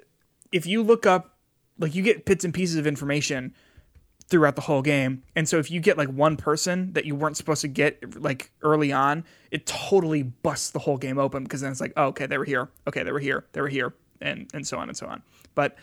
if 0.52 0.66
you 0.66 0.84
look 0.84 1.06
up, 1.06 1.38
like 1.80 1.96
you 1.96 2.04
get 2.04 2.26
bits 2.26 2.46
and 2.46 2.54
pieces 2.54 2.76
of 2.76 2.86
information 2.86 3.54
throughout 4.32 4.56
the 4.56 4.62
whole 4.62 4.82
game. 4.82 5.24
And 5.36 5.48
so 5.48 5.58
if 5.58 5.70
you 5.70 5.82
get 5.82 5.98
like 5.98 6.08
one 6.08 6.38
person 6.38 6.94
that 6.94 7.06
you 7.06 7.16
weren't 7.16 7.36
supposed 7.36 7.62
to 7.62 7.68
get 7.68 8.22
like 8.22 8.52
early 8.62 8.92
on, 8.92 9.26
it 9.52 9.66
totally 9.66 10.24
busts 10.24 10.72
the 10.72 10.80
whole 10.80 10.98
game 10.98 11.20
open 11.20 11.44
because 11.44 11.62
then 11.62 11.72
it's 11.72 11.82
like, 11.82 11.94
oh, 11.98 12.06
okay, 12.06 12.28
they 12.28 12.38
were 12.38 12.46
here. 12.46 12.70
Okay, 12.88 13.04
they 13.04 13.12
were 13.12 13.20
here. 13.20 13.46
They 13.52 13.62
were 13.62 13.68
here. 13.68 13.94
And 14.22 14.50
and 14.54 14.66
so 14.66 14.78
on 14.78 14.88
and 14.88 14.98
so 14.98 15.08
on. 15.08 15.22
But 15.54 15.76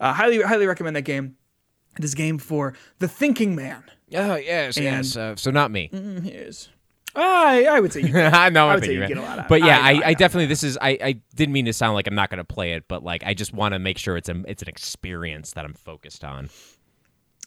uh, 0.00 0.12
highly 0.12 0.42
highly 0.42 0.66
recommend 0.66 0.96
that 0.96 1.02
game. 1.02 1.36
It 1.98 2.04
is 2.04 2.14
a 2.14 2.16
game 2.16 2.38
for 2.38 2.74
the 2.98 3.08
thinking 3.08 3.54
man. 3.54 3.84
Oh 4.14 4.36
yes 4.36 4.76
yes, 4.76 5.16
uh, 5.16 5.36
so 5.36 5.50
not 5.50 5.70
me 5.70 5.88
Is 5.92 6.68
I 7.14 7.66
I 7.66 7.80
would 7.80 7.92
say 7.92 8.00
you. 8.02 8.18
I 8.18 8.48
know. 8.48 8.68
I 8.68 8.74
would 8.76 8.84
say 8.84 8.94
you 8.94 9.06
get 9.06 9.18
a 9.18 9.20
lot 9.20 9.30
out 9.32 9.38
of 9.40 9.48
But 9.48 9.60
yeah, 9.62 9.78
I 9.80 9.90
I, 9.90 9.92
I, 9.92 10.02
I 10.06 10.14
definitely 10.14 10.46
this 10.46 10.62
is 10.64 10.78
I, 10.80 10.98
I 11.02 11.12
didn't 11.34 11.52
mean 11.52 11.66
to 11.66 11.72
sound 11.72 11.94
like 11.94 12.06
I'm 12.06 12.14
not 12.14 12.30
going 12.30 12.38
to 12.38 12.44
play 12.44 12.72
it, 12.72 12.84
but 12.88 13.02
like 13.04 13.22
I 13.24 13.34
just 13.34 13.52
want 13.52 13.72
to 13.74 13.78
make 13.78 13.98
sure 13.98 14.16
it's 14.16 14.28
a 14.30 14.42
it's 14.46 14.62
an 14.62 14.68
experience 14.68 15.52
that 15.52 15.64
I'm 15.64 15.74
focused 15.74 16.24
on. 16.24 16.48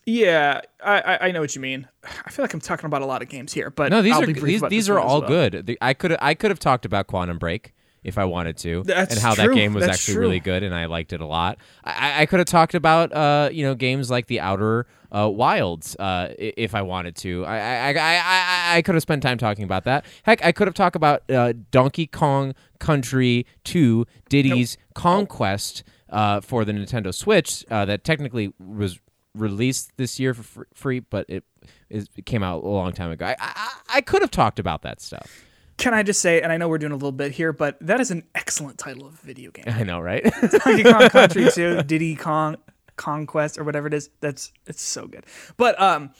Yeah, 0.05 0.61
I, 0.83 1.01
I 1.01 1.17
I 1.27 1.31
know 1.31 1.41
what 1.41 1.55
you 1.55 1.61
mean. 1.61 1.87
I 2.25 2.29
feel 2.29 2.43
like 2.43 2.53
I'm 2.53 2.59
talking 2.61 2.85
about 2.85 3.01
a 3.01 3.07
lot 3.07 3.21
of 3.23 3.29
games 3.29 3.53
here, 3.53 3.71
but 3.71 3.89
No, 3.91 4.01
these 4.03 4.13
I'll 4.13 4.23
are 4.23 4.27
these, 4.27 4.61
these 4.69 4.89
are 4.89 4.99
all 4.99 5.21
well. 5.21 5.29
good. 5.29 5.65
The- 5.65 5.77
I 5.81 5.93
could 5.95 6.15
I 6.21 6.35
could 6.35 6.51
have 6.51 6.59
talked 6.59 6.85
about 6.85 7.07
Quantum 7.07 7.39
Break 7.39 7.73
if 8.05 8.17
I 8.17 8.23
wanted 8.25 8.55
to, 8.57 8.83
That's 8.83 9.15
and 9.15 9.21
how 9.21 9.35
that 9.35 9.53
game 9.53 9.73
was 9.73 9.85
That's 9.85 9.97
actually 9.97 10.13
true. 10.13 10.21
really 10.21 10.39
good, 10.39 10.63
and 10.63 10.73
I 10.73 10.85
liked 10.85 11.11
it 11.11 11.19
a 11.19 11.25
lot. 11.25 11.57
I, 11.83 12.21
I 12.21 12.25
could 12.27 12.39
have 12.39 12.47
talked 12.47 12.75
about 12.75 13.11
uh 13.11 13.49
you 13.51 13.65
know 13.65 13.75
games 13.75 14.09
like 14.09 14.27
The 14.27 14.39
Outer 14.39 14.85
uh, 15.11 15.29
Wilds 15.29 15.95
uh 15.97 16.33
if 16.37 16.75
I 16.75 16.81
wanted 16.83 17.15
to. 17.17 17.45
I 17.45 17.57
I, 17.57 17.89
I, 17.89 17.95
I, 17.97 18.77
I 18.77 18.81
could 18.81 18.95
have 18.95 19.01
spent 19.01 19.23
time 19.23 19.37
talking 19.37 19.63
about 19.63 19.83
that. 19.85 20.05
Heck, 20.23 20.43
I 20.45 20.51
could 20.51 20.67
have 20.67 20.75
talked 20.75 20.95
about 20.95 21.29
uh, 21.31 21.53
Donkey 21.71 22.07
Kong 22.07 22.53
Country 22.79 23.45
2 23.63 24.05
Diddy's 24.29 24.77
Conquest 24.93 25.83
uh, 26.09 26.41
for 26.41 26.63
the 26.65 26.71
Nintendo 26.73 27.13
Switch 27.13 27.65
uh, 27.71 27.85
that 27.85 28.03
technically 28.03 28.53
was 28.59 28.99
released 29.33 29.91
this 29.97 30.19
year 30.19 30.33
for 30.33 30.67
free, 30.73 30.99
but 30.99 31.25
it, 31.29 31.43
is- 31.89 32.07
it 32.15 32.25
came 32.25 32.43
out 32.43 32.63
a 32.63 32.67
long 32.67 32.91
time 32.93 33.11
ago. 33.11 33.25
I, 33.25 33.35
I, 33.39 33.71
I 33.95 34.01
could 34.01 34.21
have 34.21 34.31
talked 34.31 34.59
about 34.59 34.81
that 34.83 35.01
stuff. 35.01 35.44
Can 35.77 35.93
I 35.93 36.03
just 36.03 36.21
say, 36.21 36.41
and 36.41 36.51
I 36.51 36.57
know 36.57 36.69
we're 36.69 36.77
doing 36.77 36.93
a 36.93 36.95
little 36.95 37.11
bit 37.11 37.33
here, 37.33 37.51
but 37.51 37.77
that 37.81 37.99
is 37.99 38.09
an 38.09 38.23
excellent 38.33 38.77
title 38.77 39.05
of 39.05 39.13
a 39.13 39.25
video 39.25 39.51
game. 39.51 39.65
I 39.67 39.83
know, 39.83 39.99
right? 39.99 40.23
Donkey 40.63 40.83
Kong 40.83 41.09
Country 41.09 41.49
2, 41.51 41.83
Diddy 41.83 42.15
Kong 42.15 42.55
Conquest 42.95 43.57
or 43.57 43.63
whatever 43.63 43.87
it 43.87 43.93
is. 43.93 44.09
That's 44.21 44.53
it's 44.65 44.81
so 44.81 45.07
good. 45.07 45.25
But 45.57 45.79
um 45.81 46.11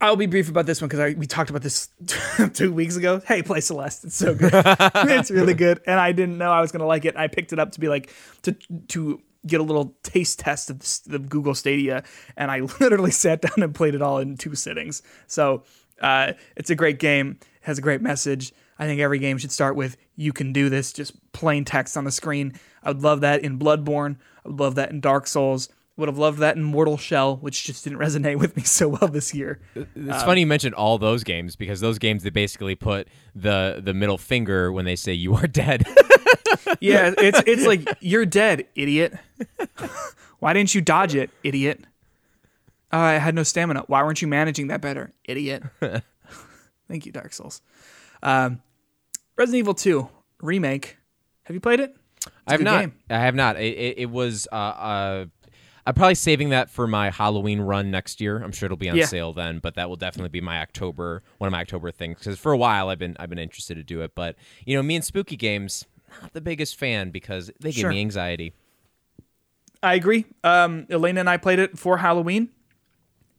I'll 0.00 0.16
be 0.16 0.26
brief 0.26 0.48
about 0.48 0.66
this 0.66 0.80
one 0.80 0.88
because 0.88 1.14
we 1.14 1.26
talked 1.26 1.48
about 1.48 1.62
this 1.62 1.88
two 2.54 2.72
weeks 2.72 2.96
ago. 2.96 3.22
Hey, 3.24 3.40
play 3.40 3.60
Celeste. 3.60 4.06
It's 4.06 4.16
so 4.16 4.34
good. 4.34 4.50
it's 4.52 5.30
really 5.30 5.54
good, 5.54 5.80
and 5.86 6.00
I 6.00 6.10
didn't 6.10 6.38
know 6.38 6.50
I 6.50 6.60
was 6.60 6.72
gonna 6.72 6.86
like 6.86 7.04
it. 7.04 7.16
I 7.16 7.28
picked 7.28 7.52
it 7.52 7.60
up 7.60 7.70
to 7.72 7.80
be 7.80 7.88
like 7.88 8.12
to 8.42 8.52
to 8.88 9.22
get 9.46 9.60
a 9.60 9.62
little 9.62 9.94
taste 10.02 10.40
test 10.40 10.70
of 10.70 10.80
the, 10.80 11.02
the 11.06 11.18
Google 11.20 11.54
Stadia, 11.54 12.02
and 12.36 12.50
I 12.50 12.60
literally 12.80 13.12
sat 13.12 13.42
down 13.42 13.62
and 13.62 13.72
played 13.72 13.94
it 13.94 14.02
all 14.02 14.18
in 14.18 14.36
two 14.36 14.56
sittings. 14.56 15.02
So 15.28 15.62
uh, 16.00 16.32
it's 16.56 16.70
a 16.70 16.74
great 16.74 16.98
game. 16.98 17.38
Has 17.62 17.78
a 17.78 17.82
great 17.82 18.00
message. 18.00 18.52
I 18.78 18.86
think 18.86 19.00
every 19.00 19.18
game 19.18 19.38
should 19.38 19.52
start 19.52 19.76
with 19.76 19.96
"You 20.16 20.32
can 20.32 20.52
do 20.52 20.68
this." 20.68 20.92
Just 20.92 21.32
plain 21.32 21.64
text 21.64 21.96
on 21.96 22.04
the 22.04 22.10
screen. 22.12 22.54
I 22.82 22.90
would 22.90 23.02
love 23.02 23.20
that 23.20 23.42
in 23.42 23.58
Bloodborne. 23.58 24.16
I 24.44 24.48
would 24.48 24.60
love 24.60 24.74
that 24.76 24.90
in 24.90 25.00
Dark 25.00 25.26
Souls. 25.26 25.68
Would 25.98 26.08
have 26.08 26.16
loved 26.18 26.38
that 26.38 26.56
in 26.56 26.64
Mortal 26.64 26.96
Shell, 26.96 27.36
which 27.36 27.64
just 27.64 27.84
didn't 27.84 27.98
resonate 28.06 28.38
with 28.38 28.56
me 28.56 28.62
so 28.62 28.88
well 28.88 29.08
this 29.08 29.34
year. 29.34 29.60
It's 29.76 30.22
funny 30.22 30.40
you 30.40 30.46
mentioned 30.46 30.74
all 30.74 30.96
those 30.98 31.22
games 31.22 31.54
because 31.54 31.80
those 31.80 31.98
games 31.98 32.22
they 32.22 32.30
basically 32.30 32.74
put 32.74 33.08
the 33.34 33.80
the 33.84 33.92
middle 33.94 34.18
finger 34.18 34.72
when 34.72 34.84
they 34.86 34.96
say 34.96 35.12
you 35.12 35.34
are 35.34 35.46
dead. 35.46 35.84
Yeah, 36.80 37.12
it's 37.16 37.42
it's 37.46 37.66
like 37.66 37.86
you're 38.00 38.26
dead, 38.26 38.66
idiot. 38.74 39.14
Why 40.38 40.52
didn't 40.52 40.74
you 40.74 40.80
dodge 40.80 41.14
it, 41.14 41.30
idiot? 41.44 41.80
Oh, 42.92 42.98
I 42.98 43.14
had 43.14 43.34
no 43.34 43.42
stamina. 43.42 43.84
Why 43.86 44.02
weren't 44.02 44.20
you 44.20 44.28
managing 44.28 44.66
that 44.68 44.80
better, 44.80 45.12
idiot? 45.24 45.62
Thank 46.92 47.06
you, 47.06 47.12
Dark 47.12 47.32
Souls. 47.32 47.62
Um, 48.22 48.60
Resident 49.36 49.60
Evil 49.60 49.72
2 49.72 50.06
remake. 50.42 50.98
Have 51.44 51.54
you 51.54 51.60
played 51.60 51.80
it? 51.80 51.96
I 52.46 52.52
have 52.52 52.60
not. 52.60 52.80
game. 52.80 52.92
I 53.08 53.18
have 53.18 53.34
not. 53.34 53.56
It, 53.56 53.74
it, 53.78 53.98
it 54.00 54.10
was. 54.10 54.46
Uh, 54.52 54.54
uh, 54.56 55.24
I'm 55.86 55.94
probably 55.94 56.16
saving 56.16 56.50
that 56.50 56.68
for 56.68 56.86
my 56.86 57.08
Halloween 57.08 57.62
run 57.62 57.90
next 57.90 58.20
year. 58.20 58.42
I'm 58.42 58.52
sure 58.52 58.66
it'll 58.66 58.76
be 58.76 58.90
on 58.90 58.96
Yeah. 58.98 59.06
sale 59.06 59.32
then, 59.32 59.58
but 59.58 59.74
that 59.76 59.88
will 59.88 59.96
definitely 59.96 60.28
be 60.28 60.42
my 60.42 60.60
October 60.60 61.22
one 61.38 61.48
of 61.48 61.52
my 61.52 61.62
October 61.62 61.90
things 61.90 62.18
because 62.18 62.38
for 62.38 62.52
a 62.52 62.58
while 62.58 62.90
I've 62.90 62.98
been 62.98 63.16
I've 63.18 63.30
been 63.30 63.38
interested 63.38 63.76
to 63.76 63.82
do 63.82 64.02
it, 64.02 64.14
but 64.14 64.36
you 64.66 64.76
know 64.76 64.82
me 64.82 64.94
and 64.96 65.04
spooky 65.04 65.36
games 65.36 65.86
not 66.20 66.34
the 66.34 66.42
biggest 66.42 66.78
fan 66.78 67.10
because 67.10 67.50
they 67.58 67.70
give 67.72 67.80
Sure. 67.80 67.90
me 67.90 68.00
anxiety. 68.00 68.52
I 69.82 69.94
agree. 69.94 70.26
Um, 70.44 70.86
Elena 70.90 71.20
and 71.20 71.30
I 71.30 71.38
played 71.38 71.58
it 71.58 71.78
for 71.78 71.96
Halloween, 71.96 72.50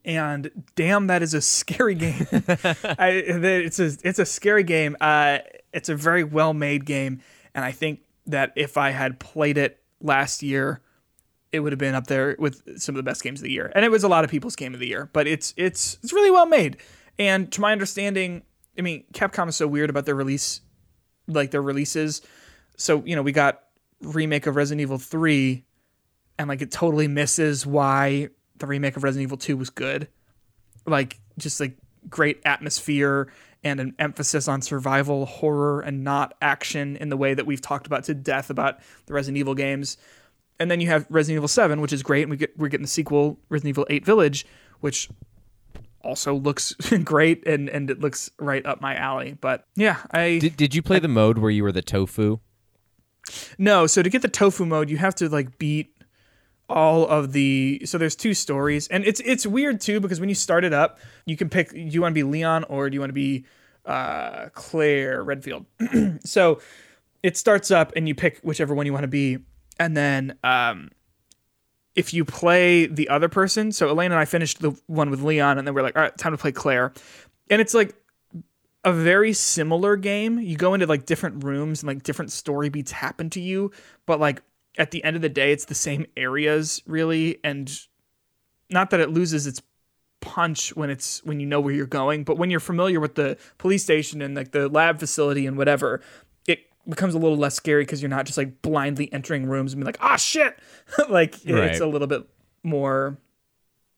and 0.05 0.51
damn, 0.75 1.07
that 1.07 1.21
is 1.21 1.33
a 1.33 1.41
scary 1.41 1.95
game. 1.95 2.27
I, 2.31 3.23
it's 3.25 3.79
a 3.79 3.91
it's 4.03 4.19
a 4.19 4.25
scary 4.25 4.63
game. 4.63 4.97
Uh, 4.99 5.39
it's 5.71 5.89
a 5.89 5.95
very 5.95 6.23
well 6.23 6.53
made 6.53 6.85
game, 6.85 7.21
and 7.55 7.63
I 7.63 7.71
think 7.71 8.01
that 8.27 8.53
if 8.55 8.77
I 8.77 8.91
had 8.91 9.19
played 9.19 9.57
it 9.57 9.81
last 10.01 10.43
year, 10.43 10.81
it 11.51 11.59
would 11.59 11.71
have 11.71 11.79
been 11.79 11.95
up 11.95 12.07
there 12.07 12.35
with 12.39 12.79
some 12.81 12.95
of 12.95 12.97
the 12.97 13.03
best 13.03 13.23
games 13.23 13.39
of 13.39 13.43
the 13.43 13.51
year. 13.51 13.71
And 13.75 13.85
it 13.85 13.91
was 13.91 14.03
a 14.03 14.07
lot 14.07 14.23
of 14.23 14.29
people's 14.29 14.55
game 14.55 14.73
of 14.73 14.79
the 14.79 14.87
year, 14.87 15.09
but 15.13 15.27
it's 15.27 15.53
it's 15.57 15.97
it's 16.03 16.13
really 16.13 16.31
well 16.31 16.45
made. 16.45 16.77
And 17.19 17.51
to 17.51 17.61
my 17.61 17.71
understanding, 17.71 18.43
I 18.77 18.81
mean, 18.81 19.03
Capcom 19.13 19.47
is 19.49 19.55
so 19.55 19.67
weird 19.67 19.89
about 19.89 20.05
their 20.05 20.15
release, 20.15 20.61
like 21.27 21.51
their 21.51 21.61
releases. 21.61 22.21
So 22.77 23.03
you 23.05 23.15
know, 23.15 23.21
we 23.21 23.31
got 23.31 23.63
remake 24.01 24.47
of 24.47 24.55
Resident 24.55 24.81
Evil 24.81 24.97
three 24.97 25.63
and 26.37 26.49
like 26.49 26.61
it 26.61 26.71
totally 26.71 27.07
misses 27.07 27.65
why 27.65 28.29
the 28.57 28.67
remake 28.67 28.97
of 28.97 29.03
Resident 29.03 29.23
Evil 29.23 29.37
2 29.37 29.57
was 29.57 29.69
good. 29.69 30.07
Like 30.85 31.19
just 31.37 31.59
like 31.59 31.77
great 32.09 32.41
atmosphere 32.45 33.31
and 33.63 33.79
an 33.79 33.95
emphasis 33.97 34.47
on 34.47 34.61
survival 34.61 35.25
horror 35.25 35.81
and 35.81 36.03
not 36.03 36.35
action 36.41 36.97
in 36.97 37.09
the 37.09 37.17
way 37.17 37.33
that 37.33 37.45
we've 37.45 37.61
talked 37.61 37.87
about 37.87 38.03
to 38.05 38.13
death 38.13 38.49
about 38.49 38.79
the 39.05 39.13
Resident 39.13 39.37
Evil 39.37 39.55
games. 39.55 39.97
And 40.59 40.69
then 40.69 40.79
you 40.81 40.87
have 40.87 41.07
Resident 41.09 41.37
Evil 41.39 41.47
7, 41.47 41.81
which 41.81 41.93
is 41.93 42.03
great, 42.03 42.23
and 42.23 42.31
we 42.31 42.37
get 42.37 42.57
we're 42.57 42.67
getting 42.67 42.83
the 42.83 42.89
sequel 42.89 43.39
Resident 43.49 43.69
Evil 43.69 43.87
8 43.89 44.05
Village, 44.05 44.45
which 44.81 45.09
also 46.03 46.35
looks 46.35 46.73
great 47.03 47.47
and 47.47 47.69
and 47.69 47.89
it 47.89 47.99
looks 47.99 48.29
right 48.39 48.65
up 48.65 48.81
my 48.81 48.95
alley. 48.95 49.37
But 49.39 49.65
yeah, 49.75 49.97
I 50.11 50.39
Did, 50.39 50.57
did 50.57 50.75
you 50.75 50.81
play 50.81 50.99
the 50.99 51.07
mode 51.07 51.37
where 51.37 51.51
you 51.51 51.63
were 51.63 51.71
the 51.71 51.81
tofu? 51.81 52.39
No, 53.57 53.87
so 53.87 54.03
to 54.03 54.09
get 54.09 54.21
the 54.21 54.27
tofu 54.27 54.65
mode, 54.65 54.89
you 54.89 54.97
have 54.97 55.15
to 55.15 55.29
like 55.29 55.57
beat 55.57 55.92
all 56.69 57.05
of 57.07 57.33
the 57.33 57.81
so 57.85 57.97
there's 57.97 58.15
two 58.15 58.33
stories 58.33 58.87
and 58.87 59.05
it's 59.05 59.19
it's 59.25 59.45
weird 59.45 59.81
too 59.81 59.99
because 59.99 60.19
when 60.19 60.29
you 60.29 60.35
start 60.35 60.63
it 60.63 60.73
up, 60.73 60.99
you 61.25 61.35
can 61.35 61.49
pick 61.49 61.71
do 61.71 61.79
you 61.79 62.01
want 62.01 62.11
to 62.11 62.15
be 62.15 62.23
Leon 62.23 62.63
or 62.65 62.89
do 62.89 62.95
you 62.95 62.99
want 62.99 63.09
to 63.09 63.13
be 63.13 63.45
uh 63.85 64.49
Claire 64.53 65.23
Redfield. 65.23 65.65
so 66.23 66.61
it 67.21 67.37
starts 67.37 67.71
up 67.71 67.93
and 67.95 68.07
you 68.07 68.15
pick 68.15 68.39
whichever 68.39 68.73
one 68.73 68.85
you 68.85 68.93
want 68.93 69.03
to 69.03 69.09
be 69.09 69.39
and 69.79 69.95
then 69.95 70.37
um 70.43 70.89
if 71.95 72.13
you 72.13 72.25
play 72.25 72.87
the 72.87 73.09
other 73.09 73.29
person, 73.29 73.71
so 73.71 73.89
Elaine 73.91 74.11
and 74.11 74.19
I 74.19 74.25
finished 74.25 74.61
the 74.61 74.75
one 74.87 75.09
with 75.09 75.21
Leon 75.21 75.57
and 75.57 75.67
then 75.67 75.75
we're 75.75 75.83
like, 75.83 75.95
all 75.95 76.01
right, 76.01 76.17
time 76.17 76.31
to 76.31 76.37
play 76.37 76.51
Claire. 76.51 76.91
And 77.49 77.61
it's 77.61 77.73
like 77.73 77.93
a 78.83 78.91
very 78.91 79.33
similar 79.33 79.95
game. 79.95 80.39
You 80.39 80.57
go 80.57 80.73
into 80.73 80.87
like 80.87 81.05
different 81.05 81.43
rooms 81.43 81.81
and 81.81 81.87
like 81.87 82.03
different 82.03 82.31
story 82.31 82.69
beats 82.69 82.91
happen 82.91 83.29
to 83.31 83.39
you, 83.39 83.71
but 84.05 84.19
like 84.19 84.41
at 84.77 84.91
the 84.91 85.03
end 85.03 85.15
of 85.15 85.21
the 85.21 85.29
day, 85.29 85.51
it's 85.51 85.65
the 85.65 85.75
same 85.75 86.05
areas 86.17 86.81
really, 86.85 87.39
and 87.43 87.71
not 88.69 88.89
that 88.89 88.99
it 88.99 89.09
loses 89.09 89.45
its 89.47 89.61
punch 90.21 90.75
when 90.75 90.89
it's 90.89 91.23
when 91.25 91.39
you 91.39 91.45
know 91.45 91.59
where 91.59 91.73
you're 91.73 91.85
going, 91.85 92.23
but 92.23 92.37
when 92.37 92.49
you're 92.49 92.59
familiar 92.59 92.99
with 92.99 93.15
the 93.15 93.37
police 93.57 93.83
station 93.83 94.21
and 94.21 94.35
like 94.35 94.51
the 94.51 94.69
lab 94.69 94.99
facility 94.99 95.45
and 95.45 95.57
whatever, 95.57 96.01
it 96.47 96.59
becomes 96.87 97.13
a 97.13 97.19
little 97.19 97.37
less 97.37 97.55
scary 97.55 97.83
because 97.83 98.01
you're 98.01 98.09
not 98.09 98.25
just 98.25 98.37
like 98.37 98.61
blindly 98.61 99.11
entering 99.13 99.45
rooms 99.45 99.73
and 99.73 99.81
be 99.81 99.85
like, 99.85 99.97
ah 100.01 100.15
shit, 100.15 100.57
like 101.09 101.35
Right. 101.45 101.65
it's 101.71 101.81
a 101.81 101.85
little 101.87 102.07
bit 102.07 102.27
more 102.63 103.17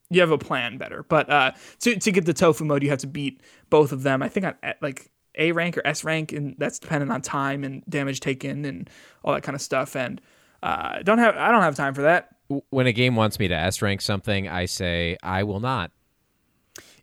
you 0.09 0.21
have 0.21 0.31
a 0.31 0.37
plan 0.37 0.77
better. 0.77 1.03
But 1.03 1.29
uh, 1.29 1.51
to 1.81 1.95
to 1.99 2.11
get 2.11 2.25
the 2.25 2.33
tofu 2.33 2.63
mode, 2.65 2.83
you 2.83 2.89
have 2.89 2.99
to 2.99 3.07
beat 3.07 3.41
both 3.69 3.91
of 3.91 4.03
them. 4.03 4.21
I 4.21 4.29
think 4.29 4.45
on 4.45 4.55
like 4.81 5.09
A 5.37 5.51
rank 5.51 5.77
or 5.77 5.81
S 5.85 6.03
rank, 6.03 6.31
and 6.31 6.55
that's 6.57 6.79
dependent 6.79 7.11
on 7.11 7.21
time 7.21 7.63
and 7.63 7.83
damage 7.89 8.19
taken 8.19 8.65
and 8.65 8.89
all 9.23 9.33
that 9.33 9.41
kind 9.43 9.55
of 9.55 9.61
stuff. 9.61 9.95
And 9.95 10.21
uh, 10.65 11.01
don't 11.03 11.19
have 11.19 11.35
I 11.37 11.51
don't 11.51 11.61
have 11.61 11.75
time 11.75 11.93
for 11.93 12.01
that. 12.03 12.29
When 12.69 12.87
a 12.87 12.91
game 12.93 13.15
wants 13.15 13.39
me 13.39 13.47
to 13.47 13.55
S 13.55 13.81
rank 13.81 14.01
something, 14.01 14.47
I 14.47 14.65
say 14.65 15.17
I 15.23 15.43
will 15.43 15.59
not. 15.59 15.91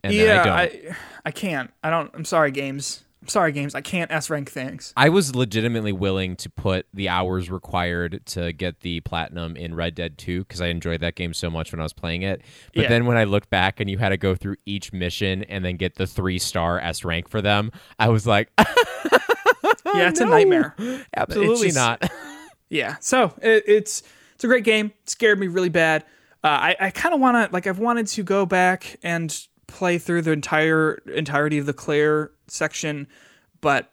And 0.04 0.12
then 0.12 0.20
I 0.20 0.24
yeah, 0.24 0.44
don't. 0.44 0.52
I, 0.92 0.96
I 1.26 1.30
can't. 1.30 1.70
I 1.82 1.90
don't. 1.90 2.10
I'm 2.14 2.24
sorry, 2.24 2.50
games. 2.50 3.04
I'm 3.22 3.28
sorry, 3.28 3.52
games. 3.52 3.76
I 3.76 3.82
can't 3.82 4.10
S 4.10 4.30
rank 4.30 4.50
things. 4.50 4.92
I 4.96 5.08
was 5.08 5.34
legitimately 5.36 5.92
willing 5.92 6.34
to 6.36 6.50
put 6.50 6.86
the 6.92 7.08
hours 7.08 7.52
required 7.52 8.20
to 8.26 8.52
get 8.52 8.80
the 8.80 8.98
platinum 9.00 9.56
in 9.56 9.76
Red 9.76 9.94
Dead 9.94 10.18
2 10.18 10.40
because 10.40 10.60
I 10.60 10.66
enjoyed 10.66 11.00
that 11.02 11.14
game 11.14 11.32
so 11.32 11.48
much 11.48 11.70
when 11.70 11.78
I 11.78 11.84
was 11.84 11.92
playing 11.92 12.22
it. 12.22 12.42
But 12.74 12.82
Yeah. 12.82 12.88
then 12.88 13.06
when 13.06 13.16
I 13.16 13.22
looked 13.22 13.48
back 13.48 13.78
and 13.78 13.88
you 13.88 13.98
had 13.98 14.08
to 14.08 14.16
go 14.16 14.34
through 14.34 14.56
each 14.66 14.92
mission 14.92 15.44
and 15.44 15.64
then 15.64 15.76
get 15.76 15.94
the 15.94 16.06
three 16.08 16.40
star 16.40 16.80
S 16.80 17.04
rank 17.04 17.28
for 17.28 17.40
them, 17.40 17.70
I 17.96 18.08
was 18.08 18.26
like, 18.26 18.50
yeah, 18.58 20.08
it's 20.08 20.18
a 20.20 20.24
nightmare. 20.26 20.74
absolutely 21.16 21.68
just- 21.68 21.76
not. 21.76 22.02
Yeah. 22.72 22.96
So 23.00 23.34
it, 23.42 23.64
it's 23.66 24.02
it's 24.34 24.44
a 24.44 24.46
great 24.46 24.64
game. 24.64 24.86
It 25.02 25.10
scared 25.10 25.38
me 25.38 25.46
really 25.46 25.68
bad. 25.68 26.04
Uh, 26.42 26.48
I 26.48 26.76
I 26.80 26.90
kind 26.90 27.14
of 27.14 27.20
want 27.20 27.36
to 27.36 27.52
like 27.52 27.66
I've 27.66 27.78
wanted 27.78 28.06
to 28.08 28.22
go 28.22 28.46
back 28.46 28.98
and 29.02 29.46
play 29.66 29.98
through 29.98 30.22
the 30.22 30.32
entire 30.32 30.94
entirety 31.14 31.58
of 31.58 31.66
the 31.66 31.72
Claire 31.72 32.32
section, 32.48 33.06
but 33.60 33.92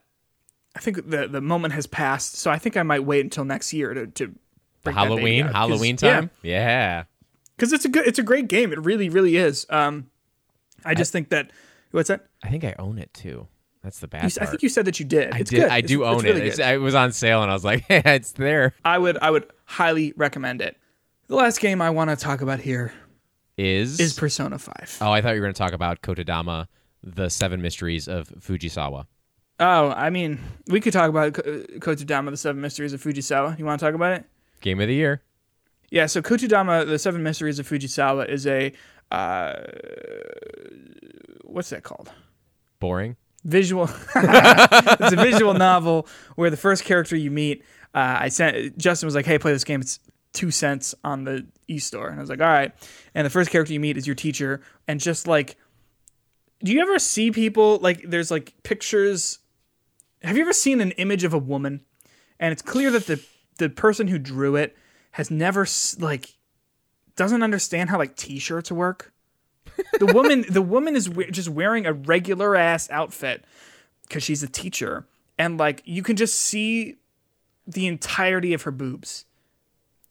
I 0.75 0.79
think 0.79 1.09
the 1.09 1.27
the 1.27 1.41
moment 1.41 1.73
has 1.73 1.87
passed. 1.87 2.35
So 2.35 2.49
I 2.49 2.57
think 2.57 2.77
I 2.77 2.83
might 2.83 3.03
wait 3.03 3.25
until 3.25 3.45
next 3.45 3.73
year 3.73 3.93
to 3.93 4.07
to 4.07 4.33
Halloween, 4.85 5.45
out, 5.45 5.53
Halloween 5.53 5.97
time? 5.97 6.31
Yeah. 6.41 7.03
because 7.55 7.73
it's 7.73 7.85
a 7.85 7.89
good 7.89 8.07
it's 8.07 8.17
a 8.17 8.23
great 8.23 8.47
game. 8.47 8.71
It 8.71 8.79
really 8.79 9.09
really 9.09 9.35
is. 9.35 9.65
Um, 9.69 10.09
I 10.85 10.95
just 10.95 11.11
think 11.11 11.29
that 11.29 11.51
What's 11.91 12.09
that? 12.09 12.27
I 12.43 12.49
think 12.49 12.63
I 12.63 12.75
own 12.77 12.99
it 12.99 13.13
too. 13.13 13.47
That's 13.83 13.99
the 13.99 14.07
bad 14.07 14.23
You 14.23 14.41
I 14.41 14.45
think 14.45 14.61
you 14.63 14.69
said 14.69 14.85
that 14.85 14.99
you 14.99 15.05
did. 15.05 15.33
I 15.33 15.39
It's 15.39 15.49
did. 15.49 15.61
good. 15.61 15.69
I 15.69 15.77
It's- 15.77 15.87
do 15.89 16.03
own 16.05 16.23
really 16.23 16.41
it. 16.41 16.47
It's, 16.47 16.59
it 16.59 16.81
was 16.81 16.95
on 16.95 17.11
sale, 17.13 17.41
and 17.41 17.49
I 17.49 17.53
was 17.53 17.63
like, 17.63 17.85
"Yeah, 17.89 18.01
it's 18.05 18.33
there." 18.33 18.73
I 18.83 18.97
would 18.97 19.17
I 19.21 19.31
would 19.31 19.49
highly 19.65 20.13
recommend 20.17 20.61
it. 20.61 20.77
The 21.27 21.35
last 21.35 21.59
game 21.61 21.81
I 21.81 21.89
want 21.89 22.09
to 22.09 22.15
talk 22.15 22.41
about 22.41 22.59
here 22.59 22.91
Is 23.57 23.99
is 23.99 24.13
Persona 24.13 24.57
5. 24.59 24.97
oh, 25.01 25.11
I 25.11 25.21
thought 25.21 25.35
you 25.35 25.41
were 25.41 25.45
going 25.45 25.53
to 25.53 25.57
talk 25.57 25.73
about 25.73 26.01
Kotodama, 26.01 26.67
the 27.03 27.29
Seven 27.29 27.61
Mysteries 27.61 28.07
of 28.07 28.29
Fujisawa. 28.39 29.05
Oh, 29.61 29.89
I 29.91 30.09
mean, 30.09 30.39
we 30.67 30.79
could 30.81 30.93
talk 30.93 31.09
about 31.09 31.33
Ko- 31.33 31.41
Kotodama, 31.79 32.31
the 32.31 32.37
Seven 32.37 32.61
Mysteries 32.61 32.93
of 32.93 33.01
Fujisawa. 33.03 33.59
You 33.59 33.65
want 33.65 33.79
to 33.79 33.85
talk 33.85 33.93
about 33.93 34.13
it? 34.13 34.25
Game 34.61 34.79
of 34.81 34.87
the 34.87 34.93
year. 34.95 35.21
Yeah, 35.91 36.05
so 36.05 36.21
Kotodama, 36.21 36.85
the 36.87 36.97
Seven 36.99 37.23
Mysteries 37.23 37.59
of 37.59 37.67
Fujisawa 37.69 38.27
is 38.29 38.45
a 38.47 38.73
uh, 39.11 39.53
what's 41.43 41.69
that 41.69 41.83
called? 41.83 42.11
Boring. 42.79 43.15
Visual. 43.43 43.89
it's 44.15 45.13
a 45.13 45.15
visual 45.15 45.53
novel 45.53 46.07
where 46.35 46.49
the 46.49 46.57
first 46.57 46.83
character 46.83 47.15
you 47.15 47.31
meet, 47.31 47.63
uh, 47.93 48.17
I 48.19 48.29
sent 48.29 48.77
Justin 48.77 49.07
was 49.07 49.15
like, 49.15 49.25
"Hey, 49.25 49.39
play 49.39 49.53
this 49.53 49.63
game. 49.63 49.81
It's 49.81 49.99
two 50.33 50.51
cents 50.51 50.93
on 51.03 51.23
the 51.23 51.47
e-store," 51.67 52.09
and 52.09 52.19
I 52.19 52.21
was 52.21 52.29
like, 52.29 52.41
"All 52.41 52.47
right." 52.47 52.73
And 53.15 53.25
the 53.25 53.29
first 53.29 53.49
character 53.49 53.73
you 53.73 53.79
meet 53.79 53.97
is 53.97 54.05
your 54.05 54.15
teacher, 54.15 54.61
and 54.87 54.99
just 54.99 55.25
like, 55.27 55.55
do 56.63 56.73
you 56.73 56.81
ever 56.81 56.99
see 56.99 57.31
people 57.31 57.79
like? 57.79 58.03
There's 58.07 58.31
like 58.31 58.53
pictures. 58.63 59.39
Have 60.21 60.35
you 60.35 60.41
ever 60.41 60.53
seen 60.53 60.81
an 60.81 60.91
image 60.91 61.23
of 61.23 61.33
a 61.33 61.37
woman, 61.37 61.81
and 62.39 62.51
it's 62.51 62.61
clear 62.61 62.91
that 62.91 63.07
the 63.07 63.23
the 63.57 63.69
person 63.69 64.07
who 64.07 64.17
drew 64.17 64.55
it 64.55 64.75
has 65.11 65.31
never 65.31 65.65
like 65.99 66.37
doesn't 67.15 67.43
understand 67.43 67.89
how 67.89 67.97
like 67.97 68.15
t-shirts 68.15 68.71
work. 68.71 69.13
The 69.99 70.05
woman, 70.07 70.45
the 70.49 70.61
woman 70.61 70.95
is 70.95 71.09
we- 71.09 71.29
just 71.31 71.49
wearing 71.49 71.85
a 71.85 71.93
regular 71.93 72.55
ass 72.55 72.89
outfit 72.89 73.45
because 74.07 74.23
she's 74.23 74.43
a 74.43 74.47
teacher, 74.47 75.05
and 75.37 75.57
like 75.57 75.81
you 75.85 76.03
can 76.03 76.15
just 76.15 76.39
see 76.39 76.95
the 77.67 77.87
entirety 77.87 78.53
of 78.53 78.63
her 78.63 78.71
boobs 78.71 79.25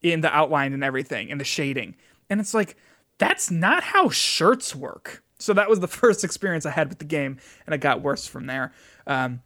in 0.02 0.20
the 0.20 0.34
outline 0.34 0.72
and 0.72 0.84
everything, 0.84 1.30
and 1.30 1.40
the 1.40 1.44
shading, 1.44 1.94
and 2.30 2.40
it's 2.40 2.54
like 2.54 2.76
that's 3.18 3.50
not 3.50 3.82
how 3.82 4.08
shirts 4.08 4.74
work. 4.74 5.22
So 5.38 5.52
that 5.54 5.68
was 5.68 5.80
the 5.80 5.88
first 6.02 6.22
experience 6.24 6.66
I 6.66 6.70
had 6.70 6.88
with 6.88 6.98
the 6.98 7.04
game, 7.04 7.38
and 7.66 7.74
it 7.74 7.78
got 7.80 8.00
worse 8.02 8.26
from 8.26 8.46
there. 8.46 8.72
Um, 9.06 9.42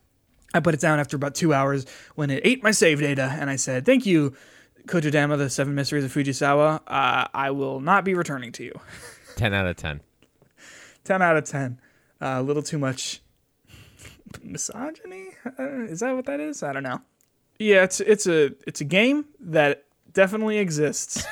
I 0.55 0.61
put 0.61 0.75
it 0.75 0.81
down 0.81 1.01
after 1.01 1.17
about 1.17 1.35
two 1.35 1.55
hours 1.55 1.87
when 2.15 2.29
it 2.31 2.43
ate 2.45 2.63
my 2.63 2.71
save 2.73 3.01
data, 3.01 3.35
and 3.41 3.49
I 3.49 3.57
said, 3.57 3.87
"Thank 3.87 4.05
you, 4.05 4.35
Kotodama, 4.87 5.39
the 5.39 5.49
Seven 5.49 5.75
Mysteries 5.75 6.05
of 6.05 6.13
Fujisawa. 6.13 6.81
Uh, 6.87 7.29
I 7.33 7.51
will 7.53 7.81
not 7.81 8.05
be 8.05 8.13
returning 8.15 8.53
to 8.53 8.65
you." 8.65 8.79
Ten 9.37 9.55
out 9.55 9.67
of 9.67 9.77
ten. 9.77 10.03
10 11.05 11.23
out 11.23 11.37
of 11.37 11.45
10. 11.45 11.79
Uh, 12.21 12.37
a 12.39 12.43
little 12.43 12.63
too 12.63 12.79
much 12.79 13.21
misogyny? 14.43 15.29
Uh, 15.59 15.85
is 15.85 16.01
that 16.01 16.15
what 16.15 16.27
that 16.27 16.41
is? 16.41 16.63
I 16.63 16.73
don't 16.73 16.83
know. 16.83 17.01
Yeah, 17.59 17.85
it's 17.85 18.01
it's 18.01 18.27
a 18.27 18.53
it's 18.67 18.81
a 18.81 18.85
game 18.85 19.27
that 19.41 19.85
definitely 20.13 20.59
exists. 20.59 21.25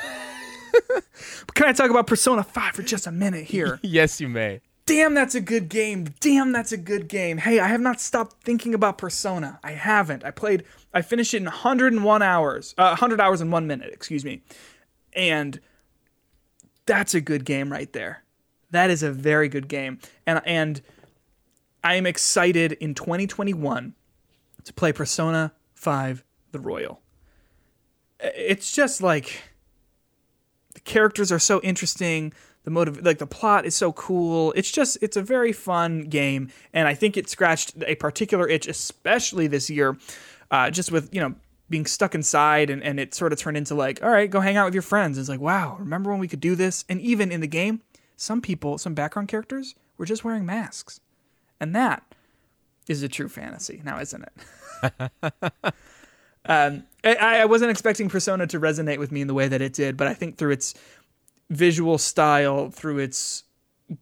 can 1.53 1.67
I 1.67 1.73
talk 1.73 1.89
about 1.89 2.07
Persona 2.07 2.43
5 2.43 2.73
for 2.73 2.83
just 2.83 3.07
a 3.07 3.11
minute 3.11 3.45
here? 3.45 3.79
Yes, 3.83 4.21
you 4.21 4.29
may. 4.29 4.61
Damn, 4.85 5.13
that's 5.13 5.35
a 5.35 5.41
good 5.41 5.69
game. 5.69 6.07
Damn, 6.19 6.51
that's 6.51 6.71
a 6.71 6.77
good 6.77 7.07
game. 7.07 7.37
Hey, 7.37 7.59
I 7.59 7.67
have 7.67 7.81
not 7.81 8.01
stopped 8.01 8.43
thinking 8.43 8.73
about 8.73 8.97
Persona. 8.97 9.59
I 9.63 9.71
haven't. 9.71 10.23
I 10.23 10.31
played 10.31 10.63
I 10.93 11.01
finished 11.01 11.33
it 11.33 11.37
in 11.37 11.45
101 11.45 12.21
hours. 12.21 12.73
Uh, 12.77 12.89
100 12.89 13.21
hours 13.21 13.41
and 13.41 13.51
1 13.51 13.67
minute, 13.67 13.91
excuse 13.93 14.25
me. 14.25 14.41
And 15.13 15.59
that's 16.85 17.13
a 17.13 17.21
good 17.21 17.45
game 17.45 17.71
right 17.71 17.91
there. 17.93 18.23
That 18.71 18.89
is 18.89 19.03
a 19.03 19.11
very 19.11 19.49
good 19.49 19.67
game. 19.67 19.99
And 20.25 20.41
and 20.45 20.81
I 21.83 21.95
am 21.95 22.05
excited 22.05 22.73
in 22.73 22.93
2021 22.93 23.93
to 24.63 24.73
play 24.73 24.91
Persona 24.91 25.53
5 25.73 26.23
The 26.51 26.59
Royal. 26.59 27.01
It's 28.19 28.71
just 28.71 29.01
like 29.01 29.41
the 30.73 30.79
characters 30.81 31.31
are 31.31 31.39
so 31.39 31.59
interesting, 31.61 32.33
the 32.63 32.71
motive 32.71 33.03
like 33.03 33.17
the 33.17 33.27
plot 33.27 33.65
is 33.65 33.75
so 33.75 33.91
cool. 33.93 34.53
It's 34.55 34.71
just 34.71 34.97
it's 35.01 35.17
a 35.17 35.21
very 35.21 35.51
fun 35.51 36.03
game 36.03 36.49
and 36.73 36.87
I 36.87 36.93
think 36.93 37.17
it 37.17 37.29
scratched 37.29 37.73
a 37.85 37.95
particular 37.95 38.47
itch 38.47 38.67
especially 38.67 39.47
this 39.47 39.69
year 39.69 39.97
uh, 40.51 40.69
just 40.69 40.91
with, 40.91 41.13
you 41.13 41.21
know, 41.21 41.33
being 41.69 41.85
stuck 41.85 42.13
inside 42.13 42.69
and, 42.69 42.83
and 42.83 42.99
it 42.99 43.15
sort 43.15 43.33
of 43.33 43.39
turned 43.39 43.57
into 43.57 43.73
like, 43.73 44.03
all 44.03 44.09
right, 44.09 44.29
go 44.29 44.41
hang 44.41 44.57
out 44.57 44.65
with 44.65 44.75
your 44.75 44.83
friends. 44.83 45.17
It's 45.17 45.29
like, 45.29 45.39
wow, 45.39 45.77
remember 45.79 46.11
when 46.11 46.19
we 46.19 46.27
could 46.27 46.41
do 46.41 46.53
this? 46.53 46.85
And 46.89 47.01
even 47.01 47.31
in 47.31 47.39
the 47.39 47.47
game, 47.47 47.81
some 48.15 48.41
people, 48.41 48.77
some 48.77 48.93
background 48.93 49.27
characters 49.27 49.75
were 49.97 50.05
just 50.05 50.23
wearing 50.23 50.45
masks. 50.45 50.99
And 51.59 51.75
that 51.75 52.03
is 52.87 53.03
a 53.03 53.07
true 53.07 53.29
fantasy 53.29 53.81
now, 53.83 53.99
isn't 53.99 54.23
it? 54.23 55.11
um, 56.45 56.83
I, 57.03 57.41
I 57.41 57.45
wasn't 57.45 57.71
expecting 57.71 58.09
Persona 58.09 58.47
to 58.47 58.59
resonate 58.59 58.97
with 58.97 59.11
me 59.11 59.21
in 59.21 59.27
the 59.27 59.33
way 59.33 59.47
that 59.47 59.61
it 59.61 59.73
did, 59.73 59.97
but 59.97 60.07
I 60.07 60.13
think 60.13 60.37
through 60.37 60.51
its 60.51 60.73
visual 61.49 61.97
style, 61.97 62.69
through 62.71 62.99
its 62.99 63.43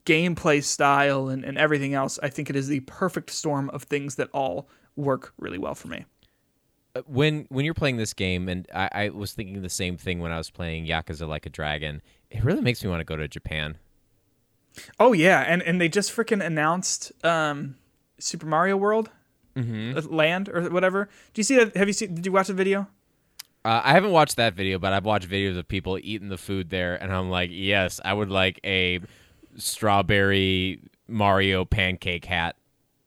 gameplay 0.06 0.64
style, 0.64 1.30
and, 1.30 1.44
and 1.44 1.58
everything 1.58 1.94
else, 1.94 2.20
I 2.22 2.30
think 2.30 2.50
it 2.50 2.56
is 2.56 2.68
the 2.68 2.80
perfect 2.82 3.30
storm 3.32 3.70
of 3.72 3.84
things 3.84 4.16
that 4.16 4.30
all 4.34 4.70
work 4.96 5.34
really 5.38 5.58
well 5.58 5.76
for 5.76 5.88
me. 5.88 6.06
when 7.06 7.46
when 7.50 7.66
you're 7.66 7.74
playing 7.74 7.98
this 7.98 8.14
game, 8.14 8.48
and 8.50 8.68
I, 8.74 8.90
I 8.92 9.10
was 9.10 9.34
thinking 9.34 9.62
the 9.62 9.70
same 9.70 9.98
thing 9.98 10.20
when 10.20 10.32
I 10.32 10.38
was 10.38 10.50
playing 10.50 10.86
Yakuza 10.86 11.28
Like 11.28 11.46
a 11.46 11.50
Dragon. 11.50 12.02
It 12.30 12.44
really 12.44 12.62
makes 12.62 12.84
me 12.84 12.90
want 12.90 13.00
to 13.00 13.06
go 13.06 13.16
to 13.16 13.28
Japan. 13.28 13.78
Oh 15.00 15.14
yeah, 15.14 15.42
and 15.42 15.62
and 15.62 15.80
they 15.82 15.90
just 15.90 16.16
freaking 16.16 16.44
announced 16.46 17.12
um, 17.24 17.76
Super 18.20 18.46
Mario 18.46 18.78
World, 18.78 19.10
uh, 19.58 19.62
Land 20.10 20.50
or 20.50 20.70
whatever. 20.70 21.10
Do 21.34 21.40
you 21.40 21.44
see 21.44 21.56
that? 21.58 21.76
Have 21.76 21.88
you 21.88 21.94
seen? 21.94 22.16
Did 22.16 22.26
you 22.26 22.32
watch 22.32 22.48
the 22.48 22.54
video? 22.54 22.88
Uh, 23.66 23.82
I 23.84 23.92
haven't 23.92 24.12
watched 24.12 24.38
that 24.38 24.54
video, 24.54 24.80
but 24.80 24.94
I've 24.94 25.04
watched 25.04 25.30
videos 25.30 25.58
of 25.58 25.68
people 25.68 26.00
eating 26.02 26.30
the 26.30 26.38
food 26.38 26.70
there, 26.70 26.96
and 26.96 27.14
I'm 27.14 27.30
like, 27.30 27.50
yes, 27.52 28.00
I 28.06 28.14
would 28.14 28.30
like 28.30 28.60
a 28.64 29.02
strawberry 29.58 30.80
Mario 31.08 31.66
pancake 31.66 32.26
hat. 32.26 32.56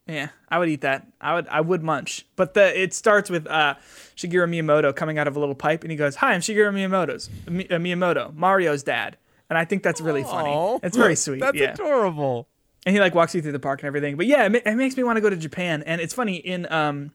Yeah, 0.06 0.28
I 0.48 0.58
would 0.58 0.68
eat 0.68 0.80
that. 0.80 1.06
I 1.20 1.34
would 1.34 1.48
I 1.48 1.60
would 1.60 1.82
munch. 1.82 2.26
But 2.36 2.54
the 2.54 2.78
it 2.80 2.92
starts 2.92 3.30
with 3.30 3.46
uh, 3.46 3.76
Shigeru 4.16 4.48
Miyamoto 4.48 4.94
coming 4.94 5.16
out 5.16 5.28
of 5.28 5.36
a 5.36 5.40
little 5.40 5.54
pipe, 5.54 5.82
and 5.84 5.90
he 5.90 5.96
goes, 5.96 6.16
"Hi, 6.16 6.32
I'm 6.32 6.40
Shigeru 6.40 6.72
Miyamoto's 6.74 7.30
Mi- 7.48 7.68
uh, 7.68 7.76
Miyamoto, 7.78 8.34
Mario's 8.34 8.82
dad." 8.82 9.16
And 9.50 9.58
I 9.58 9.64
think 9.64 9.82
that's 9.82 10.00
really 10.00 10.22
funny. 10.22 10.78
It's 10.82 10.96
very 10.96 11.16
sweet. 11.16 11.40
That's 11.40 11.56
yeah. 11.56 11.72
adorable. 11.72 12.48
and 12.86 12.94
he 12.94 13.00
like 13.00 13.14
walks 13.14 13.34
you 13.34 13.42
through 13.42 13.52
the 13.52 13.60
park 13.60 13.80
and 13.80 13.86
everything. 13.86 14.16
But 14.16 14.26
yeah, 14.26 14.46
it, 14.46 14.62
it 14.66 14.74
makes 14.76 14.96
me 14.96 15.04
want 15.04 15.16
to 15.16 15.20
go 15.20 15.30
to 15.30 15.36
Japan. 15.36 15.82
And 15.84 16.00
it's 16.00 16.14
funny 16.14 16.36
in 16.36 16.70
um 16.72 17.12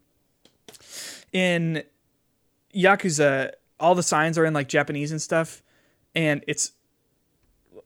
in 1.34 1.84
Yakuza, 2.76 3.52
all 3.80 3.96
the 3.96 4.04
signs 4.04 4.38
are 4.38 4.46
in 4.46 4.54
like 4.54 4.68
Japanese 4.68 5.12
and 5.12 5.22
stuff, 5.22 5.62
and 6.16 6.44
it's 6.48 6.72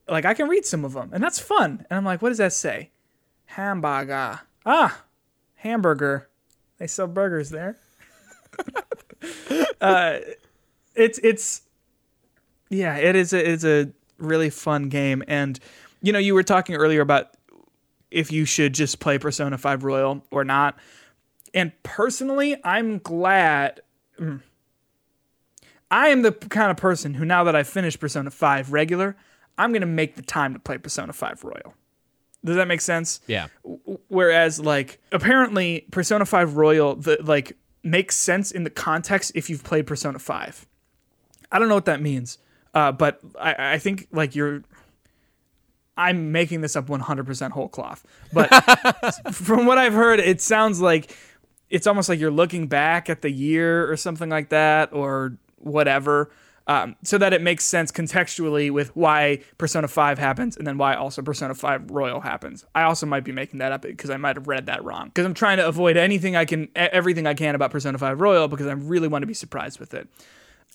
like 0.08 0.24
I 0.24 0.34
can 0.34 0.48
read 0.48 0.64
some 0.64 0.84
of 0.84 0.92
them, 0.92 1.10
and 1.12 1.22
that's 1.22 1.38
fun. 1.38 1.86
And 1.90 1.96
I'm 1.96 2.04
like, 2.04 2.22
what 2.22 2.28
does 2.28 2.38
that 2.38 2.52
say? 2.52 2.90
Hamburger. 3.46 4.40
Ah, 4.64 5.02
hamburger. 5.56 6.28
They 6.78 6.86
sell 6.86 7.06
burgers 7.06 7.50
there. 7.50 7.78
uh, 9.80 10.18
it's 10.94 11.18
it's 11.22 11.62
yeah, 12.70 12.96
it 12.96 13.16
is 13.16 13.32
a, 13.32 13.52
it's 13.52 13.64
a 13.64 13.90
really 14.22 14.50
fun 14.50 14.88
game, 14.88 15.22
and 15.28 15.58
you 16.00 16.12
know, 16.12 16.18
you 16.18 16.34
were 16.34 16.42
talking 16.42 16.74
earlier 16.74 17.00
about 17.00 17.36
if 18.10 18.30
you 18.30 18.44
should 18.44 18.74
just 18.74 19.00
play 19.00 19.18
Persona 19.18 19.56
5 19.56 19.84
Royal 19.84 20.24
or 20.30 20.44
not. 20.44 20.78
And 21.54 21.72
personally, 21.82 22.56
I'm 22.64 22.98
glad. 22.98 23.80
mm. 24.18 24.40
I 25.90 26.08
am 26.08 26.22
the 26.22 26.32
kind 26.32 26.70
of 26.70 26.78
person 26.78 27.14
who, 27.14 27.24
now 27.24 27.44
that 27.44 27.54
I've 27.54 27.68
finished 27.68 28.00
Persona 28.00 28.30
5 28.30 28.72
regular, 28.72 29.16
I'm 29.58 29.72
going 29.72 29.82
to 29.82 29.86
make 29.86 30.16
the 30.16 30.22
time 30.22 30.54
to 30.54 30.58
play 30.58 30.78
Persona 30.78 31.12
5 31.12 31.44
Royal. 31.44 31.74
Does 32.44 32.56
that 32.56 32.66
make 32.66 32.80
sense? 32.80 33.20
Yeah. 33.26 33.48
Whereas, 34.08 34.58
like, 34.58 35.00
apparently, 35.12 35.86
Persona 35.90 36.24
5 36.24 36.56
Royal, 36.56 36.96
the, 36.96 37.18
like, 37.22 37.56
makes 37.82 38.16
sense 38.16 38.50
in 38.50 38.64
the 38.64 38.70
context 38.70 39.32
if 39.34 39.50
you've 39.50 39.64
played 39.64 39.86
Persona 39.86 40.18
5. 40.18 40.66
I 41.52 41.58
don't 41.58 41.68
know 41.68 41.74
what 41.74 41.84
that 41.84 42.00
means, 42.00 42.38
uh, 42.74 42.92
but 42.92 43.20
I, 43.38 43.74
I 43.74 43.78
think, 43.78 44.08
like, 44.12 44.34
you're. 44.34 44.62
I'm 45.94 46.32
making 46.32 46.62
this 46.62 46.74
up 46.74 46.86
100% 46.86 47.50
whole 47.50 47.68
cloth. 47.68 48.04
But 48.32 48.48
from 49.32 49.66
what 49.66 49.76
I've 49.76 49.92
heard, 49.92 50.20
it 50.20 50.40
sounds 50.40 50.80
like 50.80 51.14
it's 51.68 51.86
almost 51.86 52.08
like 52.08 52.18
you're 52.18 52.30
looking 52.30 52.66
back 52.66 53.10
at 53.10 53.20
the 53.20 53.30
year 53.30 53.90
or 53.90 53.96
something 53.98 54.30
like 54.30 54.48
that, 54.48 54.92
or 54.92 55.36
whatever. 55.58 56.30
Um, 56.66 56.96
so 57.02 57.18
that 57.18 57.32
it 57.32 57.42
makes 57.42 57.64
sense 57.64 57.90
contextually 57.90 58.70
with 58.70 58.94
why 58.94 59.40
Persona 59.58 59.88
5 59.88 60.18
happens 60.18 60.56
and 60.56 60.66
then 60.66 60.78
why 60.78 60.94
also 60.94 61.20
Persona 61.20 61.54
5 61.54 61.90
Royal 61.90 62.20
happens. 62.20 62.64
I 62.74 62.82
also 62.82 63.04
might 63.04 63.24
be 63.24 63.32
making 63.32 63.58
that 63.58 63.72
up 63.72 63.82
because 63.82 64.10
I 64.10 64.16
might 64.16 64.36
have 64.36 64.46
read 64.46 64.66
that 64.66 64.84
wrong. 64.84 65.06
Because 65.06 65.26
I'm 65.26 65.34
trying 65.34 65.56
to 65.56 65.66
avoid 65.66 65.96
anything 65.96 66.36
I 66.36 66.44
can, 66.44 66.68
everything 66.76 67.26
I 67.26 67.34
can 67.34 67.54
about 67.54 67.72
Persona 67.72 67.98
5 67.98 68.20
Royal 68.20 68.48
because 68.48 68.66
I 68.66 68.72
really 68.72 69.08
want 69.08 69.22
to 69.22 69.26
be 69.26 69.34
surprised 69.34 69.80
with 69.80 69.92
it. 69.92 70.08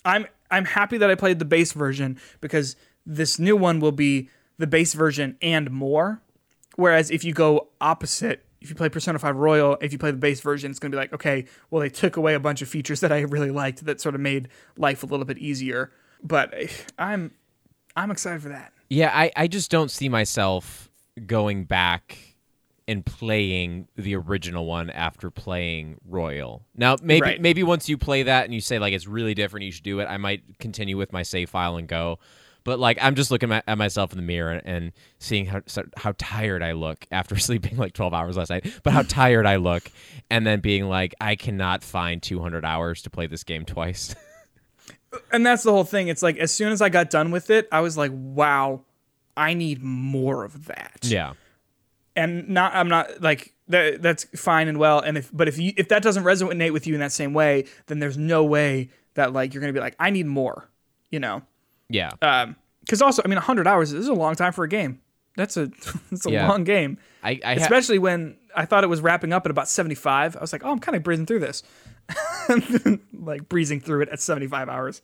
I'm 0.08 0.26
I'm 0.50 0.64
happy 0.64 0.98
that 0.98 1.10
I 1.10 1.14
played 1.14 1.38
the 1.38 1.44
base 1.44 1.72
version 1.72 2.18
because 2.40 2.74
this 3.04 3.38
new 3.38 3.56
one 3.56 3.80
will 3.80 3.92
be 3.92 4.30
the 4.58 4.66
base 4.66 4.94
version 4.94 5.36
and 5.40 5.70
more, 5.70 6.22
Whereas 6.78 7.10
if 7.10 7.24
you 7.24 7.32
go 7.32 7.70
opposite, 7.80 8.44
if 8.60 8.70
you 8.70 8.76
play 8.76 8.88
Persona 8.88 9.18
5 9.18 9.36
Royal, 9.36 9.76
if 9.80 9.90
you 9.92 9.98
play 9.98 10.12
the 10.12 10.16
base 10.16 10.40
version, 10.40 10.70
it's 10.70 10.78
going 10.78 10.92
to 10.92 10.96
be 10.96 11.00
like, 11.00 11.12
okay, 11.12 11.44
well, 11.72 11.80
they 11.80 11.88
took 11.88 12.16
away 12.16 12.34
a 12.34 12.40
bunch 12.40 12.62
of 12.62 12.68
features 12.68 13.00
that 13.00 13.10
I 13.10 13.22
really 13.22 13.50
liked 13.50 13.84
that 13.86 14.00
sort 14.00 14.14
of 14.14 14.20
made 14.20 14.48
life 14.76 15.02
a 15.02 15.06
little 15.06 15.26
bit 15.26 15.38
easier. 15.38 15.90
But 16.22 16.54
eh, 16.54 16.68
I'm 16.96 17.32
I'm 17.96 18.12
excited 18.12 18.42
for 18.42 18.50
that. 18.50 18.72
Yeah, 18.88 19.10
I, 19.12 19.32
I 19.34 19.48
just 19.48 19.72
don't 19.72 19.90
see 19.90 20.08
myself 20.08 20.88
going 21.26 21.64
back 21.64 22.16
and 22.88 23.06
playing 23.06 23.86
the 23.96 24.16
original 24.16 24.66
one 24.66 24.90
after 24.90 25.30
playing 25.30 25.98
Royal. 26.08 26.64
Now, 26.74 26.96
maybe 27.00 27.20
Right. 27.22 27.40
maybe 27.40 27.62
once 27.62 27.88
you 27.88 27.96
play 27.96 28.24
that 28.24 28.44
and 28.46 28.52
you 28.54 28.60
say 28.60 28.78
like 28.80 28.92
it's 28.94 29.06
really 29.06 29.34
different, 29.34 29.64
you 29.66 29.70
should 29.72 29.84
do 29.84 30.00
it. 30.00 30.06
I 30.06 30.16
might 30.16 30.58
continue 30.58 30.96
with 30.96 31.12
my 31.12 31.22
save 31.22 31.50
file 31.50 31.76
and 31.76 31.86
go. 31.86 32.18
But 32.64 32.78
like 32.80 32.98
I'm 33.00 33.14
just 33.14 33.30
looking 33.30 33.52
at, 33.52 33.62
at 33.68 33.78
myself 33.78 34.12
in 34.12 34.18
the 34.18 34.22
mirror 34.22 34.60
and 34.64 34.92
seeing 35.18 35.46
how 35.46 35.60
how 35.96 36.12
tired 36.18 36.62
I 36.62 36.72
look 36.72 37.06
after 37.12 37.36
sleeping 37.38 37.76
like 37.76 37.92
12 37.92 38.12
hours 38.12 38.36
last 38.36 38.50
night. 38.50 38.66
But 38.82 38.92
how 38.94 39.02
tired 39.02 39.46
I 39.46 39.56
look, 39.56 39.90
and 40.28 40.46
then 40.46 40.60
being 40.60 40.88
like, 40.88 41.14
I 41.20 41.36
cannot 41.36 41.84
find 41.84 42.22
200 42.22 42.64
hours 42.64 43.02
to 43.02 43.10
play 43.10 43.26
this 43.26 43.44
game 43.44 43.64
twice. 43.64 44.14
And 45.32 45.44
that's 45.44 45.62
the 45.62 45.72
whole 45.72 45.84
thing. 45.84 46.08
It's 46.08 46.22
like 46.22 46.36
as 46.36 46.52
soon 46.52 46.70
as 46.70 46.82
I 46.82 46.90
got 46.90 47.08
done 47.08 47.30
with 47.30 47.48
it, 47.48 47.66
I 47.72 47.80
was 47.80 47.96
like, 47.96 48.10
wow, 48.14 48.82
I 49.36 49.54
need 49.54 49.82
more 49.82 50.44
of 50.44 50.66
that. 50.66 50.98
yeah. 51.02 51.32
And 52.18 52.48
not 52.48 52.74
I'm 52.74 52.88
not 52.88 53.20
like 53.22 53.54
that 53.68 54.02
that's 54.02 54.24
fine 54.34 54.68
and 54.68 54.78
well 54.78 55.00
and 55.00 55.16
if 55.16 55.30
but 55.32 55.48
if 55.48 55.58
you 55.58 55.72
if 55.76 55.88
that 55.88 56.02
doesn't 56.02 56.24
resonate 56.24 56.72
with 56.72 56.86
you 56.86 56.94
in 56.94 57.00
that 57.00 57.12
same 57.12 57.32
way 57.34 57.64
then 57.86 57.98
there's 57.98 58.18
no 58.18 58.44
way 58.44 58.90
that 59.14 59.32
like 59.32 59.54
you're 59.54 59.60
gonna 59.60 59.72
be 59.72 59.80
like 59.80 59.96
I 59.98 60.10
need 60.10 60.26
more 60.26 60.68
you 61.10 61.20
know? 61.20 61.42
Yeah. 61.88 62.10
um 62.22 62.56
because 62.80 63.00
also 63.02 63.22
I 63.24 63.28
mean 63.28 63.36
100 63.36 63.66
hours 63.66 63.90
this 63.92 64.00
is 64.00 64.08
a 64.08 64.14
long 64.14 64.34
time 64.34 64.52
for 64.52 64.64
a 64.64 64.68
game. 64.68 65.00
That's 65.36 65.56
a 65.56 65.66
that's 66.10 66.26
a 66.26 66.30
Yeah. 66.30 66.48
long 66.48 66.64
game. 66.64 66.98
I, 67.22 67.38
I 67.44 67.54
ha- 67.54 67.60
especially 67.62 67.98
when 67.98 68.36
I 68.56 68.64
thought 68.66 68.84
it 68.84 68.88
was 68.88 69.00
wrapping 69.00 69.32
up 69.32 69.46
at 69.46 69.50
about 69.50 69.68
75 69.68 70.36
I 70.36 70.40
was 70.40 70.52
like 70.52 70.64
oh 70.64 70.70
I'm 70.70 70.78
kind 70.80 70.96
of 70.96 71.02
breezing 71.02 71.26
through 71.26 71.40
this. 71.40 71.62
Like 73.12 73.48
breezing 73.48 73.80
through 73.80 74.02
it 74.02 74.08
at 74.08 74.20
75 74.20 74.68
hours 74.68 75.02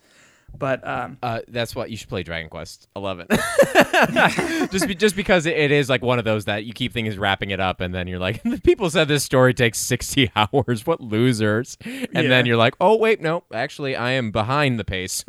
but 0.59 0.87
um 0.87 1.19
Uh, 1.23 1.41
that's 1.49 1.75
what 1.75 1.91
you 1.91 1.97
should 1.97 2.09
play 2.09 2.23
Dragon 2.23 2.49
Quest 2.49 2.89
Eleven. 2.97 3.27
just 4.71 4.87
be, 4.89 4.95
just 4.95 5.17
because 5.17 5.47
it, 5.47 5.57
it 5.57 5.71
is 5.71 5.89
like 5.89 6.03
one 6.03 6.19
of 6.19 6.25
those 6.25 6.45
that 6.47 6.65
you 6.65 6.73
keep 6.73 6.93
things 6.93 7.17
wrapping 7.19 7.51
it 7.51 7.61
up, 7.61 7.81
and 7.81 7.95
then 7.95 8.07
you're 8.07 8.19
like, 8.19 8.43
people 8.65 8.91
said 8.91 9.09
this 9.09 9.25
story 9.25 9.55
takes 9.55 9.79
sixty 9.79 10.31
hours. 10.37 10.87
What 10.87 11.01
losers? 11.01 11.77
And 11.85 12.09
Yeah. 12.13 12.23
then 12.29 12.47
you're 12.47 12.57
like, 12.57 12.75
oh 12.81 12.97
wait, 12.97 13.21
no, 13.21 13.45
actually, 13.53 13.97
I 13.97 14.13
am 14.13 14.31
behind 14.31 14.79
the 14.79 14.85
pace. 14.85 15.25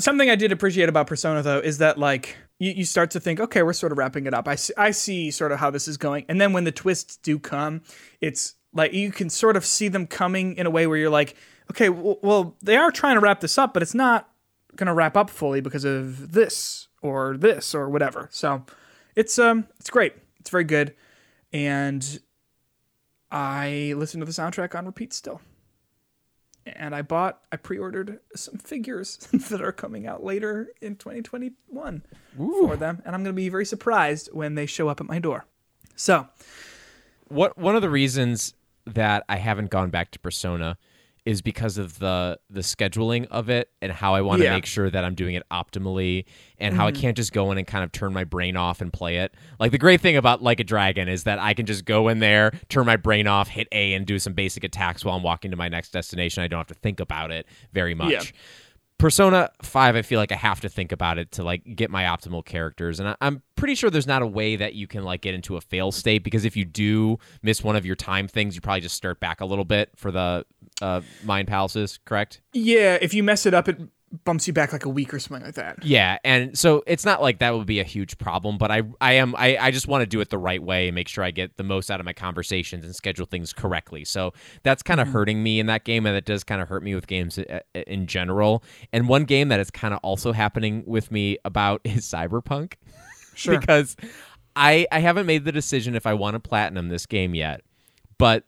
something 0.00 0.30
I 0.30 0.34
did 0.36 0.52
appreciate 0.52 0.88
about 0.88 1.06
Persona 1.06 1.42
though 1.42 1.58
is 1.60 1.78
that 1.78 1.98
like 1.98 2.36
you, 2.58 2.72
you 2.72 2.84
start 2.84 3.10
to 3.12 3.20
think, 3.20 3.40
okay, 3.40 3.62
we're 3.62 3.72
sort 3.72 3.92
of 3.92 3.98
wrapping 3.98 4.26
it 4.26 4.34
up. 4.34 4.46
I 4.48 4.54
see, 4.54 4.72
I 4.76 4.90
see 4.90 5.30
sort 5.30 5.52
of 5.52 5.58
how 5.58 5.70
this 5.70 5.88
is 5.88 5.96
going, 5.96 6.24
and 6.28 6.40
then 6.40 6.52
when 6.52 6.64
the 6.64 6.72
twists 6.72 7.16
do 7.16 7.38
come, 7.38 7.82
it's 8.20 8.54
like 8.72 8.92
you 8.92 9.10
can 9.10 9.28
sort 9.30 9.56
of 9.56 9.64
see 9.64 9.88
them 9.88 10.06
coming 10.06 10.54
in 10.56 10.66
a 10.66 10.70
way 10.70 10.86
where 10.86 10.96
you're 10.96 11.10
like, 11.10 11.36
okay, 11.70 11.88
well 11.88 12.56
they 12.62 12.76
are 12.76 12.90
trying 12.90 13.16
to 13.16 13.20
wrap 13.20 13.40
this 13.40 13.58
up, 13.58 13.74
but 13.74 13.82
it's 13.82 13.94
not 13.94 14.30
going 14.76 14.86
to 14.86 14.94
wrap 14.94 15.16
up 15.16 15.30
fully 15.30 15.60
because 15.60 15.84
of 15.84 16.32
this 16.32 16.88
or 17.02 17.36
this 17.36 17.74
or 17.74 17.88
whatever. 17.88 18.28
So 18.32 18.64
it's 19.16 19.38
um 19.38 19.66
it's 19.78 19.90
great. 19.90 20.14
It's 20.38 20.50
very 20.50 20.64
good, 20.64 20.94
and 21.52 22.20
I 23.30 23.94
listen 23.96 24.20
to 24.20 24.26
the 24.26 24.32
soundtrack 24.32 24.74
on 24.74 24.86
repeat 24.86 25.12
still 25.12 25.40
and 26.66 26.94
I 26.94 27.02
bought, 27.02 27.40
I 27.50 27.56
pre-ordered 27.56 28.20
some 28.34 28.58
figures 28.58 29.16
that 29.32 29.60
are 29.60 29.72
coming 29.72 30.06
out 30.06 30.22
later 30.22 30.68
in 30.80 30.96
2021 30.96 32.02
for 32.36 32.76
them, 32.76 33.02
and 33.04 33.14
I'm 33.14 33.22
going 33.22 33.34
to 33.34 33.40
be 33.40 33.48
very 33.48 33.64
surprised 33.64 34.30
when 34.32 34.54
they 34.54 34.66
show 34.66 34.88
up 34.88 35.00
at 35.00 35.06
my 35.06 35.18
door. 35.18 35.46
So, 35.96 36.28
what 37.28 37.56
one 37.58 37.76
of 37.76 37.82
the 37.82 37.90
reasons 37.90 38.54
that 38.86 39.24
I 39.28 39.36
haven't 39.36 39.70
gone 39.70 39.90
back 39.90 40.10
to 40.12 40.18
Persona 40.18 40.78
is 41.30 41.42
because 41.42 41.78
of 41.78 41.98
the 42.00 42.38
the 42.50 42.60
scheduling 42.60 43.26
of 43.28 43.48
it 43.48 43.70
and 43.80 43.92
how 43.92 44.14
I 44.14 44.20
want 44.20 44.40
to 44.40 44.44
Yeah. 44.44 44.54
make 44.54 44.66
sure 44.66 44.90
that 44.90 45.04
I'm 45.04 45.14
doing 45.14 45.36
it 45.36 45.44
optimally 45.48 46.24
and 46.58 46.74
how 46.74 46.88
I 46.88 46.90
mm-hmm. 46.90 47.00
can't 47.00 47.16
just 47.16 47.32
go 47.32 47.52
in 47.52 47.58
and 47.58 47.66
kind 47.66 47.84
of 47.84 47.92
turn 47.92 48.12
my 48.12 48.24
brain 48.24 48.56
off 48.56 48.80
and 48.80 48.92
play 48.92 49.18
it. 49.18 49.32
Like 49.60 49.70
the 49.70 49.78
great 49.78 50.00
thing 50.00 50.16
about 50.16 50.42
Like 50.42 50.58
a 50.58 50.64
Dragon 50.64 51.08
is 51.08 51.24
that 51.24 51.38
I 51.38 51.54
can 51.54 51.66
just 51.66 51.84
go 51.84 52.08
in 52.08 52.18
there, 52.18 52.52
turn 52.68 52.84
my 52.84 52.96
brain 52.96 53.28
off, 53.28 53.46
hit 53.46 53.68
A 53.70 53.94
and 53.94 54.04
do 54.04 54.18
some 54.18 54.32
basic 54.32 54.64
attacks 54.64 55.04
while 55.04 55.16
I'm 55.16 55.22
walking 55.22 55.52
to 55.52 55.56
my 55.56 55.68
next 55.68 55.90
destination. 55.90 56.42
I 56.42 56.48
don't 56.48 56.58
have 56.58 56.66
to 56.66 56.74
think 56.74 56.98
about 56.98 57.30
it 57.30 57.46
very 57.72 57.94
much. 57.94 58.10
Yeah. 58.10 58.22
Persona 59.00 59.48
5, 59.62 59.96
I 59.96 60.02
feel 60.02 60.20
like 60.20 60.30
I 60.30 60.36
have 60.36 60.60
to 60.60 60.68
think 60.68 60.92
about 60.92 61.16
it 61.16 61.32
to 61.32 61.42
like 61.42 61.62
get 61.74 61.90
my 61.90 62.02
optimal 62.04 62.44
characters. 62.44 63.00
And 63.00 63.08
I, 63.08 63.16
I'm 63.22 63.42
pretty 63.56 63.74
sure 63.74 63.88
there's 63.88 64.06
not 64.06 64.20
a 64.20 64.26
way 64.26 64.56
that 64.56 64.74
you 64.74 64.86
can 64.86 65.04
like 65.04 65.22
get 65.22 65.34
into 65.34 65.56
a 65.56 65.60
fail 65.62 65.90
state 65.90 66.22
because 66.22 66.44
if 66.44 66.54
you 66.54 66.66
do 66.66 67.18
miss 67.42 67.64
one 67.64 67.76
of 67.76 67.86
your 67.86 67.96
time 67.96 68.28
things, 68.28 68.54
you 68.54 68.60
probably 68.60 68.82
just 68.82 68.94
start 68.94 69.18
back 69.18 69.40
a 69.40 69.46
little 69.46 69.64
bit 69.64 69.88
for 69.96 70.10
the 70.10 70.44
uh, 70.80 71.00
Mind 71.24 71.48
Palaces, 71.48 71.98
correct? 72.04 72.40
yeah, 72.52 72.98
if 73.00 73.14
you 73.14 73.22
mess 73.22 73.46
it 73.46 73.54
up, 73.54 73.68
it 73.68 73.80
bumps 74.24 74.48
you 74.48 74.52
back 74.52 74.72
like 74.72 74.84
a 74.84 74.88
week 74.88 75.14
or 75.14 75.20
something 75.20 75.44
like 75.46 75.54
that. 75.54 75.84
Yeah, 75.84 76.18
and 76.24 76.58
so 76.58 76.82
it's 76.86 77.04
not 77.04 77.22
like 77.22 77.38
that 77.38 77.54
would 77.54 77.66
be 77.66 77.78
a 77.78 77.84
huge 77.84 78.18
problem, 78.18 78.58
but 78.58 78.70
I 78.70 78.82
I 79.00 79.12
am 79.12 79.36
I, 79.36 79.56
I 79.56 79.70
just 79.70 79.86
want 79.86 80.02
to 80.02 80.06
do 80.06 80.20
it 80.20 80.30
the 80.30 80.38
right 80.38 80.62
way 80.62 80.88
and 80.88 80.94
make 80.94 81.06
sure 81.06 81.22
I 81.22 81.30
get 81.30 81.56
the 81.56 81.62
most 81.62 81.90
out 81.90 82.00
of 82.00 82.06
my 82.06 82.12
conversations 82.12 82.84
and 82.84 82.94
schedule 82.94 83.26
things 83.26 83.52
correctly. 83.52 84.04
So 84.04 84.32
that's 84.64 84.82
kind 84.82 85.00
of 85.00 85.06
mm-hmm. 85.06 85.12
hurting 85.12 85.42
me 85.42 85.60
in 85.60 85.66
that 85.66 85.84
game, 85.84 86.06
and 86.06 86.16
that 86.16 86.24
does 86.24 86.42
kind 86.42 86.60
of 86.60 86.68
hurt 86.68 86.82
me 86.82 86.94
with 86.94 87.06
games 87.06 87.38
i- 87.38 87.60
i- 87.74 87.84
in 87.86 88.06
general. 88.06 88.64
And 88.92 89.08
one 89.08 89.24
game 89.24 89.48
that 89.48 89.60
is 89.60 89.70
kind 89.70 89.94
of 89.94 90.00
also 90.02 90.32
happening 90.32 90.82
with 90.86 91.12
me 91.12 91.38
about 91.44 91.80
is 91.84 92.04
Cyberpunk. 92.04 92.74
Sure. 93.34 93.58
because 93.58 93.96
I 94.56 94.86
I 94.90 94.98
haven't 94.98 95.26
made 95.26 95.44
the 95.44 95.52
decision 95.52 95.94
if 95.94 96.04
I 96.04 96.14
want 96.14 96.34
to 96.34 96.40
platinum 96.40 96.88
this 96.88 97.06
game 97.06 97.34
yet, 97.34 97.62
but 98.18 98.44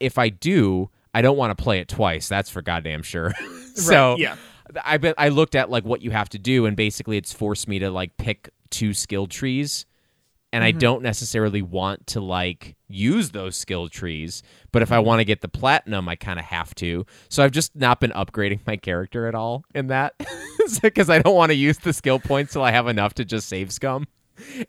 if 0.00 0.16
I 0.18 0.30
do, 0.30 0.90
I 1.14 1.22
don't 1.22 1.36
want 1.36 1.56
to 1.56 1.62
play 1.62 1.78
it 1.78 1.88
twice. 1.88 2.28
That's 2.28 2.50
for 2.50 2.60
goddamn 2.60 3.02
sure. 3.02 3.32
so 3.74 4.12
Right, 4.12 4.18
yeah. 4.18 4.36
I 4.84 4.98
bet 4.98 5.14
I 5.16 5.28
looked 5.28 5.54
at 5.54 5.70
like 5.70 5.84
what 5.84 6.02
you 6.02 6.10
have 6.10 6.28
to 6.30 6.38
do, 6.38 6.66
and 6.66 6.76
basically 6.76 7.16
it's 7.16 7.32
forced 7.32 7.68
me 7.68 7.78
to 7.78 7.90
like 7.90 8.16
pick 8.16 8.50
two 8.70 8.92
skill 8.92 9.26
trees, 9.26 9.86
and 10.52 10.64
I 10.64 10.70
mm-hmm. 10.70 10.78
don't 10.78 11.02
necessarily 11.02 11.62
want 11.62 12.06
to 12.08 12.20
like 12.20 12.76
use 12.88 13.30
those 13.30 13.56
skill 13.56 13.88
trees. 13.88 14.42
But 14.72 14.82
if 14.82 14.90
I 14.90 14.96
mm-hmm. 14.96 15.06
want 15.06 15.20
to 15.20 15.24
get 15.24 15.40
the 15.40 15.48
platinum, 15.48 16.08
I 16.08 16.16
kind 16.16 16.38
of 16.38 16.46
have 16.46 16.74
to. 16.76 17.06
So 17.28 17.44
I've 17.44 17.52
just 17.52 17.76
not 17.76 18.00
been 18.00 18.12
upgrading 18.12 18.60
my 18.66 18.76
character 18.76 19.26
at 19.26 19.34
all 19.34 19.64
in 19.74 19.88
that, 19.88 20.14
because 20.82 21.10
I 21.10 21.20
don't 21.20 21.34
want 21.34 21.50
to 21.50 21.56
use 21.56 21.78
the 21.78 21.92
skill 21.92 22.18
points 22.18 22.54
till 22.54 22.62
I 22.62 22.70
have 22.72 22.88
enough 22.88 23.14
to 23.14 23.24
just 23.24 23.48
save 23.48 23.72
scum. 23.72 24.06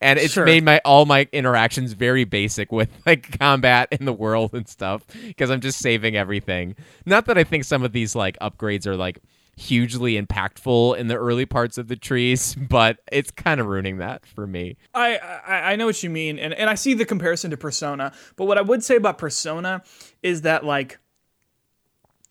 And 0.01 0.19
it's 0.19 0.33
Sure. 0.33 0.45
made 0.45 0.63
my 0.63 0.79
all 0.85 1.05
my 1.05 1.27
interactions 1.31 1.93
very 1.93 2.23
basic 2.23 2.71
with 2.71 2.89
like 3.05 3.39
combat 3.39 3.87
in 3.91 4.05
the 4.05 4.13
world 4.13 4.53
and 4.53 4.67
stuff 4.67 5.03
because 5.25 5.49
I'm 5.49 5.61
just 5.61 5.79
saving 5.79 6.15
everything. 6.15 6.75
Not 7.05 7.25
that 7.25 7.37
I 7.37 7.43
think 7.43 7.63
some 7.63 7.83
of 7.83 7.91
these 7.91 8.15
like 8.15 8.37
upgrades 8.39 8.85
are 8.85 8.95
like 8.95 9.19
hugely 9.57 10.21
impactful 10.21 10.97
in 10.97 11.07
the 11.07 11.15
early 11.15 11.45
parts 11.45 11.77
of 11.77 11.87
the 11.87 11.95
trees, 11.95 12.55
but 12.69 12.99
it's 13.11 13.31
kind 13.31 13.59
of 13.61 13.67
ruining 13.67 13.97
that 13.97 14.25
for 14.25 14.45
me. 14.45 14.75
I, 14.93 15.17
I 15.17 15.71
I 15.71 15.75
know 15.75 15.85
what 15.85 16.03
you 16.03 16.09
mean, 16.09 16.37
and 16.37 16.53
and 16.53 16.69
I 16.69 16.75
see 16.75 16.93
the 16.93 17.05
comparison 17.05 17.51
to 17.51 17.57
Persona. 17.57 18.11
But 18.35 18.45
what 18.45 18.57
I 18.57 18.61
would 18.61 18.83
say 18.83 18.95
about 18.97 19.17
Persona 19.17 19.81
is 20.21 20.41
that 20.41 20.65
like 20.65 20.99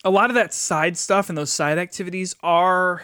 a 0.05 0.11
lot 0.11 0.31
of 0.31 0.35
that 0.35 0.53
side 0.53 0.97
stuff 0.97 1.29
and 1.29 1.39
those 1.39 1.53
side 1.53 1.79
activities 1.79 2.37
are 2.43 3.03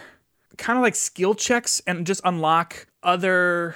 kind 0.58 0.78
of 0.78 0.82
like 0.82 0.94
skill 0.94 1.34
checks 1.34 1.80
and 1.86 2.06
just 2.06 2.20
unlock 2.24 2.86
other 3.02 3.74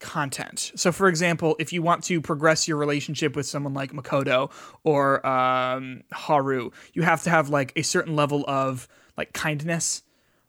content. 0.00 0.72
So, 0.74 0.90
for 0.90 1.08
example, 1.08 1.56
if 1.58 1.72
you 1.72 1.82
want 1.82 2.02
to 2.04 2.20
progress 2.20 2.66
your 2.66 2.76
relationship 2.76 3.36
with 3.36 3.46
someone 3.46 3.74
like 3.74 3.92
Makoto 3.92 4.50
or 4.82 5.24
um, 5.26 6.02
Haru, 6.12 6.70
you 6.92 7.02
have 7.02 7.22
to 7.22 7.30
have 7.30 7.48
like 7.48 7.72
a 7.76 7.82
certain 7.82 8.16
level 8.16 8.44
of 8.48 8.88
like 9.16 9.32
kindness 9.32 10.02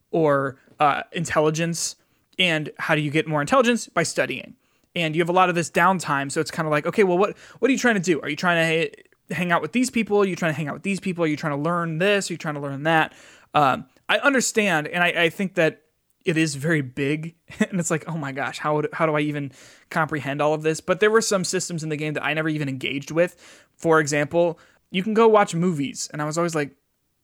or 0.10 0.58
uh, 0.80 1.04
intelligence. 1.12 1.96
And 2.40 2.72
how 2.80 2.96
do 2.96 3.02
you 3.02 3.12
get 3.12 3.28
more 3.28 3.42
intelligence? 3.42 3.88
By 3.88 4.04
studying. 4.04 4.56
And 4.96 5.16
you 5.16 5.22
have 5.22 5.30
a 5.30 5.34
lot 5.34 5.50
of 5.50 5.56
this 5.56 5.70
downtime, 5.70 6.32
so 6.32 6.42
it's 6.42 6.52
kind 6.52 6.66
of 6.66 6.72
like, 6.72 6.86
okay, 6.86 7.04
well, 7.04 7.18
what 7.18 7.38
what 7.60 7.70
are 7.70 7.72
you 7.72 7.78
trying 7.78 7.96
to 7.96 8.02
do? 8.02 8.20
Are 8.22 8.30
you 8.30 8.36
trying 8.36 8.90
to 8.90 9.34
hang 9.34 9.52
out 9.52 9.62
with 9.62 9.72
these 9.72 9.90
people? 9.90 10.20
Are 10.20 10.26
you 10.26 10.36
trying 10.36 10.52
to 10.52 10.58
hang 10.58 10.68
out 10.68 10.74
with 10.74 10.84
these 10.84 11.00
people? 11.00 11.24
Are 11.24 11.28
you 11.28 11.38
trying 11.38 11.56
to 11.56 11.62
learn 11.62 12.00
this? 12.00 12.30
Are 12.30 12.34
you 12.34 12.38
trying 12.38 12.56
to 12.56 12.62
learn 12.62 12.84
that? 12.84 13.14
Um, 13.54 13.86
I 14.10 14.18
understand, 14.20 14.88
and 14.88 15.04
I, 15.04 15.08
I 15.24 15.30
think 15.30 15.56
that 15.56 15.84
it 16.26 16.38
is 16.38 16.56
very 16.56 16.82
big, 16.82 17.36
and 17.60 17.80
it's 17.80 17.92
like, 17.92 18.04
oh 18.08 18.18
my 18.18 18.32
gosh, 18.32 18.60
how 18.60 18.76
would, 18.76 18.90
how 18.94 19.06
do 19.06 19.16
I 19.16 19.22
even 19.22 19.52
comprehend 19.90 20.42
all 20.42 20.54
of 20.54 20.62
this? 20.62 20.82
But 20.82 21.00
there 21.00 21.12
were 21.12 21.22
some 21.22 21.44
systems 21.44 21.84
in 21.84 21.90
the 21.90 21.98
game 21.98 22.14
that 22.14 22.24
I 22.24 22.34
never 22.34 22.50
even 22.50 22.70
engaged 22.70 23.12
with. 23.12 23.36
For 23.76 24.00
example, 24.00 24.60
you 24.92 25.04
can 25.04 25.14
go 25.14 25.28
watch 25.28 25.56
movies, 25.56 26.10
and 26.12 26.22
I 26.22 26.26
was 26.26 26.38
always 26.38 26.56
like, 26.56 26.76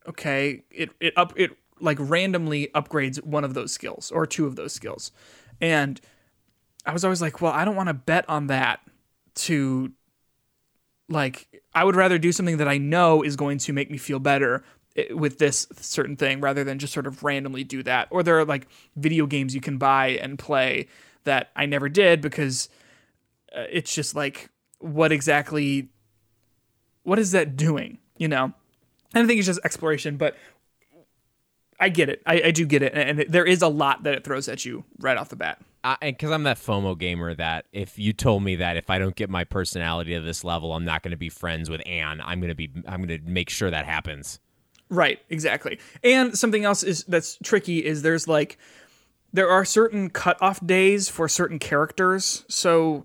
okay, 0.07 0.63
it 0.71 0.89
it 0.99 1.13
up 1.17 1.33
it 1.35 1.51
like 1.79 1.97
randomly 1.99 2.69
upgrades 2.73 3.23
one 3.23 3.43
of 3.43 3.53
those 3.53 3.71
skills 3.71 4.09
or 4.11 4.25
two 4.25 4.45
of 4.45 4.55
those 4.55 4.73
skills, 4.73 5.11
and 5.61 5.99
I 6.85 6.93
was 6.93 7.03
always 7.03 7.21
like, 7.21 7.41
well, 7.41 7.51
I 7.51 7.65
don't 7.65 7.75
want 7.75 7.87
to 7.87 7.93
bet 7.93 8.27
on 8.29 8.47
that 8.47 8.79
to 9.35 9.91
like 11.09 11.47
I 11.73 11.83
would 11.83 11.95
rather 11.95 12.17
do 12.17 12.31
something 12.31 12.57
that 12.57 12.67
I 12.67 12.77
know 12.77 13.21
is 13.21 13.35
going 13.35 13.59
to 13.59 13.73
make 13.73 13.91
me 13.91 13.97
feel 13.97 14.19
better 14.19 14.63
with 15.11 15.37
this 15.37 15.67
certain 15.73 16.15
thing 16.15 16.41
rather 16.41 16.63
than 16.63 16.79
just 16.79 16.93
sort 16.93 17.07
of 17.07 17.23
randomly 17.23 17.63
do 17.63 17.83
that. 17.83 18.07
Or 18.11 18.23
there 18.23 18.39
are 18.39 18.45
like 18.45 18.67
video 18.95 19.25
games 19.25 19.53
you 19.53 19.61
can 19.61 19.77
buy 19.77 20.09
and 20.21 20.39
play 20.39 20.87
that 21.23 21.51
I 21.55 21.65
never 21.65 21.89
did 21.89 22.21
because 22.21 22.69
uh, 23.55 23.65
it's 23.69 23.93
just 23.93 24.15
like 24.15 24.49
what 24.79 25.11
exactly 25.11 25.89
what 27.03 27.17
is 27.19 27.31
that 27.31 27.55
doing 27.55 27.97
you 28.17 28.27
know 28.27 28.43
and 29.13 29.23
i 29.23 29.25
think 29.25 29.39
it's 29.39 29.47
just 29.47 29.59
exploration 29.63 30.17
but 30.17 30.35
i 31.79 31.89
get 31.89 32.09
it 32.09 32.21
i, 32.25 32.41
I 32.45 32.51
do 32.51 32.65
get 32.65 32.83
it 32.83 32.93
and 32.93 33.25
there 33.29 33.45
is 33.45 33.61
a 33.61 33.67
lot 33.67 34.03
that 34.03 34.13
it 34.13 34.23
throws 34.23 34.47
at 34.47 34.65
you 34.65 34.83
right 34.99 35.17
off 35.17 35.29
the 35.29 35.35
bat 35.35 35.61
because 36.01 36.31
I'm 36.31 36.43
that 36.43 36.57
FOMO 36.57 36.97
gamer 36.97 37.33
that 37.35 37.65
if 37.71 37.97
you 37.97 38.11
told 38.11 38.43
me 38.43 38.57
that 38.57 38.75
if 38.75 38.89
I 38.89 38.99
don't 38.99 39.15
get 39.15 39.29
my 39.29 39.45
personality 39.45 40.15
to 40.15 40.19
this 40.19 40.43
level, 40.43 40.73
I'm 40.73 40.83
not 40.83 41.01
going 41.01 41.11
to 41.11 41.17
be 41.17 41.29
friends 41.29 41.69
with 41.69 41.81
Anne. 41.85 42.19
I'm 42.19 42.41
going 42.41 42.49
to 42.49 42.55
be. 42.55 42.69
I'm 42.85 43.05
going 43.05 43.23
to 43.23 43.29
make 43.29 43.49
sure 43.49 43.71
that 43.71 43.85
happens. 43.85 44.41
Right, 44.89 45.19
exactly. 45.29 45.79
And 46.03 46.37
something 46.37 46.63
else 46.63 46.83
is 46.83 47.03
that's 47.05 47.37
tricky 47.43 47.85
is 47.85 48.01
there's 48.01 48.27
like 48.27 48.57
there 49.33 49.49
are 49.49 49.65
certain 49.65 50.09
cutoff 50.09 50.65
days 50.65 51.09
for 51.09 51.27
certain 51.27 51.59
characters. 51.59 52.45
So 52.47 53.03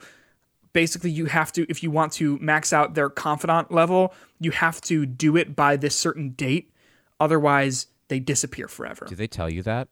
basically 0.72 1.10
you 1.10 1.26
have 1.26 1.52
to 1.52 1.66
if 1.68 1.82
you 1.82 1.90
want 1.90 2.12
to 2.14 2.38
max 2.38 2.72
out 2.72 2.94
their 2.94 3.10
confidant 3.10 3.72
level, 3.72 4.14
you 4.38 4.52
have 4.52 4.80
to 4.82 5.06
do 5.06 5.36
it 5.36 5.56
by 5.56 5.76
this 5.76 5.96
certain 5.96 6.30
date. 6.30 6.72
Otherwise, 7.20 7.86
they 8.08 8.18
disappear 8.18 8.68
forever. 8.68 9.06
Do 9.08 9.14
they 9.14 9.26
tell 9.26 9.48
you 9.48 9.62
that? 9.62 9.88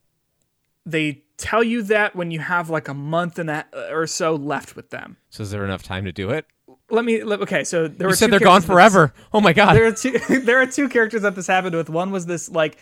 They 0.84 1.22
tell 1.36 1.62
you 1.62 1.82
that 1.82 2.16
when 2.16 2.30
you 2.30 2.40
have 2.40 2.70
like 2.70 2.88
a 2.88 2.94
month 2.94 3.38
and 3.38 3.50
a, 3.50 3.66
or 3.90 4.06
so 4.06 4.34
left 4.34 4.76
with 4.76 4.90
them. 4.90 5.16
So 5.30 5.42
is 5.42 5.50
there 5.50 5.64
enough 5.64 5.82
time 5.82 6.04
to 6.04 6.12
do 6.12 6.30
it? 6.30 6.46
Let 6.90 7.04
me. 7.04 7.22
Let, 7.22 7.40
okay, 7.42 7.64
so 7.64 7.88
there 7.88 8.08
You 8.08 8.14
said 8.14 8.30
they're 8.30 8.40
gone 8.40 8.62
forever. 8.62 9.12
Oh 9.32 9.40
my 9.40 9.52
god. 9.52 9.74
there 9.74 9.86
are 9.86 9.92
two 9.92 10.18
there 10.40 10.60
are 10.60 10.66
two 10.66 10.88
characters 10.88 11.22
that 11.22 11.34
this 11.34 11.46
happened 11.46 11.74
with. 11.74 11.88
One 11.88 12.10
was 12.10 12.26
this 12.26 12.50
like 12.50 12.78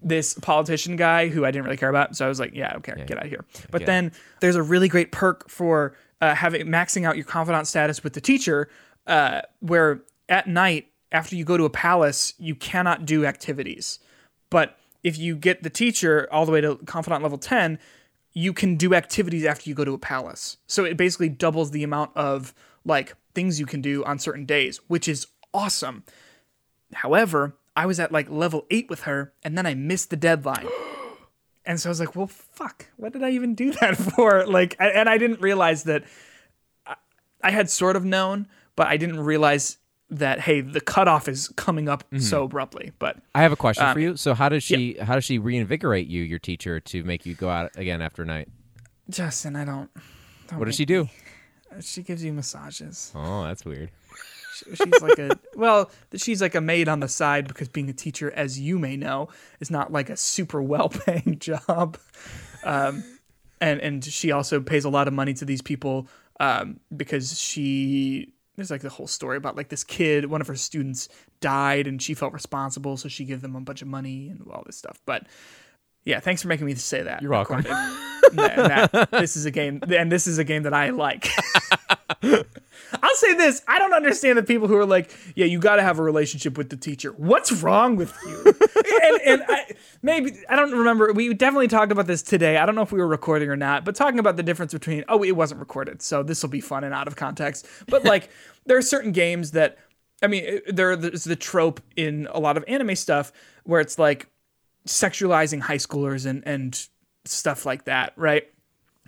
this 0.00 0.34
politician 0.34 0.96
guy 0.96 1.28
who 1.28 1.44
I 1.44 1.50
didn't 1.50 1.64
really 1.64 1.76
care 1.76 1.88
about, 1.88 2.16
so 2.16 2.24
I 2.24 2.28
was 2.28 2.40
like, 2.40 2.54
yeah, 2.54 2.76
okay, 2.76 3.04
get 3.06 3.18
out 3.18 3.24
of 3.24 3.30
here. 3.30 3.44
But 3.70 3.80
get 3.80 3.86
then 3.86 4.12
there's 4.40 4.56
a 4.56 4.62
really 4.62 4.88
great 4.88 5.12
perk 5.12 5.48
for 5.48 5.96
uh, 6.20 6.34
having 6.34 6.66
maxing 6.66 7.06
out 7.06 7.16
your 7.16 7.24
confidant 7.24 7.66
status 7.66 8.02
with 8.02 8.12
the 8.14 8.20
teacher, 8.20 8.68
uh, 9.06 9.42
where 9.60 10.02
at 10.28 10.46
night 10.46 10.88
after 11.10 11.36
you 11.36 11.44
go 11.44 11.56
to 11.56 11.64
a 11.64 11.70
palace, 11.70 12.34
you 12.38 12.54
cannot 12.54 13.04
do 13.04 13.24
activities, 13.24 13.98
but 14.50 14.78
if 15.02 15.18
you 15.18 15.34
get 15.34 15.62
the 15.62 15.70
teacher 15.70 16.28
all 16.30 16.46
the 16.46 16.52
way 16.52 16.60
to 16.60 16.76
confidant 16.86 17.22
level 17.22 17.38
10 17.38 17.78
you 18.34 18.52
can 18.52 18.76
do 18.76 18.94
activities 18.94 19.44
after 19.44 19.68
you 19.68 19.74
go 19.74 19.84
to 19.84 19.94
a 19.94 19.98
palace. 19.98 20.56
So 20.66 20.84
it 20.84 20.96
basically 20.96 21.28
doubles 21.28 21.70
the 21.70 21.82
amount 21.82 22.12
of 22.16 22.54
like 22.84 23.14
things 23.34 23.58
you 23.60 23.66
can 23.66 23.80
do 23.80 24.04
on 24.04 24.18
certain 24.18 24.44
days, 24.44 24.78
which 24.88 25.08
is 25.08 25.26
awesome. 25.54 26.04
However, 26.94 27.56
I 27.74 27.86
was 27.86 27.98
at 28.00 28.12
like 28.12 28.28
level 28.30 28.66
8 28.70 28.90
with 28.90 29.02
her 29.02 29.32
and 29.42 29.56
then 29.56 29.66
I 29.66 29.74
missed 29.74 30.10
the 30.10 30.16
deadline. 30.16 30.66
And 31.64 31.78
so 31.80 31.88
I 31.88 31.92
was 31.92 32.00
like, 32.00 32.16
"Well, 32.16 32.26
fuck. 32.26 32.86
What 32.96 33.12
did 33.12 33.22
I 33.22 33.30
even 33.30 33.54
do 33.54 33.70
that 33.80 33.96
for?" 33.96 34.44
Like 34.48 34.74
and 34.80 35.08
I 35.08 35.16
didn't 35.16 35.40
realize 35.40 35.84
that 35.84 36.02
I- 37.40 37.52
had 37.52 37.70
sort 37.70 37.94
of 37.94 38.04
known, 38.04 38.48
but 38.74 38.88
I 38.88 38.96
didn't 38.96 39.20
realize 39.20 39.78
that 40.10 40.40
hey, 40.40 40.60
the 40.60 40.80
cutoff 40.80 41.28
is 41.28 41.50
coming 41.50 41.88
up 41.88 42.02
so 42.18 42.42
abruptly. 42.42 42.90
But 42.98 43.18
I 43.32 43.42
have 43.42 43.52
a 43.52 43.56
question 43.56 43.84
Um, 43.84 43.92
for 43.94 44.00
you. 44.00 44.16
So 44.16 44.34
how 44.34 44.48
does 44.48 44.64
she 44.64 44.94
how 45.00 45.14
does 45.14 45.24
she 45.24 45.38
reinvigorate 45.38 46.08
you, 46.08 46.22
your 46.24 46.40
teacher, 46.40 46.80
to 46.80 47.04
make 47.04 47.24
you 47.26 47.34
go 47.36 47.48
out 47.48 47.70
again 47.76 48.02
after 48.02 48.24
night? 48.24 48.48
Justin, 49.08 49.54
I 49.54 49.64
don't. 49.64 49.88
don't 50.48 50.58
What 50.58 50.64
does 50.64 50.74
she 50.74 50.84
do? 50.84 51.04
me- 51.04 51.10
She 51.80 52.02
gives 52.02 52.22
you 52.24 52.32
massages. 52.32 53.12
Oh, 53.14 53.44
that's 53.44 53.64
weird. 53.64 53.90
She- 54.56 54.76
She's 54.76 55.00
like 55.00 55.18
a 55.18 55.38
well, 55.56 55.90
she's 56.14 56.42
like 56.42 56.54
a 56.54 56.60
maid 56.60 56.88
on 56.88 57.00
the 57.00 57.08
side 57.08 57.48
because 57.48 57.68
being 57.68 57.88
a 57.88 57.92
teacher, 57.94 58.30
as 58.30 58.60
you 58.60 58.78
may 58.78 58.96
know, 58.96 59.28
is 59.60 59.70
not 59.70 59.90
like 59.92 60.10
a 60.10 60.16
super 60.16 60.60
well-paying 60.62 61.38
job. 61.40 61.96
Um, 62.62 63.02
and 63.60 63.80
and 63.80 64.04
she 64.04 64.30
also 64.30 64.60
pays 64.60 64.84
a 64.84 64.90
lot 64.90 65.08
of 65.08 65.14
money 65.14 65.32
to 65.34 65.44
these 65.44 65.62
people 65.62 66.06
um, 66.38 66.80
because 66.94 67.40
she 67.40 68.34
there's 68.56 68.70
like 68.70 68.82
the 68.82 68.90
whole 68.90 69.06
story 69.06 69.38
about 69.38 69.56
like 69.56 69.68
this 69.70 69.82
kid, 69.84 70.26
one 70.26 70.40
of 70.42 70.46
her 70.48 70.56
students 70.56 71.08
died, 71.40 71.86
and 71.86 72.00
she 72.02 72.12
felt 72.12 72.32
responsible, 72.34 72.96
so 72.98 73.08
she 73.08 73.24
gave 73.24 73.40
them 73.40 73.56
a 73.56 73.60
bunch 73.62 73.80
of 73.80 73.88
money 73.88 74.28
and 74.28 74.46
all 74.50 74.62
this 74.66 74.76
stuff. 74.76 75.00
But 75.06 75.26
yeah, 76.04 76.20
thanks 76.20 76.42
for 76.42 76.48
making 76.48 76.66
me 76.66 76.74
say 76.74 77.02
that. 77.02 77.22
You're 77.22 77.30
welcome. 77.30 77.62
That- 77.62 78.92
that- 78.92 79.10
this 79.10 79.36
is 79.36 79.46
a 79.46 79.50
game, 79.50 79.80
and 79.88 80.10
this 80.10 80.26
is 80.26 80.38
a 80.38 80.44
game 80.44 80.62
that 80.62 80.74
I 80.74 80.90
like. 80.90 81.28
I'll 83.02 83.14
say 83.14 83.34
this: 83.34 83.62
I 83.66 83.78
don't 83.78 83.92
understand 83.92 84.38
the 84.38 84.42
people 84.42 84.68
who 84.68 84.76
are 84.76 84.86
like, 84.86 85.14
"Yeah, 85.34 85.46
you 85.46 85.58
got 85.58 85.76
to 85.76 85.82
have 85.82 85.98
a 85.98 86.02
relationship 86.02 86.56
with 86.56 86.70
the 86.70 86.76
teacher." 86.76 87.10
What's 87.12 87.52
wrong 87.62 87.96
with 87.96 88.14
you? 88.26 88.44
and 89.02 89.20
and 89.24 89.44
I, 89.48 89.72
maybe 90.02 90.32
I 90.48 90.56
don't 90.56 90.72
remember. 90.72 91.12
We 91.12 91.32
definitely 91.34 91.68
talked 91.68 91.92
about 91.92 92.06
this 92.06 92.22
today. 92.22 92.58
I 92.58 92.66
don't 92.66 92.74
know 92.74 92.82
if 92.82 92.92
we 92.92 92.98
were 92.98 93.08
recording 93.08 93.48
or 93.48 93.56
not, 93.56 93.84
but 93.84 93.94
talking 93.94 94.18
about 94.18 94.36
the 94.36 94.42
difference 94.42 94.72
between 94.72 95.04
oh, 95.08 95.22
it 95.22 95.32
wasn't 95.32 95.60
recorded, 95.60 96.02
so 96.02 96.22
this 96.22 96.42
will 96.42 96.50
be 96.50 96.60
fun 96.60 96.84
and 96.84 96.94
out 96.94 97.08
of 97.08 97.16
context. 97.16 97.66
But 97.88 98.04
like, 98.12 98.30
there 98.66 98.76
are 98.76 98.82
certain 98.82 99.12
games 99.12 99.52
that 99.52 99.78
I 100.22 100.26
mean, 100.26 100.60
there's 100.68 101.24
the 101.24 101.36
trope 101.36 101.80
in 101.96 102.28
a 102.30 102.38
lot 102.38 102.56
of 102.56 102.64
anime 102.68 102.94
stuff 102.94 103.32
where 103.64 103.80
it's 103.80 103.98
like 103.98 104.28
sexualizing 104.86 105.60
high 105.60 105.76
schoolers 105.76 106.26
and 106.26 106.42
and 106.46 106.88
stuff 107.24 107.64
like 107.64 107.84
that, 107.84 108.12
right? 108.16 108.48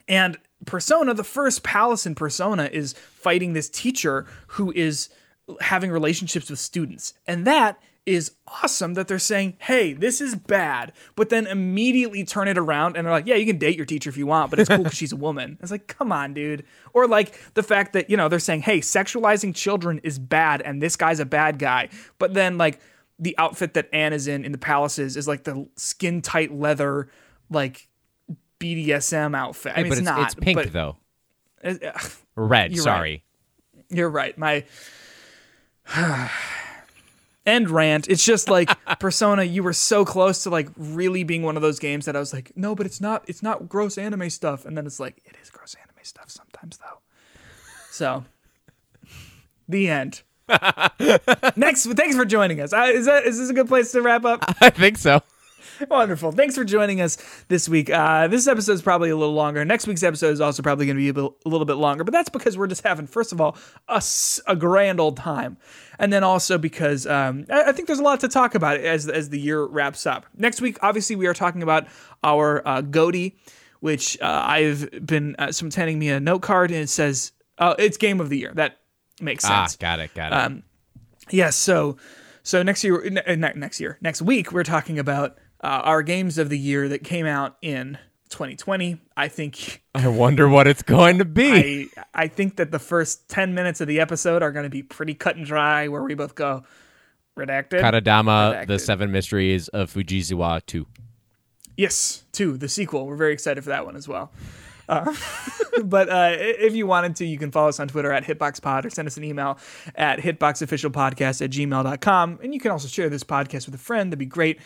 And 0.09 0.38
Persona, 0.66 1.14
the 1.14 1.24
first 1.24 1.62
palace 1.62 2.06
in 2.06 2.14
Persona 2.14 2.68
is 2.72 2.92
fighting 2.92 3.52
this 3.52 3.68
teacher 3.68 4.26
who 4.48 4.72
is 4.72 5.09
having 5.60 5.90
relationships 5.90 6.48
with 6.48 6.59
students. 6.59 7.14
And 7.26 7.46
that 7.46 7.78
is 8.06 8.32
awesome 8.46 8.94
that 8.94 9.09
they're 9.09 9.18
saying, 9.18 9.56
hey, 9.59 9.94
this 9.94 10.20
is 10.20 10.34
bad, 10.34 10.92
but 11.16 11.30
then 11.30 11.46
immediately 11.46 12.22
turn 12.22 12.48
it 12.48 12.59
around 12.59 12.96
and 12.96 13.06
they're 13.06 13.12
like, 13.12 13.26
yeah, 13.26 13.34
you 13.34 13.46
can 13.46 13.56
date 13.56 13.76
your 13.76 13.86
teacher 13.86 14.10
if 14.10 14.16
you 14.16 14.26
want, 14.26 14.51
but 14.51 14.59
it's 14.59 14.68
cool 14.68 14.78
because 14.78 14.94
she's 14.96 15.12
a 15.12 15.16
woman. 15.16 15.56
It's 15.62 15.70
like, 15.70 15.86
come 15.86 16.12
on, 16.12 16.34
dude. 16.34 16.64
Or 16.92 17.06
like 17.06 17.55
the 17.55 17.62
fact 17.62 17.94
that, 17.94 18.10
you 18.10 18.16
know, 18.16 18.28
they're 18.28 18.38
saying, 18.38 18.62
hey, 18.62 18.80
sexualizing 18.80 19.55
children 19.55 20.01
is 20.05 20.18
bad 20.18 20.60
and 20.60 20.82
this 20.82 20.96
guy's 20.96 21.20
a 21.20 21.24
bad 21.24 21.59
guy. 21.59 21.88
But 22.18 22.34
then, 22.34 22.59
like, 22.59 22.78
the 23.19 23.36
outfit 23.39 23.74
that 23.74 23.89
Anne 23.93 24.12
is 24.12 24.27
in 24.28 24.45
in 24.45 24.53
the 24.53 24.59
palaces 24.59 25.16
is 25.16 25.28
like 25.28 25.45
the 25.45 25.66
skin 25.77 26.20
tight 26.23 26.53
leather, 26.53 27.09
like 27.51 27.89
BDSM 28.61 29.36
outfit. 29.36 29.73
I 29.73 29.77
Hey, 29.77 29.82
mean, 29.85 29.91
but 29.91 29.99
it's, 29.99 30.01
it's, 30.01 30.16
not. 30.16 30.23
it's 30.27 30.35
pink 30.35 30.73
though. 30.73 30.97
it- 31.62 31.82
ugh, 31.85 32.11
red. 32.36 32.73
You're 32.74 32.82
sorry. 32.85 33.24
you're 33.91 34.09
right. 34.11 34.36
My 34.39 34.65
end 37.47 37.70
rant. 37.70 38.09
It's 38.09 38.24
just 38.24 38.49
like 38.49 38.70
Persona. 39.01 39.45
You 39.45 39.62
were 39.62 39.73
so 39.73 40.05
close 40.05 40.43
to 40.45 40.51
like 40.51 40.69
really 40.77 41.24
being 41.24 41.43
one 41.43 41.57
of 41.57 41.62
those 41.62 41.78
games 41.78 42.07
that 42.07 42.16
I 42.16 42.19
was 42.19 42.32
like, 42.32 42.53
no, 42.57 42.74
but 42.74 42.86
it's 42.86 43.01
not. 43.01 43.24
It's 43.28 43.43
not 43.43 43.69
gross 43.69 43.99
anime 43.99 44.31
stuff. 44.31 44.65
And 44.65 44.77
then 44.77 44.86
it's 44.86 45.01
like, 45.01 45.20
it 45.24 45.36
is 45.43 45.51
gross 45.51 45.74
anime 45.74 46.03
stuff 46.03 46.31
sometimes 46.31 46.78
though. 46.78 46.99
So, 47.91 48.24
the 49.69 49.89
end. 49.89 50.23
Next, 51.56 51.86
thanks 51.86 52.16
for 52.16 52.24
joining 52.24 52.60
us. 52.60 52.72
Uh, 52.72 52.90
is 52.92 53.06
that 53.06 53.24
is 53.24 53.38
this 53.38 53.50
a 53.50 53.54
good 53.54 53.68
place 53.68 53.92
to 53.92 54.02
wrap 54.02 54.24
up? 54.24 54.44
I 54.60 54.70
think 54.70 54.98
so. 54.98 55.22
Wonderful. 55.88 56.30
Thanks 56.30 56.54
for 56.54 56.62
joining 56.62 57.00
us 57.00 57.16
this 57.48 57.68
week. 57.68 57.90
Uh, 57.90 58.28
this 58.28 58.46
episode 58.46 58.72
is 58.74 58.82
probably 58.82 59.10
a 59.10 59.16
little 59.16 59.34
longer. 59.34 59.64
Next 59.64 59.88
week's 59.88 60.04
episode 60.04 60.32
is 60.32 60.40
also 60.40 60.62
probably 60.62 60.86
going 60.86 60.96
to 60.96 61.02
be 61.02 61.08
a, 61.08 61.14
bit, 61.14 61.24
a 61.44 61.48
little 61.48 61.64
bit 61.64 61.74
longer, 61.74 62.04
but 62.04 62.12
that's 62.12 62.28
because 62.28 62.56
we're 62.56 62.68
just 62.68 62.84
having, 62.84 63.08
first 63.08 63.32
of 63.32 63.40
all, 63.40 63.56
a, 63.88 63.94
s- 63.96 64.40
a 64.46 64.54
grand 64.54 65.00
old 65.00 65.16
time. 65.16 65.56
And 65.98 66.12
then 66.12 66.22
also 66.22 66.58
because 66.58 67.08
um, 67.08 67.46
I, 67.50 67.70
I 67.70 67.72
think 67.72 67.88
there's 67.88 67.98
a 67.98 68.04
lot 68.04 68.20
to 68.20 68.28
talk 68.28 68.54
about 68.54 68.76
as, 68.78 69.08
as 69.08 69.30
the 69.30 69.40
year 69.40 69.64
wraps 69.64 70.06
up. 70.06 70.26
Next 70.36 70.60
week, 70.60 70.78
obviously, 70.80 71.16
we 71.16 71.26
are 71.26 71.34
talking 71.34 71.62
about 71.62 71.88
our 72.22 72.62
uh, 72.66 72.80
GOTY, 72.82 73.36
which 73.80 74.16
uh, 74.20 74.44
I've 74.46 74.88
been, 75.04 75.34
uh, 75.40 75.50
someone 75.50 75.72
handing 75.72 75.98
me 75.98 76.08
a 76.10 76.20
note 76.20 76.42
card 76.42 76.70
and 76.70 76.80
it 76.80 76.88
says, 76.88 77.32
uh, 77.58 77.74
it's 77.80 77.96
game 77.96 78.20
of 78.20 78.28
the 78.28 78.38
year. 78.38 78.52
That 78.54 78.78
makes 79.20 79.45
Ah, 79.45 79.66
sense. 79.66 79.77
got 79.77 80.01
it. 80.01 80.12
Got 80.15 80.32
it. 80.32 80.36
Um, 80.36 80.62
Yes. 81.31 81.57
So, 81.57 81.97
so 82.43 82.62
next 82.62 82.85
year, 82.85 83.01
ne- 83.09 83.36
ne- 83.36 83.53
next 83.55 83.81
year, 83.81 83.97
next 84.03 84.20
week, 84.20 84.53
we're 84.53 84.62
talking 84.62 84.99
about 84.99 85.39
uh, 85.62 85.81
our 85.85 86.03
games 86.03 86.36
of 86.36 86.51
the 86.51 86.59
year 86.59 86.86
that 86.91 87.03
came 87.03 87.24
out 87.24 87.57
in 87.62 87.97
2020. 88.28 89.01
I 89.16 89.28
think 89.28 89.82
I 89.95 90.09
wonder 90.09 90.49
what 90.49 90.66
it's 90.66 90.82
going 90.82 91.19
to 91.19 91.24
be. 91.24 91.89
I 91.97 92.24
I 92.24 92.28
think 92.28 92.57
that 92.57 92.70
the 92.73 92.78
first 92.78 93.28
10 93.31 93.55
minutes 93.55 93.81
of 93.81 93.89
the 93.89 94.01
episode 94.01 94.43
are 94.43 94.53
going 94.53 94.65
to 94.65 94.70
be 94.70 94.82
pretty 94.82 95.15
cut 95.15 95.36
and 95.36 95.47
dry, 95.47 95.89
where 95.89 96.03
we 96.03 96.15
both 96.15 96.35
go 96.35 96.65
redacted. 97.39 97.81
Karadama, 97.81 98.66
the 98.66 98.78
Seven 98.78 99.11
Mysteries 99.11 99.69
of 99.69 99.91
Fujisawa 99.93 100.61
2. 100.66 100.86
Yes, 101.77 102.24
two, 102.32 102.57
the 102.57 102.69
sequel. 102.69 103.07
We're 103.07 103.16
very 103.16 103.32
excited 103.32 103.65
for 103.65 103.70
that 103.70 103.85
one 103.86 103.97
as 103.97 104.07
well. 104.07 104.31
But 105.85 106.09
uh, 106.09 106.36
if 106.39 106.74
you 106.74 106.86
wanted 106.86 107.16
to, 107.16 107.27
you 107.27 107.36
can 107.36 107.51
follow 107.51 107.69
us 107.69 107.81
on 107.81 107.89
Twitter 107.89 108.12
at 108.12 108.24
HitboxPod 108.24 108.85
or 108.85 108.90
send 108.90 109.09
us 109.09 109.16
an 109.16 109.24
email 109.24 109.59
at 109.97 110.20
hitboxofficialpodcast 110.20 111.43
at 111.43 111.51
gmail.com. 111.51 112.39
And 112.43 112.55
you 112.55 112.61
can 112.61 112.70
also 112.70 112.86
share 112.86 113.09
this 113.09 113.24
podcast 113.24 113.66
with 113.66 113.74
a 113.74 113.78
friend. 113.78 114.11
That'd 114.11 114.20
be 114.20 114.27
great. 114.27 114.61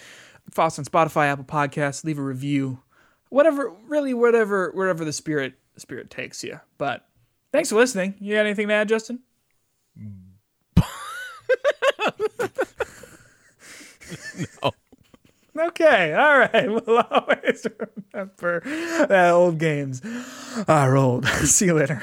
Follow 0.51 0.67
us 0.67 0.79
on 0.79 0.85
Spotify, 0.85 1.27
Apple 1.27 1.45
Podcasts, 1.45 2.05
leave 2.05 2.19
a 2.19 2.23
review. 2.23 2.81
Whatever, 3.31 3.73
really, 3.87 4.13
whatever, 4.13 4.71
wherever 4.73 5.05
the 5.05 5.13
spirit 5.13 5.55
spirit 5.77 6.11
takes 6.11 6.43
you. 6.45 6.61
But 6.77 7.07
thanks 7.53 7.71
for 7.71 7.77
listening. 7.77 8.15
You 8.21 8.35
got 8.35 8.47
anything 8.47 8.69
to 8.69 8.75
add, 8.75 8.89
Justin? 8.89 9.21
No. 14.63 14.73
Okay, 15.59 16.13
all 16.15 16.39
right. 16.39 16.69
We'll 16.87 16.99
always 17.11 17.67
remember 18.13 18.61
that 19.09 19.31
old 19.33 19.59
games 19.59 20.03
are 20.69 20.97
old. 20.97 21.27
See 21.45 21.67
you 21.67 21.75
later. 21.75 22.03